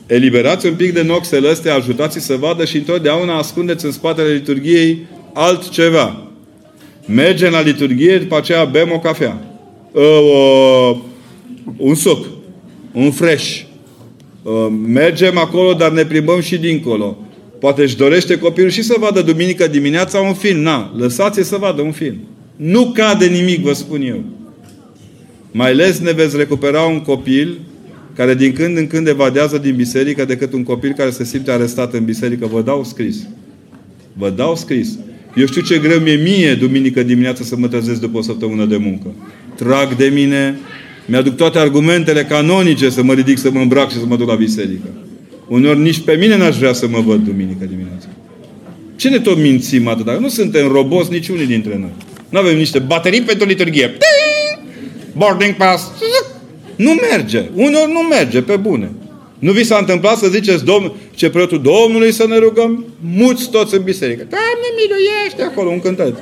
Eliberați 0.07 0.65
un 0.65 0.73
pic 0.73 0.93
de 0.93 1.03
noxele 1.03 1.49
astea, 1.49 1.75
ajutați 1.75 2.19
să 2.19 2.35
vadă 2.35 2.65
și 2.65 2.77
întotdeauna 2.77 3.37
ascundeți 3.37 3.85
în 3.85 3.91
spatele 3.91 4.33
liturgiei 4.33 5.05
altceva. 5.33 6.23
Mergem 7.05 7.51
la 7.51 7.61
liturghie, 7.61 8.17
după 8.17 8.37
aceea 8.37 8.63
bem 8.63 8.91
o 8.93 8.99
cafea. 8.99 9.37
Uh, 9.91 10.03
uh, 10.03 10.97
un 11.77 11.95
suc. 11.95 12.25
Un 12.91 13.11
fresh. 13.11 13.61
Uh, 14.43 14.67
mergem 14.85 15.37
acolo, 15.37 15.73
dar 15.73 15.91
ne 15.91 16.05
plimbăm 16.05 16.41
și 16.41 16.57
dincolo. 16.57 17.17
Poate 17.59 17.81
își 17.81 17.97
dorește 17.97 18.37
copilul 18.37 18.69
și 18.69 18.81
să 18.81 18.95
vadă 18.99 19.21
duminică 19.21 19.67
dimineața 19.67 20.19
un 20.19 20.33
film. 20.33 20.59
Na, 20.59 20.93
lăsați 20.97 21.43
să 21.43 21.57
vadă 21.57 21.81
un 21.81 21.91
film. 21.91 22.17
Nu 22.55 22.91
cade 22.91 23.25
nimic, 23.25 23.59
vă 23.59 23.73
spun 23.73 24.01
eu. 24.01 24.23
Mai 25.51 25.69
ales 25.69 25.99
ne 25.99 26.11
veți 26.11 26.37
recupera 26.37 26.81
un 26.81 27.01
copil 27.01 27.59
care 28.15 28.35
din 28.35 28.53
când 28.53 28.77
în 28.77 28.87
când 28.87 29.07
evadează 29.07 29.57
din 29.57 29.75
biserică 29.75 30.25
decât 30.25 30.53
un 30.53 30.63
copil 30.63 30.93
care 30.97 31.09
se 31.09 31.23
simte 31.23 31.51
arestat 31.51 31.93
în 31.93 32.05
biserică. 32.05 32.45
Vă 32.45 32.61
dau 32.61 32.83
scris. 32.83 33.17
Vă 34.13 34.29
dau 34.29 34.55
scris. 34.55 34.97
Eu 35.35 35.45
știu 35.45 35.61
ce 35.61 35.77
greu 35.77 35.99
mi-e 35.99 36.15
mie 36.15 36.53
duminică 36.53 37.03
dimineața 37.03 37.43
să 37.43 37.57
mă 37.57 37.67
trezesc 37.67 37.99
după 37.99 38.17
o 38.17 38.21
săptămână 38.21 38.65
de 38.65 38.77
muncă. 38.77 39.13
Trag 39.55 39.95
de 39.95 40.11
mine, 40.13 40.59
mi-aduc 41.05 41.35
toate 41.35 41.59
argumentele 41.59 42.23
canonice 42.23 42.89
să 42.89 43.03
mă 43.03 43.13
ridic, 43.13 43.37
să 43.37 43.51
mă 43.51 43.59
îmbrac 43.59 43.91
și 43.91 43.97
să 43.97 44.05
mă 44.05 44.15
duc 44.15 44.27
la 44.27 44.35
biserică. 44.35 44.87
Uneori 45.49 45.79
nici 45.79 45.99
pe 45.99 46.15
mine 46.15 46.37
n-aș 46.37 46.57
vrea 46.57 46.73
să 46.73 46.87
mă 46.87 46.99
văd 46.99 47.19
duminică 47.25 47.65
dimineața. 47.65 48.07
Ce 48.95 49.09
ne 49.09 49.19
tot 49.19 49.37
mințim 49.37 49.87
atât? 49.87 50.19
Nu 50.19 50.27
suntem 50.27 50.71
roboți 50.71 51.11
niciunii 51.11 51.45
dintre 51.45 51.77
noi. 51.77 51.93
Nu 52.29 52.39
avem 52.39 52.57
niște 52.57 52.79
baterii 52.79 53.21
pentru 53.21 53.47
liturghie. 53.47 53.97
Boarding 55.17 55.55
pass. 55.55 55.91
Nu 56.75 56.91
merge. 56.93 57.49
Uneori 57.53 57.91
nu 57.91 57.99
merge, 57.99 58.41
pe 58.41 58.55
bune. 58.55 58.91
Nu 59.39 59.51
vi 59.51 59.63
s-a 59.63 59.77
întâmplat 59.77 60.17
să 60.17 60.27
ziceți, 60.27 60.65
domn, 60.65 60.93
ce 61.15 61.29
preotul 61.29 61.61
Domnului 61.61 62.11
să 62.11 62.25
ne 62.27 62.37
rugăm? 62.37 62.85
Muți 62.99 63.49
toți 63.49 63.75
în 63.75 63.83
biserică. 63.83 64.27
Doamne, 64.29 64.67
miluiește 64.75 65.41
acolo 65.41 65.69
un 65.69 65.79
cântăt. 65.79 66.13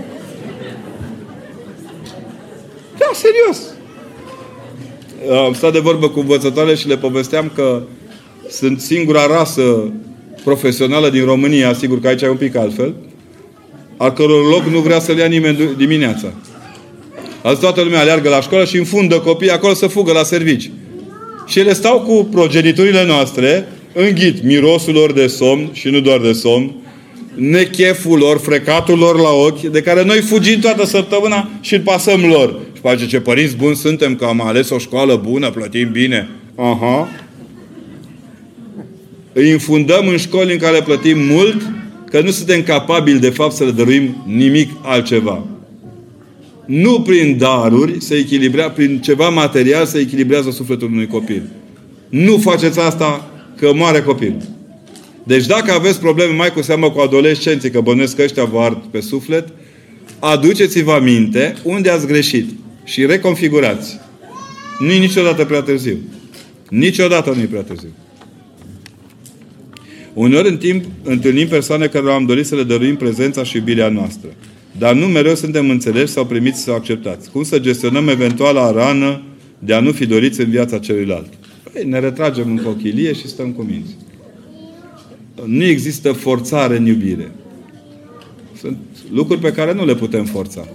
Da, 2.97 3.09
serios. 3.13 3.61
Am 5.45 5.53
stat 5.53 5.73
de 5.73 5.79
vorbă 5.79 6.09
cu 6.09 6.19
învățătoare 6.19 6.75
și 6.75 6.87
le 6.87 6.97
povesteam 6.97 7.51
că 7.55 7.83
sunt 8.49 8.79
singura 8.79 9.27
rasă 9.27 9.91
profesională 10.43 11.09
din 11.09 11.25
România, 11.25 11.73
sigur 11.73 11.99
că 11.99 12.07
aici 12.07 12.21
e 12.21 12.29
un 12.29 12.35
pic 12.35 12.55
altfel, 12.55 12.93
al 13.97 14.13
căror 14.13 14.49
loc 14.49 14.63
nu 14.63 14.79
vrea 14.79 14.99
să-l 14.99 15.17
ia 15.17 15.25
nimeni 15.25 15.57
dimineața. 15.77 16.33
Azi 17.41 17.59
toată 17.59 17.81
lumea 17.81 17.99
aleargă 17.99 18.29
la 18.29 18.41
școală 18.41 18.65
și 18.65 18.77
înfundă 18.77 19.19
copiii 19.19 19.51
acolo 19.51 19.73
să 19.73 19.87
fugă 19.87 20.11
la 20.11 20.23
servici. 20.23 20.71
Și 21.45 21.59
ele 21.59 21.73
stau 21.73 21.99
cu 21.99 22.27
progeniturile 22.31 23.05
noastre, 23.05 23.67
înghit 23.93 24.43
mirosul 24.43 24.93
lor 24.93 25.13
de 25.13 25.27
somn 25.27 25.69
și 25.71 25.89
nu 25.89 25.99
doar 25.99 26.19
de 26.19 26.31
somn, 26.31 26.71
necheful 27.33 28.17
lor, 28.17 28.39
frecatul 28.39 28.97
lor 28.97 29.19
la 29.19 29.29
ochi, 29.29 29.61
de 29.61 29.81
care 29.81 30.03
noi 30.03 30.19
fugim 30.21 30.59
toată 30.59 30.85
săptămâna 30.85 31.49
și 31.61 31.73
îl 31.73 31.81
pasăm 31.81 32.25
lor. 32.25 32.59
Și 32.73 32.81
face 32.81 33.07
ce 33.07 33.19
părinți 33.19 33.55
buni 33.55 33.75
suntem, 33.75 34.15
că 34.15 34.25
am 34.25 34.41
ales 34.41 34.69
o 34.69 34.77
școală 34.77 35.21
bună, 35.23 35.49
plătim 35.49 35.91
bine. 35.91 36.29
Aha. 36.55 37.07
Îi 39.39 39.49
infundăm 39.49 40.07
în 40.07 40.17
școli 40.17 40.51
în 40.51 40.57
care 40.57 40.81
plătim 40.81 41.17
mult, 41.19 41.61
că 42.09 42.21
nu 42.21 42.29
suntem 42.29 42.63
capabili 42.63 43.19
de 43.19 43.29
fapt 43.29 43.55
să 43.55 43.63
le 43.63 43.71
dăruim 43.71 44.23
nimic 44.25 44.71
altceva. 44.81 45.45
Nu 46.65 47.01
prin 47.01 47.37
daruri 47.37 48.01
se 48.01 48.15
echilibrează, 48.15 48.71
prin 48.75 48.99
ceva 49.01 49.29
material 49.29 49.85
se 49.85 49.99
echilibrează 49.99 50.51
sufletul 50.51 50.91
unui 50.91 51.07
copil. 51.07 51.41
Nu 52.09 52.37
faceți 52.37 52.79
asta 52.79 53.31
că 53.57 53.73
moare 53.73 54.01
copil. 54.01 54.35
Deci 55.23 55.45
dacă 55.45 55.71
aveți 55.71 55.99
probleme 55.99 56.33
mai 56.33 56.51
cu 56.51 56.61
seamă 56.61 56.91
cu 56.91 56.99
adolescenții, 56.99 57.71
că 57.71 57.81
bănuiesc 57.81 58.15
că 58.15 58.21
ăștia 58.21 58.43
vă 58.43 58.59
ard 58.59 58.81
pe 58.91 59.01
suflet, 59.01 59.47
aduceți-vă 60.19 60.91
aminte 60.91 61.53
unde 61.63 61.89
ați 61.89 62.07
greșit 62.07 62.49
și 62.83 63.05
reconfigurați. 63.05 63.99
Nu 64.79 64.91
e 64.91 64.99
niciodată 64.99 65.45
prea 65.45 65.61
târziu. 65.61 65.97
Niciodată 66.69 67.33
nu 67.35 67.41
e 67.41 67.45
prea 67.45 67.61
târziu. 67.61 67.89
Uneori 70.17 70.49
în 70.49 70.57
timp 70.57 70.83
întâlnim 71.03 71.47
persoane 71.47 71.87
care 71.87 72.11
am 72.11 72.25
dorit 72.25 72.45
să 72.45 72.55
le 72.55 72.63
dăruim 72.63 72.95
prezența 72.95 73.43
și 73.43 73.57
iubirea 73.57 73.89
noastră. 73.89 74.29
Dar 74.77 74.95
nu 74.95 75.05
mereu 75.05 75.35
suntem 75.35 75.69
înțeleși 75.69 76.11
sau 76.11 76.25
primiți 76.25 76.61
sau 76.61 76.75
acceptați. 76.75 77.31
Cum 77.31 77.43
să 77.43 77.59
gestionăm 77.59 78.07
eventuala 78.07 78.71
rană 78.71 79.21
de 79.59 79.73
a 79.73 79.79
nu 79.79 79.91
fi 79.91 80.05
doriți 80.05 80.41
în 80.41 80.49
viața 80.49 80.77
celuilalt? 80.77 81.33
Păi, 81.73 81.85
ne 81.85 81.99
retragem 81.99 82.49
în 82.49 82.63
cochilie 82.63 83.13
și 83.13 83.27
stăm 83.27 83.51
cu 83.51 83.61
minți. 83.61 83.95
Nu 85.45 85.63
există 85.63 86.11
forțare 86.11 86.77
în 86.77 86.85
iubire. 86.85 87.31
Sunt 88.59 88.77
lucruri 89.11 89.41
pe 89.41 89.51
care 89.51 89.73
nu 89.73 89.85
le 89.85 89.95
putem 89.95 90.25
forța. 90.25 90.67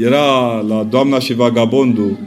Era 0.00 0.60
la 0.68 0.86
Doamna 0.90 1.18
și 1.18 1.34
Vagabondul, 1.34 2.18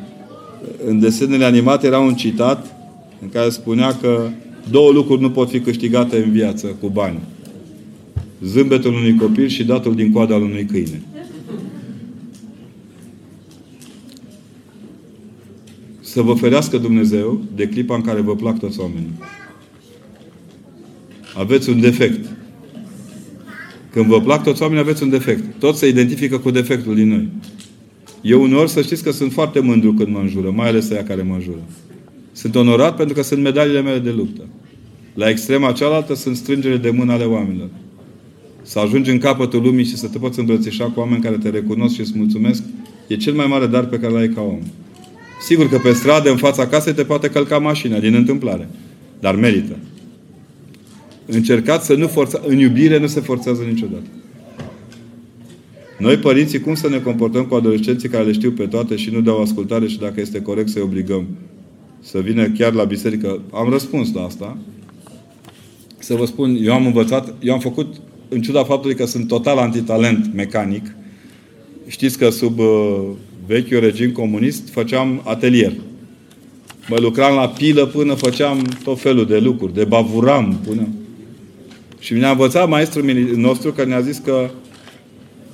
în 0.86 1.00
desenele 1.00 1.46
animate 1.46 1.88
era 1.88 2.00
un 2.00 2.16
citat 2.16 2.79
în 3.22 3.30
care 3.30 3.50
spunea 3.50 3.96
că 3.96 4.30
două 4.70 4.92
lucruri 4.92 5.22
nu 5.22 5.32
pot 5.32 5.50
fi 5.50 5.60
câștigate 5.60 6.24
în 6.24 6.32
viață 6.32 6.68
cu 6.68 6.88
bani 6.88 7.20
zâmbetul 8.44 8.94
unui 8.94 9.16
copil 9.16 9.48
și 9.48 9.64
datul 9.64 9.96
din 9.96 10.12
coada 10.12 10.36
al 10.36 10.42
unui 10.42 10.66
câine. 10.66 11.02
Să 16.00 16.22
vă 16.22 16.34
ferească 16.34 16.78
Dumnezeu 16.78 17.42
de 17.56 17.68
clipa 17.68 17.96
în 17.96 18.02
care 18.02 18.22
vă 18.22 18.36
plac 18.36 18.60
toți 18.60 18.80
oamenii. 18.80 19.14
Aveți 21.36 21.70
un 21.70 21.80
defect. 21.80 22.30
Când 23.92 24.06
vă 24.06 24.22
plac 24.22 24.44
toți 24.44 24.62
oamenii, 24.62 24.84
aveți 24.84 25.04
un 25.04 25.10
defect. 25.10 25.44
Toți 25.60 25.80
se 25.80 25.88
identifică 25.88 26.38
cu 26.38 26.52
defectul 26.52 26.96
din 26.96 27.08
noi. 27.08 27.28
Eu 28.22 28.42
uneori 28.42 28.70
să 28.70 28.82
știți 28.82 29.04
că 29.04 29.12
sunt 29.12 29.32
foarte 29.32 29.60
mândru 29.60 29.94
când 29.94 30.10
mă 30.10 30.20
înjură, 30.20 30.52
mai 30.52 30.68
ales 30.68 30.92
aia 30.92 31.04
care 31.04 31.22
mă 31.22 31.34
înjură. 31.34 31.64
Sunt 32.40 32.56
onorat 32.56 32.96
pentru 32.96 33.16
că 33.16 33.22
sunt 33.22 33.42
medaliile 33.42 33.82
mele 33.82 34.00
de 34.00 34.12
luptă. 34.12 34.42
La 35.14 35.30
extrema 35.30 35.72
cealaltă 35.72 36.16
sunt 36.16 36.36
strângere 36.36 36.78
de 36.78 36.90
mână 36.90 37.12
ale 37.12 37.24
oamenilor 37.24 37.70
să 38.62 38.80
ajungi 38.80 39.12
în 39.12 39.18
capătul 39.18 39.62
lumii 39.62 39.86
și 39.86 39.98
să 39.98 40.08
te 40.08 40.18
poți 40.18 40.40
îmbrățișa 40.40 40.86
cu 40.86 41.00
oameni 41.00 41.22
care 41.22 41.38
te 41.38 41.50
recunosc 41.50 41.94
și 41.94 42.00
îți 42.00 42.12
mulțumesc, 42.16 42.64
e 43.08 43.16
cel 43.16 43.34
mai 43.34 43.46
mare 43.48 43.68
dar 43.68 43.86
pe 43.86 44.00
care 44.00 44.14
l-ai 44.14 44.30
ca 44.30 44.42
om. 44.42 44.60
Sigur 45.42 45.70
că 45.70 45.78
pe 45.78 45.92
stradă, 45.92 46.30
în 46.30 46.38
fața 46.38 46.68
casei, 46.68 46.94
te 46.94 47.04
poate 47.04 47.30
călca 47.30 47.58
mașina, 47.58 48.00
din 48.00 48.14
întâmplare. 48.14 48.70
Dar 49.20 49.36
merită. 49.36 49.76
Încercați 51.26 51.86
să 51.86 51.94
nu 51.94 52.08
forța... 52.08 52.42
În 52.48 52.58
iubire 52.58 53.00
nu 53.00 53.08
se 53.08 53.20
forțează 53.20 53.62
niciodată. 53.62 54.08
Noi, 55.98 56.18
părinții, 56.18 56.60
cum 56.60 56.76
să 56.76 56.90
ne 56.90 57.00
comportăm 57.00 57.46
cu 57.46 57.56
adolescenții 57.56 58.10
care 58.10 58.24
le 58.24 58.32
știu 58.32 58.52
pe 58.52 58.66
toate 58.66 58.96
și 58.96 59.10
nu 59.10 59.22
dau 59.22 59.42
ascultare 59.42 59.88
și 59.88 60.00
dacă 60.00 60.22
este 60.22 60.42
corect 60.42 60.70
să-i 60.70 60.82
obligăm 60.82 61.28
să 62.02 62.20
vină 62.20 62.50
chiar 62.50 62.74
la 62.74 62.84
biserică? 62.84 63.42
Am 63.54 63.70
răspuns 63.70 64.14
la 64.14 64.24
asta. 64.24 64.58
Să 66.00 66.16
vă 66.16 66.26
spun, 66.26 66.58
eu 66.62 66.74
am 66.74 66.86
învățat, 66.86 67.34
eu 67.40 67.54
am 67.54 67.60
făcut 67.60 67.96
în 68.30 68.42
ciuda 68.42 68.64
faptului 68.64 68.96
că 68.96 69.06
sunt 69.06 69.28
total 69.28 69.58
antitalent 69.58 70.34
mecanic, 70.34 70.96
știți 71.88 72.18
că 72.18 72.30
sub 72.30 72.60
uh, 72.60 73.02
vechiul 73.48 73.80
regim 73.80 74.12
comunist 74.12 74.70
făceam 74.70 75.22
atelier. 75.26 75.74
Mă 76.90 76.98
lucram 77.00 77.36
la 77.36 77.48
pilă 77.48 77.86
până 77.86 78.14
făceam 78.14 78.62
tot 78.84 79.00
felul 79.00 79.26
de 79.26 79.38
lucruri, 79.38 79.74
de 79.74 79.84
bavuram 79.84 80.60
până... 80.68 80.88
Și 82.00 82.14
mi-a 82.14 82.30
învățat 82.30 82.70
maestrul 82.70 83.04
nostru 83.36 83.72
că 83.72 83.86
ne-a 83.86 84.02
zis 84.02 84.18
că 84.18 84.50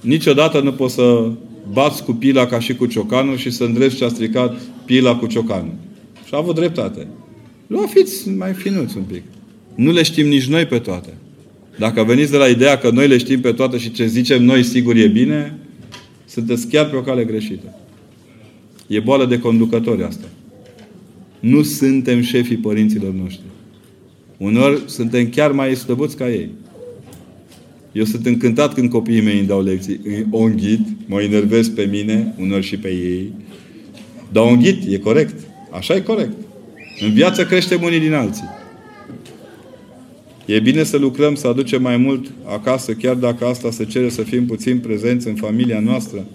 niciodată 0.02 0.62
nu 0.62 0.72
poți 0.72 0.94
să 0.94 1.32
bați 1.72 2.04
cu 2.04 2.14
pila 2.14 2.46
ca 2.46 2.60
și 2.60 2.76
cu 2.76 2.86
ciocanul 2.86 3.38
și 3.38 3.52
să 3.52 3.64
îndreți 3.64 3.96
ce 3.96 4.06
a 4.06 4.08
stricat 4.08 4.58
pila 4.86 5.16
cu 5.16 5.28
ciocanul. 5.28 5.74
Și 6.26 6.34
a 6.34 6.38
avut 6.38 6.56
dreptate. 6.56 7.08
Lua 7.68 7.86
fiți 7.88 8.30
mai 8.30 8.54
finuți 8.54 8.98
un 8.98 9.04
pic. 9.04 9.22
Nu 9.76 9.92
le 9.92 10.04
știm 10.04 10.28
nici 10.28 10.48
noi 10.48 10.66
pe 10.66 10.80
toate. 10.80 11.14
Dacă 11.78 12.04
veniți 12.04 12.32
de 12.32 12.38
la 12.38 12.48
ideea 12.48 12.78
că 12.78 12.90
noi 12.90 13.08
le 13.08 13.18
știm 13.18 13.42
pe 13.42 13.52
toate 13.52 13.78
și 13.78 13.92
ce 13.92 14.06
zicem 14.06 14.44
noi 14.44 14.64
sigur 14.64 14.96
e 14.96 15.08
bine, 15.08 15.58
sunteți 16.26 16.68
chiar 16.68 16.90
pe 16.90 16.96
o 16.96 17.02
cale 17.02 17.24
greșită. 17.24 17.80
E 18.88 19.00
boală 19.00 19.26
de 19.26 19.40
conducători 19.40 20.04
asta. 20.04 20.28
Nu 21.40 21.64
suntem 21.64 22.22
șefii 22.22 22.58
părinților 22.58 23.14
noștri. 23.14 23.46
Unor 24.38 24.82
suntem 24.86 25.30
chiar 25.30 25.52
mai 25.52 25.76
slăbuți 25.76 26.18
ca 26.18 26.30
ei. 26.30 26.50
Eu 27.92 28.04
sunt 28.04 28.26
încântat 28.26 28.74
când 28.74 28.90
copiii 28.90 29.22
mei 29.22 29.38
îmi 29.38 29.48
dau 29.48 29.64
lecții. 29.64 30.00
O 30.30 30.40
înghit, 30.40 30.80
mă 31.06 31.22
enervez 31.22 31.70
pe 31.70 31.84
mine, 31.92 32.34
unor 32.40 32.62
și 32.62 32.78
pe 32.78 32.88
ei. 32.88 33.32
Dar 34.32 34.44
o 34.44 34.48
înghit, 34.48 34.94
e 34.94 34.98
corect. 34.98 35.45
Așa 35.78 35.96
e 35.96 36.02
corect. 36.02 36.34
În 37.00 37.14
viață 37.14 37.46
creștem 37.46 37.82
unii 37.82 38.00
din 38.00 38.14
alții. 38.14 38.50
E 40.46 40.60
bine 40.60 40.84
să 40.84 40.98
lucrăm, 40.98 41.36
să 41.36 41.48
aducem 41.48 41.82
mai 41.82 41.98
mult 41.98 42.32
acasă, 42.46 42.94
chiar 42.94 43.16
dacă 43.16 43.46
asta 43.46 43.72
se 43.72 43.86
cere 43.86 44.10
să 44.10 44.22
fim 44.22 44.46
puțin 44.46 44.80
prezenți 44.80 45.28
în 45.28 45.36
familia 45.36 45.80
noastră. 45.80 46.26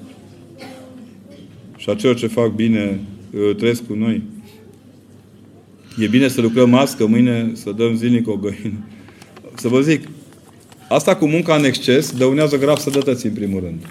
Și 1.76 1.90
acelor 1.90 2.16
ce 2.16 2.26
fac 2.26 2.54
bine 2.54 3.00
trăiesc 3.56 3.86
cu 3.86 3.94
noi. 3.94 4.22
E 5.98 6.06
bine 6.06 6.28
să 6.28 6.40
lucrăm 6.40 6.74
azi, 6.74 6.96
că 6.96 7.06
mâine 7.06 7.50
să 7.52 7.70
dăm 7.70 7.96
zilnic 7.96 8.28
o 8.28 8.36
găină. 8.36 8.84
Să 9.54 9.68
vă 9.68 9.80
zic, 9.80 10.08
Asta 10.90 11.16
cu 11.16 11.26
munca 11.26 11.54
în 11.54 11.64
exces 11.64 12.12
dăunează 12.12 12.58
grav 12.58 12.76
sănătății, 12.76 13.28
în 13.28 13.34
primul 13.34 13.60
rând. 13.60 13.86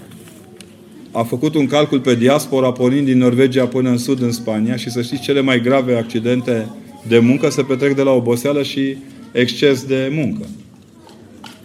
A 1.11 1.23
făcut 1.23 1.55
un 1.55 1.67
calcul 1.67 1.99
pe 1.99 2.15
diaspora, 2.15 2.71
pornind 2.71 3.05
din 3.05 3.17
Norvegia 3.17 3.65
până 3.65 3.89
în 3.89 3.97
sud, 3.97 4.21
în 4.21 4.31
Spania, 4.31 4.75
și 4.75 4.89
să 4.89 5.01
știți, 5.01 5.21
cele 5.21 5.41
mai 5.41 5.61
grave 5.61 5.95
accidente 5.95 6.67
de 7.07 7.19
muncă 7.19 7.49
se 7.49 7.61
petrec 7.61 7.95
de 7.95 8.01
la 8.01 8.11
oboseală 8.11 8.63
și 8.63 8.97
exces 9.31 9.83
de 9.83 10.11
muncă. 10.13 10.45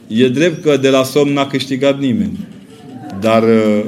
E 0.07 0.29
drept 0.29 0.63
că 0.63 0.77
de 0.77 0.89
la 0.89 1.03
somn 1.03 1.33
n-a 1.33 1.47
câștigat 1.47 1.99
nimeni. 1.99 2.39
Dar 3.21 3.43
uh, 3.43 3.85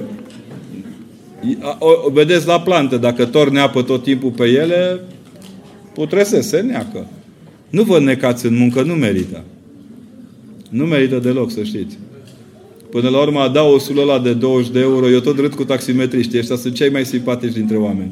o, 1.78 2.10
vedeți 2.12 2.46
la 2.46 2.60
plante, 2.60 2.96
dacă 2.96 3.24
torne 3.24 3.60
apă 3.60 3.82
tot 3.82 4.02
timpul 4.02 4.30
pe 4.30 4.44
ele, 4.44 5.00
putrese, 5.94 6.40
se 6.40 6.60
neacă. 6.60 7.06
Nu 7.70 7.82
vă 7.82 8.00
necați 8.00 8.46
în 8.46 8.56
muncă, 8.56 8.82
nu 8.82 8.94
merită. 8.94 9.44
Nu 10.68 10.84
merită 10.84 11.18
deloc, 11.18 11.50
să 11.50 11.62
știți. 11.62 11.98
Până 12.96 13.08
la 13.08 13.20
urmă, 13.20 13.50
da 13.52 13.62
o 13.62 13.78
sulă 13.78 14.20
de 14.22 14.32
20 14.32 14.72
de 14.72 14.80
euro, 14.80 15.10
eu 15.10 15.20
tot 15.20 15.38
râd 15.38 15.54
cu 15.54 15.64
taximetriști. 15.64 16.38
Ăștia 16.38 16.56
sunt 16.56 16.74
cei 16.74 16.90
mai 16.90 17.04
simpatici 17.04 17.52
dintre 17.52 17.76
oameni. 17.76 18.10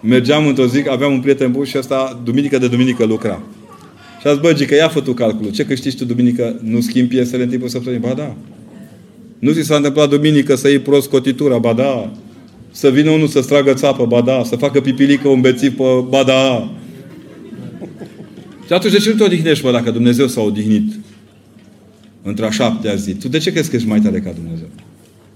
Mergeam 0.00 0.46
într-o 0.46 0.66
zi, 0.66 0.84
aveam 0.88 1.12
un 1.12 1.20
prieten 1.20 1.52
bun 1.52 1.64
și 1.64 1.78
ăsta, 1.78 2.20
duminică 2.24 2.58
de 2.58 2.68
duminică, 2.68 3.04
lucra. 3.04 3.42
Și 4.20 4.26
a 4.26 4.30
zis, 4.30 4.40
bă, 4.40 4.52
că 4.66 4.74
ia 4.74 4.88
fă 4.88 5.00
tu 5.00 5.12
calculul. 5.12 5.52
Ce 5.52 5.64
câștigi 5.64 5.96
tu 5.96 6.04
duminică? 6.04 6.60
Nu 6.62 6.80
schimbi 6.80 7.14
piesele 7.14 7.42
în 7.42 7.48
timpul 7.48 7.68
săptămânii? 7.68 8.06
Ba 8.08 8.14
da. 8.14 8.36
Nu 9.38 9.52
ți 9.52 9.62
s-a 9.62 9.76
întâmplat 9.76 10.08
duminică 10.08 10.54
să 10.54 10.68
iei 10.68 10.78
prost 10.78 11.10
cotitura? 11.10 11.58
Ba 11.58 11.72
da. 11.72 12.12
Să 12.70 12.88
vină 12.88 13.10
unul 13.10 13.26
să 13.26 13.40
stragă 13.40 13.72
țapă? 13.72 14.06
Ba 14.06 14.20
da. 14.20 14.42
Să 14.44 14.56
facă 14.56 14.80
pipilică 14.80 15.28
un 15.28 15.40
bețiv 15.40 15.76
pe... 15.76 15.84
Ba 16.08 16.22
da. 16.22 16.70
Și 18.66 18.72
atunci 18.72 18.92
de 18.92 18.98
ce 18.98 19.08
nu 19.10 19.14
te 19.14 19.24
odihnești, 19.24 19.64
mă, 19.64 19.70
dacă 19.70 19.90
Dumnezeu 19.90 20.26
s-a 20.26 20.40
odihnit 20.40 20.97
într-a 22.28 22.50
șaptea 22.50 22.94
zi? 22.94 23.12
Tu 23.12 23.28
de 23.28 23.38
ce 23.38 23.52
crezi 23.52 23.70
că 23.70 23.76
ești 23.76 23.88
mai 23.88 24.00
tare 24.00 24.18
ca 24.20 24.30
Dumnezeu? 24.34 24.68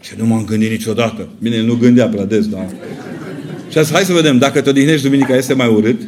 Ce 0.01 0.15
nu 0.17 0.27
m-am 0.27 0.45
gândit 0.45 0.71
niciodată. 0.71 1.29
Bine, 1.39 1.57
el 1.57 1.65
nu 1.65 1.75
gândea 1.75 2.07
prea 2.07 2.25
des, 2.25 2.47
dar... 2.47 2.69
Și 3.71 3.79
azi, 3.79 3.93
hai 3.93 4.03
să 4.03 4.13
vedem, 4.13 4.39
dacă 4.39 4.61
te 4.61 4.71
odihnești 4.71 5.03
duminica, 5.05 5.37
este 5.37 5.55
mai 5.55 5.69
urât? 5.69 6.01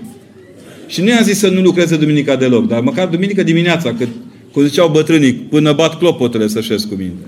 Și 0.86 1.00
nu 1.00 1.08
i-am 1.08 1.22
zis 1.22 1.38
să 1.38 1.48
nu 1.48 1.60
lucreze 1.60 1.96
duminica 1.96 2.36
deloc, 2.36 2.68
dar 2.68 2.80
măcar 2.80 3.06
duminică 3.06 3.42
dimineața, 3.42 3.94
că, 3.94 4.04
cum 4.52 4.64
ziceau 4.64 4.88
bătrânii, 4.88 5.32
până 5.32 5.72
bat 5.72 5.98
clopotele 5.98 6.48
să 6.48 6.60
șezi 6.60 6.88
cu 6.88 6.94
minte. 6.94 7.26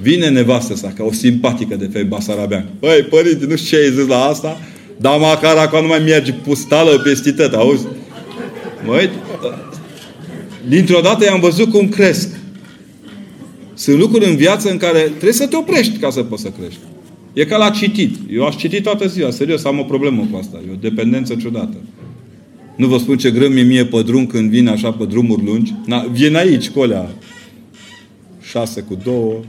Vine 0.00 0.28
nevastă 0.28 0.76
sa, 0.76 0.92
ca 0.96 1.04
o 1.04 1.12
simpatică 1.12 1.76
de 1.76 1.88
fei 1.92 2.04
basarabean. 2.04 2.66
Păi, 2.78 3.06
părinte, 3.10 3.46
nu 3.48 3.56
știu 3.56 3.78
ce 3.78 3.84
ai 3.84 3.90
zis 3.90 4.06
la 4.06 4.24
asta, 4.24 4.60
dar 4.96 5.18
măcar 5.18 5.56
acum 5.56 5.80
nu 5.80 5.86
mai 5.86 6.02
merge 6.04 6.32
pustală 6.32 6.98
peste 6.98 7.32
tot, 7.32 7.52
auzi? 7.52 7.86
Măi, 8.84 9.10
dintr-o 10.68 11.00
dată 11.00 11.24
i-am 11.24 11.40
văzut 11.40 11.70
cum 11.70 11.88
cresc. 11.88 12.28
Sunt 13.74 13.98
lucruri 13.98 14.28
în 14.30 14.36
viață 14.36 14.70
în 14.70 14.76
care 14.76 15.00
trebuie 15.00 15.32
să 15.32 15.46
te 15.46 15.56
oprești 15.56 15.96
ca 15.96 16.10
să 16.10 16.22
poți 16.22 16.42
să 16.42 16.52
crești. 16.58 16.80
E 17.32 17.44
ca 17.44 17.56
la 17.56 17.70
citit. 17.70 18.16
Eu 18.30 18.46
aș 18.46 18.56
citi 18.56 18.80
toată 18.80 19.06
ziua, 19.06 19.30
serios, 19.30 19.64
am 19.64 19.78
o 19.78 19.82
problemă 19.82 20.26
cu 20.30 20.36
asta. 20.36 20.60
E 20.68 20.72
o 20.72 20.78
dependență 20.80 21.34
ciudată. 21.34 21.76
Nu 22.76 22.86
vă 22.86 22.98
spun 22.98 23.16
ce 23.16 23.30
greu 23.30 23.48
mi 23.48 23.62
mie 23.62 23.84
pe 23.84 24.02
drum 24.02 24.26
când 24.26 24.50
vin 24.50 24.68
așa 24.68 24.92
pe 24.92 25.04
drumuri 25.04 25.44
lungi. 25.44 25.74
Na, 25.86 26.06
vin 26.12 26.36
aici, 26.36 26.70
colea. 26.70 27.08
Șase 28.40 28.80
cu 28.80 28.98
două. 29.04 29.40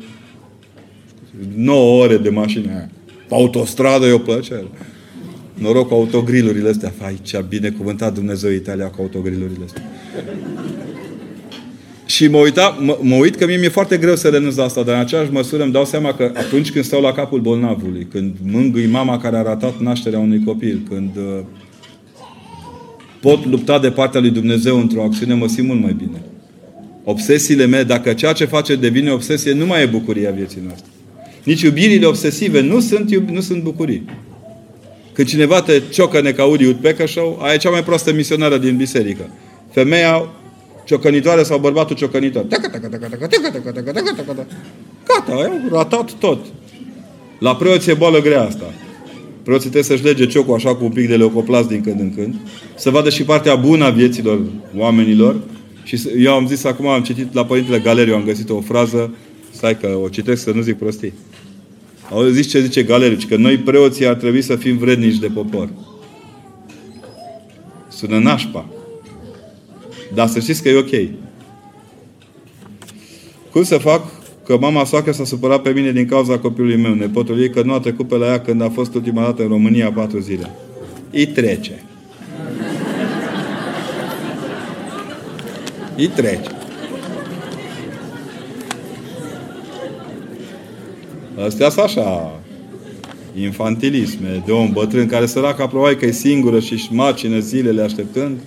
9 1.56 2.04
ore 2.04 2.18
de 2.18 2.30
mașină 2.30 2.70
aia. 2.70 2.90
Pe 3.28 3.34
autostradă 3.34 4.06
e 4.06 4.12
o 4.12 4.18
plăcere. 4.18 4.68
Noroc 5.54 5.88
cu 5.88 5.94
autogrilurile 5.94 6.70
astea. 6.70 6.94
Aici, 7.02 7.36
binecuvântat 7.50 8.14
Dumnezeu 8.14 8.52
Italia 8.52 8.88
cu 8.88 9.02
autogrilurile 9.02 9.64
astea. 9.66 9.84
Și 12.16 12.28
mă, 12.28 12.38
uita, 12.38 12.78
mă, 12.82 12.98
mă 13.02 13.16
uit 13.16 13.36
că 13.36 13.46
mie 13.46 13.58
mi-e 13.58 13.70
foarte 13.70 13.98
greu 13.98 14.16
să 14.16 14.28
renunț 14.28 14.56
la 14.56 14.64
asta, 14.64 14.84
dar 14.84 14.96
în 14.96 15.00
aceeași 15.00 15.32
măsură 15.32 15.64
îmi 15.64 15.72
dau 15.72 15.86
seama 15.86 16.14
că 16.14 16.32
atunci 16.34 16.72
când 16.72 16.86
stau 16.86 17.02
la 17.02 17.12
capul 17.12 17.40
bolnavului, 17.40 18.08
când 18.12 18.36
mângâi 18.52 18.86
mama 18.86 19.18
care 19.18 19.38
a 19.38 19.42
ratat 19.42 19.80
nașterea 19.80 20.20
unui 20.20 20.44
copil, 20.46 20.82
când 20.90 21.10
uh, 21.16 21.40
pot 23.22 23.46
lupta 23.46 23.80
de 23.80 23.90
partea 23.90 24.20
lui 24.20 24.30
Dumnezeu 24.30 24.80
într-o 24.80 25.04
acțiune, 25.04 25.34
mă 25.34 25.48
simt 25.48 25.68
mult 25.68 25.82
mai 25.82 25.96
bine. 25.98 26.22
Obsesiile 27.04 27.66
mele, 27.66 27.84
dacă 27.84 28.14
ceea 28.14 28.34
ce 28.34 28.46
face 28.46 28.76
devine 28.76 29.12
obsesie, 29.12 29.54
nu 29.54 29.66
mai 29.66 29.82
e 29.82 29.86
bucuria 29.86 30.32
vieții 30.32 30.62
noastre. 30.66 30.90
Nici 31.44 31.62
iubirile 31.62 32.06
obsesive 32.06 32.62
nu 32.62 32.80
sunt, 32.80 33.12
iub- 33.12 33.30
nu 33.30 33.42
sunt 33.42 33.64
bucurii. 33.64 34.06
Când 35.14 35.28
cineva 35.28 35.62
te 35.62 35.82
ciocăne 35.92 36.32
ca 36.32 36.44
Udi 36.44 36.64
Woodpecker 36.64 37.08
Show, 37.08 37.40
aia 37.42 37.54
e 37.54 37.58
cea 37.58 37.70
mai 37.70 37.84
proastă 37.84 38.14
misionară 38.14 38.58
din 38.58 38.76
biserică. 38.76 39.30
Femeia 39.72 40.30
ciocănitoare 40.86 41.44
sau 41.44 41.58
bărbatul 41.60 41.96
ciocănitor. 41.96 42.46
Gata, 45.08 45.34
au 45.34 45.62
ratat 45.72 46.12
tot. 46.12 46.46
La 47.40 47.56
preoți 47.56 47.90
e 47.90 47.94
boală 47.94 48.22
grea 48.22 48.42
asta. 48.42 48.74
Preoții 49.44 49.70
trebuie 49.70 49.98
să-și 49.98 50.04
lege 50.04 50.26
ciocul 50.26 50.54
așa 50.54 50.76
cu 50.76 50.84
un 50.84 50.92
pic 50.92 51.08
de 51.08 51.16
leucoplast 51.16 51.68
din 51.68 51.82
când 51.82 52.00
în 52.00 52.14
când. 52.16 52.36
Să 52.76 52.90
vadă 52.90 53.10
și 53.10 53.24
partea 53.24 53.56
bună 53.56 53.86
a 53.86 53.90
vieților 53.90 54.42
oamenilor. 54.78 55.36
Și 55.84 56.10
eu 56.18 56.34
am 56.34 56.48
zis 56.48 56.64
acum, 56.64 56.88
am 56.88 57.04
citit 57.04 57.34
la 57.34 57.46
Părintele 57.46 57.80
Galeriu, 57.80 58.16
am 58.16 58.24
găsit 58.24 58.50
o 58.50 58.62
frază 58.62 59.12
Stai 59.56 59.78
că 59.78 60.00
o 60.04 60.10
citesc 60.10 60.44
să 60.44 60.52
nu 60.52 60.62
zic 60.62 60.78
prostii. 60.78 61.14
Au 62.12 62.24
zis 62.24 62.50
ce 62.50 62.62
zice 62.62 62.84
Galeriu, 62.84 63.18
că 63.28 63.36
noi 63.36 63.58
preoții 63.58 64.08
ar 64.08 64.16
trebui 64.16 64.42
să 64.42 64.56
fim 64.56 64.78
vrednici 64.78 65.18
de 65.18 65.28
popor. 65.28 65.70
Sună 67.90 68.20
nașpa. 68.20 68.70
Dar 70.16 70.28
să 70.28 70.40
știți 70.40 70.62
că 70.62 70.70
e 70.70 70.78
ok. 70.78 71.10
Cum 73.52 73.64
să 73.64 73.78
fac 73.78 74.02
că 74.46 74.58
mama 74.58 74.86
soacă 74.86 75.12
s-a 75.12 75.24
supărat 75.24 75.62
pe 75.62 75.70
mine 75.70 75.92
din 75.92 76.08
cauza 76.08 76.40
copilului 76.40 76.78
meu, 76.78 76.94
nepotul 76.94 77.42
ei, 77.42 77.50
că 77.50 77.62
nu 77.62 77.74
a 77.74 77.80
trecut 77.80 78.08
pe 78.08 78.16
la 78.16 78.26
ea 78.26 78.42
când 78.42 78.62
a 78.62 78.70
fost 78.70 78.94
ultima 78.96 79.22
dată 79.22 79.42
în 79.42 79.48
România 79.48 79.92
patru 79.92 80.20
zile. 80.20 80.52
Îi 81.12 81.28
trece. 81.28 81.84
Îi 85.96 86.08
trece. 86.08 86.50
Astea 91.46 91.70
sunt 91.70 91.86
așa 91.86 92.40
infantilisme 93.40 94.44
de 94.46 94.52
om 94.52 94.72
bătrân 94.72 95.08
care 95.08 95.26
săraca 95.26 95.68
probabil 95.68 95.98
că 95.98 96.06
e 96.06 96.12
singură 96.12 96.60
și 96.60 96.74
își 96.74 96.94
macină 96.94 97.40
zilele 97.40 97.82
așteptând. 97.82 98.40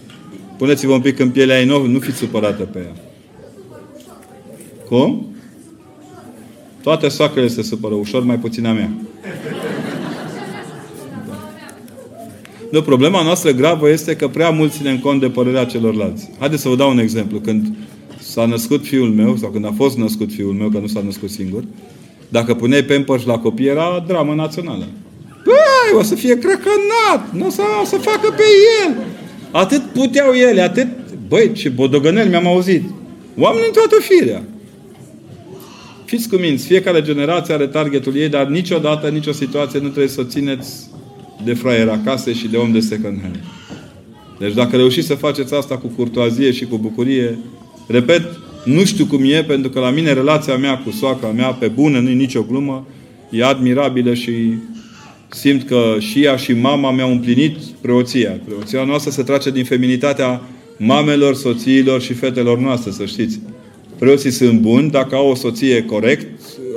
Puneți-vă 0.59 0.93
un 0.93 1.01
pic 1.01 1.19
în 1.19 1.31
pielea 1.31 1.61
ei 1.61 1.67
nou, 1.67 1.87
nu 1.87 1.99
fiți 1.99 2.17
supărată 2.17 2.63
pe 2.63 2.79
ea. 2.79 2.93
Cum? 4.89 5.27
Toate 6.83 7.09
soacrele 7.09 7.49
se 7.49 7.63
supără 7.63 7.95
ușor, 7.95 8.23
mai 8.23 8.39
puțin 8.39 8.67
a 8.67 8.73
mea. 8.73 8.91
Da. 11.29 11.35
Nu, 12.71 12.83
problema 12.83 13.23
noastră 13.23 13.51
gravă 13.51 13.89
este 13.91 14.17
că 14.17 14.29
prea 14.29 14.51
mult 14.51 14.73
ținem 14.73 14.99
cont 14.99 15.21
de 15.21 15.29
părerea 15.29 15.65
celorlalți. 15.65 16.31
Haideți 16.39 16.63
să 16.63 16.69
vă 16.69 16.77
dau 16.77 16.91
un 16.91 16.99
exemplu. 16.99 17.39
Când 17.39 17.67
s-a 18.21 18.47
născut 18.47 18.85
fiul 18.85 19.09
meu, 19.09 19.37
sau 19.37 19.51
când 19.51 19.67
a 19.67 19.73
fost 19.77 19.97
născut 19.97 20.33
fiul 20.33 20.53
meu, 20.53 20.69
că 20.69 20.79
nu 20.79 20.87
s-a 20.87 21.03
născut 21.05 21.31
singur, 21.31 21.65
dacă 22.29 22.55
puneai 22.55 22.83
Pampers 22.83 23.25
la 23.25 23.39
copii, 23.39 23.67
era 23.67 24.05
dramă 24.07 24.35
națională. 24.35 24.89
Băi, 25.45 25.99
o 25.99 26.03
să 26.03 26.15
fie 26.15 26.39
crăcănat, 26.39 27.33
nu 27.33 27.47
o 27.47 27.51
să, 27.51 27.63
o 27.83 27.85
să 27.85 27.97
facă 27.97 28.35
pe 28.37 28.43
el. 28.85 28.97
Atât 29.51 29.83
puteau 29.83 30.33
ele, 30.33 30.61
atât... 30.61 30.89
Băi, 31.29 31.53
ce 31.53 31.69
bodogăneli 31.69 32.29
mi-am 32.29 32.47
auzit. 32.47 32.83
Oameni 33.37 33.65
în 33.67 33.73
toată 33.73 33.97
firea. 34.01 34.43
Fiți 36.05 36.29
cuminți, 36.29 36.67
fiecare 36.67 37.03
generație 37.03 37.55
are 37.55 37.67
targetul 37.67 38.17
ei, 38.17 38.29
dar 38.29 38.47
niciodată, 38.47 39.09
nicio 39.09 39.33
situație 39.33 39.79
nu 39.79 39.87
trebuie 39.89 40.09
să 40.09 40.21
o 40.21 40.25
țineți 40.25 40.91
de 41.45 41.55
fraier 41.55 41.89
acasă 41.89 42.33
și 42.33 42.49
de 42.49 42.57
om 42.57 42.73
de 42.73 42.81
second 42.81 43.21
hand. 43.21 43.41
Deci 44.39 44.55
dacă 44.55 44.77
reușiți 44.77 45.07
să 45.07 45.15
faceți 45.15 45.55
asta 45.55 45.77
cu 45.77 45.87
curtoazie 45.87 46.53
și 46.53 46.65
cu 46.65 46.79
bucurie, 46.79 47.39
repet, 47.87 48.23
nu 48.65 48.85
știu 48.85 49.07
cum 49.07 49.21
e, 49.25 49.45
pentru 49.45 49.71
că 49.71 49.81
la 49.81 49.91
mine 49.91 50.13
relația 50.13 50.57
mea 50.57 50.79
cu 50.79 50.91
soacra 50.91 51.29
mea, 51.29 51.49
pe 51.49 51.69
bună, 51.69 52.01
nu 52.01 52.09
e 52.09 52.13
nicio 52.13 52.43
glumă, 52.43 52.87
e 53.31 53.45
admirabilă 53.45 54.15
și 54.15 54.55
simt 55.31 55.67
că 55.67 55.97
și 55.99 56.23
ea 56.23 56.37
și 56.37 56.53
mama 56.53 56.93
mi-au 56.93 57.11
împlinit 57.11 57.57
preoția. 57.81 58.41
Preoția 58.45 58.85
noastră 58.85 59.11
se 59.11 59.23
trage 59.23 59.51
din 59.51 59.65
feminitatea 59.65 60.43
mamelor, 60.77 61.35
soțiilor 61.35 62.01
și 62.01 62.13
fetelor 62.13 62.59
noastre, 62.59 62.91
să 62.91 63.05
știți. 63.05 63.41
Preoții 63.99 64.31
sunt 64.31 64.61
buni 64.61 64.91
dacă 64.91 65.15
au 65.15 65.31
o 65.31 65.35
soție 65.35 65.83
corect, 65.83 66.27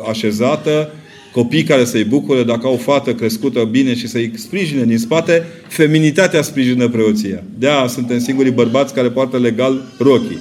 așezată, 0.09 0.93
copii 1.31 1.63
care 1.63 1.85
să-i 1.85 2.03
bucure, 2.03 2.43
dacă 2.43 2.67
au 2.67 2.73
o 2.73 2.77
fată 2.77 3.13
crescută 3.13 3.63
bine 3.63 3.95
și 3.95 4.07
să-i 4.07 4.31
sprijine 4.35 4.83
din 4.83 4.97
spate, 4.97 5.47
feminitatea 5.67 6.41
sprijină 6.41 6.87
preoția. 6.87 7.43
De-aia 7.59 7.87
suntem 7.87 8.19
singurii 8.19 8.51
bărbați 8.51 8.93
care 8.93 9.09
poartă 9.09 9.37
legal 9.37 9.81
rochii. 9.97 10.39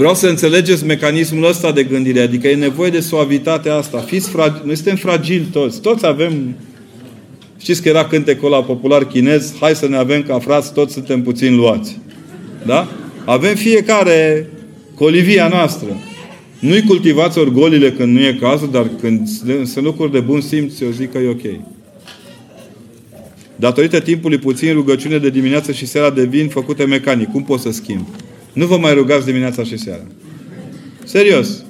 Vreau 0.00 0.14
să 0.14 0.26
înțelegeți 0.26 0.84
mecanismul 0.84 1.48
ăsta 1.48 1.72
de 1.72 1.82
gândire. 1.82 2.20
Adică 2.20 2.48
e 2.48 2.54
nevoie 2.54 2.90
de 2.90 3.00
suavitatea 3.00 3.74
asta. 3.74 3.98
Fiți 3.98 4.28
fragili. 4.28 4.62
Noi 4.64 4.74
suntem 4.74 4.96
fragili 4.96 5.44
toți. 5.52 5.80
Toți 5.80 6.06
avem... 6.06 6.56
Știți 7.58 7.82
că 7.82 7.88
era 7.88 8.04
cântecul 8.04 8.50
la 8.50 8.62
popular 8.62 9.04
chinez? 9.04 9.54
Hai 9.60 9.74
să 9.74 9.88
ne 9.88 9.96
avem 9.96 10.22
ca 10.22 10.38
frați, 10.38 10.72
toți 10.72 10.92
suntem 10.92 11.22
puțin 11.22 11.56
luați. 11.56 11.98
Da? 12.66 12.88
Avem 13.24 13.54
fiecare 13.54 14.48
colivia 14.94 15.48
noastră. 15.48 15.96
Nu-i 16.58 16.82
cultivați 16.82 17.38
orgolile 17.38 17.92
când 17.92 18.16
nu 18.16 18.24
e 18.24 18.36
cazul, 18.40 18.70
dar 18.70 18.90
când 19.00 19.28
sunt 19.64 19.84
lucruri 19.84 20.12
de 20.12 20.20
bun 20.20 20.40
simț, 20.40 20.80
eu 20.80 20.90
zic 20.90 21.12
că 21.12 21.18
e 21.18 21.28
ok. 21.28 21.60
Datorită 23.56 24.00
timpului 24.00 24.38
puțin, 24.38 24.72
rugăciune 24.72 25.18
de 25.18 25.30
dimineață 25.30 25.72
și 25.72 25.86
seara 25.86 26.10
devin 26.10 26.48
făcute 26.48 26.84
mecanic. 26.84 27.30
Cum 27.30 27.44
pot 27.44 27.60
să 27.60 27.70
schimb? 27.70 28.06
Nu 28.52 28.66
vă 28.66 28.78
mai 28.78 28.94
rugați 28.94 29.26
dimineața 29.26 29.62
și 29.62 29.76
seara. 29.76 30.02
Serios. 31.04 31.64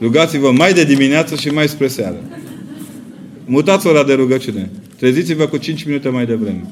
Rugați-vă 0.00 0.50
mai 0.50 0.72
de 0.72 0.84
dimineață 0.84 1.34
și 1.34 1.48
mai 1.48 1.68
spre 1.68 1.88
seară. 1.88 2.22
Mutați 3.44 3.86
ora 3.86 4.04
de 4.04 4.12
rugăciune. 4.12 4.70
Treziți-vă 4.96 5.46
cu 5.46 5.56
5 5.56 5.84
minute 5.84 6.08
mai 6.08 6.26
devreme. 6.26 6.64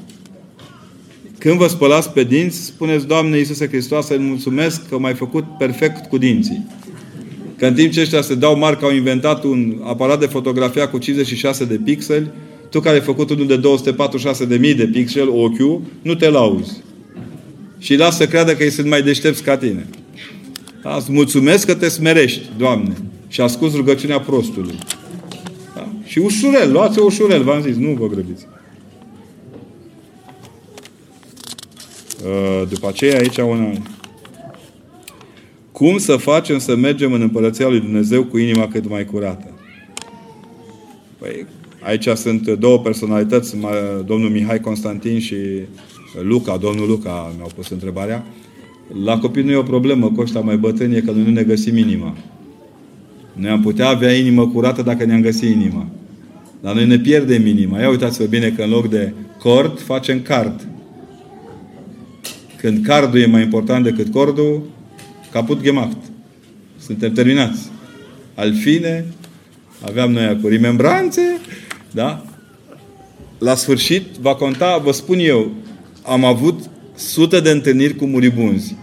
Când 1.37 1.57
vă 1.57 1.67
spălați 1.67 2.09
pe 2.09 2.23
dinți, 2.23 2.65
spuneți, 2.65 3.07
Doamne 3.07 3.37
Iisuse 3.37 3.67
Hristos, 3.67 4.05
să-i 4.05 4.17
mulțumesc 4.17 4.89
că 4.89 4.99
m-ai 4.99 5.13
făcut 5.13 5.43
perfect 5.57 6.05
cu 6.05 6.17
dinții. 6.17 6.65
Că 7.57 7.65
în 7.65 7.73
timp 7.73 7.91
ce 7.91 8.01
ăștia 8.01 8.21
se 8.21 8.35
dau 8.35 8.57
marca, 8.57 8.85
au 8.85 8.93
inventat 8.93 9.43
un 9.43 9.81
aparat 9.83 10.19
de 10.19 10.25
fotografia 10.25 10.89
cu 10.89 10.97
56 10.97 11.65
de 11.65 11.79
pixeli, 11.83 12.31
tu 12.69 12.79
care 12.79 12.95
ai 12.95 13.01
făcut 13.01 13.29
unul 13.29 13.47
de 13.47 13.57
246 13.57 14.45
de 14.45 14.55
mii 14.55 14.73
de 14.73 14.85
pixeli, 14.85 15.29
ochiul, 15.29 15.81
nu 16.01 16.15
te 16.15 16.29
lauzi. 16.29 16.81
Și 17.81 17.95
lasă 17.95 18.17
să 18.17 18.27
creadă 18.27 18.55
că 18.55 18.63
ei 18.63 18.69
sunt 18.69 18.87
mai 18.87 19.01
deștepți 19.01 19.43
ca 19.43 19.57
tine. 19.57 19.87
Da? 20.83 20.95
Îți 20.95 21.11
mulțumesc 21.11 21.65
că 21.65 21.75
te 21.75 21.89
smerești, 21.89 22.49
Doamne. 22.57 22.93
Și 23.27 23.41
ascult 23.41 23.73
rugăciunea 23.73 24.19
prostului. 24.19 24.75
Da? 25.75 25.87
Și 26.05 26.19
ușurel, 26.19 26.71
luați-o 26.71 27.03
ușurel, 27.03 27.43
v-am 27.43 27.61
zis, 27.61 27.75
nu 27.75 27.93
vă 27.93 28.07
grăbiți. 28.07 28.45
Uh, 32.25 32.67
după 32.69 32.87
aceea 32.87 33.17
aici 33.17 33.37
una... 33.37 33.71
Cum 35.71 35.97
să 35.97 36.15
facem 36.15 36.59
să 36.59 36.75
mergem 36.75 37.13
în 37.13 37.21
Împărăția 37.21 37.67
Lui 37.67 37.79
Dumnezeu 37.79 38.23
cu 38.23 38.37
inima 38.37 38.67
cât 38.67 38.89
mai 38.89 39.05
curată? 39.05 39.59
Păi, 41.17 41.45
aici 41.79 42.07
sunt 42.07 42.49
două 42.49 42.79
personalități, 42.79 43.55
domnul 44.05 44.29
Mihai 44.29 44.59
Constantin 44.59 45.19
și 45.19 45.35
Luca, 46.19 46.57
domnul 46.57 46.87
Luca 46.87 47.33
mi-au 47.35 47.51
pus 47.55 47.69
întrebarea. 47.69 48.25
La 49.03 49.17
copii 49.17 49.43
nu 49.43 49.51
e 49.51 49.55
o 49.55 49.63
problemă, 49.63 50.11
cu 50.11 50.21
ăștia 50.21 50.41
mai 50.41 50.57
bătrâni 50.57 50.95
e 50.95 51.01
că 51.01 51.11
noi 51.11 51.23
nu 51.23 51.31
ne 51.31 51.43
găsim 51.43 51.77
inima. 51.77 52.15
Noi 53.33 53.49
am 53.49 53.61
putea 53.61 53.87
avea 53.87 54.13
inimă 54.13 54.47
curată 54.47 54.81
dacă 54.81 55.05
ne-am 55.05 55.21
găsit 55.21 55.49
inima. 55.49 55.87
Dar 56.61 56.73
noi 56.73 56.87
ne 56.87 56.99
pierdem 56.99 57.45
inima. 57.45 57.79
Ia 57.79 57.89
uitați-vă 57.89 58.25
bine 58.25 58.49
că 58.49 58.61
în 58.61 58.69
loc 58.69 58.89
de 58.89 59.13
cord, 59.39 59.79
facem 59.79 60.21
card. 60.21 60.67
Când 62.57 62.85
cardul 62.85 63.19
e 63.19 63.25
mai 63.25 63.41
important 63.41 63.83
decât 63.83 64.11
cordul, 64.11 64.61
caput 65.31 65.61
gemacht. 65.61 65.97
Suntem 66.79 67.13
terminați. 67.13 67.69
Al 68.35 68.53
fine, 68.53 69.05
aveam 69.85 70.11
noi 70.11 70.39
cu 70.41 70.47
remembranțe, 70.47 71.21
da? 71.91 72.25
La 73.37 73.55
sfârșit, 73.55 74.03
va 74.21 74.35
conta, 74.35 74.77
vă 74.77 74.91
spun 74.91 75.19
eu, 75.19 75.51
am 76.01 76.23
avut 76.23 76.69
sute 76.95 77.39
de 77.39 77.49
întâlniri 77.49 77.95
cu 77.95 78.05
muribunzi. 78.05 78.75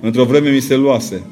Într-o 0.00 0.24
vreme 0.24 0.50
mi 0.50 0.60
se 0.60 0.76
luase. 0.76 1.22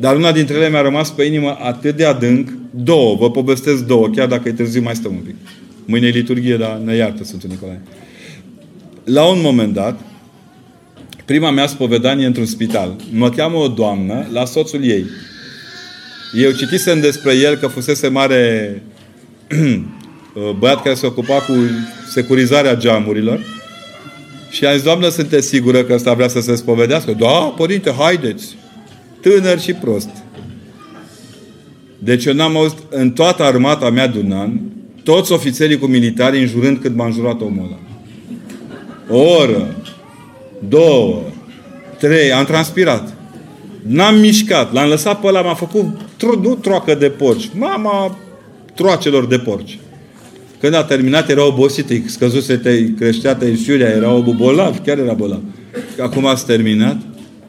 Dar 0.00 0.16
una 0.16 0.32
dintre 0.32 0.56
ele 0.56 0.68
mi-a 0.68 0.80
rămas 0.80 1.10
pe 1.10 1.22
inimă 1.22 1.56
atât 1.60 1.96
de 1.96 2.04
adânc, 2.04 2.52
două, 2.70 3.16
vă 3.16 3.30
povestesc 3.30 3.84
două, 3.84 4.08
chiar 4.08 4.28
dacă 4.28 4.48
e 4.48 4.52
târziu 4.52 4.82
mai 4.82 4.94
stăm 4.94 5.12
un 5.12 5.20
pic. 5.20 5.34
Mâine 5.84 6.06
e 6.06 6.10
liturghie, 6.10 6.56
dar 6.56 6.76
ne 6.84 6.94
iartă 6.94 7.24
Sfântul 7.24 7.48
Nicolae. 7.48 7.82
La 9.04 9.24
un 9.24 9.40
moment 9.40 9.72
dat, 9.72 10.00
prima 11.24 11.50
mea 11.50 11.66
spovedanie 11.66 12.26
într-un 12.26 12.46
spital. 12.46 12.96
Mă 13.12 13.30
cheamă 13.30 13.56
o 13.56 13.68
doamnă 13.68 14.26
la 14.32 14.44
soțul 14.44 14.84
ei. 14.84 15.04
Eu 16.34 16.50
citisem 16.50 17.00
despre 17.00 17.34
el 17.34 17.56
că 17.56 17.66
fusese 17.66 18.08
mare 18.08 18.82
băiat 20.58 20.82
care 20.82 20.94
se 20.94 21.06
ocupa 21.06 21.34
cu 21.34 21.52
securizarea 22.08 22.76
geamurilor 22.76 23.40
și 24.50 24.66
a 24.66 24.72
zis, 24.72 24.82
Doamnă, 24.82 25.08
sunteți 25.08 25.48
sigură 25.48 25.82
că 25.82 25.94
ăsta 25.94 26.14
vrea 26.14 26.28
să 26.28 26.40
se 26.40 26.54
spovedească? 26.54 27.12
Da, 27.12 27.54
părinte, 27.56 27.94
haideți! 27.98 28.56
Tânăr 29.20 29.60
și 29.60 29.72
prost. 29.72 30.10
Deci 31.98 32.24
eu 32.24 32.34
n-am 32.34 32.56
auzit 32.56 32.78
în 32.88 33.10
toată 33.10 33.42
armata 33.42 33.90
mea 33.90 34.06
de 34.06 34.18
un 34.18 34.32
an 34.32 34.50
toți 35.06 35.32
ofițerii 35.32 35.78
cu 35.78 35.86
militari 35.86 36.40
înjurând 36.40 36.78
cât 36.78 36.94
m-a 36.94 37.04
înjurat 37.06 37.40
omul 37.40 37.64
ăla. 37.64 37.78
O 39.08 39.30
oră, 39.30 39.76
două, 40.68 41.22
trei, 41.98 42.32
am 42.32 42.44
transpirat. 42.44 43.14
N-am 43.82 44.18
mișcat. 44.18 44.72
L-am 44.72 44.88
lăsat 44.88 45.20
pe 45.20 45.26
ăla, 45.26 45.42
m-a 45.42 45.54
făcut, 45.54 45.84
tro- 46.16 46.42
nu 46.42 46.54
troacă 46.54 46.94
de 46.94 47.08
porci, 47.08 47.50
mama 47.54 48.18
troacelor 48.74 49.26
de 49.26 49.38
porci. 49.38 49.78
Când 50.66 50.78
a 50.78 50.84
terminat, 50.84 51.30
era 51.30 51.46
obosit, 51.46 51.90
îi 51.90 52.04
scăzuse, 52.06 52.56
te, 52.56 52.92
creștea 52.92 53.34
tensiunea, 53.34 53.88
era 53.88 54.12
bolnav, 54.12 54.78
chiar 54.84 54.98
era 54.98 55.12
bolnav. 55.12 55.40
Acum 56.00 56.26
ați 56.26 56.46
terminat? 56.46 56.96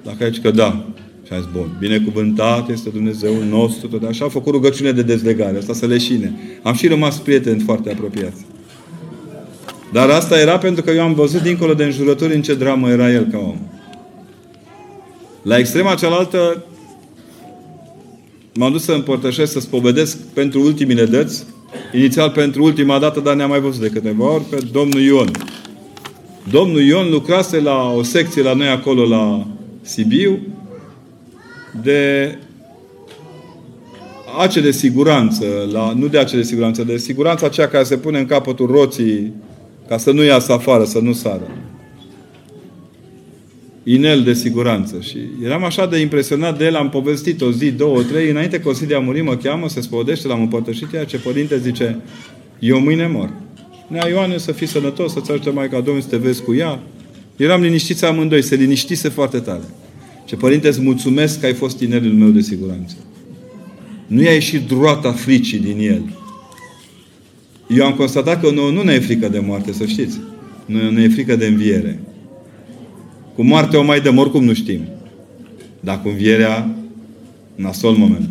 Dacă 0.03 0.23
aici 0.23 0.41
că 0.41 0.51
da. 0.51 0.85
Și 1.25 1.33
a 1.33 1.35
zis, 1.35 1.47
bun, 1.53 1.77
binecuvântat 1.79 2.69
este 2.69 2.89
Dumnezeu 2.89 3.33
nostru, 3.49 3.87
tot 3.87 4.03
așa. 4.03 4.25
A 4.25 4.29
făcut 4.29 4.53
rugăciune 4.53 4.91
de 4.91 5.01
dezlegare, 5.01 5.57
asta 5.57 5.73
să 5.73 5.85
leșine. 5.85 6.33
Am 6.63 6.73
și 6.73 6.87
rămas 6.87 7.17
prieteni 7.17 7.59
foarte 7.59 7.91
apropiați. 7.91 8.45
Dar 9.93 10.09
asta 10.09 10.39
era 10.39 10.57
pentru 10.57 10.83
că 10.83 10.91
eu 10.91 11.01
am 11.01 11.13
văzut 11.13 11.41
dincolo 11.41 11.73
de 11.73 11.83
înjurături 11.83 12.35
în 12.35 12.41
ce 12.41 12.55
dramă 12.55 12.89
era 12.89 13.11
el 13.11 13.27
ca 13.31 13.37
om. 13.37 13.57
La 15.41 15.57
extrema 15.57 15.95
cealaltă 15.95 16.65
m-am 18.53 18.71
dus 18.71 18.83
să 18.83 18.91
împărtășesc, 18.91 19.51
să 19.51 19.59
spovedesc 19.59 20.17
pentru 20.17 20.61
ultimile 20.61 21.05
dăți, 21.05 21.45
inițial 21.93 22.29
pentru 22.29 22.63
ultima 22.63 22.99
dată, 22.99 23.19
dar 23.19 23.35
ne-am 23.35 23.49
mai 23.49 23.59
văzut 23.59 23.81
de 23.81 23.89
câteva 23.89 24.33
ori, 24.33 24.43
pe 24.43 24.57
domnul 24.71 25.01
Ion. 25.01 25.31
Domnul 26.49 26.81
Ion 26.81 27.09
lucrase 27.09 27.59
la 27.59 27.91
o 27.91 28.03
secție 28.03 28.41
la 28.41 28.53
noi 28.53 28.67
acolo 28.67 29.05
la 29.05 29.47
Sibiu 29.81 30.39
de 31.83 32.37
ace 34.37 34.61
de 34.61 34.71
siguranță, 34.71 35.45
la, 35.71 35.93
nu 35.95 36.07
de 36.07 36.17
ace 36.17 36.35
de 36.35 36.41
siguranță, 36.41 36.83
de 36.83 36.97
siguranța 36.97 37.45
aceea 37.45 37.67
care 37.67 37.83
se 37.83 37.97
pune 37.97 38.19
în 38.19 38.25
capătul 38.25 38.67
roții 38.67 39.33
ca 39.87 39.97
să 39.97 40.11
nu 40.11 40.23
iasă 40.23 40.53
afară, 40.53 40.83
să 40.83 40.99
nu 40.99 41.13
sară. 41.13 41.47
Inel 43.89 44.23
de 44.23 44.33
siguranță. 44.33 44.99
Și 45.01 45.17
eram 45.43 45.63
așa 45.63 45.85
de 45.85 45.97
impresionat 45.97 46.57
de 46.57 46.65
el, 46.65 46.75
am 46.75 46.89
povestit 46.89 47.41
o 47.41 47.51
zi, 47.51 47.71
două, 47.71 48.01
trei, 48.01 48.29
înainte 48.29 48.59
că 48.59 48.69
Osilia 48.69 48.99
muri 48.99 49.21
mă 49.21 49.35
cheamă, 49.35 49.69
se 49.69 49.81
spodește, 49.81 50.27
l-am 50.27 50.41
împărtășit, 50.41 50.91
iar 50.93 51.05
ce 51.05 51.17
părinte 51.17 51.59
zice, 51.59 51.99
eu 52.59 52.79
mâine 52.79 53.07
mor. 53.07 53.33
Nea 53.87 54.07
Ioane 54.07 54.37
să 54.37 54.51
fii 54.51 54.67
sănătos, 54.67 55.13
să-ți 55.13 55.31
ajute 55.31 55.49
Maica 55.49 55.75
Domnului 55.75 56.01
să 56.01 56.07
te 56.07 56.17
vezi 56.17 56.43
cu 56.43 56.53
ea. 56.53 56.79
Eram 57.35 57.61
liniștiți 57.61 58.05
amândoi, 58.05 58.41
se 58.41 58.55
liniștise 58.55 59.09
foarte 59.09 59.39
tare. 59.39 59.63
Ce 60.25 60.35
părinte, 60.35 60.67
îți 60.67 60.81
mulțumesc 60.81 61.39
că 61.39 61.45
ai 61.45 61.53
fost 61.53 61.77
tinerul 61.77 62.13
meu 62.13 62.29
de 62.29 62.41
siguranță. 62.41 62.95
Nu 64.07 64.21
i-a 64.21 64.33
ieșit 64.33 64.67
droata 64.67 65.11
fricii 65.11 65.59
din 65.59 65.77
el. 65.79 66.01
Eu 67.77 67.85
am 67.85 67.93
constatat 67.93 68.41
că 68.41 68.51
nu, 68.51 68.71
nu 68.71 68.83
ne 68.83 68.93
e 68.93 68.99
frică 68.99 69.29
de 69.29 69.39
moarte, 69.39 69.71
să 69.73 69.85
știți. 69.85 70.17
Nu 70.65 70.89
ne 70.89 71.03
e 71.03 71.09
frică 71.09 71.35
de 71.35 71.45
înviere. 71.45 71.99
Cu 73.37 73.43
moartea 73.43 73.79
o 73.79 73.83
mai 73.83 74.01
dăm, 74.01 74.17
oricum 74.17 74.43
nu 74.43 74.53
știm. 74.53 74.81
Dar 75.79 76.01
cu 76.01 76.07
învierea, 76.07 76.75
nasol 77.55 77.95
moment. 77.95 78.29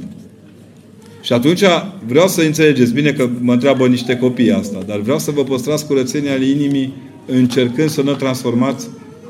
Și 1.23 1.33
atunci 1.33 1.63
vreau 2.07 2.29
să 2.29 2.43
înțelegeți 2.43 2.93
bine 2.93 3.13
că 3.13 3.29
mă 3.41 3.53
întreabă 3.53 3.89
niște 3.89 4.17
copii 4.17 4.53
asta, 4.53 4.83
dar 4.87 4.99
vreau 5.01 5.19
să 5.19 5.31
vă 5.31 5.45
păstrați 5.45 5.87
curățenia 5.87 6.33
al 6.33 6.43
inimii 6.43 6.93
încercând 7.27 7.89
să 7.89 8.03
nu 8.03 8.15
transformați 8.15 8.87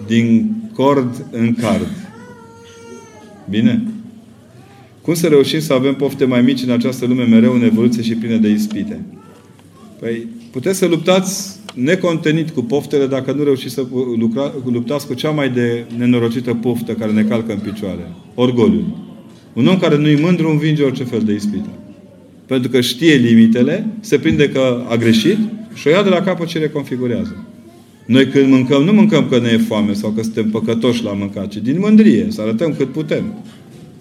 din 0.07 0.53
cord 0.75 1.27
în 1.31 1.55
card. 1.55 1.89
Bine? 3.51 3.83
Cum 5.03 5.15
să 5.15 5.27
reușim 5.27 5.61
să 5.61 5.73
avem 5.73 5.95
pofte 5.95 6.25
mai 6.25 6.43
mici 6.43 6.63
în 6.63 6.71
această 6.71 7.07
lume 7.07 7.25
mereu 7.25 7.55
în 7.55 7.63
evoluție 7.63 8.03
și 8.03 8.15
plină 8.15 8.37
de 8.37 8.49
ispite? 8.49 9.01
Păi 10.01 10.27
puteți 10.51 10.79
să 10.79 10.87
luptați 10.87 11.56
necontenit 11.77 12.51
cu 12.51 12.63
poftele 12.63 13.07
dacă 13.07 13.33
nu 13.33 13.45
reușiți 13.45 13.75
să 13.75 13.87
lucra, 14.19 14.53
luptați 14.73 15.07
cu 15.07 15.15
cea 15.15 15.31
mai 15.31 15.49
de 15.49 15.85
nenorocită 15.97 16.55
poftă 16.55 16.93
care 16.93 17.13
ne 17.13 17.23
calcă 17.23 17.53
în 17.53 17.59
picioare. 17.59 18.13
Orgoliul. 18.35 18.85
Un 19.53 19.67
om 19.67 19.79
care 19.79 19.97
nu-i 19.97 20.21
mândru 20.21 20.51
învinge 20.51 20.83
orice 20.83 21.05
fel 21.05 21.21
de 21.21 21.33
ispită. 21.33 21.69
Pentru 22.47 22.71
că 22.71 22.81
știe 22.81 23.15
limitele, 23.15 23.87
se 24.01 24.19
prinde 24.19 24.49
că 24.49 24.85
a 24.89 24.97
greșit 24.97 25.39
și 25.75 25.87
o 25.87 25.91
ia 25.91 26.03
de 26.03 26.09
la 26.09 26.21
capăt 26.21 26.49
și 26.49 26.59
reconfigurează. 26.59 27.47
Noi 28.07 28.29
când 28.29 28.51
mâncăm, 28.51 28.83
nu 28.83 28.93
mâncăm 28.93 29.29
că 29.29 29.39
ne 29.39 29.49
e 29.49 29.59
foame 29.59 29.93
sau 29.93 30.11
că 30.11 30.23
suntem 30.23 30.51
păcătoși 30.51 31.05
la 31.05 31.13
mâncat, 31.13 31.49
ci 31.49 31.57
din 31.57 31.77
mândrie, 31.79 32.27
să 32.29 32.41
arătăm 32.41 32.75
cât 32.77 32.93
putem. 32.93 33.25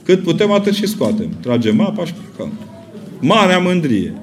Cât 0.04 0.24
putem, 0.24 0.52
atât 0.52 0.74
și 0.74 0.88
scoatem. 0.88 1.30
Tragem 1.42 1.82
apa 1.82 2.06
și 2.06 2.14
plecăm. 2.14 2.54
Marea 3.20 3.60
mândrie. 3.60 4.14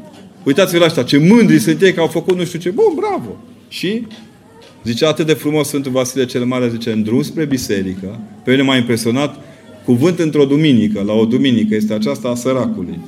Uitați-vă 0.45 0.79
la 0.79 0.85
asta, 0.85 1.03
ce 1.03 1.19
mândri 1.19 1.59
sunt 1.59 1.83
ei 1.83 1.93
că 1.93 2.01
au 2.01 2.07
făcut 2.07 2.37
nu 2.37 2.45
știu 2.45 2.59
ce. 2.59 2.71
Bun, 2.71 2.93
bravo! 2.97 3.37
Și 3.69 4.07
Zice 4.85 5.07
atât 5.07 5.27
de 5.27 5.33
frumos 5.33 5.69
Sfântul 5.69 5.93
Vasile 5.93 6.25
cel 6.25 6.45
Mare, 6.45 6.69
zice, 6.69 6.91
în 6.93 7.03
drum 7.03 7.23
spre 7.23 7.45
biserică, 7.45 8.21
pe 8.45 8.51
mine 8.51 8.63
m-a 8.63 8.77
impresionat 8.77 9.37
cuvânt 9.85 10.19
într-o 10.19 10.45
duminică, 10.45 11.03
la 11.07 11.13
o 11.13 11.25
duminică, 11.25 11.75
este 11.75 11.95
aceasta 11.95 12.29
a 12.29 12.35
săracului, 12.35 12.99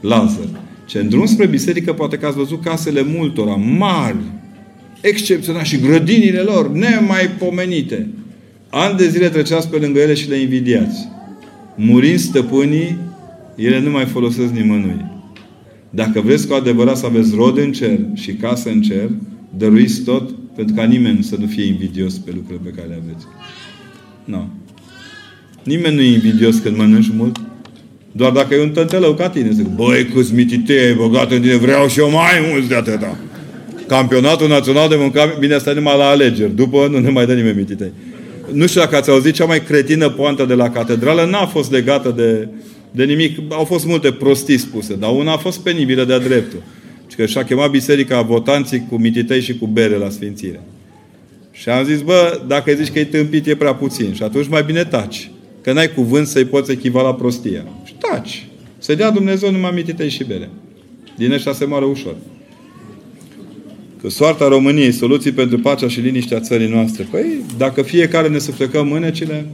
Lazar. 0.00 0.48
Ce 0.86 0.98
în 0.98 1.08
drum 1.08 1.26
spre 1.26 1.46
biserică 1.46 1.92
poate 1.92 2.16
că 2.16 2.26
ați 2.26 2.36
văzut 2.36 2.62
casele 2.62 3.02
multora, 3.02 3.54
mari, 3.54 4.16
excepțional 5.00 5.62
și 5.62 5.80
grădinile 5.80 6.40
lor, 6.40 6.70
nemaipomenite. 6.70 8.08
Ani 8.70 8.96
de 8.96 9.08
zile 9.08 9.28
treceați 9.28 9.68
pe 9.68 9.76
lângă 9.76 9.98
ele 9.98 10.14
și 10.14 10.28
le 10.28 10.36
invidiați. 10.36 11.08
Murind 11.74 12.18
stăpânii, 12.18 12.98
ele 13.54 13.80
nu 13.80 13.90
mai 13.90 14.04
folosesc 14.04 14.52
nimănui. 14.52 15.15
Dacă 15.90 16.20
vreți 16.20 16.46
cu 16.46 16.54
adevărat 16.54 16.96
să 16.96 17.06
aveți 17.06 17.34
rod 17.34 17.58
în 17.58 17.72
cer 17.72 17.98
și 18.14 18.32
casă 18.32 18.68
în 18.68 18.82
cer, 18.82 19.10
dăruiți 19.56 20.02
tot 20.02 20.30
pentru 20.56 20.74
ca 20.74 20.84
nimeni 20.84 21.22
să 21.22 21.36
nu 21.38 21.46
fie 21.46 21.64
invidios 21.64 22.14
pe 22.14 22.30
lucrurile 22.34 22.70
pe 22.70 22.76
care 22.76 22.88
le 22.88 23.02
aveți. 23.04 23.26
Nu. 24.24 24.36
No. 24.36 24.44
Nimeni 25.62 25.94
nu 25.94 26.00
e 26.00 26.12
invidios 26.12 26.58
când 26.58 26.76
mănânci 26.76 27.10
mult. 27.16 27.40
Doar 28.12 28.32
dacă 28.32 28.54
e 28.54 28.62
un 28.62 28.70
tântelău 28.70 29.14
ca 29.14 29.28
tine, 29.28 29.50
zic, 29.50 29.66
băi, 29.66 30.06
câți 30.14 30.34
mititei 30.34 30.86
ai 30.86 30.94
băgat 30.94 31.32
în 31.32 31.40
tine, 31.40 31.56
vreau 31.56 31.88
și 31.88 31.98
eu 31.98 32.10
mai 32.10 32.48
mulți 32.50 32.68
de 32.68 32.74
atâta. 32.74 33.16
Campionatul 33.86 34.48
Național 34.48 34.88
de 34.88 34.96
Mâncare, 34.98 35.36
bine, 35.38 35.54
asta 35.54 35.72
numai 35.72 35.98
la 35.98 36.08
alegeri. 36.08 36.54
După 36.54 36.88
nu 36.90 36.98
ne 36.98 37.10
mai 37.10 37.26
dă 37.26 37.34
nimeni 37.34 37.56
mititei. 37.56 37.92
Nu 38.52 38.66
știu 38.66 38.80
dacă 38.80 38.96
ați 38.96 39.10
auzit, 39.10 39.34
cea 39.34 39.44
mai 39.44 39.62
cretină 39.62 40.08
poantă 40.08 40.44
de 40.44 40.54
la 40.54 40.70
catedrală 40.70 41.24
n-a 41.24 41.46
fost 41.46 41.70
legată 41.70 42.12
de, 42.16 42.48
de 42.96 43.04
nimic. 43.04 43.38
Au 43.48 43.64
fost 43.64 43.86
multe 43.86 44.12
prostii 44.12 44.58
spuse, 44.58 44.94
dar 44.94 45.10
una 45.10 45.32
a 45.32 45.36
fost 45.36 45.58
penibilă 45.58 46.04
de-a 46.04 46.18
dreptul. 46.18 46.62
Și 47.08 47.16
că 47.16 47.26
și-a 47.26 47.44
chemat 47.44 47.70
biserica 47.70 48.22
votanții 48.22 48.86
cu 48.88 48.96
mititei 48.96 49.40
și 49.40 49.58
cu 49.58 49.66
bere 49.66 49.96
la 49.96 50.10
sfințire. 50.10 50.60
Și 51.50 51.68
am 51.68 51.84
zis, 51.84 52.00
bă, 52.00 52.40
dacă 52.46 52.72
zici 52.72 52.92
că 52.92 52.98
e 52.98 53.04
tâmpit, 53.04 53.46
e 53.46 53.54
prea 53.54 53.74
puțin. 53.74 54.14
Și 54.14 54.22
atunci 54.22 54.48
mai 54.48 54.62
bine 54.62 54.84
taci. 54.84 55.30
Că 55.60 55.72
n-ai 55.72 55.92
cuvânt 55.92 56.26
să-i 56.26 56.44
poți 56.44 56.70
echivala 56.70 57.14
prostia. 57.14 57.64
Și 57.84 57.94
taci. 57.94 58.46
Să 58.78 58.94
dea 58.94 59.10
Dumnezeu 59.10 59.50
numai 59.50 59.72
mititei 59.74 60.08
și 60.08 60.24
bere. 60.24 60.50
Din 61.16 61.32
ăștia 61.32 61.52
se 61.52 61.64
moară 61.64 61.84
ușor. 61.84 62.14
Că 64.00 64.08
soarta 64.08 64.48
României, 64.48 64.92
soluții 64.92 65.32
pentru 65.32 65.58
pacea 65.58 65.88
și 65.88 66.00
liniștea 66.00 66.40
țării 66.40 66.68
noastre. 66.68 67.06
Păi, 67.10 67.26
dacă 67.58 67.82
fiecare 67.82 68.28
ne 68.28 68.38
suflecăm 68.38 68.86
mânecile, 68.86 69.46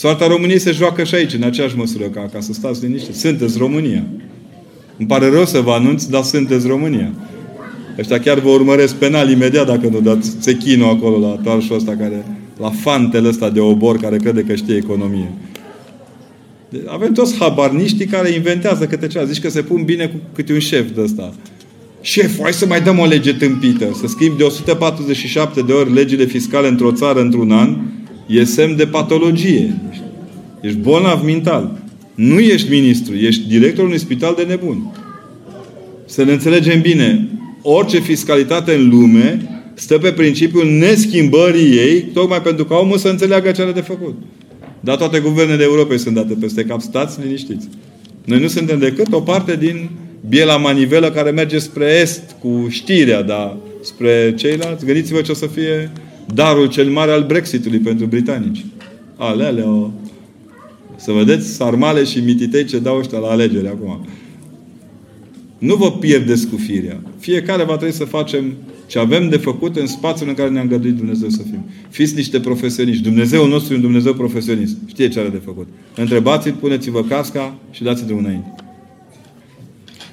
soarta 0.00 0.26
României 0.26 0.58
se 0.58 0.70
joacă 0.70 1.04
și 1.04 1.14
aici, 1.14 1.32
în 1.32 1.42
aceeași 1.42 1.76
măsură, 1.76 2.04
ca, 2.04 2.28
ca 2.32 2.40
să 2.40 2.52
stați 2.52 2.84
liniște. 2.84 3.12
Sunteți 3.12 3.58
România. 3.58 4.04
Îmi 4.96 5.08
pare 5.08 5.28
rău 5.28 5.44
să 5.44 5.60
vă 5.60 5.70
anunț, 5.70 6.04
dar 6.04 6.22
sunteți 6.22 6.66
România. 6.66 7.12
Ăștia 7.98 8.20
chiar 8.20 8.38
vă 8.38 8.48
urmăresc 8.48 8.94
penal 8.94 9.30
imediat 9.30 9.66
dacă 9.66 9.88
nu 9.90 10.00
dați 10.00 10.30
țechinul 10.40 10.88
acolo 10.88 11.18
la 11.18 11.40
toarșul 11.42 11.76
ăsta 11.76 11.96
care, 11.96 12.24
la 12.60 12.70
fantele 12.70 13.28
ăsta 13.28 13.50
de 13.50 13.60
obor 13.60 13.96
care 13.96 14.16
crede 14.16 14.42
că 14.42 14.54
știe 14.54 14.76
economie. 14.76 15.30
Avem 16.86 17.12
toți 17.12 17.36
habarniștii 17.38 18.06
care 18.06 18.30
inventează 18.30 18.86
câte 18.86 19.06
ceva. 19.06 19.24
Zici 19.24 19.40
că 19.40 19.50
se 19.50 19.62
pun 19.62 19.82
bine 19.84 20.06
cu 20.06 20.16
câte 20.34 20.52
un 20.52 20.58
șef 20.58 20.90
de 20.94 21.00
ăsta. 21.00 21.34
Șef, 22.00 22.40
hai 22.42 22.52
să 22.52 22.66
mai 22.66 22.80
dăm 22.80 22.98
o 22.98 23.04
lege 23.04 23.32
tâmpită. 23.32 23.86
Să 24.00 24.06
schimbi 24.06 24.36
de 24.36 24.44
147 24.44 25.62
de 25.62 25.72
ori 25.72 25.92
legile 25.92 26.24
fiscale 26.24 26.68
într-o 26.68 26.92
țară 26.92 27.20
într-un 27.20 27.50
an, 27.50 27.76
e 28.30 28.44
semn 28.44 28.76
de 28.76 28.86
patologie. 28.86 29.80
Ești 30.60 30.78
bolnav 30.78 31.22
mental. 31.24 31.78
Nu 32.14 32.38
ești 32.38 32.70
ministru, 32.70 33.14
ești 33.14 33.48
directorul 33.48 33.86
unui 33.86 33.98
spital 33.98 34.34
de 34.36 34.42
nebuni. 34.42 34.92
Să 36.04 36.24
ne 36.24 36.32
înțelegem 36.32 36.80
bine. 36.80 37.28
Orice 37.62 37.98
fiscalitate 37.98 38.74
în 38.74 38.88
lume 38.88 39.60
stă 39.74 39.98
pe 39.98 40.12
principiul 40.12 40.70
neschimbării 40.70 41.76
ei, 41.76 42.02
tocmai 42.02 42.42
pentru 42.42 42.64
ca 42.64 42.76
omul 42.76 42.98
să 42.98 43.08
înțeleagă 43.08 43.50
ce 43.50 43.62
are 43.62 43.72
de 43.72 43.80
făcut. 43.80 44.14
Dar 44.80 44.96
toate 44.96 45.18
guvernele 45.18 45.62
Europei 45.62 45.98
sunt 45.98 46.14
date 46.14 46.36
peste 46.40 46.64
cap. 46.64 46.80
Stați 46.80 47.20
liniștiți. 47.22 47.68
Noi 48.24 48.40
nu 48.40 48.46
suntem 48.46 48.78
decât 48.78 49.12
o 49.12 49.20
parte 49.20 49.56
din 49.56 49.90
biela 50.28 50.56
manivelă 50.56 51.10
care 51.10 51.30
merge 51.30 51.58
spre 51.58 51.98
est 52.00 52.36
cu 52.40 52.66
știrea, 52.68 53.22
dar 53.22 53.56
spre 53.82 54.34
ceilalți, 54.36 54.84
gândiți-vă 54.84 55.20
ce 55.20 55.30
o 55.30 55.34
să 55.34 55.46
fie 55.46 55.90
darul 56.34 56.68
cel 56.68 56.90
mare 56.90 57.10
al 57.10 57.24
Brexitului 57.24 57.78
pentru 57.78 58.06
britanici. 58.06 58.64
Alele, 59.16 59.62
o... 59.62 59.90
Să 60.96 61.12
vedeți 61.12 61.54
sarmale 61.54 62.04
și 62.04 62.18
mititei 62.18 62.64
ce 62.64 62.78
dau 62.78 62.98
ăștia 62.98 63.18
la 63.18 63.28
alegeri 63.28 63.68
acum. 63.68 64.06
Nu 65.58 65.74
vă 65.74 65.92
pierdeți 65.92 66.48
cu 66.48 66.56
firea. 66.56 67.02
Fiecare 67.18 67.64
va 67.64 67.76
trebui 67.76 67.94
să 67.94 68.04
facem 68.04 68.52
ce 68.86 68.98
avem 68.98 69.28
de 69.28 69.36
făcut 69.36 69.76
în 69.76 69.86
spațiul 69.86 70.28
în 70.28 70.34
care 70.34 70.48
ne-a 70.48 70.62
îngăduit 70.62 70.94
Dumnezeu 70.94 71.28
să 71.28 71.42
fim. 71.42 71.64
Fiți 71.88 72.14
niște 72.14 72.40
profesioniști. 72.40 73.02
Dumnezeu 73.02 73.46
nostru 73.46 73.72
e 73.72 73.76
un 73.76 73.82
Dumnezeu 73.82 74.14
profesionist. 74.14 74.76
Știe 74.86 75.08
ce 75.08 75.20
are 75.20 75.28
de 75.28 75.40
făcut. 75.44 75.68
Întrebați-l, 75.96 76.52
puneți-vă 76.52 77.02
casca 77.02 77.58
și 77.70 77.82
dați-i 77.82 78.06
de 78.06 78.12
înainte. 78.12 78.54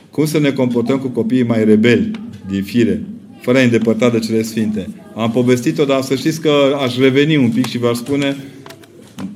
Cum 0.10 0.26
să 0.26 0.40
ne 0.40 0.52
comportăm 0.52 0.98
cu 0.98 1.08
copiii 1.08 1.44
mai 1.44 1.64
rebeli 1.64 2.12
din 2.50 2.64
fire, 2.64 3.04
fără 3.48 3.60
a 3.60 3.62
îndepărta 3.62 4.10
de 4.10 4.20
cele 4.20 4.42
sfinte? 4.42 4.90
Am 5.16 5.32
povestit-o, 5.32 5.86
dar 5.86 6.02
să 6.02 6.16
știți 6.16 6.42
că 6.42 6.52
aș 6.84 6.98
reveni 6.98 7.36
un 7.36 7.50
pic 7.50 7.66
și 7.66 7.78
v-aș 7.78 7.96
spune 7.96 8.38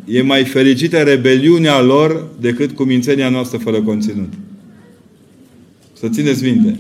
e 0.06 0.22
mai 0.22 0.44
fericită 0.44 0.98
rebeliunea 0.98 1.82
lor 1.82 2.28
decât 2.40 2.72
cumințenia 2.72 3.30
noastră 3.30 3.58
fără 3.58 3.82
conținut. 3.82 4.34
Să 5.94 6.10
țineți 6.10 6.44
minte. 6.44 6.80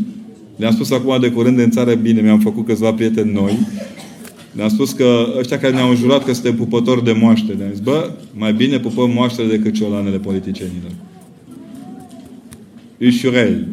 Le-am 0.55 0.73
spus 0.73 0.91
acum 0.91 1.19
de 1.19 1.31
curând 1.31 1.59
în 1.59 1.71
țară, 1.71 1.93
bine, 1.93 2.21
mi-am 2.21 2.39
făcut 2.39 2.65
câțiva 2.65 2.93
prieteni 2.93 3.33
noi. 3.33 3.57
Le-am 4.55 4.69
spus 4.69 4.91
că 4.91 5.33
ăștia 5.37 5.59
care 5.59 5.73
ne-au 5.73 5.89
înjurat 5.89 6.25
că 6.25 6.33
suntem 6.33 6.55
pupători 6.55 7.03
de 7.03 7.11
moaște. 7.11 7.53
Le-am 7.57 7.69
zis, 7.71 7.79
bă, 7.79 8.11
mai 8.33 8.53
bine 8.53 8.79
pupăm 8.79 9.11
moaștele 9.11 9.47
decât 9.47 9.73
ciolanele 9.73 10.17
politicienilor. 10.17 10.91
Ușurel. 12.99 13.67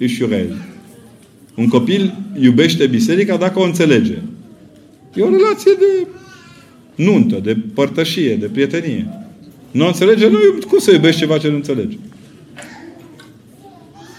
Ușurel. 0.00 0.71
Un 1.54 1.68
copil 1.68 2.14
iubește 2.40 2.86
biserica 2.86 3.36
dacă 3.36 3.58
o 3.58 3.64
înțelege. 3.64 4.18
E 5.14 5.22
o 5.22 5.30
relație 5.30 5.72
de 5.78 6.06
nuntă, 6.94 7.40
de 7.42 7.56
părtășie, 7.74 8.36
de 8.36 8.46
prietenie. 8.46 9.08
Nu 9.70 9.84
o 9.84 9.86
înțelege? 9.86 10.28
Nu, 10.28 10.38
cum 10.68 10.78
să 10.78 10.92
iubești 10.92 11.20
ceva 11.20 11.38
ce 11.38 11.48
nu 11.48 11.54
înțelegi? 11.54 11.98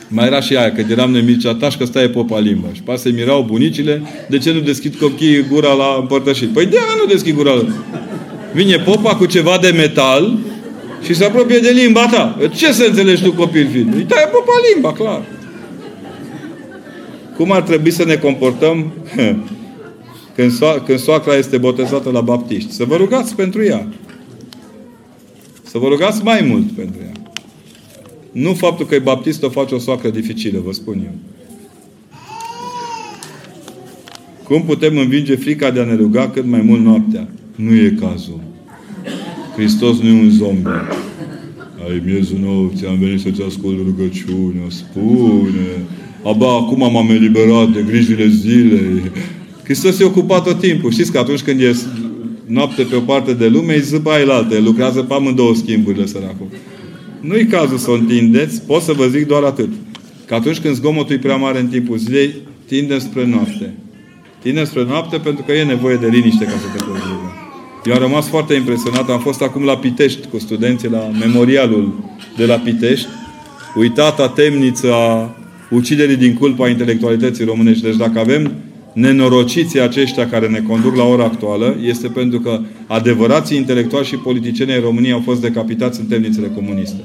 Mai 0.07 0.25
era 0.25 0.41
și 0.41 0.55
aia, 0.55 0.71
că 0.71 0.83
eram 0.89 1.11
noi 1.11 1.21
mici, 1.21 1.45
atași 1.45 1.77
că 1.77 1.85
stai 1.85 2.09
popa 2.09 2.39
limba. 2.39 2.67
Și 2.73 2.81
pa 2.81 2.95
se 2.95 3.09
mirau 3.09 3.43
bunicile, 3.43 4.01
de 4.29 4.37
ce 4.37 4.51
nu 4.51 4.59
deschid 4.59 4.95
copiii 4.95 5.45
gura 5.49 5.73
la 5.73 5.97
împărtășit? 5.99 6.49
Păi 6.49 6.65
de 6.65 6.77
nu 7.01 7.05
deschid 7.05 7.35
gura 7.35 7.53
la... 7.53 7.63
Vine 8.53 8.77
popa 8.77 9.15
cu 9.15 9.25
ceva 9.25 9.57
de 9.61 9.69
metal 9.69 10.37
și 11.03 11.13
se 11.13 11.25
apropie 11.25 11.59
de 11.59 11.69
limba 11.69 12.07
ta. 12.11 12.37
Ce 12.55 12.71
să 12.71 12.85
înțelegi 12.87 13.23
tu 13.23 13.31
copil 13.31 13.67
fiind? 13.71 13.93
Îi 13.95 14.03
taie 14.03 14.27
popa 14.31 14.51
limba, 14.73 14.93
clar. 14.93 15.21
Cum 17.35 17.51
ar 17.51 17.61
trebui 17.61 17.91
să 17.91 18.03
ne 18.03 18.15
comportăm 18.15 18.91
când, 20.35 20.51
so- 20.51 20.85
când 20.85 20.99
soacra 20.99 21.35
este 21.35 21.57
botezată 21.57 22.09
la 22.09 22.21
baptiști? 22.21 22.71
Să 22.71 22.83
vă 22.85 22.95
rugați 22.95 23.35
pentru 23.35 23.63
ea. 23.63 23.87
Să 25.63 25.77
vă 25.77 25.87
rugați 25.87 26.23
mai 26.23 26.45
mult 26.49 26.71
pentru 26.71 27.01
ea. 27.05 27.11
Nu 28.31 28.53
faptul 28.53 28.85
că 28.85 28.95
e 28.95 28.99
baptist 28.99 29.43
o 29.43 29.49
face 29.49 29.75
o 29.75 29.79
soacră 29.79 30.09
dificilă, 30.09 30.61
vă 30.65 30.71
spun 30.71 31.01
eu. 31.03 31.13
Cum 34.43 34.63
putem 34.63 34.97
învinge 34.97 35.35
frica 35.35 35.71
de 35.71 35.79
a 35.79 35.83
ne 35.83 35.95
ruga 35.95 36.29
cât 36.29 36.45
mai 36.45 36.61
mult 36.61 36.81
noaptea? 36.83 37.27
Nu 37.55 37.73
e 37.73 37.95
cazul. 37.99 38.39
Hristos 39.55 39.99
nu 39.99 40.07
e 40.07 40.21
un 40.21 40.29
zombie. 40.29 40.81
Ai 41.89 42.01
miezul 42.05 42.37
nopții, 42.41 42.87
am 42.87 42.97
venit 42.97 43.19
să-ți 43.19 43.41
ascult 43.41 43.77
rugăciunea, 43.85 44.63
spune. 44.67 45.85
Aba, 46.25 46.53
acum 46.55 46.91
m-am 46.91 47.09
eliberat 47.09 47.69
de 47.69 47.85
grijile 47.87 48.27
zilei. 48.27 49.11
Hristos 49.63 49.99
e 49.99 50.03
ocupat 50.03 50.43
tot 50.43 50.59
timpul. 50.59 50.91
Știți 50.91 51.11
că 51.11 51.17
atunci 51.17 51.41
când 51.41 51.61
e 51.61 51.75
noapte 52.45 52.83
pe 52.83 52.95
o 52.95 52.99
parte 52.99 53.33
de 53.33 53.47
lume, 53.47 53.73
îi 53.73 53.81
zâba 53.81 54.19
el 54.19 54.31
altă. 54.31 54.59
lucrează 54.59 55.01
pe 55.01 55.13
amândouă 55.13 55.53
schimburile, 55.55 56.05
săracul. 56.05 56.47
Nu-i 57.19 57.45
cazul 57.45 57.77
să 57.77 57.91
o 57.91 57.93
întindeți, 57.93 58.61
pot 58.61 58.81
să 58.81 58.93
vă 58.93 59.07
zic 59.07 59.27
doar 59.27 59.43
atât. 59.43 59.69
Că 60.25 60.33
atunci 60.33 60.59
când 60.59 60.75
zgomotul 60.75 61.15
e 61.15 61.19
prea 61.19 61.35
mare 61.35 61.59
în 61.59 61.67
timpul 61.67 61.97
zilei, 61.97 62.33
tindem 62.65 62.99
spre 62.99 63.25
noapte. 63.25 63.73
Tindem 64.41 64.65
spre 64.65 64.83
noapte 64.83 65.17
pentru 65.17 65.43
că 65.43 65.51
e 65.51 65.63
nevoie 65.63 65.95
de 65.95 66.07
liniște 66.07 66.45
ca 66.45 66.51
să 66.51 66.77
te 66.77 66.83
poți 66.83 67.01
ruga. 67.01 67.33
Eu 67.85 67.93
am 67.93 67.99
rămas 67.99 68.27
foarte 68.27 68.53
impresionat. 68.53 69.09
Am 69.09 69.19
fost 69.19 69.41
acum 69.41 69.63
la 69.63 69.77
Pitești 69.77 70.27
cu 70.27 70.39
studenții 70.39 70.89
la 70.89 71.11
memorialul 71.19 71.93
de 72.37 72.45
la 72.45 72.55
Pitești. 72.55 73.07
Uitata 73.75 74.29
temniță 74.29 74.93
a 74.93 75.35
uciderii 75.73 76.15
din 76.15 76.33
culpa 76.33 76.69
intelectualității 76.69 77.45
românești. 77.45 77.83
Deci 77.83 77.95
dacă 77.95 78.19
avem 78.19 78.51
nenorociții 78.93 79.81
aceștia 79.81 80.29
care 80.29 80.47
ne 80.47 80.59
conduc 80.67 80.95
la 80.95 81.03
ora 81.03 81.23
actuală 81.23 81.77
este 81.81 82.07
pentru 82.07 82.39
că 82.39 82.59
adevărații 82.87 83.57
intelectuali 83.57 84.05
și 84.05 84.15
politicieni 84.15 84.71
ai 84.71 84.79
României 84.79 85.13
au 85.13 85.21
fost 85.25 85.41
decapitați 85.41 85.99
în 85.99 86.05
temnițele 86.05 86.47
comuniste. 86.47 87.01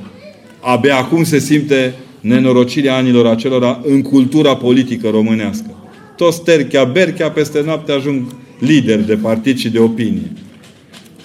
Abia 0.60 0.96
acum 0.96 1.24
se 1.24 1.38
simte 1.38 1.94
nenorocirea 2.20 2.96
anilor 2.96 3.26
acelora 3.26 3.80
în 3.84 4.02
cultura 4.02 4.56
politică 4.56 5.08
românească. 5.08 5.70
Toți 6.16 6.42
terchea, 6.42 6.84
berchea, 6.84 7.30
peste 7.30 7.62
noapte 7.64 7.92
ajung 7.92 8.22
lideri 8.58 9.06
de 9.06 9.14
partid 9.14 9.58
și 9.58 9.70
de 9.70 9.78
opinie. 9.78 10.32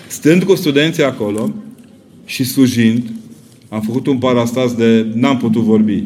Stând 0.07 0.43
cu 0.43 0.55
studenții 0.55 1.03
acolo 1.03 1.53
și 2.25 2.43
slujind, 2.43 3.03
am 3.69 3.81
făcut 3.81 4.07
un 4.07 4.17
parastas 4.17 4.73
de 4.73 5.05
n-am 5.13 5.37
putut 5.37 5.61
vorbi. 5.61 6.03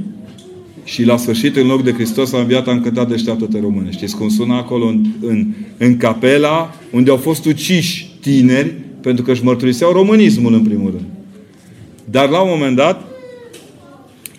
Și 0.87 1.03
la 1.03 1.17
sfârșit, 1.17 1.55
în 1.55 1.67
loc 1.67 1.83
de 1.83 1.93
Hristos 1.93 2.33
a 2.33 2.39
înviat, 2.39 2.67
am 2.67 2.81
cântat 2.81 3.07
deșteaptă-te 3.07 3.59
române. 3.59 3.91
Știți 3.91 4.15
cum 4.15 4.29
sună 4.29 4.53
acolo 4.53 4.85
în, 4.85 5.05
în, 5.21 5.53
în 5.77 5.97
capela 5.97 6.75
unde 6.91 7.09
au 7.09 7.17
fost 7.17 7.45
uciși 7.45 8.11
tineri 8.21 8.73
pentru 9.01 9.23
că 9.23 9.31
își 9.31 9.43
mărturiseau 9.43 9.91
românismul 9.91 10.53
în 10.53 10.63
primul 10.63 10.91
rând. 10.91 11.05
Dar 12.05 12.29
la 12.29 12.41
un 12.41 12.49
moment 12.49 12.75
dat, 12.75 13.07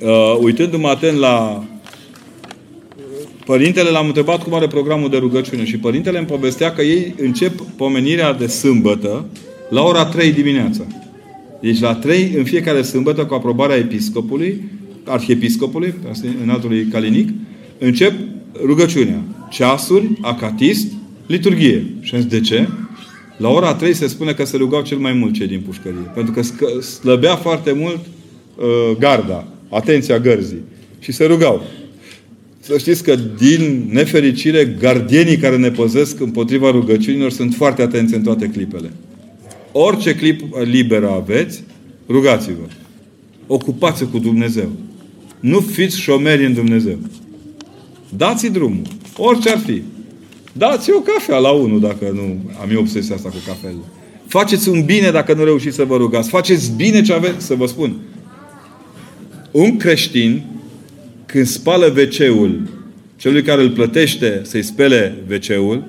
uh, 0.00 0.38
uitându-mă 0.40 0.88
atent 0.88 1.18
la 1.18 1.64
Părintele 3.44 3.90
l-am 3.90 4.06
întrebat 4.06 4.42
cum 4.42 4.54
are 4.54 4.66
programul 4.66 5.10
de 5.10 5.16
rugăciune 5.16 5.64
și 5.64 5.78
părintele 5.78 6.18
îmi 6.18 6.26
povestea 6.26 6.72
că 6.72 6.82
ei 6.82 7.14
încep 7.20 7.60
pomenirea 7.76 8.32
de 8.32 8.46
sâmbătă 8.46 9.24
la 9.70 9.82
ora 9.82 10.04
3 10.04 10.32
dimineața. 10.32 10.82
Deci 11.60 11.80
la 11.80 11.94
3 11.94 12.32
în 12.36 12.44
fiecare 12.44 12.82
sâmbătă 12.82 13.24
cu 13.24 13.34
aprobarea 13.34 13.76
episcopului, 13.76 14.62
arhiepiscopului, 15.08 15.94
înaltului 16.42 16.84
calinic, 16.84 17.28
încep 17.78 18.12
rugăciunea. 18.64 19.22
Ceasuri, 19.50 20.08
acatist, 20.20 20.86
liturghie. 21.26 21.86
Și 22.00 22.14
am 22.14 22.20
zis, 22.20 22.30
de 22.30 22.40
ce? 22.40 22.68
La 23.36 23.48
ora 23.48 23.74
3 23.74 23.94
se 23.94 24.06
spune 24.06 24.32
că 24.32 24.44
se 24.44 24.56
rugau 24.56 24.82
cel 24.82 24.98
mai 24.98 25.12
mult 25.12 25.34
cei 25.34 25.46
din 25.46 25.62
pușcărie. 25.66 26.10
Pentru 26.14 26.32
că 26.32 26.42
slăbea 26.80 27.36
foarte 27.36 27.72
mult 27.72 27.98
uh, 28.56 28.96
garda, 28.98 29.46
atenția 29.68 30.18
gărzii. 30.18 30.62
Și 30.98 31.12
se 31.12 31.24
rugau. 31.24 31.62
Să 32.60 32.78
știți 32.78 33.02
că 33.02 33.16
din 33.38 33.88
nefericire, 33.92 34.76
gardienii 34.80 35.36
care 35.36 35.56
ne 35.56 35.70
păzesc 35.70 36.20
împotriva 36.20 36.70
rugăciunilor 36.70 37.30
sunt 37.30 37.54
foarte 37.54 37.82
atenți 37.82 38.14
în 38.14 38.22
toate 38.22 38.46
clipele. 38.46 38.92
Orice 39.72 40.14
clip 40.14 40.42
liber 40.64 41.04
aveți, 41.04 41.62
rugați-vă. 42.08 42.66
Ocupați-vă 43.46 44.10
cu 44.10 44.18
Dumnezeu. 44.18 44.70
Nu 45.40 45.60
fiți 45.60 46.00
șomeri 46.00 46.46
în 46.46 46.54
Dumnezeu. 46.54 46.98
Dați-i 48.16 48.50
drumul. 48.50 48.82
Orice 49.16 49.50
ar 49.50 49.58
fi. 49.58 49.82
Dați 50.52 50.90
o 50.90 51.00
cafea 51.00 51.38
la 51.38 51.50
unul 51.50 51.80
dacă 51.80 52.10
nu 52.14 52.50
am 52.62 52.70
eu 52.70 52.80
obsesia 52.80 53.14
asta 53.14 53.28
cu 53.28 53.36
cafele. 53.46 53.76
Faceți 54.26 54.68
un 54.68 54.84
bine 54.84 55.10
dacă 55.10 55.34
nu 55.34 55.44
reușiți 55.44 55.76
să 55.76 55.84
vă 55.84 55.96
rugați. 55.96 56.28
Faceți 56.28 56.72
bine 56.76 57.02
ce 57.02 57.12
aveți 57.12 57.46
să 57.46 57.54
vă 57.54 57.66
spun. 57.66 57.96
Un 59.50 59.76
creștin, 59.76 60.44
când 61.26 61.46
spală 61.46 61.94
WC-ul 61.96 62.68
celui 63.16 63.42
care 63.42 63.62
îl 63.62 63.70
plătește 63.70 64.40
să-i 64.44 64.62
spele 64.62 65.16
WC-ul, 65.30 65.84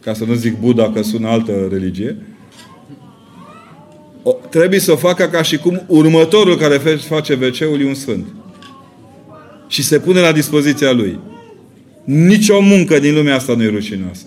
ca 0.00 0.14
să 0.14 0.24
nu 0.24 0.34
zic 0.34 0.58
Buddha 0.58 0.92
că 0.92 1.02
sună 1.02 1.28
altă 1.28 1.68
religie, 1.70 2.16
o, 4.22 4.32
trebuie 4.50 4.80
să 4.80 4.92
o 4.92 4.96
facă 4.96 5.24
ca 5.24 5.42
și 5.42 5.56
cum 5.56 5.82
următorul 5.86 6.56
care 6.56 6.76
face 7.08 7.32
WC-ul 7.32 7.80
e 7.80 7.86
un 7.86 7.94
sfânt. 7.94 8.26
Și 9.74 9.82
se 9.82 9.98
pune 9.98 10.20
la 10.20 10.32
dispoziția 10.32 10.92
lui. 10.92 11.18
Nici 12.04 12.48
o 12.48 12.60
muncă 12.60 12.98
din 12.98 13.14
lumea 13.14 13.34
asta 13.34 13.54
nu 13.54 13.62
e 13.62 13.68
rușinoasă. 13.68 14.24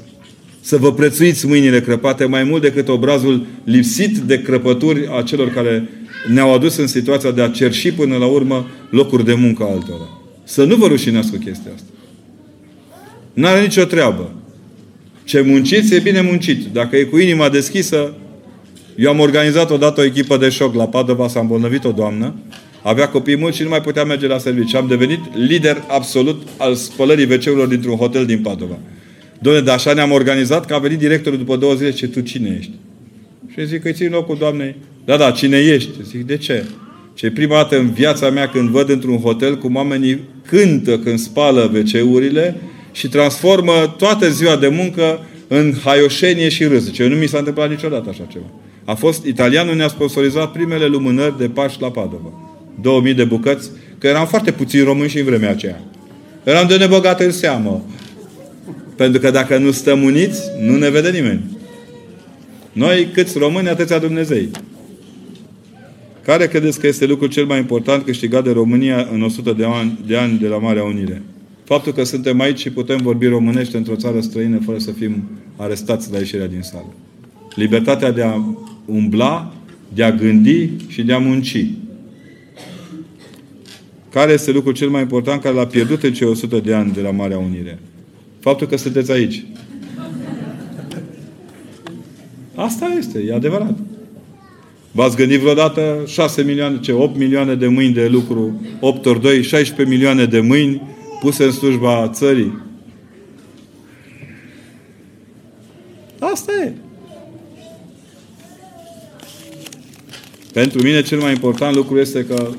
Să 0.62 0.78
vă 0.78 0.94
prețuiți 0.94 1.48
mâinile 1.48 1.82
crăpate 1.82 2.26
mai 2.26 2.44
mult 2.44 2.62
decât 2.62 2.88
obrazul 2.88 3.46
lipsit 3.64 4.18
de 4.18 4.42
crăpături 4.42 5.08
a 5.18 5.22
celor 5.22 5.50
care 5.50 5.90
ne-au 6.34 6.54
adus 6.54 6.78
în 6.78 6.88
situația 6.88 7.32
de 7.32 7.42
a 7.42 7.50
cerși 7.50 7.92
până 7.92 8.18
la 8.18 8.26
urmă 8.26 8.68
locuri 8.90 9.26
de 9.26 9.34
muncă 9.34 9.64
altora. 9.64 10.22
Să 10.44 10.64
nu 10.64 10.76
vă 10.76 10.88
rușinați 10.88 11.32
cu 11.32 11.38
chestia 11.38 11.72
asta. 11.76 11.90
N-are 13.34 13.62
nicio 13.62 13.84
treabă. 13.84 14.32
Ce 15.24 15.42
munciți, 15.42 15.94
e 15.94 16.00
bine 16.00 16.22
muncit. 16.22 16.66
Dacă 16.66 16.96
e 16.96 17.04
cu 17.04 17.18
inima 17.18 17.50
deschisă, 17.50 18.14
eu 18.96 19.10
am 19.10 19.20
organizat 19.20 19.72
odată 19.72 20.02
o 20.02 20.04
echipă 20.04 20.38
de 20.38 20.50
șoc 20.50 20.76
la 20.76 20.88
Padova, 20.88 21.28
s-a 21.28 21.40
îmbolnăvit 21.40 21.84
o 21.84 21.92
doamnă, 21.92 22.36
avea 22.88 23.10
copii 23.10 23.38
mulți 23.38 23.58
și 23.58 23.64
nu 23.64 23.70
mai 23.70 23.82
putea 23.82 24.04
merge 24.04 24.28
la 24.28 24.38
serviciu. 24.38 24.78
Am 24.78 24.88
devenit 24.88 25.20
lider 25.48 25.84
absolut 25.88 26.48
al 26.58 26.76
spălării 26.76 27.26
wc 27.26 27.68
dintr-un 27.68 27.96
hotel 27.96 28.26
din 28.26 28.40
Padova. 28.40 28.78
Doamne, 29.40 29.62
dar 29.62 29.76
așa 29.76 29.94
ne-am 29.94 30.12
organizat 30.12 30.66
că 30.66 30.74
a 30.74 30.78
venit 30.80 30.98
directorul 30.98 31.38
după 31.38 31.56
două 31.56 31.74
zile 31.74 31.92
ce 31.92 32.08
tu 32.08 32.20
cine 32.20 32.56
ești? 32.60 32.72
Și 33.48 33.66
zic 33.66 33.82
că 33.82 33.92
țin 33.92 34.10
locul 34.12 34.38
doamnei. 34.38 34.76
Da, 35.06 35.18
da, 35.18 35.32
cine 35.32 35.58
ești? 35.58 35.90
Zic, 36.04 36.26
de 36.26 36.38
ce? 36.38 36.66
Ce 37.14 37.32
prima 37.32 37.56
dată 37.56 37.78
în 37.78 37.92
viața 37.92 38.30
mea 38.30 38.48
când 38.48 38.70
văd 38.70 38.90
într-un 38.90 39.20
hotel 39.20 39.58
cum 39.58 39.76
oamenii 39.76 40.20
cântă 40.46 41.00
când 41.00 41.20
spală 41.20 41.72
wc 41.74 42.54
și 42.92 43.08
transformă 43.08 43.96
toată 43.98 44.30
ziua 44.30 44.56
de 44.56 44.68
muncă 44.68 45.26
în 45.48 45.74
haioșenie 45.84 46.50
și 46.50 46.64
râs. 46.64 46.92
Ce 46.92 47.08
nu 47.08 47.16
mi 47.16 47.28
s-a 47.28 47.38
întâmplat 47.38 47.70
niciodată 47.70 48.10
așa 48.10 48.28
ceva. 48.32 48.46
A 48.86 48.94
fost, 48.94 49.26
italianul 49.26 49.76
ne-a 49.76 49.88
sponsorizat 49.88 50.52
primele 50.52 50.86
lumânări 50.86 51.38
de 51.38 51.50
Paști 51.50 51.82
la 51.82 51.92
Padova. 51.92 52.47
2000 52.82 53.14
de 53.14 53.24
bucăți, 53.24 53.70
că 53.98 54.08
eram 54.08 54.28
foarte 54.28 54.52
puțini 54.52 54.84
români 54.84 55.10
și 55.10 55.18
în 55.18 55.26
vremea 55.26 55.50
aceea. 55.50 55.82
Eram 56.44 56.68
de 56.68 56.78
nebogat 56.78 57.22
în 57.22 57.32
seamă. 57.32 57.86
Pentru 58.96 59.20
că 59.22 59.32
dacă 59.32 59.58
nu 59.58 59.72
stăm 59.72 60.04
uniți, 60.04 60.42
nu 60.62 60.78
ne 60.78 60.90
vede 60.90 61.10
nimeni. 61.10 61.58
Noi, 62.72 63.10
câți 63.14 63.38
români, 63.38 63.70
atâția 63.70 64.00
Dumnezei. 64.00 64.50
Care 66.24 66.48
credeți 66.48 66.80
că 66.80 66.88
este 66.88 67.06
lucrul 67.06 67.30
cel 67.30 67.46
mai 67.46 67.58
important 67.58 68.04
câștigat 68.04 68.44
de 68.44 68.52
România 68.52 69.08
în 69.14 69.22
100 69.22 69.52
de 69.52 69.66
ani 69.66 70.00
de, 70.06 70.18
ani 70.18 70.40
de 70.40 70.48
la 70.48 70.58
Marea 70.58 70.84
Unire? 70.84 71.22
Faptul 71.64 71.94
că 71.94 72.04
suntem 72.04 72.40
aici 72.40 72.60
și 72.60 72.70
putem 72.70 72.98
vorbi 73.02 73.26
românește 73.26 73.78
într-o 73.78 73.96
țară 73.96 74.20
străină 74.22 74.60
fără 74.66 74.78
să 74.78 74.92
fim 74.92 75.24
arestați 75.56 76.12
la 76.12 76.18
ieșirea 76.18 76.48
din 76.48 76.62
sală. 76.62 76.94
Libertatea 77.56 78.12
de 78.12 78.24
a 78.24 78.56
umbla, 78.86 79.54
de 79.94 80.04
a 80.04 80.12
gândi 80.12 80.70
și 80.88 81.04
de 81.04 81.14
a 81.14 81.18
munci. 81.18 81.66
Care 84.18 84.32
este 84.32 84.52
lucrul 84.52 84.74
cel 84.74 84.90
mai 84.90 85.02
important 85.02 85.42
care 85.42 85.56
l-a 85.56 85.66
pierdut 85.66 86.04
în 86.04 86.14
cei 86.14 86.28
100 86.28 86.60
de 86.60 86.74
ani 86.74 86.92
de 86.92 87.02
la 87.02 87.12
Marea 87.12 87.38
Unire? 87.38 87.80
Faptul 88.40 88.68
că 88.68 88.78
sunteți 88.78 89.12
aici. 89.12 89.46
Asta 92.56 92.96
este, 92.98 93.24
e 93.28 93.34
adevărat. 93.34 93.78
V-ați 94.92 95.16
gândit 95.16 95.40
vreodată 95.40 96.04
6 96.08 96.42
milioane, 96.42 96.80
ce 96.80 96.92
8 96.92 97.18
milioane 97.18 97.56
de 97.56 97.68
mâini 97.68 97.94
de 97.94 98.08
lucru, 98.08 98.62
8 98.80 99.06
ori 99.06 99.22
2, 99.22 99.44
16 99.44 99.96
milioane 99.96 100.26
de 100.26 100.40
mâini 100.40 100.82
puse 101.20 101.44
în 101.44 101.52
slujba 101.52 102.10
țării? 102.14 102.62
Asta 106.20 106.52
e. 106.64 106.74
Pentru 110.54 110.82
mine 110.84 111.02
cel 111.02 111.20
mai 111.20 111.32
important 111.32 111.76
lucru 111.76 112.00
este 112.00 112.26
că 112.26 112.50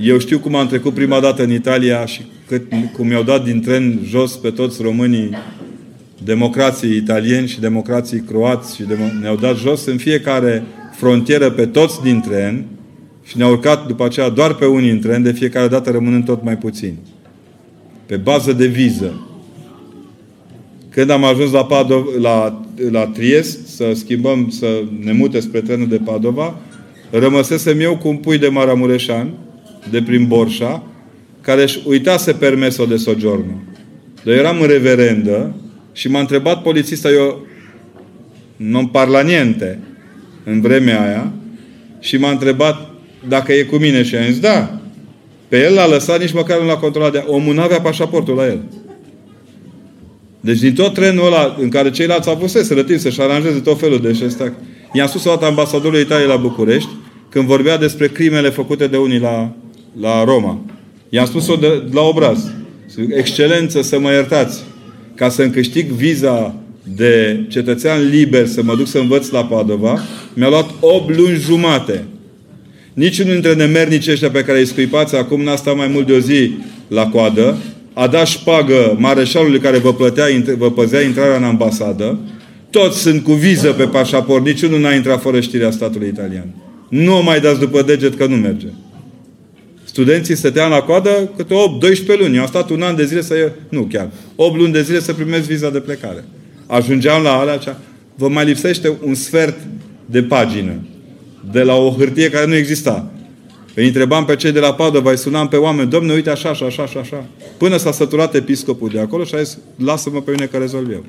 eu 0.00 0.18
știu 0.18 0.38
cum 0.38 0.54
am 0.54 0.66
trecut 0.66 0.94
prima 0.94 1.20
dată 1.20 1.42
în 1.42 1.52
Italia 1.52 2.06
și 2.06 2.20
cât, 2.46 2.62
cum 2.92 3.06
mi-au 3.06 3.22
dat 3.22 3.44
din 3.44 3.60
tren 3.60 4.00
jos 4.04 4.36
pe 4.36 4.50
toți 4.50 4.82
românii 4.82 5.30
democrații 6.24 6.96
italieni 6.96 7.48
și 7.48 7.60
democrații 7.60 8.20
croați 8.20 8.74
și 8.74 8.82
demo- 8.82 9.20
ne-au 9.20 9.36
dat 9.36 9.56
jos 9.56 9.86
în 9.86 9.96
fiecare 9.96 10.62
frontieră 10.96 11.50
pe 11.50 11.66
toți 11.66 12.02
din 12.02 12.20
tren 12.20 12.64
și 13.24 13.36
ne-au 13.36 13.50
urcat 13.50 13.86
după 13.86 14.04
aceea 14.04 14.28
doar 14.28 14.54
pe 14.54 14.66
unii 14.66 14.90
în 14.90 15.00
tren, 15.00 15.22
de 15.22 15.32
fiecare 15.32 15.68
dată 15.68 15.90
rămânând 15.90 16.24
tot 16.24 16.44
mai 16.44 16.56
puțini. 16.56 16.98
Pe 18.06 18.16
bază 18.16 18.52
de 18.52 18.66
viză. 18.66 19.26
Când 20.88 21.10
am 21.10 21.24
ajuns 21.24 21.50
la, 21.50 21.64
Padova, 21.64 22.10
la, 22.20 22.64
la 22.90 23.06
Triest, 23.06 23.66
să 23.66 23.92
schimbăm, 23.94 24.48
să 24.50 24.82
ne 25.04 25.12
mute 25.12 25.40
spre 25.40 25.60
trenul 25.60 25.88
de 25.88 26.00
Padova, 26.04 26.56
rămăsesem 27.10 27.80
eu 27.80 27.96
cu 27.96 28.08
un 28.08 28.16
pui 28.16 28.38
de 28.38 28.48
Maramureșan, 28.48 29.30
de 29.90 30.02
prin 30.02 30.26
Borșa, 30.26 30.82
care 31.40 31.62
își 31.62 31.80
uitase 31.84 32.32
permesul 32.32 32.88
de 32.88 32.96
soggiorno. 32.96 33.52
Dar 34.24 34.34
eram 34.34 34.60
în 34.60 34.66
reverendă 34.66 35.54
și 35.92 36.08
m-a 36.08 36.20
întrebat 36.20 36.62
polițista, 36.62 37.10
eu 37.10 37.46
non 38.56 38.86
parla 38.86 39.20
niente 39.20 39.78
în 40.44 40.60
vremea 40.60 41.02
aia, 41.02 41.32
și 42.00 42.16
m-a 42.16 42.30
întrebat 42.30 42.90
dacă 43.28 43.52
e 43.52 43.62
cu 43.62 43.76
mine 43.76 44.02
și 44.02 44.16
am 44.16 44.24
zis, 44.24 44.38
da. 44.38 44.80
Pe 45.48 45.62
el 45.62 45.74
l-a 45.74 45.86
lăsat, 45.86 46.20
nici 46.20 46.32
măcar 46.32 46.60
nu 46.60 46.66
l-a 46.66 46.76
controlat. 46.76 47.12
De 47.12 47.24
omul 47.26 47.54
nu 47.54 47.60
avea 47.60 47.80
pașaportul 47.80 48.34
la 48.34 48.46
el. 48.46 48.58
Deci 50.40 50.58
din 50.58 50.74
tot 50.74 50.94
trenul 50.94 51.26
ăla 51.26 51.56
în 51.60 51.68
care 51.68 51.90
ceilalți 51.90 52.30
avusese 52.30 52.74
rătiv 52.74 52.98
să-și 52.98 53.20
aranjeze 53.20 53.58
tot 53.58 53.78
felul 53.78 54.00
de 54.00 54.12
șestac, 54.12 54.52
i-a 54.92 55.06
spus 55.06 55.24
o 55.24 55.30
dată 55.30 55.44
ambasadorului 55.44 56.00
Italiei 56.00 56.28
la 56.28 56.36
București, 56.36 56.88
când 57.28 57.44
vorbea 57.44 57.78
despre 57.78 58.08
crimele 58.08 58.48
făcute 58.48 58.86
de 58.86 58.96
unii 58.96 59.18
la, 59.18 59.52
la 60.00 60.24
Roma. 60.24 60.60
I-am 61.08 61.26
spus-o 61.26 61.56
de, 61.56 61.82
la 61.92 62.00
obraz. 62.00 62.50
Excelență, 63.08 63.82
să 63.82 63.98
mă 63.98 64.10
iertați. 64.10 64.62
Ca 65.14 65.28
să-mi 65.28 65.50
câștig 65.50 65.90
viza 65.90 66.54
de 66.96 67.44
cetățean 67.48 68.08
liber 68.08 68.46
să 68.46 68.62
mă 68.62 68.74
duc 68.76 68.86
să 68.86 68.98
învăț 68.98 69.28
la 69.28 69.44
Padova, 69.44 69.98
mi-a 70.34 70.48
luat 70.48 70.70
8 70.80 71.16
luni 71.16 71.36
jumate. 71.36 72.04
Niciunul 72.92 73.32
dintre 73.32 73.54
nemernici 73.54 74.08
ăștia 74.08 74.30
pe 74.30 74.42
care 74.42 74.58
îi 74.58 74.66
scuipați 74.66 75.16
acum 75.16 75.42
n-a 75.42 75.56
stat 75.56 75.76
mai 75.76 75.86
mult 75.86 76.06
de 76.06 76.12
o 76.12 76.18
zi 76.18 76.50
la 76.88 77.06
coadă. 77.06 77.56
a 77.92 78.06
dat 78.06 78.26
șpagă 78.26 78.96
mareșalului 78.98 79.58
care 79.58 79.78
vă, 79.78 79.94
plătea, 79.94 80.24
vă 80.58 80.70
păzea 80.70 81.00
intrarea 81.00 81.36
în 81.36 81.44
ambasadă, 81.44 82.18
toți 82.70 83.00
sunt 83.00 83.22
cu 83.22 83.32
viză 83.32 83.72
pe 83.72 83.84
pașaport, 83.84 84.44
niciunul 84.44 84.80
n-a 84.80 84.94
intrat 84.94 85.20
fără 85.20 85.40
știrea 85.40 85.70
statului 85.70 86.08
italian. 86.08 86.54
Nu 86.88 87.16
o 87.16 87.22
mai 87.22 87.40
dați 87.40 87.58
după 87.58 87.82
deget 87.82 88.16
că 88.16 88.26
nu 88.26 88.36
merge. 88.36 88.66
Studenții 89.88 90.36
stăteau 90.36 90.70
la 90.70 90.80
coadă 90.80 91.30
câte 91.36 91.54
8-12 92.14 92.18
luni. 92.18 92.34
Eu 92.34 92.40
am 92.40 92.46
stat 92.46 92.70
un 92.70 92.82
an 92.82 92.96
de 92.96 93.04
zile 93.04 93.22
să... 93.22 93.52
Nu 93.68 93.82
chiar. 93.82 94.08
8 94.36 94.56
luni 94.56 94.72
de 94.72 94.82
zile 94.82 95.00
să 95.00 95.12
primesc 95.12 95.46
viza 95.46 95.70
de 95.70 95.78
plecare. 95.78 96.24
Ajungeam 96.66 97.22
la 97.22 97.32
alea 97.32 97.56
cea... 97.56 97.80
Vă 98.14 98.28
mai 98.28 98.44
lipsește 98.44 98.92
un 99.02 99.14
sfert 99.14 99.56
de 100.06 100.22
pagină. 100.22 100.72
De 101.52 101.62
la 101.62 101.74
o 101.74 101.90
hârtie 101.90 102.30
care 102.30 102.46
nu 102.46 102.54
exista. 102.54 103.10
Îi 103.74 103.86
întrebam 103.86 104.24
pe 104.24 104.36
cei 104.36 104.52
de 104.52 104.58
la 104.58 104.74
Padova, 104.74 105.10
îi 105.10 105.18
sunam 105.18 105.48
pe 105.48 105.56
oameni, 105.56 105.90
domne, 105.90 106.12
uite 106.12 106.30
așa, 106.30 106.48
așa, 106.48 106.66
așa, 106.66 106.82
așa, 106.82 107.00
așa. 107.00 107.24
Până 107.56 107.76
s-a 107.76 107.92
săturat 107.92 108.34
episcopul 108.34 108.88
de 108.88 109.00
acolo 109.00 109.24
și 109.24 109.34
a 109.34 109.42
zis, 109.42 109.58
lasă-mă 109.84 110.20
pe 110.20 110.30
mine 110.30 110.46
că 110.46 110.56
rezolv 110.56 110.90
eu. 110.90 111.04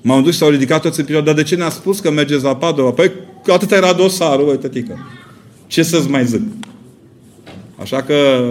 M-am 0.00 0.22
dus 0.22 0.32
și 0.32 0.38
s-au 0.38 0.48
ridicat 0.48 0.82
toți 0.82 0.98
în 0.98 1.04
picioare. 1.04 1.26
Dar 1.26 1.34
de 1.34 1.42
ce 1.42 1.54
ne-a 1.56 1.70
spus 1.70 2.00
că 2.00 2.10
mergeți 2.10 2.44
la 2.44 2.56
Padova? 2.56 2.90
Păi 2.90 3.12
atât 3.46 3.70
era 3.70 3.92
dosarul, 3.92 4.44
băi, 4.44 4.58
tătică. 4.58 4.98
Ce 5.66 5.82
să-ți 5.82 6.10
mai 6.10 6.26
zic? 6.26 6.40
Așa 7.76 8.02
că 8.02 8.48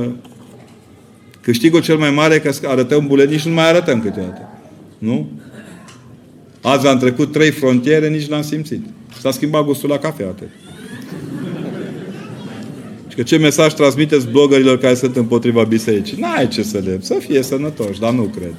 câștigul 1.42 1.82
cel 1.82 1.98
mai 1.98 2.12
mare 2.12 2.40
că 2.40 2.52
arătăm 2.64 3.08
bulet, 3.08 3.30
nici 3.30 3.46
nu 3.46 3.54
mai 3.54 3.70
arătăm 3.70 4.02
câteodată. 4.02 4.50
Nu? 4.98 5.30
Azi 6.62 6.88
am 6.88 6.98
trecut 6.98 7.32
trei 7.32 7.52
frontiere, 7.52 8.10
nici 8.10 8.28
n-am 8.28 8.42
simțit. 8.42 8.82
S-a 9.22 9.32
schimbat 9.32 9.64
gustul 9.64 9.90
la 9.90 9.98
cafea 9.98 10.28
atât. 10.28 10.50
Și 13.08 13.16
că 13.16 13.24
ce 13.24 13.38
mesaj 13.38 13.74
transmiteți 13.74 14.28
blogărilor 14.28 14.78
care 14.78 14.94
sunt 14.96 15.16
împotriva 15.16 15.64
bisericii? 15.64 16.18
N-ai 16.20 16.48
ce 16.48 16.64
să 16.64 16.82
le... 16.86 16.98
Să 17.02 17.16
fie 17.20 17.42
sănătoși, 17.42 18.00
dar 18.00 18.14
nu 18.14 18.24
cred. 18.24 18.54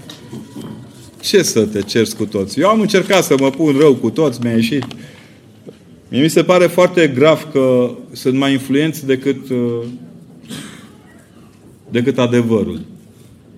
Ce 1.21 1.43
să 1.43 1.61
te 1.61 1.83
cerți 1.83 2.17
cu 2.17 2.25
toți? 2.25 2.61
Eu 2.61 2.69
am 2.69 2.81
încercat 2.81 3.25
să 3.25 3.35
mă 3.41 3.51
pun 3.51 3.77
rău 3.79 3.95
cu 3.95 4.11
toți, 4.11 4.41
mi-a 4.43 4.53
ieșit. 4.55 4.85
Mie 6.09 6.23
mi 6.23 6.29
se 6.29 6.43
pare 6.43 6.67
foarte 6.67 7.09
grav 7.09 7.49
că 7.53 7.91
sunt 8.13 8.39
mai 8.39 8.53
influenți 8.53 9.07
decât, 9.07 9.49
uh, 9.51 9.85
decât 11.91 12.19
adevărul. 12.19 12.81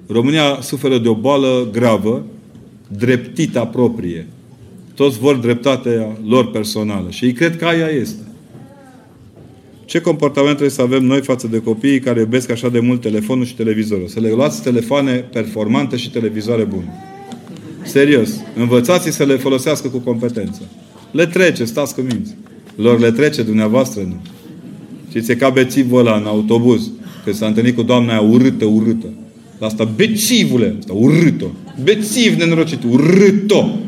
România 0.06 0.58
suferă 0.60 0.98
de 0.98 1.08
o 1.08 1.14
boală 1.14 1.68
gravă, 1.72 2.24
dreptita 2.88 3.66
proprie. 3.66 4.26
Toți 4.94 5.18
vor 5.18 5.36
dreptatea 5.36 6.18
lor 6.26 6.50
personală. 6.50 7.10
Și 7.10 7.24
ei 7.24 7.32
cred 7.32 7.56
că 7.56 7.64
aia 7.64 7.86
este. 7.86 8.22
Ce 9.84 10.00
comportament 10.00 10.50
trebuie 10.50 10.70
să 10.70 10.82
avem 10.82 11.04
noi 11.04 11.20
față 11.20 11.46
de 11.46 11.62
copiii 11.62 12.00
care 12.00 12.20
iubesc 12.20 12.50
așa 12.50 12.68
de 12.68 12.80
mult 12.80 13.00
telefonul 13.00 13.44
și 13.44 13.54
televizorul? 13.54 14.08
Să 14.08 14.20
le 14.20 14.30
luați 14.30 14.62
telefoane 14.62 15.12
performante 15.12 15.96
și 15.96 16.10
televizoare 16.10 16.64
bune. 16.64 16.92
Serios. 17.82 18.30
Învățați 18.56 19.10
să 19.10 19.24
le 19.24 19.36
folosească 19.36 19.88
cu 19.88 19.98
competență. 19.98 20.62
Le 21.10 21.26
trece, 21.26 21.64
stați 21.64 21.94
cu 21.94 22.00
minți. 22.00 22.34
Lor 22.76 22.98
le 22.98 23.10
trece, 23.10 23.42
dumneavoastră 23.42 24.02
nu. 24.02 24.16
Știți, 25.08 25.30
e 25.30 25.34
ca 25.34 25.50
bețivul 25.50 25.98
ăla 25.98 26.16
în 26.16 26.26
autobuz. 26.26 26.90
Că 27.28 27.34
s-a 27.34 27.46
întâlnit 27.46 27.74
cu 27.74 27.82
doamna 27.82 28.12
aia 28.12 28.20
urâtă, 28.20 28.64
urâtă. 28.64 29.06
Asta, 29.60 29.84
bețivule! 29.84 30.74
Asta, 30.78 30.92
urâtă. 30.92 31.50
Bețiv 31.82 32.34
nenorocit, 32.34 32.82
urâtă. 32.90 33.78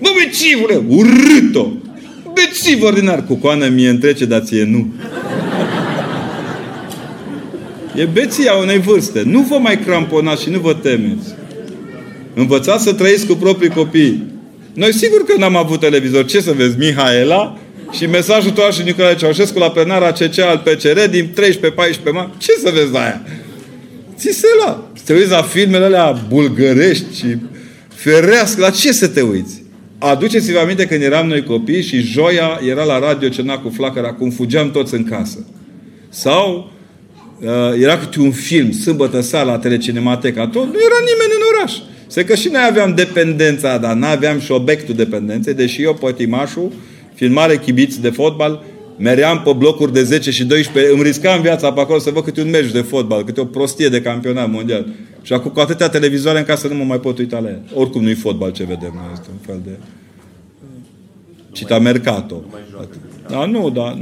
Bă, 0.00 0.08
bețivule! 0.18 0.82
Urâtă! 0.88 1.72
Bețiv 2.34 2.82
ordinar! 2.82 3.24
Cu 3.24 3.34
coană 3.34 3.68
mie 3.68 3.88
întrece, 3.88 4.24
dar 4.24 4.40
ție 4.40 4.64
nu. 4.64 4.92
E 7.96 8.04
beția 8.04 8.52
unei 8.52 8.78
vârste. 8.78 9.22
Nu 9.26 9.40
vă 9.40 9.58
mai 9.58 9.78
cramponați 9.78 10.42
și 10.42 10.50
nu 10.50 10.58
vă 10.58 10.74
temeți. 10.74 11.28
Învățați 12.34 12.84
să 12.84 12.92
trăiți 12.92 13.26
cu 13.26 13.34
proprii 13.34 13.70
copii. 13.70 14.22
Noi 14.74 14.92
sigur 14.92 15.24
că 15.24 15.34
n-am 15.38 15.56
avut 15.56 15.80
televizor. 15.80 16.24
Ce 16.24 16.40
să 16.40 16.52
vezi? 16.52 16.78
Mihaela 16.78 17.58
și 17.90 18.06
mesajul 18.06 18.50
tău 18.50 18.70
și 18.70 18.82
Nicolae 18.82 19.14
Ceaușescu 19.14 19.58
la 19.58 19.70
plenara 19.70 20.12
CC 20.12 20.38
al 20.38 20.62
PCR 20.64 21.08
din 21.10 21.30
13-14 21.34 22.12
mai. 22.12 22.32
Ce 22.38 22.52
să 22.52 22.70
vezi 22.74 22.92
la 22.92 23.00
aia? 23.00 23.22
Ți 24.16 24.30
se 24.30 24.46
la. 24.64 24.90
Să 24.94 25.02
te 25.06 25.12
uiți 25.12 25.30
la 25.30 25.42
filmele 25.42 25.84
alea 25.84 26.24
bulgărești 26.28 27.16
și 27.16 27.36
ferească. 27.88 28.60
La 28.60 28.70
ce 28.70 28.92
să 28.92 29.08
te 29.08 29.20
uiți? 29.20 29.62
Aduceți-vă 29.98 30.58
aminte 30.58 30.86
când 30.86 31.02
eram 31.02 31.26
noi 31.26 31.42
copii 31.42 31.82
și 31.82 32.00
joia 32.00 32.60
era 32.68 32.84
la 32.84 32.98
radio 32.98 33.28
cena 33.28 33.58
cu 33.58 33.68
flacăra, 33.68 34.12
cum 34.12 34.30
fugeam 34.30 34.70
toți 34.70 34.94
în 34.94 35.04
casă. 35.04 35.46
Sau 36.08 36.72
uh, 37.40 37.48
era 37.82 37.98
câte 37.98 38.20
un 38.20 38.32
film, 38.32 38.72
sâmbătă 38.72 39.20
seara 39.20 39.50
la 39.50 39.58
telecinemateca, 39.58 40.46
tot, 40.46 40.64
nu 40.64 40.78
era 40.78 40.98
nimeni 40.98 41.32
în 41.36 41.56
oraș. 41.56 41.72
Se 42.06 42.24
că 42.24 42.34
și 42.34 42.48
noi 42.48 42.60
aveam 42.68 42.94
dependența, 42.94 43.78
dar 43.78 43.94
nu 43.94 44.06
aveam 44.06 44.40
și 44.40 44.52
obiectul 44.52 44.94
dependenței, 44.94 45.54
deși 45.54 45.82
eu, 45.82 45.94
pătimașul, 45.94 46.72
filmare 47.16 47.58
chibiți 47.58 48.00
de 48.00 48.10
fotbal, 48.10 48.64
meream 48.98 49.42
pe 49.44 49.52
blocuri 49.52 49.92
de 49.92 50.02
10 50.02 50.30
și 50.30 50.44
12, 50.44 50.92
îmi 50.92 51.02
riscam 51.02 51.40
viața 51.40 51.72
pe 51.72 51.80
acolo 51.80 51.98
să 51.98 52.10
văd 52.10 52.24
câte 52.24 52.40
un 52.40 52.50
meci 52.50 52.70
de 52.70 52.80
fotbal, 52.80 53.24
câte 53.24 53.40
o 53.40 53.44
prostie 53.44 53.88
de 53.88 54.00
campionat 54.00 54.50
mondial. 54.50 54.86
Și 55.22 55.32
acum 55.32 55.50
cu 55.50 55.60
atâtea 55.60 55.88
televizoare 55.88 56.38
în 56.38 56.44
casă 56.44 56.68
nu 56.68 56.74
mă 56.74 56.84
mai 56.84 57.00
pot 57.00 57.18
uita 57.18 57.38
la 57.38 57.48
ea. 57.48 57.60
Oricum 57.74 58.02
nu-i 58.02 58.14
fotbal 58.14 58.52
ce 58.52 58.64
vedem 58.64 58.92
noi, 58.94 59.10
este 59.12 59.26
un 59.30 59.38
fel 59.46 59.60
de... 59.64 59.70
Cita 61.52 61.78
Mercato. 61.78 62.44
Da, 63.28 63.44
nu, 63.44 63.70
da. 63.70 63.98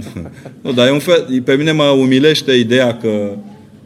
Nu, 0.60 0.72
dar 0.72 0.86
e 0.86 0.90
un 0.90 0.98
fel, 0.98 1.42
pe 1.44 1.54
mine 1.54 1.72
mă 1.72 1.84
umilește 1.84 2.52
ideea 2.52 2.96
că 2.96 3.36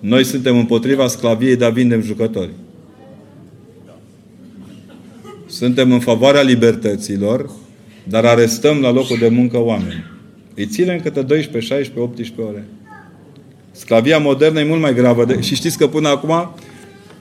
noi 0.01 0.25
suntem 0.25 0.59
împotriva 0.59 1.07
sclaviei, 1.07 1.57
dar 1.57 1.71
vindem 1.71 2.03
jucători. 2.03 2.51
Suntem 5.47 5.93
în 5.93 6.01
favoarea 6.01 6.43
libertăților, 6.43 7.51
dar 8.09 8.25
arestăm 8.25 8.81
la 8.81 8.91
locul 8.91 9.19
de 9.19 9.29
muncă 9.29 9.59
oameni. 9.59 10.05
Îi 10.55 10.67
ținem 10.67 11.01
câte 11.01 11.23
12, 11.23 11.75
16, 11.75 12.01
18 12.01 12.41
ore. 12.41 12.67
Sclavia 13.71 14.19
modernă 14.19 14.61
e 14.61 14.65
mult 14.65 14.81
mai 14.81 14.95
gravă. 14.95 15.25
De... 15.25 15.41
Și 15.41 15.55
știți 15.55 15.79
că 15.79 15.87
până 15.87 16.09
acum, 16.09 16.55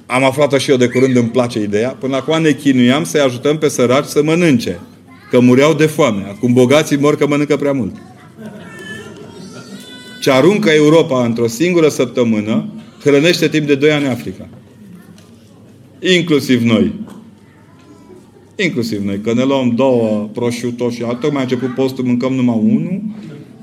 am 0.05 0.23
aflat 0.23 0.53
și 0.53 0.71
eu 0.71 0.77
de 0.77 0.87
curând, 0.87 1.15
îmi 1.15 1.29
place 1.29 1.61
ideea, 1.61 1.89
până 1.89 2.15
acum 2.15 2.41
ne 2.41 2.51
chinuiam 2.51 3.03
să-i 3.03 3.21
ajutăm 3.21 3.57
pe 3.57 3.67
săraci 3.67 4.05
să 4.05 4.23
mănânce. 4.23 4.79
Că 5.29 5.39
mureau 5.39 5.73
de 5.73 5.85
foame. 5.85 6.25
Acum 6.27 6.53
bogații 6.53 6.97
mor 6.97 7.17
că 7.17 7.27
mănâncă 7.27 7.55
prea 7.55 7.71
mult. 7.71 7.95
Ce 10.21 10.31
aruncă 10.31 10.69
Europa 10.69 11.25
într-o 11.25 11.47
singură 11.47 11.89
săptămână, 11.89 12.65
hrănește 13.03 13.47
timp 13.47 13.67
de 13.67 13.75
2 13.75 13.91
ani 13.91 14.07
Africa. 14.07 14.47
Inclusiv 15.99 16.63
noi. 16.63 16.93
Inclusiv 18.63 19.05
noi. 19.05 19.19
Că 19.19 19.33
ne 19.33 19.43
luăm 19.43 19.73
două 19.75 20.29
prosciutto 20.33 20.89
și 20.89 21.03
altă, 21.03 21.27
mai 21.31 21.39
a 21.39 21.41
început 21.41 21.73
postul, 21.73 22.03
mâncăm 22.03 22.33
numai 22.33 22.59
unul. 22.63 23.01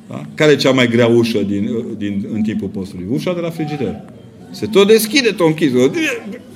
Da? 0.08 0.22
Care 0.34 0.52
e 0.52 0.56
cea 0.56 0.70
mai 0.70 0.88
grea 0.88 1.06
ușă 1.06 1.38
din, 1.38 1.70
din, 1.96 2.26
în 2.32 2.42
timpul 2.42 2.68
postului? 2.68 3.06
Ușa 3.10 3.34
de 3.34 3.40
la 3.40 3.50
frigider. 3.50 4.00
Se 4.50 4.66
tot 4.66 4.86
deschide, 4.86 5.30
tot 5.30 5.46
închis. 5.46 5.70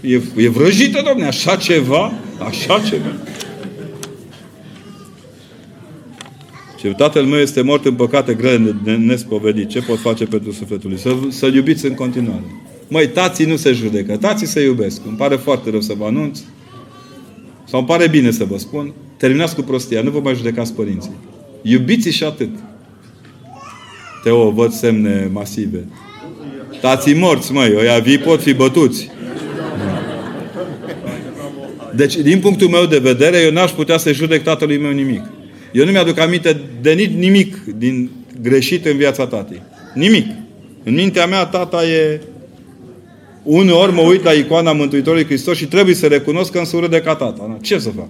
E, 0.00 0.20
e 0.36 0.48
vrăjită, 0.48 1.02
domne, 1.06 1.26
așa 1.26 1.56
ceva? 1.56 2.12
Așa 2.38 2.80
ceva. 2.80 3.12
Și 6.78 6.86
tatăl 6.96 7.24
meu 7.24 7.38
este 7.38 7.60
mort 7.60 7.84
în 7.84 7.94
păcate 7.94 8.34
grele 8.34 8.76
de 8.84 8.92
nespovedit. 8.92 9.68
Ce 9.68 9.80
pot 9.80 9.98
face 9.98 10.24
pentru 10.24 10.52
sufletul 10.52 10.90
lui? 10.90 10.98
Să, 10.98 11.16
să-l 11.28 11.54
iubiți 11.54 11.86
în 11.86 11.94
continuare. 11.94 12.44
Măi, 12.88 13.08
tații 13.08 13.44
nu 13.44 13.56
se 13.56 13.72
judecă. 13.72 14.16
Tații 14.16 14.46
se 14.46 14.60
iubesc. 14.60 15.00
Îmi 15.06 15.16
pare 15.16 15.36
foarte 15.36 15.70
rău 15.70 15.80
să 15.80 15.94
vă 15.98 16.04
anunț. 16.04 16.40
Sau 17.70 17.78
îmi 17.78 17.88
pare 17.88 18.08
bine 18.08 18.30
să 18.30 18.44
vă 18.44 18.58
spun. 18.58 18.92
Terminați 19.16 19.54
cu 19.54 19.62
prostia. 19.62 20.02
Nu 20.02 20.10
vă 20.10 20.20
mai 20.20 20.34
judecați 20.34 20.74
părinții. 20.74 21.12
Iubiți 21.62 22.08
și 22.08 22.24
atât. 22.24 22.50
Teo, 24.22 24.50
văd 24.50 24.72
semne 24.72 25.30
masive. 25.32 25.84
Tații 26.80 27.14
morți, 27.14 27.52
măi. 27.52 27.74
Oia 27.74 27.98
vii 27.98 28.18
pot 28.18 28.42
fi 28.42 28.54
bătuți. 28.54 29.10
Deci, 31.94 32.16
din 32.16 32.40
punctul 32.40 32.68
meu 32.68 32.86
de 32.86 32.98
vedere, 32.98 33.38
eu 33.38 33.50
n-aș 33.50 33.70
putea 33.70 33.96
să 33.96 34.12
judec 34.12 34.42
tatălui 34.42 34.78
meu 34.78 34.90
nimic. 34.90 35.22
Eu 35.72 35.84
nu 35.84 35.90
mi-aduc 35.90 36.18
aminte 36.18 36.60
de 36.80 36.92
nimic 36.92 37.56
din 37.64 38.10
greșit 38.42 38.86
în 38.86 38.96
viața 38.96 39.26
tatei. 39.26 39.62
Nimic. 39.94 40.26
În 40.84 40.94
mintea 40.94 41.26
mea, 41.26 41.44
tata 41.46 41.86
e... 41.86 42.20
Uneori 43.50 43.92
mă 43.92 44.00
uit 44.00 44.24
la 44.24 44.32
icoana 44.32 44.72
Mântuitorului 44.72 45.24
Hristos 45.24 45.56
și 45.56 45.66
trebuie 45.66 45.94
să 45.94 46.06
recunosc 46.06 46.52
că 46.52 46.58
îmi 46.58 46.66
surâde 46.66 46.96
de 46.96 47.02
ca 47.02 47.14
tata. 47.14 47.56
Ce 47.60 47.78
să 47.78 47.90
fac? 47.90 48.08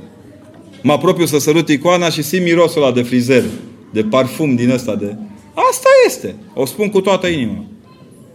Mă 0.83 0.93
apropiu 0.93 1.27
să 1.27 1.39
sărut 1.39 1.69
icoana 1.69 2.11
și 2.11 2.23
simt 2.23 2.45
mirosul 2.45 2.83
ăla 2.83 2.93
de 2.93 3.03
frizer, 3.03 3.43
de 3.93 4.03
parfum 4.03 4.55
din 4.55 4.71
ăsta 4.71 4.95
de... 4.95 5.17
Asta 5.55 5.89
este. 6.07 6.35
O 6.55 6.65
spun 6.65 6.89
cu 6.89 7.01
toată 7.01 7.27
inima. 7.27 7.65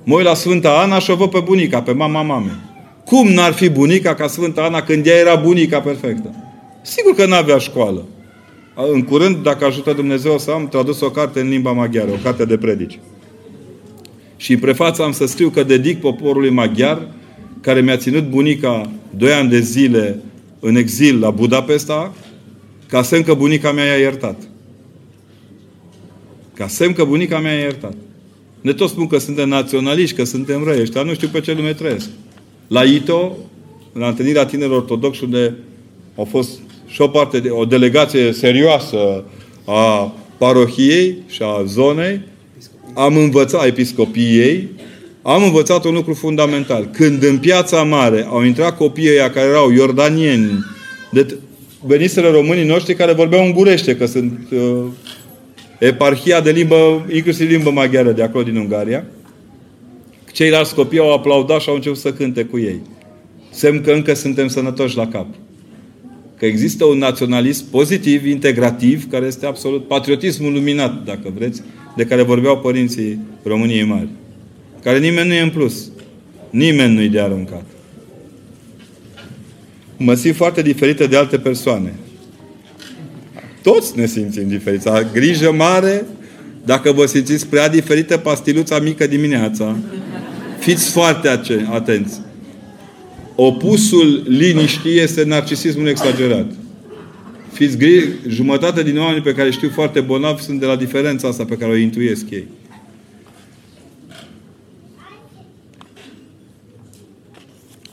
Mă 0.04 0.16
uit 0.16 0.26
la 0.26 0.34
Sfânta 0.34 0.80
Ana 0.80 1.00
și 1.00 1.12
o 1.12 1.16
văd 1.16 1.30
pe 1.30 1.40
bunica, 1.40 1.82
pe 1.82 1.92
mama 1.92 2.22
mamei. 2.22 2.60
Cum 3.06 3.28
n-ar 3.28 3.54
fi 3.54 3.70
bunica 3.70 4.16
ca 4.16 4.28
Sfânta 4.28 4.62
Ana 4.62 4.82
când 4.82 5.06
ea 5.06 5.18
era 5.18 5.36
bunica 5.36 5.80
perfectă? 5.80 6.36
Sigur 6.82 7.16
că 7.16 7.26
n-avea 7.26 7.58
școală. 7.58 8.06
În 8.92 9.02
curând, 9.02 9.38
dacă 9.44 9.66
ajută 9.66 9.94
Dumnezeu, 9.94 10.38
să 10.38 10.52
am 10.52 10.68
tradus 10.68 11.02
o 11.02 11.10
carte 11.10 11.40
în 11.40 11.50
limba 11.50 11.72
maghiară, 11.72 12.12
o 12.12 12.24
carte 12.24 12.46
de 12.46 12.58
predici. 12.58 13.00
Și 14.38 14.54
în 14.54 14.60
prefață 14.60 15.04
am 15.04 15.12
să 15.12 15.26
scriu 15.26 15.50
că 15.50 15.64
dedic 15.64 16.00
poporului 16.00 16.50
maghiar 16.50 17.08
care 17.62 17.82
mi-a 17.82 17.98
ținut 17.98 18.30
bunica 18.30 18.92
doi 19.18 19.32
ani 19.32 19.50
de 19.50 19.60
zile 19.60 20.20
în 20.60 20.76
exil 20.76 21.20
la 21.20 21.30
Budapesta, 21.30 22.14
ca 22.88 23.02
semn 23.02 23.24
că 23.24 23.34
bunica 23.34 23.72
mea 23.72 23.86
i-a 23.86 23.98
iertat. 23.98 24.42
Ca 26.54 26.68
semn 26.68 26.94
că 26.94 27.04
bunica 27.04 27.40
mea 27.40 27.54
i-a 27.54 27.60
iertat. 27.60 27.94
Ne 28.62 28.74
tot 28.74 28.90
spun 28.90 29.08
că 29.08 29.18
suntem 29.18 29.50
naționaliști, 29.50 30.16
că 30.16 30.24
suntem 30.24 30.64
răi. 30.64 30.82
Ăștia 30.82 31.04
nu 31.04 31.14
știu 31.14 31.28
pe 31.28 31.40
ce 31.40 31.54
lume 31.54 31.74
trăiesc. 31.74 32.10
La 32.68 32.84
ITO, 32.84 33.38
la 33.94 34.08
întâlnirea 34.08 34.46
tinerilor 34.46 34.78
ortodoxi, 34.78 35.24
unde 35.24 35.56
au 36.16 36.26
fost 36.26 36.60
și 36.88 37.02
o 37.02 37.08
parte, 37.08 37.40
de, 37.40 37.50
o 37.50 37.66
delegație 37.66 38.32
serioasă 38.32 39.24
a 39.66 40.14
parohiei 40.38 41.18
și 41.28 41.42
a 41.42 41.64
zonei, 41.64 42.22
am 42.94 43.18
învățat, 43.18 43.66
episcopiei, 43.66 44.70
am 45.22 45.44
învățat 45.44 45.86
un 45.86 45.94
lucru 45.94 46.14
fundamental. 46.14 46.90
Când 46.92 47.24
în 47.24 47.38
piața 47.38 47.84
mare 47.84 48.26
au 48.30 48.44
intrat 48.44 48.78
copiii 48.78 49.10
ăia 49.10 49.30
care 49.30 49.48
erau 49.48 49.72
iordanieni, 49.72 50.66
de 51.12 51.38
veniseră 51.86 52.30
românii 52.30 52.66
noștri 52.66 52.96
care 52.96 53.14
vorbeau 53.14 53.46
ungurește, 53.46 53.96
că 53.96 54.06
sunt 54.06 54.40
uh, 54.52 54.84
eparhia 55.80 56.42
de 56.42 56.52
limbă, 56.52 57.06
inclusiv 57.14 57.50
limbă 57.50 57.72
maghiară 57.72 58.12
de 58.12 58.24
acolo 58.24 58.44
din 58.44 58.56
Ungaria, 58.56 59.06
ceilalți 60.32 60.76
copii 60.76 61.00
au 61.00 61.14
aplaudat 61.14 61.62
și 61.62 61.70
au 61.70 61.76
început 61.76 61.98
să 61.98 62.14
cânte 62.14 62.44
cu 62.44 62.60
ei. 62.60 62.82
Semn 63.50 63.82
că 63.82 63.92
încă 63.92 64.14
suntem 64.14 64.48
sănătoși 64.48 64.98
la 64.98 65.08
cap. 65.08 65.28
Că 66.38 66.46
există 66.46 66.86
un 66.86 66.98
naționalism 66.98 67.70
pozitiv, 67.70 68.26
integrativ, 68.26 69.10
care 69.10 69.26
este 69.26 69.46
absolut 69.46 69.88
patriotismul 69.88 70.54
luminat, 70.54 71.04
dacă 71.04 71.34
vreți, 71.36 71.62
de 71.96 72.06
care 72.06 72.22
vorbeau 72.22 72.58
părinții 72.60 73.20
României 73.44 73.84
Mari. 73.84 74.10
Care 74.84 75.00
nimeni 75.00 75.28
nu 75.28 75.34
e 75.34 75.42
în 75.42 75.50
plus. 75.50 75.90
Nimeni 76.50 76.94
nu-i 76.94 77.10
de 77.10 77.20
aruncat. 77.20 77.64
Mă 79.98 80.14
simt 80.14 80.36
foarte 80.36 80.62
diferită 80.62 81.08
de 81.08 81.18
alte 81.18 81.38
persoane. 81.38 81.94
Toți 83.62 83.98
ne 83.98 84.06
simțim 84.06 84.48
diferiți. 84.48 84.88
Grijă 85.14 85.52
mare 85.52 86.06
dacă 86.66 86.92
vă 86.92 87.06
simțiți 87.06 87.48
prea 87.48 87.70
diferită 87.70 88.18
pastiluța 88.18 88.80
mică 88.80 89.08
dimineața. 89.08 89.78
Fiți 90.60 90.92
foarte 90.92 91.28
atenți. 91.72 92.20
Opusul 93.36 94.24
liniștii 94.28 95.00
este 95.00 95.24
narcisismul 95.24 95.88
exagerat. 95.88 96.46
Fiți 97.54 97.78
gri, 97.78 98.10
jumătate 98.28 98.84
din 98.84 98.98
oamenii 98.98 99.22
pe 99.22 99.34
care 99.34 99.52
știu 99.52 99.70
foarte 99.70 100.00
bolnavi 100.00 100.42
sunt 100.42 100.60
de 100.60 100.66
la 100.66 100.76
diferența 100.76 101.28
asta 101.28 101.46
pe 101.46 101.56
care 101.56 101.72
o 101.72 101.76
intuiesc 101.76 102.30
ei. 102.30 102.48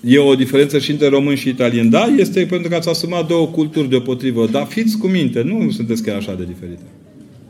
E 0.01 0.19
o 0.19 0.35
diferență 0.35 0.79
și 0.79 0.91
între 0.91 1.09
român 1.09 1.35
și 1.35 1.49
italieni. 1.49 1.91
Da, 1.91 2.05
este 2.19 2.47
pentru 2.47 2.69
că 2.69 2.75
ați 2.75 2.89
asumat 2.89 3.27
două 3.27 3.47
culturi 3.47 3.89
deopotrivă. 3.89 4.47
Dar 4.47 4.67
fiți 4.67 4.99
cu 4.99 5.07
minte, 5.07 5.43
nu 5.43 5.71
sunteți 5.71 6.03
chiar 6.03 6.17
așa 6.17 6.35
de 6.35 6.45
diferite. 6.45 6.83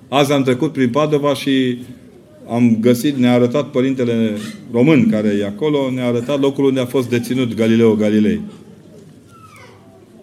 Azi 0.09 0.33
am 0.33 0.43
trecut 0.43 0.73
prin 0.73 0.89
Padova 0.89 1.35
și 1.35 1.79
am 2.49 2.77
găsit, 2.81 3.17
ne-a 3.17 3.33
arătat 3.33 3.71
părintele 3.71 4.37
român 4.73 5.09
care 5.11 5.37
e 5.41 5.45
acolo, 5.45 5.91
ne-a 5.95 6.07
arătat 6.07 6.41
locul 6.41 6.65
unde 6.65 6.81
a 6.81 6.87
fost 6.87 7.09
deținut 7.09 7.55
Galileo 7.55 7.95
Galilei. 7.95 8.41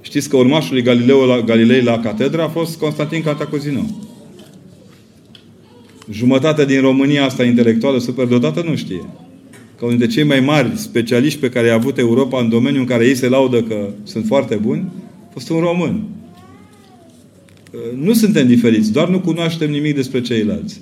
Știți 0.08 0.30
că 0.30 0.38
urmașul 0.38 0.74
lui 0.74 0.84
Galileo 0.84 1.26
la, 1.26 1.42
Galilei 1.42 1.82
la 1.82 2.00
catedră 2.00 2.42
a 2.42 2.48
fost 2.48 2.78
Constantin 2.78 3.22
Cantacuzino. 3.22 3.86
Jumătate 6.12 6.66
din 6.66 6.82
România 6.82 7.26
asta 7.26 7.44
intelectuală 7.44 8.00
superdotată 8.00 8.64
nu 8.68 8.76
știe. 8.76 9.02
Că 9.78 9.86
unul 9.86 9.98
dintre 9.98 10.16
cei 10.16 10.24
mai 10.24 10.40
mari 10.40 10.72
specialiști 10.76 11.40
pe 11.40 11.50
care 11.50 11.68
i-a 11.68 11.74
avut 11.74 11.98
Europa 11.98 12.40
în 12.40 12.50
domeniul 12.50 12.82
în 12.82 12.88
care 12.88 13.06
ei 13.06 13.16
se 13.16 13.30
laudă 13.30 13.62
că 13.62 13.90
sunt 14.04 14.26
foarte 14.26 14.56
buni, 14.56 14.86
a 15.28 15.32
fost 15.32 15.50
un 15.50 15.60
român. 15.60 16.04
Nu 17.96 18.14
suntem 18.14 18.48
diferiți, 18.48 18.92
doar 18.92 19.10
nu 19.10 19.20
cunoaștem 19.20 19.70
nimic 19.70 19.96
despre 19.96 20.22
ceilalți. 20.22 20.82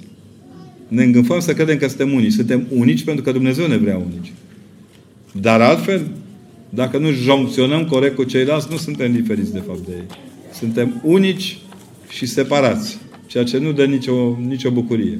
Ne 0.87 1.03
îngânfăm 1.03 1.39
să 1.39 1.53
credem 1.53 1.77
că 1.77 1.87
suntem 1.87 2.13
unici. 2.13 2.33
Suntem 2.33 2.67
unici 2.69 3.03
pentru 3.03 3.23
că 3.23 3.31
Dumnezeu 3.31 3.67
ne 3.67 3.77
vrea 3.77 3.97
unici. 3.97 4.31
Dar 5.31 5.61
altfel, 5.61 6.01
dacă 6.75 6.97
nu 6.97 7.11
joncționăm 7.11 7.85
corect 7.85 8.15
cu 8.15 8.23
ceilalți, 8.23 8.67
nu 8.69 8.77
suntem 8.77 9.11
diferiți 9.11 9.53
de 9.53 9.63
fapt 9.67 9.85
de 9.85 9.91
ei. 9.91 10.05
Suntem 10.53 11.01
unici 11.03 11.57
și 12.09 12.25
separați. 12.25 12.97
Ceea 13.27 13.43
ce 13.43 13.57
nu 13.57 13.71
dă 13.71 13.85
nicio, 13.85 14.37
nicio 14.47 14.71
bucurie. 14.71 15.19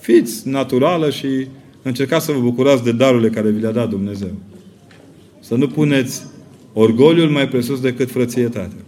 Fiți 0.00 0.48
naturală 0.48 1.10
și 1.10 1.46
încercați 1.82 2.24
să 2.24 2.32
vă 2.32 2.40
bucurați 2.40 2.84
de 2.84 2.92
darurile 2.92 3.28
care 3.28 3.50
vi 3.50 3.60
le-a 3.60 3.70
dat 3.70 3.88
Dumnezeu. 3.88 4.32
Să 5.40 5.54
nu 5.54 5.68
puneți 5.68 6.22
orgoliul 6.72 7.28
mai 7.28 7.48
presus 7.48 7.80
decât 7.80 8.10
frățietatea. 8.10 8.84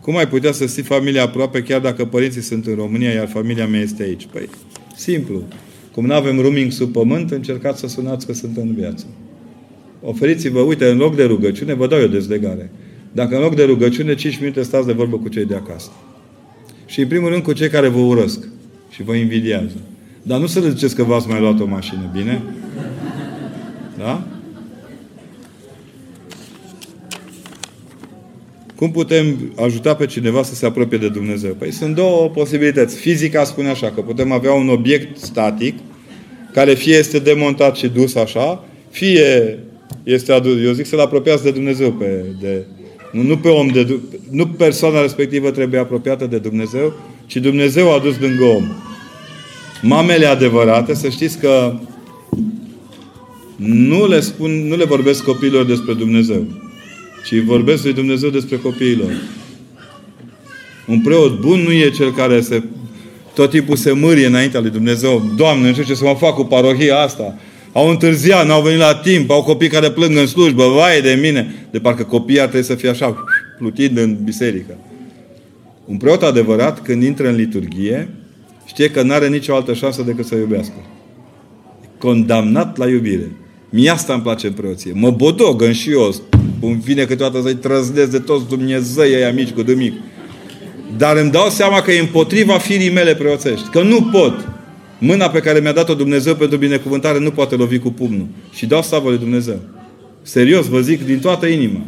Cum 0.00 0.16
ai 0.16 0.28
putea 0.28 0.52
să 0.52 0.64
ții 0.64 0.82
familia 0.82 1.22
aproape 1.22 1.62
chiar 1.62 1.80
dacă 1.80 2.04
părinții 2.04 2.40
sunt 2.40 2.66
în 2.66 2.74
România, 2.74 3.10
iar 3.10 3.28
familia 3.28 3.66
mea 3.66 3.80
este 3.80 4.02
aici? 4.02 4.26
Păi, 4.32 4.48
simplu. 4.96 5.42
Cum 5.92 6.06
nu 6.06 6.14
avem 6.14 6.40
roaming 6.40 6.72
sub 6.72 6.92
pământ, 6.92 7.30
încercați 7.30 7.80
să 7.80 7.86
sunați 7.86 8.26
că 8.26 8.32
sunt 8.32 8.56
în 8.56 8.74
viață. 8.74 9.06
Oferiți-vă, 10.06 10.60
uite, 10.60 10.86
în 10.86 10.96
loc 10.96 11.16
de 11.16 11.24
rugăciune, 11.24 11.74
vă 11.74 11.86
dau 11.86 11.98
eu 11.98 12.06
dezlegare. 12.06 12.70
Dacă 13.12 13.36
în 13.36 13.42
loc 13.42 13.54
de 13.54 13.64
rugăciune, 13.64 14.14
5 14.14 14.38
minute 14.40 14.62
stați 14.62 14.86
de 14.86 14.92
vorbă 14.92 15.16
cu 15.16 15.28
cei 15.28 15.44
de 15.44 15.54
acasă. 15.54 15.90
Și 16.86 17.00
în 17.00 17.08
primul 17.08 17.28
rând 17.28 17.42
cu 17.42 17.52
cei 17.52 17.68
care 17.68 17.88
vă 17.88 17.98
urăsc 17.98 18.48
și 18.90 19.02
vă 19.02 19.14
invidiază. 19.14 19.76
Dar 20.22 20.40
nu 20.40 20.46
să 20.46 20.60
le 20.60 20.68
ziceți 20.68 20.94
că 20.94 21.02
v-ați 21.02 21.28
mai 21.28 21.40
luat 21.40 21.60
o 21.60 21.66
mașină, 21.66 22.10
bine? 22.12 22.42
Da? 23.98 24.26
Cum 28.74 28.90
putem 28.90 29.52
ajuta 29.56 29.94
pe 29.94 30.06
cineva 30.06 30.42
să 30.42 30.54
se 30.54 30.66
apropie 30.66 30.98
de 30.98 31.08
Dumnezeu? 31.08 31.52
Păi 31.52 31.72
sunt 31.72 31.94
două 31.94 32.28
posibilități. 32.28 32.96
Fizica 32.96 33.44
spune 33.44 33.68
așa, 33.68 33.90
că 33.90 34.00
putem 34.00 34.32
avea 34.32 34.52
un 34.52 34.68
obiect 34.68 35.18
static, 35.18 35.78
care 36.52 36.74
fie 36.74 36.96
este 36.96 37.18
demontat 37.18 37.76
și 37.76 37.88
dus 37.88 38.14
așa, 38.14 38.64
fie 38.90 39.58
este 40.04 40.32
adus. 40.32 40.64
Eu 40.64 40.72
zic 40.72 40.86
să-L 40.86 41.00
apropiați 41.00 41.42
de 41.42 41.50
Dumnezeu. 41.50 41.92
Pe, 41.92 42.24
de, 42.40 42.64
nu, 43.12 43.22
nu 43.22 43.36
pe 43.36 43.48
om, 43.48 43.66
de, 43.66 43.98
nu 44.30 44.46
persoana 44.46 45.00
respectivă 45.00 45.50
trebuie 45.50 45.80
apropiată 45.80 46.26
de 46.26 46.38
Dumnezeu, 46.38 46.92
ci 47.26 47.36
Dumnezeu 47.36 47.94
a 47.94 47.98
dus 47.98 48.18
lângă 48.18 48.44
om. 48.44 48.64
Mamele 49.82 50.26
adevărate, 50.26 50.94
să 50.94 51.08
știți 51.08 51.38
că 51.38 51.74
nu 53.56 54.06
le, 54.06 54.20
spun, 54.20 54.66
nu 54.66 54.76
le 54.76 54.84
vorbesc 54.84 55.24
copiilor 55.24 55.64
despre 55.64 55.92
Dumnezeu 55.92 56.46
ci 57.24 57.42
vorbesc 57.44 57.82
lui 57.82 57.92
Dumnezeu 57.92 58.30
despre 58.30 58.56
copiilor. 58.56 59.10
Un 60.86 61.00
preot 61.00 61.40
bun 61.40 61.60
nu 61.60 61.72
e 61.72 61.90
cel 61.90 62.12
care 62.12 62.40
se, 62.40 62.62
tot 63.34 63.50
timpul 63.50 63.76
se 63.76 63.92
mârie 63.92 64.26
înaintea 64.26 64.60
lui 64.60 64.70
Dumnezeu. 64.70 65.30
Doamne, 65.36 65.66
nu 65.66 65.72
știu 65.72 65.84
ce 65.84 65.94
să 65.94 66.04
mă 66.04 66.14
fac 66.14 66.34
cu 66.34 66.44
parohia 66.44 66.98
asta. 66.98 67.38
Au 67.74 67.88
întârziat, 67.88 68.46
n-au 68.46 68.62
venit 68.62 68.78
la 68.78 68.94
timp, 68.94 69.30
au 69.30 69.42
copii 69.42 69.68
care 69.68 69.90
plâng 69.90 70.16
în 70.16 70.26
slujbă, 70.26 70.68
vai 70.68 71.00
de 71.00 71.18
mine. 71.22 71.54
De 71.70 71.78
parcă 71.78 72.02
copiii 72.02 72.40
ar 72.40 72.46
trebui 72.46 72.66
să 72.66 72.74
fie 72.74 72.88
așa, 72.88 73.24
plutind 73.58 73.98
în 73.98 74.16
biserică. 74.24 74.78
Un 75.84 75.96
preot 75.96 76.22
adevărat, 76.22 76.82
când 76.82 77.02
intră 77.02 77.28
în 77.28 77.34
liturghie, 77.34 78.08
știe 78.66 78.90
că 78.90 79.02
nu 79.02 79.12
are 79.12 79.28
nicio 79.28 79.54
altă 79.54 79.72
șansă 79.72 80.02
decât 80.02 80.26
să 80.26 80.34
iubească. 80.34 80.74
Condamnat 81.98 82.76
la 82.76 82.88
iubire. 82.88 83.30
Mie 83.70 83.90
asta 83.90 84.12
îmi 84.12 84.22
place 84.22 84.46
în 84.46 84.52
preoție. 84.52 84.92
Mă 84.94 85.10
bodogăn 85.10 85.72
și 85.72 85.90
eu. 85.90 86.14
Îmi 86.60 86.80
vine 86.84 87.04
câteodată 87.04 87.42
să-i 87.42 87.54
trăznesc 87.54 88.10
de 88.10 88.18
toți 88.18 88.48
Dumnezei 88.48 89.14
aia 89.14 89.32
mici 89.32 89.50
cu 89.50 89.62
dămic. 89.62 89.92
Dar 90.96 91.16
îmi 91.16 91.30
dau 91.30 91.48
seama 91.48 91.82
că 91.82 91.92
e 91.92 92.00
împotriva 92.00 92.58
firii 92.58 92.90
mele 92.90 93.14
preoțești. 93.14 93.68
Că 93.68 93.82
nu 93.82 94.02
pot. 94.02 94.53
Mâna 95.06 95.28
pe 95.28 95.38
care 95.38 95.60
mi-a 95.60 95.72
dat-o 95.72 95.94
Dumnezeu 95.94 96.34
pentru 96.34 96.56
binecuvântare 96.56 97.18
nu 97.18 97.30
poate 97.30 97.54
lovi 97.54 97.78
cu 97.78 97.90
pumnul. 97.90 98.26
Și 98.52 98.66
dau 98.66 98.82
slavă 98.82 99.08
lui 99.08 99.18
Dumnezeu. 99.18 99.60
Serios, 100.22 100.66
vă 100.66 100.80
zic 100.80 101.06
din 101.06 101.18
toată 101.18 101.46
inima. 101.46 101.80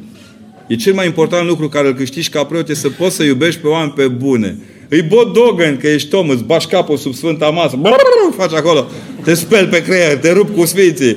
E 0.66 0.74
cel 0.74 0.92
mai 0.92 1.06
important 1.06 1.46
lucru 1.48 1.68
care 1.68 1.88
îl 1.88 1.94
câștigi 1.94 2.28
ca 2.28 2.44
preot, 2.44 2.68
e 2.68 2.74
să 2.74 2.88
poți 2.88 3.16
să 3.16 3.22
iubești 3.22 3.60
pe 3.60 3.66
oameni 3.66 3.92
pe 3.96 4.06
bune. 4.06 4.58
Îi 4.88 5.02
bodogan 5.02 5.76
că 5.76 5.88
ești 5.88 6.14
om, 6.14 6.28
îți 6.28 6.44
bași 6.44 6.66
capul 6.66 6.96
sub 6.96 7.14
sfânta 7.14 7.48
masă, 7.48 7.76
brrr, 7.76 7.96
faci 8.36 8.52
acolo, 8.52 8.86
te 9.24 9.34
speli 9.34 9.66
pe 9.66 9.82
creier, 9.82 10.16
te 10.16 10.32
rup 10.32 10.56
cu 10.56 10.64
sfinții. 10.64 11.16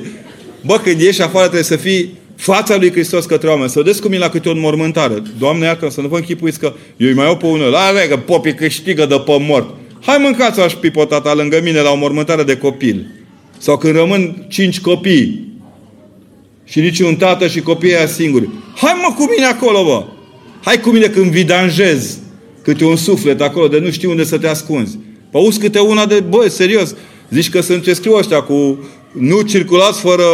Bă, 0.64 0.80
când 0.82 1.00
ieși 1.00 1.22
afară 1.22 1.44
trebuie 1.44 1.62
să 1.62 1.76
fii 1.76 2.14
fața 2.36 2.76
lui 2.76 2.90
Hristos 2.90 3.24
către 3.24 3.48
oameni. 3.48 3.70
Să 3.70 3.78
vedeți 3.78 4.00
cum 4.02 4.12
e 4.12 4.18
la 4.18 4.28
câte 4.28 4.48
o 4.48 4.52
înmormântare. 4.52 5.22
Doamne, 5.38 5.64
iartă 5.64 5.90
să 5.90 6.00
nu 6.00 6.08
vă 6.08 6.16
închipuiți 6.16 6.58
că 6.58 6.72
eu 6.96 7.08
îi 7.08 7.14
mai 7.14 7.24
iau 7.24 7.36
pe 7.36 7.46
unul. 7.46 7.70
La 7.70 7.92
că 8.08 8.16
popii 8.16 8.54
câștigă 8.54 9.06
de 9.06 9.22
pe 9.26 9.36
mort. 9.40 9.74
Hai 10.00 10.18
mâncați 10.18 10.60
aș 10.60 10.72
pipotata 10.72 11.34
lângă 11.34 11.60
mine 11.62 11.80
la 11.80 11.90
o 11.90 11.96
mormântare 11.96 12.42
de 12.42 12.56
copil. 12.56 13.06
Sau 13.58 13.76
când 13.78 13.94
rămân 13.94 14.46
cinci 14.48 14.80
copii 14.80 15.48
și 16.64 16.80
nici 16.80 17.00
un 17.00 17.16
tată 17.16 17.46
și 17.46 17.60
copiii 17.60 17.96
aia 17.96 18.06
singuri. 18.06 18.48
Hai 18.76 19.00
mă 19.02 19.14
cu 19.16 19.30
mine 19.30 19.44
acolo, 19.44 19.84
bă! 19.84 20.04
Hai 20.64 20.80
cu 20.80 20.90
mine 20.90 21.06
când 21.06 21.30
vidanjez 21.30 22.18
câte 22.62 22.84
un 22.84 22.96
suflet 22.96 23.40
acolo 23.40 23.68
de 23.68 23.78
nu 23.78 23.90
știu 23.90 24.10
unde 24.10 24.24
să 24.24 24.38
te 24.38 24.46
ascunzi. 24.46 24.98
Auzi 25.32 25.58
câte 25.58 25.78
una 25.78 26.06
de, 26.06 26.20
băi, 26.20 26.50
serios, 26.50 26.94
zici 27.30 27.50
că 27.50 27.60
sunt 27.60 27.82
ce 27.82 27.92
scriu 27.92 28.14
ăștia 28.14 28.40
cu 28.40 28.84
nu 29.12 29.40
circulați 29.40 30.00
fără 30.00 30.24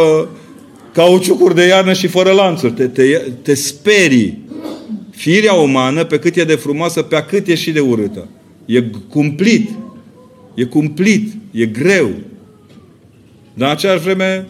cauciucuri 0.93 1.55
de 1.55 1.65
iarnă 1.65 1.93
și 1.93 2.07
fără 2.07 2.31
lanțuri. 2.31 2.73
Te, 2.73 2.87
te, 2.87 3.03
te 3.41 3.53
sperii. 3.53 4.45
Firea 5.11 5.53
umană, 5.53 6.03
pe 6.03 6.19
cât 6.19 6.35
e 6.35 6.43
de 6.43 6.55
frumoasă, 6.55 7.01
pe 7.01 7.25
cât 7.29 7.47
e 7.47 7.55
și 7.55 7.71
de 7.71 7.79
urâtă. 7.79 8.27
E 8.67 8.81
cumplit. 9.09 9.69
E 10.53 10.63
cumplit. 10.63 11.33
E 11.51 11.65
greu. 11.65 12.09
Dar 13.53 13.69
în 13.69 13.75
aceeași 13.75 14.03
vreme 14.03 14.47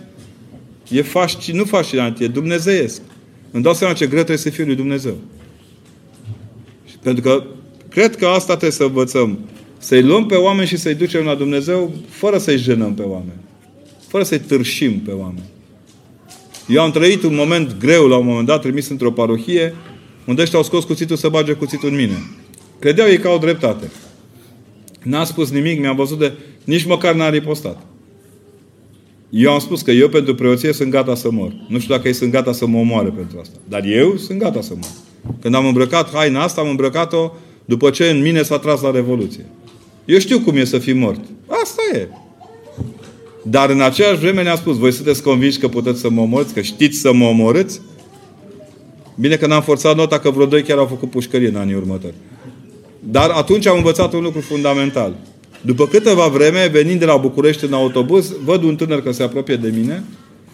e 0.89 1.01
fascin, 1.01 1.55
nu 1.55 1.63
fascinant, 1.63 2.19
e 2.19 2.27
dumnezeiesc. 2.27 3.01
Îmi 3.51 3.63
dau 3.63 3.73
seama 3.73 3.93
ce 3.93 4.05
greu 4.05 4.17
trebuie 4.17 4.37
să 4.37 4.49
fie 4.49 4.63
lui 4.63 4.75
Dumnezeu. 4.75 5.15
Pentru 7.01 7.23
că 7.23 7.43
cred 7.89 8.15
că 8.15 8.25
asta 8.25 8.51
trebuie 8.51 8.71
să 8.71 8.83
învățăm. 8.83 9.39
Să-i 9.77 10.01
luăm 10.01 10.25
pe 10.25 10.35
oameni 10.35 10.67
și 10.67 10.77
să-i 10.77 10.95
ducem 10.95 11.23
la 11.23 11.35
Dumnezeu 11.35 11.93
fără 12.09 12.37
să-i 12.37 12.57
jenăm 12.57 12.93
pe 12.93 13.01
oameni. 13.01 13.39
Fără 14.07 14.23
să-i 14.23 14.39
târșim 14.39 14.99
pe 14.99 15.11
oameni. 15.11 15.45
Eu 16.67 16.81
am 16.81 16.91
trăit 16.91 17.23
un 17.23 17.35
moment 17.35 17.79
greu 17.79 18.07
la 18.07 18.17
un 18.17 18.25
moment 18.25 18.45
dat, 18.45 18.61
trimis 18.61 18.89
într-o 18.89 19.11
parohie, 19.11 19.75
unde 20.25 20.41
ăștia 20.41 20.57
au 20.57 20.63
scos 20.63 20.83
cuțitul 20.83 21.15
să 21.15 21.29
bage 21.29 21.53
cuțitul 21.53 21.89
în 21.89 21.95
mine. 21.95 22.23
Credeau 22.79 23.07
ei 23.07 23.17
că 23.17 23.27
au 23.27 23.37
dreptate. 23.37 23.91
N-a 25.07 25.23
spus 25.23 25.49
nimic, 25.49 25.79
mi-a 25.79 25.93
văzut 25.93 26.19
de... 26.19 26.33
Nici 26.63 26.85
măcar 26.85 27.15
n-a 27.15 27.29
ripostat. 27.29 27.85
Eu 29.29 29.51
am 29.51 29.59
spus 29.59 29.81
că 29.81 29.91
eu 29.91 30.09
pentru 30.09 30.35
preoție 30.35 30.73
sunt 30.73 30.89
gata 30.89 31.15
să 31.15 31.31
mor. 31.31 31.53
Nu 31.67 31.79
știu 31.79 31.95
dacă 31.95 32.07
ei 32.07 32.13
sunt 32.13 32.31
gata 32.31 32.51
să 32.51 32.67
mă 32.67 32.77
omoare 32.77 33.09
pentru 33.09 33.39
asta. 33.41 33.57
Dar 33.69 33.85
eu 33.85 34.17
sunt 34.17 34.39
gata 34.39 34.61
să 34.61 34.73
mor. 34.73 34.89
Când 35.41 35.55
am 35.55 35.65
îmbrăcat 35.65 36.13
haina 36.13 36.43
asta, 36.43 36.61
am 36.61 36.69
îmbrăcat-o 36.69 37.31
după 37.65 37.89
ce 37.89 38.09
în 38.09 38.21
mine 38.21 38.41
s-a 38.41 38.59
tras 38.59 38.81
la 38.81 38.91
Revoluție. 38.91 39.45
Eu 40.05 40.17
știu 40.17 40.39
cum 40.39 40.55
e 40.55 40.63
să 40.63 40.77
fii 40.77 40.93
mort. 40.93 41.19
Asta 41.47 41.81
e. 41.93 42.07
Dar 43.43 43.69
în 43.69 43.81
aceeași 43.81 44.19
vreme 44.19 44.43
ne-a 44.43 44.55
spus, 44.55 44.77
voi 44.77 44.91
sunteți 44.91 45.23
convinși 45.23 45.59
că 45.59 45.67
puteți 45.67 45.99
să 45.99 46.09
mă 46.09 46.21
omorți, 46.21 46.53
că 46.53 46.61
știți 46.61 46.99
să 46.99 47.13
mă 47.13 47.25
omorâți? 47.25 47.81
Bine 49.15 49.35
că 49.35 49.47
n-am 49.47 49.61
forțat 49.61 49.95
nota 49.95 50.19
că 50.19 50.29
vreo 50.29 50.45
doi 50.45 50.63
chiar 50.63 50.77
au 50.77 50.85
făcut 50.85 51.09
pușcărie 51.09 51.47
în 51.47 51.55
anii 51.55 51.75
următori. 51.75 52.13
Dar 52.99 53.29
atunci 53.29 53.65
am 53.65 53.77
învățat 53.77 54.13
un 54.13 54.23
lucru 54.23 54.39
fundamental. 54.39 55.15
După 55.61 55.87
câteva 55.87 56.27
vreme, 56.27 56.67
venind 56.71 56.99
de 56.99 57.05
la 57.05 57.17
București 57.17 57.65
în 57.65 57.73
autobuz, 57.73 58.33
văd 58.43 58.63
un 58.63 58.75
tânăr 58.75 59.01
că 59.01 59.11
se 59.11 59.23
apropie 59.23 59.55
de 59.55 59.73
mine. 59.75 60.03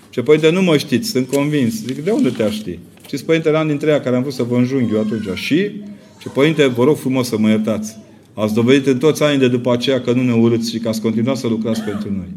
Ce 0.10 0.22
părinte, 0.22 0.50
nu 0.50 0.62
mă 0.62 0.78
știți, 0.78 1.10
sunt 1.10 1.28
convins. 1.28 1.74
Zic, 1.74 2.04
de 2.04 2.12
unde 2.12 2.30
te 2.30 2.52
ști? 2.52 2.80
Știți, 3.06 3.26
părinte, 3.26 3.50
eram 3.50 3.68
dintre 3.68 3.90
ea 3.90 4.02
care 4.02 4.16
am 4.16 4.22
vrut 4.22 4.34
să 4.34 4.44
vă 4.44 4.56
înjunghi 4.56 4.94
eu 4.94 5.00
atunci. 5.00 5.38
Și, 5.38 5.72
ce 6.20 6.30
părinte, 6.30 6.66
vă 6.66 6.84
rog 6.84 6.98
frumos 6.98 7.28
să 7.28 7.38
mă 7.38 7.50
iertați. 7.50 7.98
Ați 8.34 8.54
dovedit 8.54 8.88
în 8.88 8.98
toți 8.98 9.24
anii 9.24 9.40
de 9.40 9.48
după 9.48 9.72
aceea 9.72 10.02
că 10.02 10.12
nu 10.12 10.22
ne 10.22 10.34
urâți 10.34 10.72
și 10.72 10.80
că 10.80 10.88
ați 10.88 11.02
continuat 11.02 11.38
să 11.38 11.48
lucrați 11.48 11.82
pentru 11.82 12.12
noi. 12.12 12.28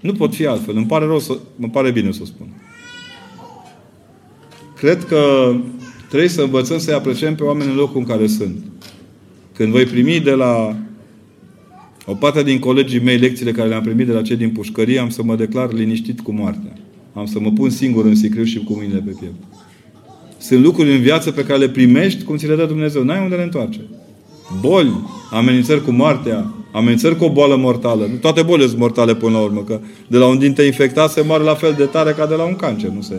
Nu 0.00 0.12
pot 0.12 0.34
fi 0.34 0.46
altfel. 0.46 0.76
Îmi 0.76 0.86
pare 0.86 1.04
rău 1.04 1.18
să, 1.18 1.36
mă 1.56 1.68
pare 1.68 1.90
bine 1.90 2.12
să 2.12 2.18
o 2.22 2.24
spun. 2.24 2.46
Cred 4.76 5.04
că 5.04 5.52
trebuie 6.08 6.28
să 6.28 6.42
învățăm 6.42 6.78
să-i 6.78 6.94
apreciem 6.94 7.34
pe 7.34 7.42
oameni 7.42 7.70
în 7.70 7.76
locul 7.76 8.00
în 8.00 8.06
care 8.06 8.26
sunt. 8.26 8.56
Când 9.60 9.72
voi 9.72 9.84
primi 9.84 10.20
de 10.20 10.30
la 10.30 10.76
o 12.06 12.14
parte 12.14 12.42
din 12.42 12.58
colegii 12.58 13.00
mei 13.00 13.16
lecțiile 13.16 13.52
care 13.52 13.68
le-am 13.68 13.82
primit 13.82 14.06
de 14.06 14.12
la 14.12 14.22
cei 14.22 14.36
din 14.36 14.50
pușcărie, 14.50 14.98
am 14.98 15.08
să 15.08 15.22
mă 15.22 15.36
declar 15.36 15.72
liniștit 15.72 16.20
cu 16.20 16.32
moartea. 16.32 16.72
Am 17.12 17.26
să 17.26 17.40
mă 17.40 17.50
pun 17.50 17.70
singur 17.70 18.04
în 18.04 18.14
sicriu 18.14 18.44
și 18.44 18.58
cu 18.58 18.72
mâinile 18.76 19.02
pe 19.04 19.16
piept. 19.20 19.34
Sunt 20.38 20.62
lucruri 20.62 20.94
în 20.94 21.00
viață 21.00 21.30
pe 21.30 21.44
care 21.44 21.58
le 21.58 21.68
primești 21.68 22.22
cum 22.22 22.36
ți 22.36 22.46
le 22.46 22.56
dă 22.56 22.64
Dumnezeu. 22.64 23.02
N-ai 23.02 23.22
unde 23.22 23.34
le 23.34 23.42
întoarce. 23.42 23.80
Boli, 24.60 24.92
amenințări 25.30 25.84
cu 25.84 25.90
moartea, 25.90 26.54
amenințări 26.72 27.16
cu 27.16 27.24
o 27.24 27.30
boală 27.30 27.56
mortală. 27.56 28.06
Nu 28.10 28.16
toate 28.16 28.42
bolile 28.42 28.66
sunt 28.66 28.78
mortale 28.78 29.14
până 29.14 29.32
la 29.32 29.42
urmă, 29.42 29.62
că 29.62 29.80
de 30.06 30.16
la 30.16 30.26
un 30.26 30.38
dinte 30.38 30.62
infectat 30.62 31.10
se 31.10 31.22
moare 31.26 31.42
la 31.42 31.54
fel 31.54 31.74
de 31.76 31.84
tare 31.84 32.12
ca 32.12 32.26
de 32.26 32.34
la 32.34 32.44
un 32.44 32.56
cancer. 32.56 32.90
Nu, 32.90 33.00
se, 33.00 33.14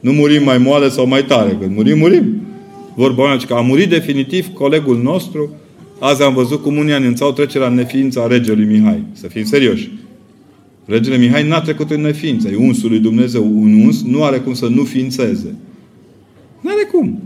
nu 0.00 0.12
murim 0.12 0.42
mai 0.42 0.58
moale 0.58 0.88
sau 0.88 1.06
mai 1.06 1.24
tare. 1.24 1.56
Când 1.60 1.76
murim, 1.76 1.98
murim. 1.98 2.42
Vorba 2.94 3.22
oamenii 3.22 3.46
că 3.46 3.54
a 3.54 3.60
murit 3.60 3.88
definitiv 3.88 4.52
colegul 4.52 5.02
nostru. 5.02 5.50
Azi 6.04 6.22
am 6.22 6.34
văzut 6.34 6.62
cum 6.62 6.76
unii 6.76 6.92
anunțau 6.92 7.32
trecerea 7.32 7.66
în 7.66 7.74
neființă 7.74 8.20
a 8.20 8.26
regelui 8.26 8.64
Mihai. 8.64 9.04
Să 9.12 9.26
fim 9.26 9.44
serioși. 9.44 9.90
Regele 10.84 11.16
Mihai 11.16 11.48
n-a 11.48 11.60
trecut 11.60 11.90
în 11.90 12.00
neființă. 12.00 12.48
E 12.48 12.56
unsul 12.56 12.88
lui 12.88 12.98
Dumnezeu. 12.98 13.44
Un 13.44 13.80
uns 13.84 14.02
nu 14.02 14.24
are 14.24 14.38
cum 14.38 14.54
să 14.54 14.66
nu 14.66 14.84
ființeze. 14.84 15.54
N-are 16.60 16.88
cum. 16.92 17.22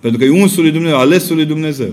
Pentru 0.00 0.18
că 0.18 0.24
e 0.24 0.40
unsul 0.40 0.62
lui 0.62 0.72
Dumnezeu, 0.72 0.96
alesul 0.96 1.36
lui 1.36 1.44
Dumnezeu. 1.44 1.92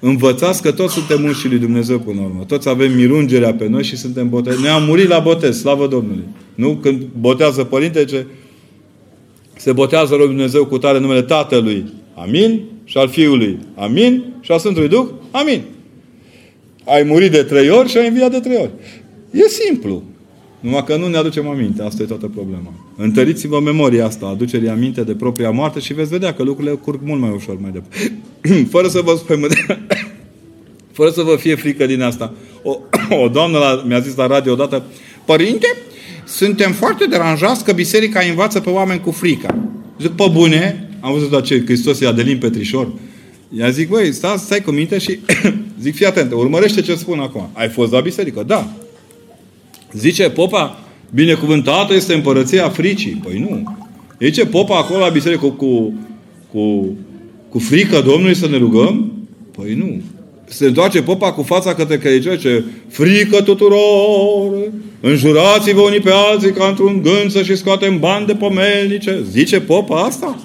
Învățați 0.00 0.62
că 0.62 0.72
toți 0.72 0.94
suntem 0.94 1.24
unși 1.24 1.48
lui 1.48 1.58
Dumnezeu 1.58 1.98
până 1.98 2.20
la 2.20 2.26
urmă. 2.26 2.44
Toți 2.46 2.68
avem 2.68 2.92
mirungerea 2.92 3.54
pe 3.54 3.68
noi 3.68 3.84
și 3.84 3.96
suntem 3.96 4.28
botezați. 4.28 4.62
Noi 4.62 4.70
am 4.70 4.84
murit 4.84 5.08
la 5.08 5.18
botez, 5.18 5.58
slavă 5.58 5.86
Domnului. 5.86 6.24
Nu? 6.54 6.76
Când 6.76 7.02
botează 7.18 7.64
Părinte, 7.64 8.04
ce 8.04 8.26
se 9.56 9.72
botează 9.72 10.14
lui 10.14 10.26
Dumnezeu 10.26 10.64
cu 10.64 10.78
tare 10.78 10.98
numele 11.00 11.22
Tatălui. 11.22 11.84
Amin. 12.14 12.74
Și 12.86 12.98
al 12.98 13.08
Fiului. 13.08 13.58
Amin. 13.74 14.24
Și 14.40 14.52
al 14.52 14.58
Sfântului 14.58 14.88
Duh. 14.88 15.06
Amin. 15.30 15.62
Ai 16.84 17.02
murit 17.02 17.30
de 17.30 17.42
trei 17.42 17.68
ori 17.68 17.88
și 17.88 17.96
ai 17.96 18.08
înviat 18.08 18.30
de 18.30 18.38
trei 18.38 18.56
ori. 18.56 18.70
E 19.30 19.48
simplu. 19.48 20.02
Numai 20.60 20.84
că 20.84 20.96
nu 20.96 21.08
ne 21.08 21.16
aducem 21.16 21.48
aminte. 21.48 21.82
Asta 21.82 22.02
e 22.02 22.06
toată 22.06 22.30
problema. 22.34 22.72
Întăriți-vă 22.96 23.60
memoria 23.60 24.06
asta, 24.06 24.26
aducerii 24.26 24.68
aminte 24.68 25.02
de 25.02 25.14
propria 25.14 25.50
moarte 25.50 25.80
și 25.80 25.94
veți 25.94 26.10
vedea 26.10 26.34
că 26.34 26.42
lucrurile 26.42 26.74
curg 26.74 27.00
mult 27.04 27.20
mai 27.20 27.30
ușor 27.34 27.60
mai 27.60 27.70
departe. 27.70 28.22
Fără 28.74 28.88
să 28.88 29.00
vă 29.00 29.14
spăimânte, 29.18 29.86
fără 30.96 31.10
să 31.10 31.22
vă 31.22 31.36
fie 31.36 31.54
frică 31.54 31.86
din 31.86 32.02
asta. 32.02 32.32
O, 32.62 32.78
o 33.24 33.28
doamnă 33.28 33.58
la, 33.58 33.82
mi-a 33.86 34.00
zis 34.00 34.14
la 34.14 34.26
radio 34.26 34.52
odată, 34.52 34.84
Părinte, 35.24 35.76
suntem 36.24 36.72
foarte 36.72 37.04
deranjați 37.04 37.64
că 37.64 37.72
biserica 37.72 38.20
învață 38.20 38.60
pe 38.60 38.70
oameni 38.70 39.00
cu 39.00 39.10
frică. 39.10 39.54
Zic, 40.00 40.10
pe 40.10 40.28
bune, 40.32 40.90
am 41.06 41.12
văzut 41.12 41.30
la 41.30 41.40
ce 41.40 41.62
Hristos 41.64 42.00
e 42.00 42.06
Adelin 42.06 42.38
Petrișor. 42.38 42.92
I-a 43.58 43.70
zic, 43.70 43.88
băi, 43.88 44.12
stai, 44.12 44.38
stai 44.38 44.60
cu 44.60 44.70
minte 44.70 44.98
și 44.98 45.18
zic, 45.82 45.94
fii 45.94 46.06
atent, 46.06 46.32
urmărește 46.32 46.80
ce 46.80 46.94
spun 46.94 47.18
acum. 47.18 47.48
Ai 47.52 47.68
fost 47.68 47.92
la 47.92 48.00
biserică? 48.00 48.44
Da. 48.46 48.72
Zice 49.92 50.30
popa, 50.30 50.78
binecuvântată 51.14 51.94
este 51.94 52.14
împărăția 52.14 52.68
fricii. 52.68 53.20
Păi 53.24 53.46
nu. 53.48 53.76
Zice 54.20 54.46
popa 54.46 54.78
acolo 54.78 54.98
la 54.98 55.08
biserică 55.08 55.46
cu, 55.46 55.48
cu, 55.48 55.94
cu, 56.52 56.96
cu 57.48 57.58
frică 57.58 58.00
Domnului 58.00 58.34
să 58.34 58.48
ne 58.48 58.56
rugăm? 58.56 59.12
Păi 59.56 59.74
nu. 59.74 60.00
Se 60.44 60.66
întoarce 60.66 61.02
popa 61.02 61.32
cu 61.32 61.42
fața 61.42 61.74
către 61.74 61.98
credincioși, 61.98 62.38
ce 62.38 62.64
frică 62.88 63.42
tuturor, 63.42 64.70
înjurați-vă 65.00 65.80
unii 65.80 66.00
pe 66.00 66.10
alții 66.12 66.52
ca 66.52 66.66
într-un 66.66 67.02
gând 67.02 67.30
să-și 67.30 67.56
scoatem 67.56 67.98
bani 67.98 68.26
de 68.26 68.34
pomelnice. 68.34 69.24
Zice 69.30 69.60
popa 69.60 70.02
asta? 70.02 70.38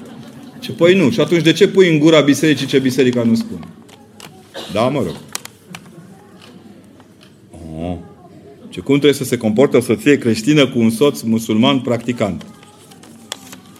Ce 0.61 0.71
păi 0.71 0.95
nu. 0.95 1.09
Și 1.09 1.19
atunci 1.19 1.41
de 1.41 1.51
ce 1.51 1.67
pui 1.67 1.89
în 1.89 1.99
gura 1.99 2.21
bisericii 2.21 2.67
ce 2.67 2.79
biserica 2.79 3.23
nu 3.23 3.35
spune? 3.35 3.67
Da, 4.73 4.87
mă 4.87 5.03
rog. 5.03 5.15
Oh. 7.79 7.97
Ce 8.69 8.79
cum 8.79 8.93
trebuie 8.93 9.13
să 9.13 9.23
se 9.23 9.37
comportă 9.37 9.77
o 9.77 9.81
soție 9.81 10.17
creștină 10.17 10.67
cu 10.67 10.79
un 10.79 10.89
soț 10.89 11.21
musulman 11.21 11.79
practicant? 11.79 12.45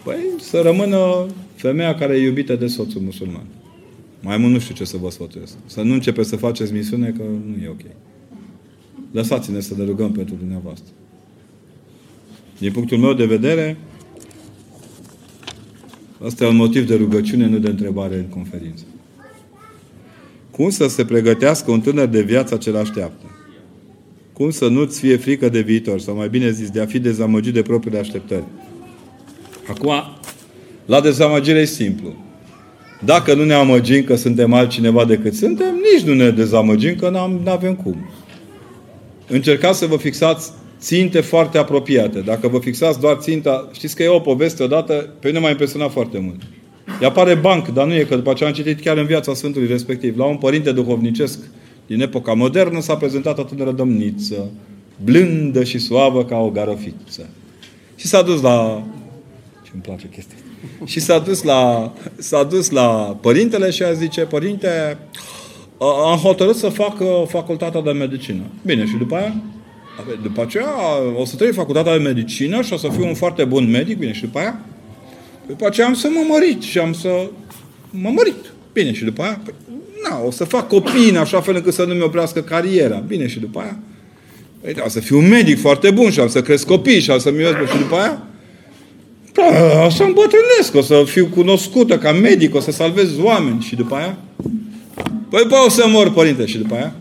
Păi 0.04 0.18
să 0.40 0.62
rămână 0.64 1.26
femeia 1.56 1.96
care 1.96 2.16
e 2.16 2.24
iubită 2.24 2.56
de 2.56 2.68
soțul 2.68 3.02
musulman. 3.02 3.46
Mai 4.20 4.38
mult 4.38 4.54
nu 4.54 4.60
știu 4.60 4.76
ce 4.76 4.84
să 4.84 4.98
vă 4.98 5.10
sfătuiesc. 5.10 5.54
Să 5.66 5.82
nu 5.82 5.94
începeți 5.94 6.30
să 6.30 6.36
faceți 6.36 6.74
misiune, 6.74 7.14
că 7.18 7.24
nu 7.24 7.64
e 7.64 7.68
ok. 7.70 7.82
Lăsați-ne 9.12 9.60
să 9.60 9.74
ne 9.78 9.84
rugăm 9.84 10.12
pentru 10.12 10.36
dumneavoastră. 10.36 10.92
Din 12.58 12.72
punctul 12.72 12.98
meu 12.98 13.14
de 13.14 13.26
vedere, 13.26 13.78
asta 16.26 16.44
e 16.44 16.48
un 16.48 16.56
motiv 16.56 16.88
de 16.88 16.96
rugăciune, 16.96 17.48
nu 17.48 17.58
de 17.58 17.70
întrebare 17.70 18.16
în 18.16 18.28
conferință. 18.28 18.84
Cum 20.52 20.70
să 20.70 20.88
se 20.88 21.06
pregătească 21.06 21.72
un 21.72 21.82
tânăr 21.82 22.08
de 22.08 22.22
viață 22.22 22.56
ce 22.56 22.78
așteaptă? 22.78 23.26
Cum 24.34 24.50
să 24.50 24.68
nu-ți 24.68 25.00
fie 25.00 25.18
frică 25.18 25.50
de 25.50 25.62
viitor? 25.62 26.00
Sau 26.00 26.16
mai 26.16 26.30
bine 26.30 26.52
zis, 26.52 26.70
de 26.70 26.82
a 26.82 26.86
fi 26.86 27.00
dezamăgit 27.00 27.54
de 27.54 27.62
propriile 27.62 28.00
așteptări. 28.00 28.44
Acum, 29.68 29.92
la 30.86 31.02
dezamăgire 31.02 31.60
e 31.60 31.66
simplu. 31.66 32.14
Dacă 33.06 33.34
nu 33.34 33.46
ne 33.46 33.54
amăgim 33.54 34.04
că 34.04 34.16
suntem 34.16 34.54
altcineva 34.54 35.06
decât 35.06 35.34
suntem, 35.34 35.76
nici 35.94 36.06
nu 36.06 36.14
ne 36.14 36.30
dezamăgim 36.30 36.96
că 36.96 37.10
nu 37.44 37.52
avem 37.52 37.76
cum. 37.76 38.10
Încercați 39.28 39.80
să 39.80 39.86
vă 39.86 39.98
fixați 39.98 40.52
ținte 40.82 41.22
foarte 41.22 41.58
apropiate. 41.58 42.20
Dacă 42.20 42.48
vă 42.48 42.60
fixați 42.60 43.00
doar 43.00 43.18
ținta, 43.20 43.70
știți 43.72 43.96
că 43.96 44.04
e 44.04 44.08
o 44.08 44.20
poveste 44.20 44.64
odată, 44.64 44.94
pe 45.20 45.28
mine 45.28 45.40
m-a 45.40 45.50
impresionat 45.50 45.92
foarte 45.92 46.20
mult. 46.20 46.42
Ea 47.02 47.08
apare 47.08 47.36
banc, 47.36 47.68
dar 47.68 47.88
nu 47.88 47.94
e 47.94 48.04
că 48.04 48.16
după 48.16 48.34
ce 48.34 48.46
am 48.46 48.52
citit 48.52 48.82
chiar 48.82 48.98
în 48.98 49.06
viața 49.06 49.34
Sfântului 49.34 49.68
respectiv. 49.68 50.18
La 50.18 50.26
un 50.26 50.38
părinte 50.38 50.72
duhovnicesc 50.72 51.40
din 51.88 52.02
epoca 52.02 52.34
modernă 52.34 52.82
s-a 52.82 52.96
prezentat 52.96 53.38
o 53.38 53.44
tânără 53.44 53.72
domniță, 53.72 54.52
blândă 55.04 55.64
și 55.64 55.78
suavă 55.78 56.26
ca 56.26 56.38
o 56.38 56.50
garofiță. 56.50 57.30
Și 57.96 58.08
s-a 58.08 58.22
dus 58.22 58.42
la... 58.42 58.84
Și 59.64 59.72
îmi 59.74 59.82
place 59.82 60.10
chestia 60.14 60.38
Și 60.86 61.00
s-a 61.00 61.20
dus 61.20 61.44
la, 61.44 61.94
s-a 62.18 62.44
dus 62.44 62.70
la 62.70 63.18
părintele 63.22 63.70
și 63.70 63.84
a 63.84 63.94
zice, 63.94 64.22
părinte, 64.22 64.98
am 66.12 66.18
hotărât 66.18 66.56
să 66.56 66.70
fac 66.70 66.98
facultatea 67.28 67.82
de 67.82 67.92
medicină. 67.92 68.42
Bine, 68.66 68.86
și 68.86 68.96
după 68.96 69.16
aia? 69.16 69.36
După 70.22 70.42
aceea 70.42 70.70
o 71.18 71.26
să 71.26 71.36
trec 71.36 71.54
facultatea 71.54 71.98
de 71.98 72.04
medicină 72.04 72.62
și 72.62 72.74
o 72.74 72.78
să 72.78 72.88
fiu 72.88 73.08
un 73.08 73.14
foarte 73.14 73.44
bun 73.44 73.70
medic, 73.70 73.98
bine, 73.98 74.14
și 74.14 74.22
după 74.22 74.40
aia? 74.40 74.60
După 75.48 75.66
aceea 75.66 75.88
am 75.88 75.94
să 75.94 76.10
mă 76.14 76.26
mărit 76.28 76.62
și 76.62 76.80
am 76.80 76.94
să 76.94 77.30
mă 77.90 78.10
mărit. 78.10 78.54
Bine, 78.74 78.94
și 78.94 79.04
după 79.04 79.22
aia, 79.22 79.42
păi, 79.44 79.54
na, 80.10 80.22
o 80.26 80.32
să 80.32 80.44
fac 80.44 80.68
copii 80.68 81.10
în 81.10 81.16
așa 81.16 81.42
fel 81.42 81.56
încât 81.56 81.74
să 81.74 81.84
nu 81.84 81.94
mi 81.94 82.02
oprească 82.02 82.42
cariera. 82.42 83.04
Bine, 83.08 83.28
și 83.28 83.40
după 83.40 83.60
aia, 83.60 83.80
păi, 84.62 84.76
o 84.86 84.90
să 84.90 85.00
fiu 85.00 85.18
un 85.18 85.28
medic 85.28 85.60
foarte 85.60 85.92
bun 85.92 86.12
și 86.12 86.20
am 86.20 86.28
să 86.28 86.42
cresc 86.42 86.66
copii 86.66 87.00
și 87.00 87.12
am 87.12 87.20
să-mi 87.20 87.44
și 87.72 87.78
după 87.78 87.96
aia, 87.96 88.26
da, 89.34 89.86
o 89.86 89.90
să 89.90 90.04
îmbătrânesc, 90.04 90.76
o 90.76 90.82
să 90.82 91.04
fiu 91.06 91.26
cunoscută 91.26 91.98
ca 91.98 92.12
medic, 92.12 92.56
o 92.56 92.60
să 92.60 92.72
salvez 92.72 93.18
oameni. 93.20 93.62
Și 93.62 93.76
după 93.76 93.96
aia, 93.96 94.18
păi, 95.30 95.46
păi 95.50 95.58
o 95.66 95.70
să 95.70 95.86
mor, 95.88 96.12
părinte, 96.12 96.46
și 96.46 96.58
după 96.58 96.76
aia, 96.76 96.96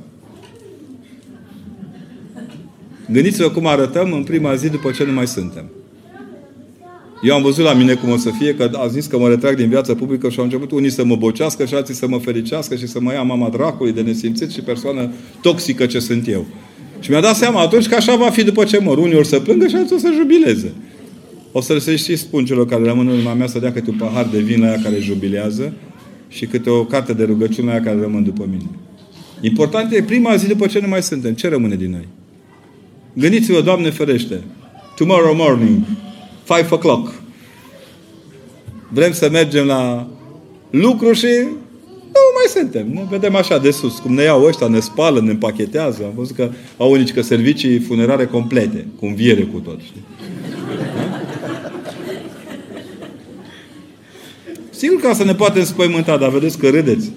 Gândiți-vă 3.13 3.51
cum 3.51 3.67
arătăm 3.67 4.13
în 4.13 4.23
prima 4.23 4.55
zi 4.55 4.69
după 4.69 4.91
ce 4.91 5.05
nu 5.05 5.13
mai 5.13 5.27
suntem. 5.27 5.65
Eu 7.23 7.35
am 7.35 7.43
văzut 7.43 7.65
la 7.65 7.73
mine 7.73 7.95
cum 7.95 8.11
o 8.11 8.17
să 8.17 8.31
fie, 8.39 8.55
că 8.55 8.71
a 8.73 8.87
zis 8.87 9.07
că 9.07 9.19
mă 9.19 9.29
retrag 9.29 9.57
din 9.57 9.69
viața 9.69 9.95
publică 9.95 10.29
și 10.29 10.39
au 10.39 10.45
început 10.45 10.71
unii 10.71 10.91
să 10.91 11.05
mă 11.05 11.17
bocească 11.17 11.65
și 11.65 11.75
alții 11.75 11.95
să 11.95 12.09
mă 12.09 12.19
fericească 12.19 12.75
și 12.75 12.87
să 12.87 13.01
mă 13.01 13.13
ia 13.13 13.23
mama 13.23 13.49
dracului 13.49 13.93
de 13.93 14.01
nesimțit 14.01 14.51
și 14.51 14.61
persoană 14.61 15.13
toxică 15.43 15.87
ce 15.87 15.99
sunt 15.99 16.29
eu. 16.29 16.47
Și 17.01 17.11
mi-a 17.11 17.21
dat 17.21 17.37
seama 17.37 17.61
atunci 17.61 17.89
că 17.89 17.95
așa 17.95 18.17
va 18.17 18.31
fi 18.31 18.45
după 18.45 18.65
ce 18.65 18.79
mor. 18.79 18.99
Unii 18.99 19.17
or 19.17 19.25
să 19.25 19.41
plângă 19.41 19.67
și 19.67 19.75
alții 19.75 19.97
o 19.97 19.99
să 19.99 20.11
jubileze. 20.17 20.73
O 21.53 21.61
să 21.61 21.81
le 21.85 21.97
și 21.97 22.17
spun 22.17 22.45
celor 22.45 22.67
care 22.67 22.83
rămân 22.83 23.09
în 23.09 23.17
urma 23.17 23.35
mea 23.35 23.47
să 23.47 23.59
dea 23.59 23.73
câte 23.73 23.91
un 23.91 23.97
pahar 23.97 24.29
de 24.33 24.39
vin 24.39 24.61
la 24.61 24.67
ea 24.67 24.81
care 24.83 24.99
jubilează 24.99 25.73
și 26.29 26.47
câte 26.47 26.71
o 26.71 26.85
carte 26.85 27.13
de 27.13 27.25
rugăciune 27.25 27.69
la 27.69 27.75
ea 27.75 27.83
care 27.83 28.01
rămân 28.01 28.25
după 28.25 28.47
mine. 28.51 28.71
Important 29.41 29.93
e 29.93 30.03
prima 30.03 30.37
zi 30.37 30.47
după 30.47 30.67
ce 30.67 30.81
nu 30.81 30.89
mai 30.89 31.03
suntem. 31.03 31.35
Ce 31.35 31.49
rămâne 31.49 31.75
din 31.75 31.91
noi? 31.91 32.09
Gândiți-vă, 33.13 33.61
Doamne 33.61 33.91
ferește, 33.91 34.43
tomorrow 34.97 35.35
morning, 35.35 35.79
5 36.47 36.67
o'clock. 36.67 37.13
Vrem 38.89 39.13
să 39.13 39.29
mergem 39.31 39.67
la 39.67 40.09
lucru 40.71 41.13
și 41.13 41.27
nu 42.13 42.21
mai 42.35 42.63
suntem. 42.63 42.87
Ne 42.93 43.07
vedem 43.11 43.35
așa 43.35 43.59
de 43.59 43.71
sus. 43.71 43.99
Cum 43.99 44.15
ne 44.15 44.23
iau 44.23 44.45
ăștia, 44.45 44.69
ne 44.69 44.81
spală, 44.81 45.21
ne 45.21 45.31
împachetează. 45.31 46.03
Am 46.05 46.13
văzut 46.15 46.37
că 46.37 46.51
au 46.77 46.91
unici 46.91 47.13
că 47.13 47.23
servicii 47.23 47.79
funerare 47.79 48.27
complete, 48.27 48.87
cu 48.99 49.07
înviere 49.07 49.43
cu 49.43 49.59
tot. 49.59 49.81
Știi? 49.81 50.05
Da? 50.17 51.21
Sigur 54.71 55.01
că 55.01 55.07
asta 55.09 55.25
ne 55.25 55.35
poate 55.35 55.59
înspăimânta, 55.59 56.17
dar 56.17 56.29
vedeți 56.29 56.59
că 56.59 56.69
râdeți. 56.69 57.13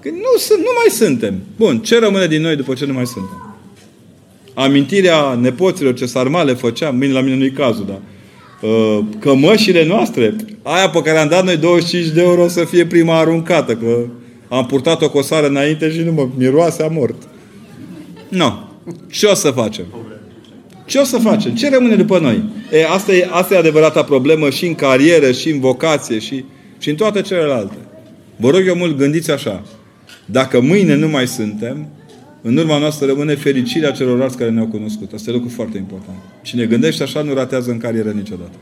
Că 0.00 0.10
nu, 0.10 0.38
sunt, 0.38 0.58
nu 0.58 0.70
mai 0.74 0.90
suntem. 0.90 1.40
Bun, 1.56 1.78
ce 1.78 1.98
rămâne 1.98 2.26
din 2.26 2.42
noi 2.42 2.56
după 2.56 2.74
ce 2.74 2.86
nu 2.86 2.92
mai 2.92 3.06
suntem? 3.06 3.53
Amintirea 4.54 5.38
nepoților 5.40 5.94
ce 5.94 6.06
sarmale 6.06 6.52
făceam, 6.52 6.96
mine 6.96 7.12
la 7.12 7.20
mine 7.20 7.36
nu-i 7.36 7.50
cazul, 7.50 7.86
dar 7.86 8.00
uh, 8.70 8.98
cămășile 9.18 9.86
noastre, 9.86 10.36
aia 10.62 10.88
pe 10.88 11.02
care 11.02 11.18
am 11.18 11.28
dat 11.28 11.44
noi 11.44 11.56
25 11.56 12.14
de 12.14 12.22
euro 12.22 12.48
să 12.48 12.64
fie 12.64 12.86
prima 12.86 13.18
aruncată, 13.18 13.74
că 13.74 14.04
am 14.48 14.66
purtat 14.66 15.02
o 15.02 15.10
cosară 15.10 15.46
înainte 15.46 15.90
și 15.90 16.00
nu 16.00 16.12
mă 16.12 16.28
miroase 16.36 16.82
a 16.82 16.88
mort. 16.88 17.22
Nu. 18.28 18.38
No. 18.38 18.52
Ce 19.10 19.26
o 19.26 19.34
să 19.34 19.50
facem? 19.50 19.84
Ce 20.86 20.98
o 20.98 21.04
să 21.04 21.18
facem? 21.18 21.54
Ce 21.54 21.70
rămâne 21.70 21.94
după 21.94 22.18
noi? 22.18 22.44
E, 22.72 22.86
asta, 22.86 23.12
e, 23.12 23.28
asta 23.30 23.54
e 23.54 23.58
adevărata 23.58 24.02
problemă 24.02 24.50
și 24.50 24.66
în 24.66 24.74
carieră, 24.74 25.32
și 25.32 25.50
în 25.50 25.60
vocație, 25.60 26.18
și, 26.18 26.44
și 26.78 26.90
în 26.90 26.96
toate 26.96 27.20
celelalte. 27.20 27.74
Vă 28.36 28.50
rog 28.50 28.62
eu 28.66 28.74
mult, 28.74 28.96
gândiți 28.96 29.30
așa. 29.30 29.62
Dacă 30.26 30.60
mâine 30.60 30.94
nu 30.94 31.08
mai 31.08 31.26
suntem, 31.26 31.88
în 32.46 32.56
urma 32.56 32.78
noastră 32.78 33.06
rămâne 33.06 33.34
fericirea 33.34 33.90
celorlalți 33.90 34.36
care 34.36 34.50
ne-au 34.50 34.66
cunoscut. 34.66 35.12
Asta 35.12 35.30
e 35.30 35.32
lucru 35.32 35.48
foarte 35.48 35.76
important. 35.76 36.16
Cine 36.42 36.64
gândește 36.64 37.02
așa 37.02 37.22
nu 37.22 37.34
ratează 37.34 37.70
în 37.70 37.78
carieră 37.78 38.10
niciodată. 38.10 38.56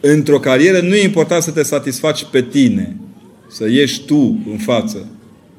Într-o 0.00 0.38
carieră 0.38 0.80
nu 0.80 0.94
e 0.94 1.02
important 1.02 1.42
să 1.42 1.50
te 1.50 1.62
satisfaci 1.62 2.24
pe 2.24 2.42
tine. 2.42 2.96
Să 3.50 3.68
ieși 3.68 4.04
tu 4.04 4.38
în 4.50 4.56
față. 4.56 5.08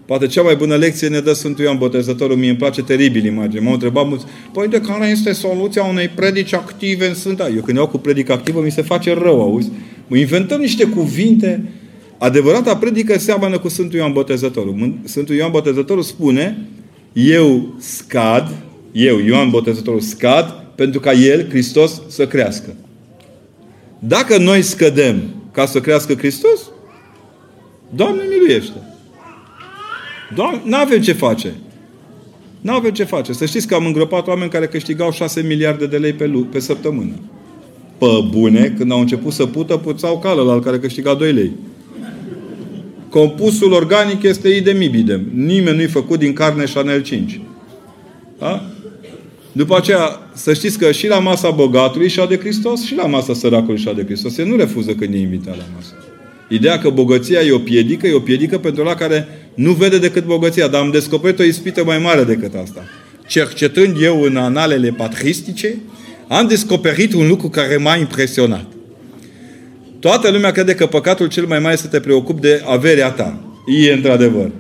Poate 0.06 0.28
cea 0.28 0.42
mai 0.42 0.56
bună 0.56 0.76
lecție 0.76 1.08
ne 1.08 1.20
dă 1.20 1.34
Sfântul 1.34 1.64
Ioan 1.64 1.78
Botezătorul. 1.78 2.36
Mie 2.36 2.50
îmi 2.50 2.58
place 2.58 2.84
teribil 2.84 3.26
imagine. 3.26 3.62
M-au 3.62 3.74
întrebat 3.74 4.08
mulți, 4.08 4.26
păi 4.54 4.68
de 4.68 4.82
care 4.82 5.08
este 5.08 5.32
soluția 5.32 5.84
unei 5.84 6.08
predici 6.08 6.54
active 6.54 7.08
în 7.08 7.14
Sfânta? 7.14 7.50
Eu 7.56 7.62
când 7.62 7.78
iau 7.78 7.88
cu 7.88 7.98
predică 7.98 8.32
activă, 8.32 8.62
mi 8.62 8.72
se 8.72 8.82
face 8.82 9.14
rău, 9.14 9.42
auzi? 9.42 9.72
Mă 10.08 10.18
inventăm 10.18 10.60
niște 10.60 10.86
cuvinte. 10.86 11.64
Adevărata 12.18 12.78
predică 12.78 13.20
seamănă 13.20 13.60
cu 13.60 13.70
Sfântul 13.70 14.00
Ioan 14.00 14.14
Botezătorul. 14.14 14.94
Sfântul 15.04 15.36
Ioan 15.36 15.52
Botezătorul 15.52 16.04
spune 16.04 16.58
eu 17.16 17.76
scad, 17.80 18.56
eu, 18.92 19.20
Ioan 19.20 19.50
Botezătorul, 19.50 20.00
scad 20.00 20.64
pentru 20.76 21.00
ca 21.00 21.12
El, 21.12 21.50
Hristos, 21.50 22.02
să 22.08 22.28
crească. 22.28 22.76
Dacă 24.00 24.38
noi 24.38 24.62
scădem 24.62 25.22
ca 25.52 25.66
să 25.66 25.80
crească 25.80 26.14
Hristos, 26.14 26.60
Doamne 27.90 28.22
miluiește. 28.30 28.74
Doamne, 30.36 30.62
nu 30.66 30.76
avem 30.76 31.02
ce 31.02 31.14
face. 31.14 31.54
Nu 32.62 32.74
avem 32.74 32.92
ce 32.92 33.04
face. 33.04 33.34
Să 33.34 33.46
știți 33.46 33.68
că 33.68 33.76
am 33.76 33.86
îngropat 33.86 34.28
oameni 34.28 34.50
care 34.50 34.68
câștigau 34.68 35.12
6 35.12 35.42
miliarde 35.42 35.86
de 35.88 35.98
lei 35.98 36.14
pe, 36.14 36.32
pe 36.52 36.60
săptămână. 36.60 37.14
Pe 37.98 38.06
bune, 38.30 38.74
când 38.78 38.92
au 38.92 39.00
început 39.00 39.34
să 39.34 39.46
pută, 39.46 39.78
puțau 39.78 40.20
cală 40.20 40.42
la 40.42 40.60
care 40.60 40.80
câștiga 40.80 41.14
2 41.14 41.34
lei. 41.34 41.52
Compusul 43.16 43.72
organic 43.72 44.24
este 44.24 44.50
idem 44.50 44.82
ibidem. 44.82 45.26
Nimeni 45.34 45.78
nu-i 45.78 45.88
făcut 45.88 46.20
din 46.20 46.34
carne 46.34 46.64
Chanel 46.74 47.02
5. 47.02 47.42
Da? 48.40 48.70
După 49.52 49.78
aceea, 49.78 50.20
să 50.34 50.54
știți 50.54 50.78
că 50.78 50.92
și 50.92 51.08
la 51.08 51.20
masa 51.20 51.50
bogatului 51.50 52.10
și 52.10 52.20
a 52.20 52.26
de 52.26 52.38
Hristos 52.38 52.84
și 52.84 52.96
la 52.96 53.06
masa 53.06 53.34
săracului 53.34 53.80
și 53.80 53.88
a 53.88 53.94
de 53.94 54.04
Hristos. 54.04 54.38
El 54.38 54.46
nu 54.46 54.56
refuză 54.56 54.94
când 54.94 55.14
e 55.14 55.18
invitat 55.18 55.58
la 55.58 55.64
masă. 55.76 55.94
Ideea 56.50 56.80
că 56.80 56.90
bogăția 56.90 57.42
e 57.42 57.52
o 57.52 57.60
piedică, 57.60 58.08
e 58.08 58.14
o 58.14 58.20
piedică 58.20 58.58
pentru 58.58 58.84
la 58.84 58.94
care 58.94 59.28
nu 59.54 59.72
vede 59.72 60.00
decât 60.00 60.26
bogăția. 60.26 60.68
Dar 60.68 60.82
am 60.82 60.92
descoperit 60.92 61.40
o 61.40 61.44
ispită 61.44 61.84
mai 61.84 61.98
mare 61.98 62.24
decât 62.24 62.54
asta. 62.54 62.84
Cercetând 63.28 64.02
eu 64.02 64.22
în 64.22 64.36
analele 64.36 64.90
patristice, 64.90 65.78
am 66.28 66.48
descoperit 66.48 67.14
un 67.14 67.28
lucru 67.28 67.50
care 67.50 67.78
m-a 67.78 67.96
impresionat. 67.96 68.75
Toată 70.06 70.30
lumea 70.30 70.52
crede 70.52 70.76
că 70.76 70.86
păcatul 70.86 71.28
cel 71.28 71.46
mai 71.46 71.60
mare 71.60 71.74
este 71.74 71.86
să 71.86 71.92
te 71.92 72.00
preocupi 72.00 72.42
de 72.42 72.62
averea 72.66 73.10
ta. 73.10 73.40
E 73.86 73.94
într-adevăr. 73.94 74.52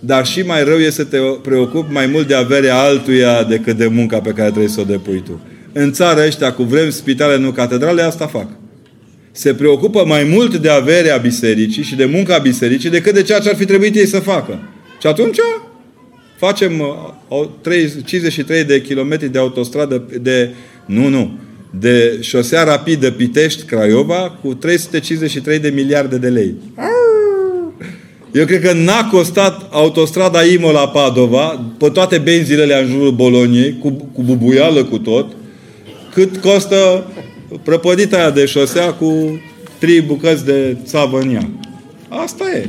Dar 0.00 0.26
și 0.26 0.42
mai 0.42 0.64
rău 0.64 0.78
este 0.78 0.90
să 0.90 1.04
te 1.04 1.18
preocupi 1.42 1.92
mai 1.92 2.06
mult 2.06 2.26
de 2.26 2.34
averea 2.34 2.78
altuia 2.78 3.44
decât 3.44 3.76
de 3.76 3.86
munca 3.86 4.20
pe 4.20 4.30
care 4.30 4.48
trebuie 4.48 4.68
să 4.68 4.80
o 4.80 4.84
depui 4.84 5.22
tu. 5.24 5.40
În 5.72 5.92
țara 5.92 6.26
ăștia, 6.26 6.52
cu 6.52 6.62
vrem 6.62 6.90
spitale, 6.90 7.36
nu 7.38 7.50
catedrale, 7.50 8.02
asta 8.02 8.26
fac. 8.26 8.46
Se 9.30 9.54
preocupă 9.54 10.04
mai 10.06 10.24
mult 10.24 10.56
de 10.56 10.68
averea 10.68 11.16
bisericii 11.16 11.82
și 11.82 11.94
de 11.94 12.04
munca 12.04 12.38
bisericii 12.38 12.90
decât 12.90 13.14
de 13.14 13.22
ceea 13.22 13.38
ce 13.38 13.48
ar 13.48 13.56
fi 13.56 13.64
trebuit 13.64 13.96
ei 13.96 14.06
să 14.06 14.18
facă. 14.18 14.58
Și 15.00 15.06
atunci 15.06 15.38
facem 16.36 16.72
53 18.04 18.60
uh, 18.60 18.66
de 18.66 18.80
kilometri 18.80 19.28
de 19.28 19.38
autostradă 19.38 20.04
de... 20.22 20.50
Nu, 20.86 21.08
nu 21.08 21.38
de 21.70 22.18
șosea 22.20 22.64
rapidă 22.64 23.10
Pitești-Craiova 23.10 24.38
cu 24.42 24.54
353 24.54 25.58
de 25.58 25.68
miliarde 25.68 26.16
de 26.16 26.28
lei. 26.28 26.54
Eu 28.32 28.44
cred 28.44 28.60
că 28.60 28.72
n-a 28.72 29.08
costat 29.10 29.68
autostrada 29.70 30.44
Imola-Padova, 30.44 31.64
pe 31.78 31.88
toate 31.88 32.18
benzile 32.18 32.82
în 32.82 32.88
jurul 32.88 33.10
Boloniei, 33.10 33.78
cu, 33.78 33.90
cu 34.12 34.22
bubuială 34.22 34.84
cu 34.84 34.98
tot, 34.98 35.26
cât 36.12 36.36
costă 36.36 37.06
prăpădita 37.62 38.16
aia 38.16 38.30
de 38.30 38.46
șosea 38.46 38.92
cu 38.92 39.40
trei 39.78 40.00
bucăți 40.00 40.44
de 40.44 40.76
țavă 40.84 41.20
în 41.20 41.34
ea. 41.34 41.50
Asta 42.08 42.44
e. 42.50 42.68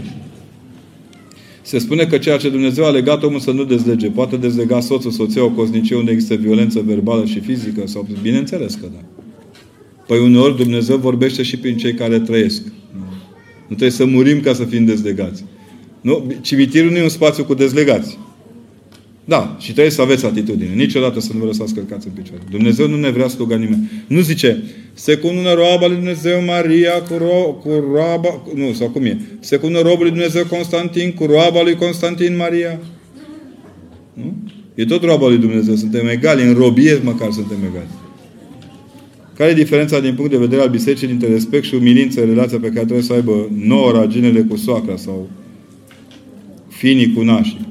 Se 1.71 1.77
spune 1.77 2.05
că 2.05 2.17
ceea 2.17 2.37
ce 2.37 2.49
Dumnezeu 2.49 2.85
a 2.85 2.89
legat 2.89 3.23
omul 3.23 3.39
să 3.39 3.51
nu 3.51 3.63
dezlege. 3.63 4.09
Poate 4.09 4.37
dezlega 4.37 4.79
soțul, 4.79 5.11
soția, 5.11 5.43
o 5.43 5.49
cosnicie 5.49 5.95
unde 5.95 6.11
există 6.11 6.35
violență 6.35 6.83
verbală 6.85 7.25
și 7.25 7.39
fizică? 7.39 7.81
Sau, 7.85 8.07
bineînțeles 8.21 8.73
că 8.73 8.87
da. 8.93 9.03
Păi 10.07 10.19
uneori 10.19 10.57
Dumnezeu 10.57 10.97
vorbește 10.97 11.43
și 11.43 11.57
prin 11.57 11.77
cei 11.77 11.93
care 11.93 12.19
trăiesc. 12.19 12.63
Nu, 12.93 12.99
nu 13.61 13.75
trebuie 13.75 13.89
să 13.89 14.05
murim 14.05 14.39
ca 14.39 14.53
să 14.53 14.63
fim 14.63 14.85
dezlegați. 14.85 15.43
Nu? 16.01 16.33
Cimitirul 16.41 16.91
nu 16.91 16.97
e 16.97 17.03
un 17.03 17.09
spațiu 17.09 17.43
cu 17.43 17.53
dezlegați. 17.53 18.17
Da, 19.25 19.57
și 19.59 19.71
trebuie 19.71 19.91
să 19.91 20.01
aveți 20.01 20.25
atitudine. 20.25 20.73
Niciodată 20.75 21.19
să 21.19 21.29
nu 21.33 21.39
vă 21.39 21.45
lăsați 21.45 21.73
călcați 21.73 22.07
în 22.07 22.13
picioare. 22.13 22.43
Dumnezeu 22.49 22.87
nu 22.87 22.95
ne 22.95 23.09
vrea 23.09 23.27
sluga 23.27 23.55
nimeni. 23.55 23.91
Nu 24.07 24.19
zice, 24.19 24.63
se 24.93 25.17
cunună 25.17 25.53
roaba 25.53 25.87
lui 25.87 25.95
Dumnezeu 25.95 26.43
Maria 26.43 27.01
cu, 27.01 27.13
ro- 27.13 27.61
cu 27.61 27.69
roaba... 27.93 28.41
Nu, 28.55 28.73
sau 28.73 28.89
cum 28.89 29.05
e? 29.05 29.21
Se 29.39 29.57
cunună 29.57 29.79
robul 29.79 30.01
lui 30.01 30.09
Dumnezeu 30.09 30.45
Constantin 30.45 31.11
cu 31.13 31.25
roaba 31.25 31.61
lui 31.61 31.75
Constantin 31.75 32.35
Maria. 32.35 32.79
Nu? 34.13 34.33
E 34.75 34.85
tot 34.85 35.03
roaba 35.03 35.27
lui 35.27 35.37
Dumnezeu. 35.37 35.75
Suntem 35.75 36.07
egali. 36.07 36.43
În 36.43 36.53
robie 36.53 36.99
măcar 37.03 37.31
suntem 37.31 37.57
egali. 37.69 37.87
Care 39.35 39.49
e 39.49 39.53
diferența 39.53 39.99
din 39.99 40.15
punct 40.15 40.31
de 40.31 40.37
vedere 40.37 40.61
al 40.61 40.69
bisericii 40.69 41.07
dintre 41.07 41.27
respect 41.27 41.63
și 41.63 41.75
umilință 41.75 42.21
în 42.21 42.27
relația 42.27 42.57
pe 42.59 42.67
care 42.67 42.85
trebuie 42.85 43.01
să 43.01 43.13
aibă 43.13 43.49
nouă 43.65 43.91
raginele 43.91 44.41
cu 44.41 44.55
soacra 44.55 44.95
sau 44.95 45.29
finii 46.67 47.13
cu 47.13 47.21
nașii? 47.21 47.67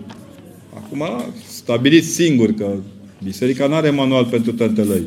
Acum, 0.74 1.05
stabiliți 1.48 2.09
singur 2.09 2.52
că 2.52 2.74
Biserica 3.24 3.66
nu 3.66 3.74
are 3.74 3.90
manual 3.90 4.24
pentru 4.24 4.52
tăntălăi. 4.52 5.02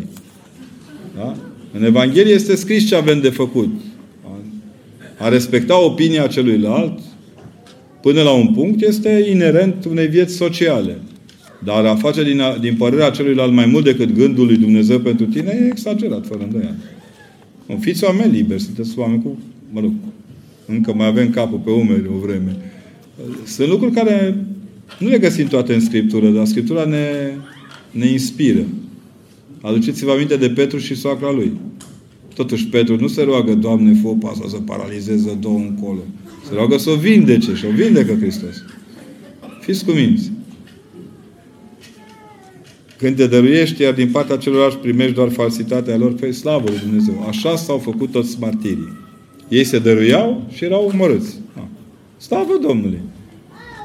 Da? 1.15 1.35
În 1.73 1.83
Evanghelie 1.83 2.33
este 2.33 2.55
scris 2.55 2.87
ce 2.87 2.95
avem 2.95 3.21
de 3.21 3.29
făcut. 3.29 3.69
A 5.17 5.29
respecta 5.29 5.83
opinia 5.83 6.27
celuilalt, 6.27 6.99
până 8.01 8.21
la 8.21 8.31
un 8.31 8.53
punct, 8.53 8.81
este 8.81 9.25
inerent 9.31 9.85
unei 9.85 10.07
vieți 10.07 10.35
sociale. 10.35 10.97
Dar 11.63 11.85
a 11.85 11.95
face 11.95 12.23
din, 12.23 12.41
a, 12.41 12.57
din 12.57 12.75
părerea 12.75 13.09
celuilalt 13.09 13.53
mai 13.53 13.65
mult 13.65 13.83
decât 13.83 14.15
gândul 14.15 14.45
lui 14.45 14.57
Dumnezeu 14.57 14.99
pentru 14.99 15.25
tine 15.25 15.49
e 15.49 15.67
exagerat, 15.71 16.25
fără 16.25 16.43
îndoială. 16.43 16.75
Fiți 17.79 18.03
oameni 18.03 18.31
liberi, 18.31 18.61
sunteți 18.61 18.99
oameni 18.99 19.21
cu, 19.21 19.37
mă 19.71 19.79
rog, 19.79 19.91
încă 20.65 20.93
mai 20.93 21.07
avem 21.07 21.29
capul 21.29 21.57
pe 21.57 21.71
umeri 21.71 22.09
o 22.15 22.25
vreme. 22.25 22.55
Sunt 23.45 23.67
lucruri 23.67 23.93
care 23.93 24.35
nu 24.99 25.07
le 25.07 25.17
găsim 25.17 25.47
toate 25.47 25.73
în 25.73 25.79
Scriptură, 25.79 26.29
dar 26.29 26.45
Scriptura 26.45 26.85
ne, 26.85 27.33
ne 27.91 28.05
inspiră. 28.05 28.65
Aduceți-vă 29.65 30.11
aminte 30.11 30.37
de 30.37 30.49
Petru 30.49 30.77
și 30.77 30.95
soacra 30.95 31.31
lui. 31.31 31.51
Totuși 32.35 32.67
Petru 32.67 32.95
nu 32.95 33.07
se 33.07 33.23
roagă, 33.23 33.53
Doamne, 33.53 33.99
fă 34.01 34.27
asta 34.27 34.45
să 34.47 34.55
paralizeze 34.55 35.37
două 35.39 35.57
încolo. 35.57 35.99
Se 36.47 36.53
roagă 36.53 36.77
să 36.77 36.89
o 36.89 36.95
vindece 36.95 37.53
și 37.53 37.65
o 37.65 37.69
vindecă 37.69 38.15
Hristos. 38.19 38.63
Fiți 39.59 39.85
cuminți. 39.85 40.31
Când 42.97 43.15
te 43.15 43.27
dăruiești, 43.27 43.81
iar 43.81 43.93
din 43.93 44.09
partea 44.11 44.37
celorlalți 44.37 44.77
primești 44.77 45.13
doar 45.13 45.29
falsitatea 45.29 45.97
lor, 45.97 46.13
pe 46.13 46.31
slavă 46.31 46.69
lui 46.69 46.79
Dumnezeu. 46.79 47.25
Așa 47.27 47.55
s-au 47.55 47.77
făcut 47.77 48.11
toți 48.11 48.37
martirii. 48.39 48.93
Ei 49.47 49.63
se 49.63 49.79
dăruiau 49.79 50.49
și 50.53 50.63
erau 50.63 50.91
omorâți. 50.93 51.35
Slavă 52.17 52.57
Domnului! 52.61 53.01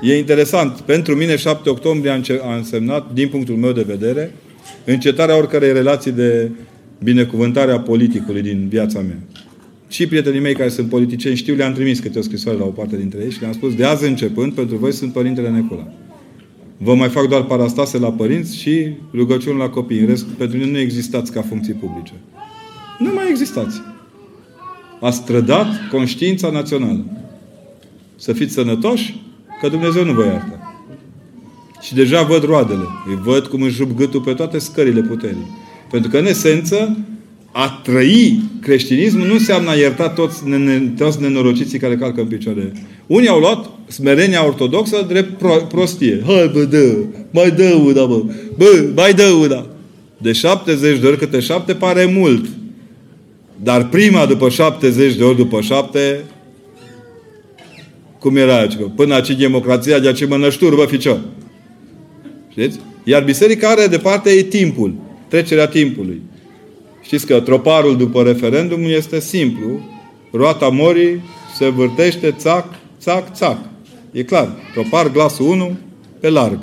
E 0.02 0.18
interesant. 0.18 0.80
Pentru 0.80 1.14
mine 1.14 1.36
7 1.36 1.70
octombrie 1.70 2.20
a 2.42 2.54
însemnat, 2.54 3.12
din 3.12 3.28
punctul 3.28 3.54
meu 3.54 3.72
de 3.72 3.84
vedere, 3.86 4.34
încetarea 4.84 5.36
oricărei 5.36 5.72
relații 5.72 6.12
de 6.12 6.50
binecuvântare 7.02 7.72
a 7.72 7.80
politicului 7.80 8.42
din 8.42 8.66
viața 8.68 9.00
mea. 9.00 9.18
Și 9.88 10.06
prietenii 10.06 10.40
mei 10.40 10.54
care 10.54 10.68
sunt 10.68 10.88
politicieni 10.88 11.36
știu, 11.36 11.54
le-am 11.54 11.72
trimis 11.72 11.98
câte 11.98 12.18
o 12.18 12.22
scrisoare 12.22 12.58
la 12.58 12.64
o 12.64 12.68
parte 12.68 12.96
dintre 12.96 13.20
ei 13.22 13.30
și 13.30 13.40
le-am 13.40 13.52
spus, 13.52 13.74
de 13.74 13.84
azi 13.84 14.08
începând, 14.08 14.52
pentru 14.52 14.76
voi 14.76 14.92
sunt 14.92 15.12
Părintele 15.12 15.48
Necula. 15.48 15.92
Vă 16.76 16.94
mai 16.94 17.08
fac 17.08 17.28
doar 17.28 17.44
parastase 17.44 17.98
la 17.98 18.12
părinți 18.12 18.56
și 18.56 18.88
rugăciuni 19.14 19.58
la 19.58 19.68
copii. 19.68 19.98
În 19.98 20.06
rest, 20.06 20.24
pentru 20.24 20.58
mine 20.58 20.70
nu 20.70 20.78
existați 20.78 21.32
ca 21.32 21.42
funcții 21.42 21.72
publice. 21.72 22.12
Nu 22.98 23.12
mai 23.14 23.26
existați. 23.30 23.80
A 25.00 25.10
strădat 25.10 25.66
conștiința 25.90 26.50
națională. 26.50 27.04
Să 28.16 28.32
fiți 28.32 28.52
sănătoși, 28.52 29.22
că 29.60 29.68
Dumnezeu 29.68 30.04
nu 30.04 30.12
vă 30.12 30.24
iartă. 30.24 30.67
Și 31.80 31.94
deja 31.94 32.22
văd 32.22 32.44
roadele. 32.44 32.84
Îi 33.08 33.18
văd 33.24 33.46
cum 33.46 33.62
își 33.62 33.78
rup 33.78 33.96
gâtul 33.96 34.20
pe 34.20 34.32
toate 34.32 34.58
scările 34.58 35.00
puterii. 35.00 35.46
Pentru 35.90 36.10
că, 36.10 36.18
în 36.18 36.26
esență, 36.26 36.96
a 37.52 37.80
trăi 37.82 38.40
creștinismul 38.60 39.26
nu 39.26 39.32
înseamnă 39.32 39.70
a 39.70 39.74
ierta 39.74 40.08
toți, 40.08 40.42
toți 40.96 41.20
nenorociții 41.20 41.78
care 41.78 41.96
calcă 41.96 42.20
în 42.20 42.26
picioare. 42.26 42.72
Unii 43.06 43.28
au 43.28 43.38
luat 43.38 43.70
smerenia 43.86 44.46
ortodoxă 44.46 45.04
drept 45.08 45.38
pro, 45.38 45.54
prostie. 45.54 46.22
Hai 46.26 46.50
bă, 46.52 46.64
dă, 46.64 46.96
mai 47.30 47.50
dă 47.50 47.80
uda, 47.84 48.04
bă. 48.04 48.22
Bă, 48.56 48.88
mai 48.94 49.14
dă 49.14 49.26
uda. 49.26 49.66
De 50.18 50.32
70 50.32 50.98
de 50.98 51.06
ori 51.06 51.18
câte 51.18 51.40
7 51.40 51.74
pare 51.74 52.04
mult. 52.14 52.44
Dar 53.62 53.88
prima 53.88 54.26
după 54.26 54.48
70 54.48 55.14
de 55.14 55.24
ori 55.24 55.36
după 55.36 55.60
7 55.60 56.24
cum 58.18 58.36
era 58.36 58.58
aici? 58.58 58.76
Până 58.94 59.14
aici 59.14 59.30
democrația 59.30 59.98
de 59.98 60.08
aceea 60.08 60.28
mănășturi, 60.28 60.76
bă, 60.76 60.84
ficior. 60.84 61.20
Știți? 62.58 62.78
Iar 63.04 63.24
biserica 63.24 63.68
are 63.68 63.86
departe 63.86 64.30
e 64.30 64.42
timpul. 64.42 64.94
Trecerea 65.28 65.66
timpului. 65.66 66.22
Știți 67.02 67.26
că 67.26 67.40
troparul 67.40 67.96
după 67.96 68.22
referendum 68.22 68.80
este 68.82 69.20
simplu. 69.20 69.80
Roata 70.32 70.68
morii 70.68 71.22
se 71.56 71.68
vârtește, 71.68 72.34
țac, 72.38 72.64
țac, 73.00 73.34
țac. 73.34 73.58
E 74.12 74.22
clar. 74.22 74.48
Tropar 74.72 75.10
glasul 75.10 75.46
1 75.46 75.76
pe 76.20 76.28
larg. 76.28 76.58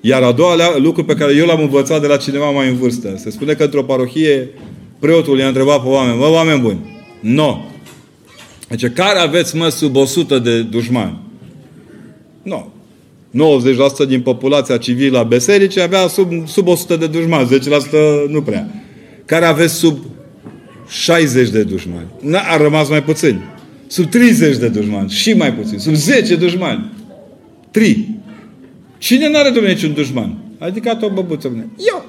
Iar 0.00 0.22
a 0.22 0.32
doua 0.32 0.76
lucru 0.78 1.04
pe 1.04 1.14
care 1.14 1.34
eu 1.34 1.46
l-am 1.46 1.60
învățat 1.60 2.00
de 2.00 2.06
la 2.06 2.16
cineva 2.16 2.50
mai 2.50 2.68
în 2.68 2.76
vârstă. 2.76 3.14
Se 3.16 3.30
spune 3.30 3.52
că 3.52 3.62
într-o 3.62 3.82
parohie 3.82 4.48
preotul 4.98 5.38
i-a 5.38 5.46
întrebat 5.46 5.82
pe 5.82 5.88
oameni, 5.88 6.18
mă, 6.18 6.28
oameni 6.28 6.60
buni, 6.60 7.06
no. 7.20 7.58
Deci, 8.68 8.92
care 8.92 9.18
aveți, 9.18 9.56
mă, 9.56 9.68
sub 9.68 9.96
100 9.96 10.38
de 10.38 10.62
dușmani? 10.62 11.18
Nu. 12.42 12.79
90% 13.32 14.08
din 14.08 14.20
populația 14.20 14.76
civilă 14.76 15.18
a 15.18 15.22
bisericii 15.22 15.80
avea 15.80 16.06
sub, 16.06 16.48
sub 16.48 16.66
100 16.66 16.96
de 16.96 17.06
dușmani. 17.06 17.48
10% 18.26 18.28
nu 18.28 18.42
prea. 18.42 18.68
Care 19.24 19.44
aveți 19.44 19.74
sub 19.74 19.98
60 20.88 21.48
de 21.48 21.62
dușmani. 21.62 22.06
A 22.50 22.56
rămas 22.56 22.88
mai 22.88 23.02
puțin. 23.02 23.40
Sub 23.86 24.10
30 24.10 24.56
de 24.56 24.68
dușmani. 24.68 25.10
Și 25.10 25.32
mai 25.32 25.52
puțin. 25.52 25.78
Sub 25.78 25.94
10 25.94 26.36
dușmani. 26.36 26.92
Tri. 27.70 28.08
Cine 28.98 29.28
nu 29.28 29.38
are 29.38 29.50
Dumnezeu 29.50 29.74
niciun 29.74 29.92
dușman? 29.92 30.36
A 30.58 30.66
ridicat 30.66 31.02
o 31.02 31.08
băbuță. 31.08 31.48
Eu. 31.76 32.04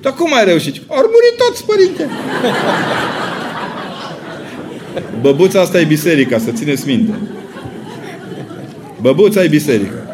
Dar 0.00 0.12
cum 0.12 0.34
ai 0.34 0.44
reușit? 0.44 0.74
Au 0.86 0.96
murit 0.96 1.36
toți, 1.38 1.64
părinte. 1.64 2.08
Băbuța 5.20 5.60
asta 5.60 5.80
e 5.80 5.84
biserica, 5.84 6.38
să 6.38 6.50
țineți 6.50 6.86
minte. 6.86 7.12
Băbuța 9.00 9.44
e 9.44 9.48
biserica. 9.48 10.07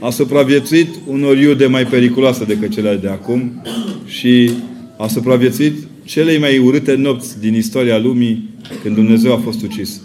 A 0.00 0.10
supraviețuit 0.10 0.88
unor 1.06 1.36
iude 1.36 1.66
mai 1.66 1.84
periculoase 1.84 2.44
decât 2.44 2.70
cele 2.70 2.96
de 2.96 3.08
acum 3.08 3.62
și 4.06 4.50
a 4.98 5.06
supraviețuit 5.06 5.74
celei 6.04 6.38
mai 6.38 6.58
urâte 6.58 6.94
nopți 6.94 7.40
din 7.40 7.54
istoria 7.54 7.98
lumii 7.98 8.48
când 8.82 8.94
Dumnezeu 8.94 9.32
a 9.32 9.36
fost 9.38 9.62
ucis. 9.62 10.00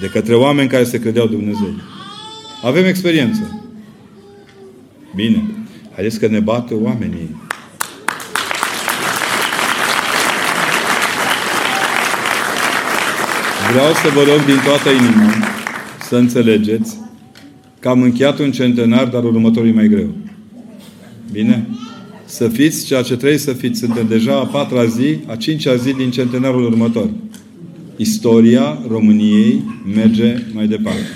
De 0.00 0.06
către 0.06 0.34
oameni 0.34 0.68
care 0.68 0.84
se 0.84 1.00
credeau 1.00 1.26
Dumnezeu. 1.26 1.74
Avem 2.62 2.84
experiență. 2.84 3.70
Bine. 5.14 5.44
Haideți 5.94 6.18
că 6.18 6.26
ne 6.26 6.40
bată 6.40 6.74
oamenii. 6.74 7.36
Vreau 13.70 13.92
să 13.92 14.10
vă 14.14 14.22
rog 14.22 14.44
din 14.44 14.58
toată 14.64 14.90
inima 14.90 15.32
să 16.08 16.16
înțelegeți 16.16 16.96
că 17.82 17.88
am 17.88 18.02
încheiat 18.02 18.38
un 18.38 18.50
centenar, 18.50 19.06
dar 19.06 19.24
următorul 19.24 19.68
e 19.68 19.72
mai 19.72 19.88
greu. 19.88 20.08
Bine? 21.32 21.66
Să 22.24 22.48
fiți 22.48 22.86
ceea 22.86 23.02
ce 23.02 23.16
trebuie 23.16 23.38
să 23.38 23.52
fiți. 23.52 23.78
Suntem 23.78 24.06
deja 24.08 24.38
a 24.38 24.46
patra 24.46 24.84
zi, 24.84 25.18
a 25.26 25.36
cincea 25.36 25.74
zi 25.74 25.92
din 25.92 26.10
centenarul 26.10 26.64
următor. 26.64 27.10
Istoria 27.96 28.78
României 28.88 29.62
merge 29.94 30.36
mai 30.52 30.66
departe. 30.66 31.06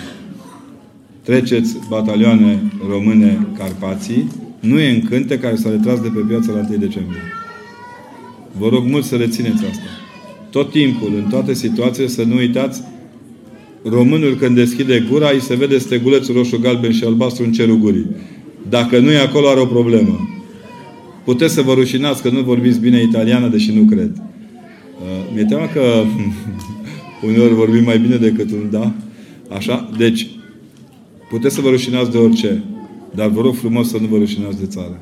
Treceți 1.22 1.76
batalioane 1.88 2.62
române 2.88 3.46
Carpații, 3.58 4.28
nu 4.60 4.78
e 4.78 4.90
în 4.90 5.02
cânte 5.02 5.38
care 5.38 5.56
s-a 5.56 5.70
retras 5.70 6.00
de 6.00 6.08
pe 6.08 6.20
piața 6.28 6.52
la 6.52 6.66
1 6.68 6.76
decembrie. 6.78 7.20
Vă 8.58 8.68
rog 8.68 8.84
mult 8.86 9.04
să 9.04 9.16
rețineți 9.16 9.64
asta 9.64 10.04
tot 10.56 10.70
timpul, 10.70 11.12
în 11.14 11.30
toate 11.30 11.54
situațiile, 11.54 12.08
să 12.08 12.22
nu 12.22 12.36
uitați 12.36 12.82
românul 13.90 14.34
când 14.34 14.54
deschide 14.54 15.06
gura, 15.10 15.30
îi 15.30 15.40
se 15.40 15.54
vede 15.54 15.78
stegulețul 15.78 16.34
roșu, 16.34 16.58
galben 16.58 16.92
și 16.92 17.04
albastru 17.04 17.44
în 17.44 17.52
cerul 17.52 17.76
gurii. 17.76 18.06
Dacă 18.68 18.98
nu 18.98 19.10
e 19.10 19.18
acolo, 19.18 19.48
are 19.48 19.60
o 19.60 19.66
problemă. 19.66 20.28
Puteți 21.24 21.54
să 21.54 21.62
vă 21.62 21.72
rușinați 21.72 22.22
că 22.22 22.30
nu 22.30 22.40
vorbiți 22.40 22.80
bine 22.80 23.02
italiană, 23.02 23.48
deși 23.48 23.72
nu 23.72 23.82
cred. 23.82 24.10
Uh, 24.16 25.34
mi-e 25.34 25.44
teamă 25.44 25.66
că 25.72 26.04
uneori 27.26 27.54
vorbim 27.54 27.84
mai 27.84 27.98
bine 27.98 28.16
decât 28.16 28.50
un 28.50 28.68
da. 28.70 28.92
Așa? 29.48 29.90
Deci, 29.96 30.26
puteți 31.28 31.54
să 31.54 31.60
vă 31.60 31.68
rușinați 31.68 32.10
de 32.10 32.18
orice. 32.18 32.62
Dar 33.14 33.28
vă 33.28 33.40
rog 33.40 33.54
frumos 33.54 33.88
să 33.88 33.96
nu 34.00 34.06
vă 34.06 34.16
rușinați 34.16 34.58
de 34.58 34.66
țară. 34.66 35.00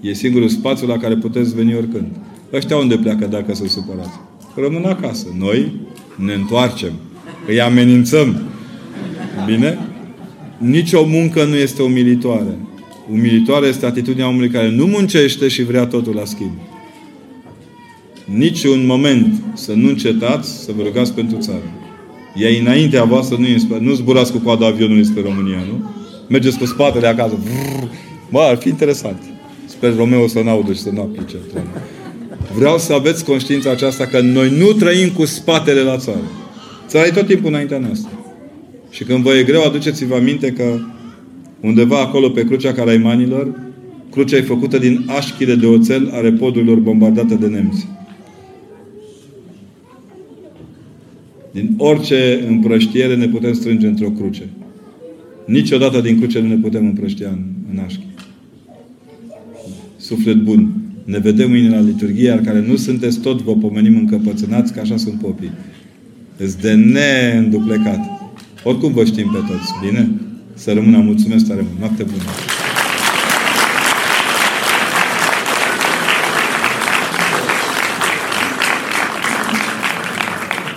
E 0.00 0.12
singurul 0.12 0.48
spațiu 0.48 0.86
la 0.86 0.96
care 0.96 1.16
puteți 1.16 1.54
veni 1.54 1.74
oricând. 1.74 2.06
Ăștia 2.52 2.76
unde 2.76 2.96
pleacă 2.96 3.26
dacă 3.26 3.54
sunt 3.54 3.68
supărați? 3.68 4.18
Rămân 4.54 4.84
acasă. 4.84 5.26
Noi 5.38 5.72
ne 6.16 6.32
întoarcem. 6.32 6.92
Îi 7.50 7.60
amenințăm. 7.60 8.42
Bine? 9.46 9.78
Nici 10.58 10.92
o 10.92 11.04
muncă 11.04 11.44
nu 11.44 11.56
este 11.56 11.82
umilitoare. 11.82 12.58
Umilitoare 13.12 13.66
este 13.66 13.86
atitudinea 13.86 14.28
omului 14.28 14.48
care 14.48 14.70
nu 14.70 14.86
muncește 14.86 15.48
și 15.48 15.62
vrea 15.62 15.86
totul 15.86 16.14
la 16.14 16.24
schimb. 16.24 16.52
Nici 18.24 18.64
un 18.64 18.86
moment 18.86 19.42
să 19.54 19.72
nu 19.72 19.88
încetați 19.88 20.64
să 20.64 20.72
vă 20.76 20.82
rugați 20.82 21.12
pentru 21.12 21.38
țară. 21.38 21.62
E 22.34 22.58
înaintea 22.60 23.04
voastră, 23.04 23.36
nu, 23.36 23.78
nu 23.80 23.92
zburați 23.92 24.32
cu 24.32 24.38
coada 24.38 24.66
avionului 24.66 25.04
spre 25.04 25.22
România, 25.22 25.58
nu? 25.68 25.90
Mergeți 26.28 26.58
cu 26.58 26.66
spatele 26.66 27.06
acasă. 27.06 27.38
Bă, 28.30 28.40
ar 28.40 28.56
fi 28.56 28.68
interesant. 28.68 29.22
Sper 29.66 29.96
Romeo 29.96 30.26
să 30.26 30.40
n-audă 30.40 30.72
și 30.72 30.80
să 30.80 30.90
nu 30.90 31.00
aplice. 31.00 31.36
Vreau 32.54 32.78
să 32.78 32.92
aveți 32.92 33.24
conștiința 33.24 33.70
aceasta 33.70 34.06
că 34.06 34.20
noi 34.20 34.56
nu 34.58 34.72
trăim 34.72 35.08
cu 35.08 35.24
spatele 35.24 35.80
la 35.80 35.96
țară. 35.96 36.37
Țara 36.88 37.06
e 37.06 37.10
tot 37.10 37.26
timpul 37.26 37.48
înaintea 37.48 37.78
noastră. 37.78 38.10
Și 38.90 39.04
când 39.04 39.22
vă 39.22 39.34
e 39.34 39.42
greu, 39.42 39.62
aduceți-vă 39.62 40.14
aminte 40.14 40.52
că 40.52 40.80
Undeva 41.60 42.00
acolo 42.00 42.28
pe 42.28 42.44
crucea 42.44 42.72
Caraimanilor, 42.72 43.60
crucea 44.10 44.36
e 44.36 44.42
făcută 44.42 44.78
din 44.78 45.04
așchile 45.06 45.54
de 45.54 45.66
oțel 45.66 46.10
ale 46.12 46.32
podurilor 46.32 46.78
bombardate 46.78 47.34
de 47.34 47.46
nemți. 47.46 47.86
Din 51.52 51.74
orice 51.76 52.44
împrăștiere 52.48 53.16
ne 53.16 53.28
putem 53.28 53.52
strânge 53.52 53.86
într-o 53.86 54.10
cruce. 54.10 54.48
Niciodată 55.44 56.00
din 56.00 56.18
cruce 56.18 56.40
nu 56.40 56.48
ne 56.48 56.56
putem 56.56 56.86
împrăștia 56.86 57.28
în, 57.28 57.44
în 57.72 57.78
așchi. 57.78 58.06
Suflet 59.96 60.36
bun. 60.36 60.72
Ne 61.04 61.18
vedem 61.18 61.50
mâine 61.50 61.68
la 61.68 61.80
liturghie, 61.80 62.24
iar 62.24 62.40
care 62.40 62.64
nu 62.66 62.76
sunteți 62.76 63.20
tot, 63.20 63.42
vă 63.42 63.54
pomenim 63.54 63.96
încăpățânați, 63.96 64.72
că 64.72 64.80
așa 64.80 64.96
sunt 64.96 65.20
popii. 65.20 65.50
Îți 66.40 66.58
de 66.58 66.72
neînduplecat. 66.72 68.00
Oricum 68.62 68.92
vă 68.92 69.04
știm 69.04 69.30
pe 69.30 69.38
toți. 69.38 69.72
Bine? 69.86 70.10
Să 70.54 70.72
rămână. 70.72 70.98
Mulțumesc 70.98 71.46
tare 71.46 71.60
mult. 71.60 71.78
Noapte 71.78 72.02
bună! 72.02 72.22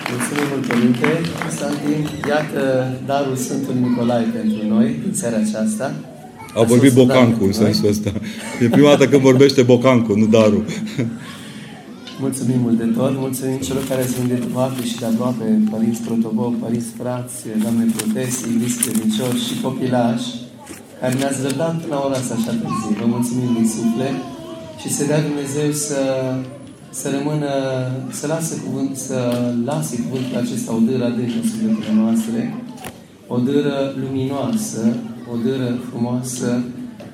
Mulțumim 0.09 0.47
mult, 0.51 0.65
Părinte 0.67 1.29
Constantin. 1.41 2.09
Iată 2.29 2.93
darul 3.05 3.35
Sfântului 3.35 3.79
Nicolae 3.81 4.25
pentru 4.33 4.67
noi 4.75 4.95
în 5.07 5.13
seara 5.13 5.38
aceasta. 5.47 5.93
A 6.55 6.63
vorbit 6.63 6.93
Bocancu 6.93 7.43
în 7.43 7.51
sensul 7.51 7.89
ăsta. 7.89 8.11
E 8.61 8.67
prima 8.69 8.89
dată 8.89 9.07
când 9.07 9.21
vorbește 9.21 9.61
Bocancu, 9.61 10.17
nu 10.17 10.25
Daru. 10.25 10.65
Mulțumim 12.22 12.60
mult 12.65 12.77
de 12.77 12.89
tot, 12.98 13.14
mulțumim 13.26 13.60
celor 13.68 13.84
care 13.91 14.06
sunt 14.14 14.27
de 14.27 14.34
departe 14.34 14.81
și 14.89 14.99
de 14.99 15.06
aproape, 15.06 15.45
părinți 15.72 16.02
protobog, 16.02 16.52
părinți 16.64 16.91
frați, 16.99 17.35
doamne 17.61 17.85
protesi, 17.95 18.49
iubiți 18.52 18.77
credincioși 18.81 19.45
și 19.48 19.61
copilași, 19.61 20.27
care 20.99 21.14
ne-ați 21.14 21.41
răbdat 21.45 21.76
până 21.81 21.93
la 21.95 22.03
ora 22.06 22.18
asta 22.22 22.34
așa 22.38 22.53
târziu. 22.60 22.91
Vă 22.99 23.06
mulțumim 23.15 23.49
din 23.57 23.68
suflet 23.76 24.18
și 24.81 24.89
să 24.95 25.06
dea 25.10 25.22
Dumnezeu 25.27 25.69
să, 25.72 26.02
să 26.99 27.06
rămână, 27.15 27.52
să 28.19 28.26
lasă 28.34 28.53
cuvânt, 28.65 28.93
să 29.07 29.18
lase 29.69 29.93
cuvântul 30.03 30.38
acesta 30.43 30.69
o 30.77 30.80
dâră 30.88 31.03
adâncă 31.06 31.38
în 31.41 31.48
sufletele 31.49 31.93
noastre, 32.02 32.41
o 33.34 33.38
dâră 33.48 33.76
luminoasă, 34.02 34.81
o 35.31 35.35
dâră 35.45 35.69
frumoasă, 35.89 36.49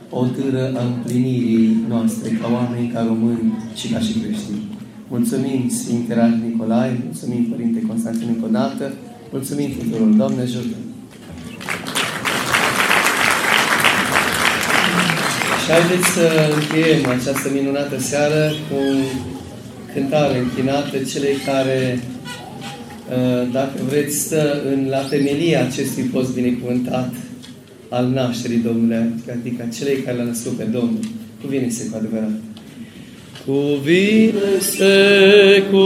o 0.09 0.21
dâră 0.35 0.63
a 0.79 0.83
împlinirii 0.91 1.85
noastre 1.91 2.27
ca 2.39 2.47
oameni, 2.57 2.91
ca 2.93 3.01
români 3.11 3.53
și 3.79 3.87
ca 3.93 3.99
și 3.99 4.13
creștini. 4.19 4.66
Mulțumim 5.09 5.69
Sfinte 5.69 6.13
Rad 6.13 6.41
Nicolae, 6.43 6.99
mulțumim 7.03 7.43
Părinte 7.43 7.81
Constantin 7.87 8.27
încă 8.27 8.45
o 8.45 8.51
dată, 8.51 8.93
mulțumim 9.31 9.69
tuturor. 9.79 10.07
Doamne 10.07 10.41
ajută! 10.41 10.75
Și 15.63 15.71
haideți 15.71 16.07
să 16.07 16.27
încheiem 16.55 17.05
această 17.19 17.49
minunată 17.53 17.99
seară 17.99 18.51
cu 18.69 18.79
cântare 19.93 20.37
închinată 20.37 20.97
celei 20.97 21.35
care, 21.45 21.99
dacă 23.51 23.79
vreți, 23.89 24.17
stă 24.17 24.61
în 24.71 24.87
la 24.89 24.99
temelia 24.99 25.63
acestui 25.63 26.03
post 26.03 26.33
binecuvântat 26.33 27.13
al 27.89 28.07
nașterii 28.07 28.57
Domnului, 28.57 29.13
adică 29.39 29.63
celei 29.77 30.01
care 30.01 30.17
l-a 30.17 30.23
născut 30.23 30.51
pe 30.57 30.63
Domnul. 30.63 30.99
Cuvine-se 31.41 31.85
cu 31.85 31.97
adevărat. 31.97 32.31
Cuvine-se 33.47 34.93
cu 35.71 35.85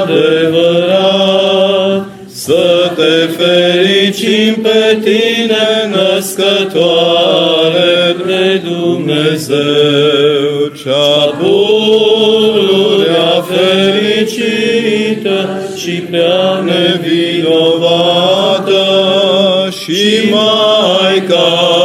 adevărat 0.00 1.44
să 2.26 2.92
te 2.96 3.42
fericim 3.42 4.54
pe 4.62 4.98
tine, 5.02 5.66
născătoare 5.90 6.56
de 8.26 8.62
Dumnezeu, 8.64 9.62
cea 10.84 11.36
pururea 11.38 13.32
fericită 13.48 15.38
și 15.76 15.90
prea 15.90 16.62
nevinovată 16.64 18.04
și 19.70 20.02
Maica 20.30 21.83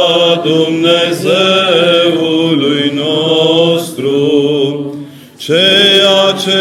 ceea 5.50 6.26
ce 6.42 6.58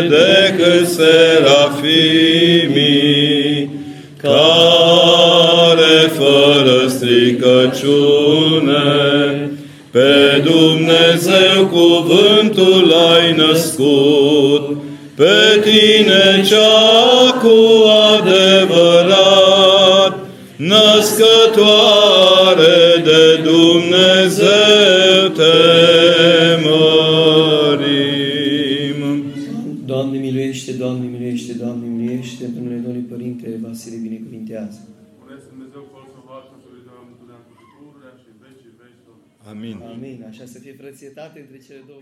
decât 0.09 0.87
serafimii, 0.89 2.11
care 4.23 6.11
fără 6.17 6.79
stricăciune 6.89 7.41
pe 9.91 10.43
Dumnezeu 10.45 11.67
cuvântul 11.71 12.95
ai 13.15 13.33
născut, 13.37 14.81
pe 15.21 15.61
tine 15.65 16.25
cea 16.49 17.33
cu 17.43 17.57
adevărat, 18.13 20.15
născătoare 20.57 22.79
de 23.05 23.23
Dumnezeu 23.43 25.29
te 25.39 25.57
mărim. 26.65 28.21
Doamne 29.85 30.19
miluiește, 30.19 30.73
Doamne 30.73 31.07
miluiește, 31.07 31.53
Doamne 31.53 31.87
miluiește, 31.87 32.45
în 32.45 32.53
numele 32.55 32.77
Domnului 32.77 33.09
Părinte 33.09 33.59
Vasile 33.63 33.97
binecuvintează. 33.97 34.89
Amin. 39.49 39.83
Amin. 39.95 40.27
Așa 40.29 40.45
să 40.45 40.59
fie 40.59 40.75
frățietate 40.81 41.41
între 41.41 41.59
cele 41.67 41.85
două. 41.87 42.01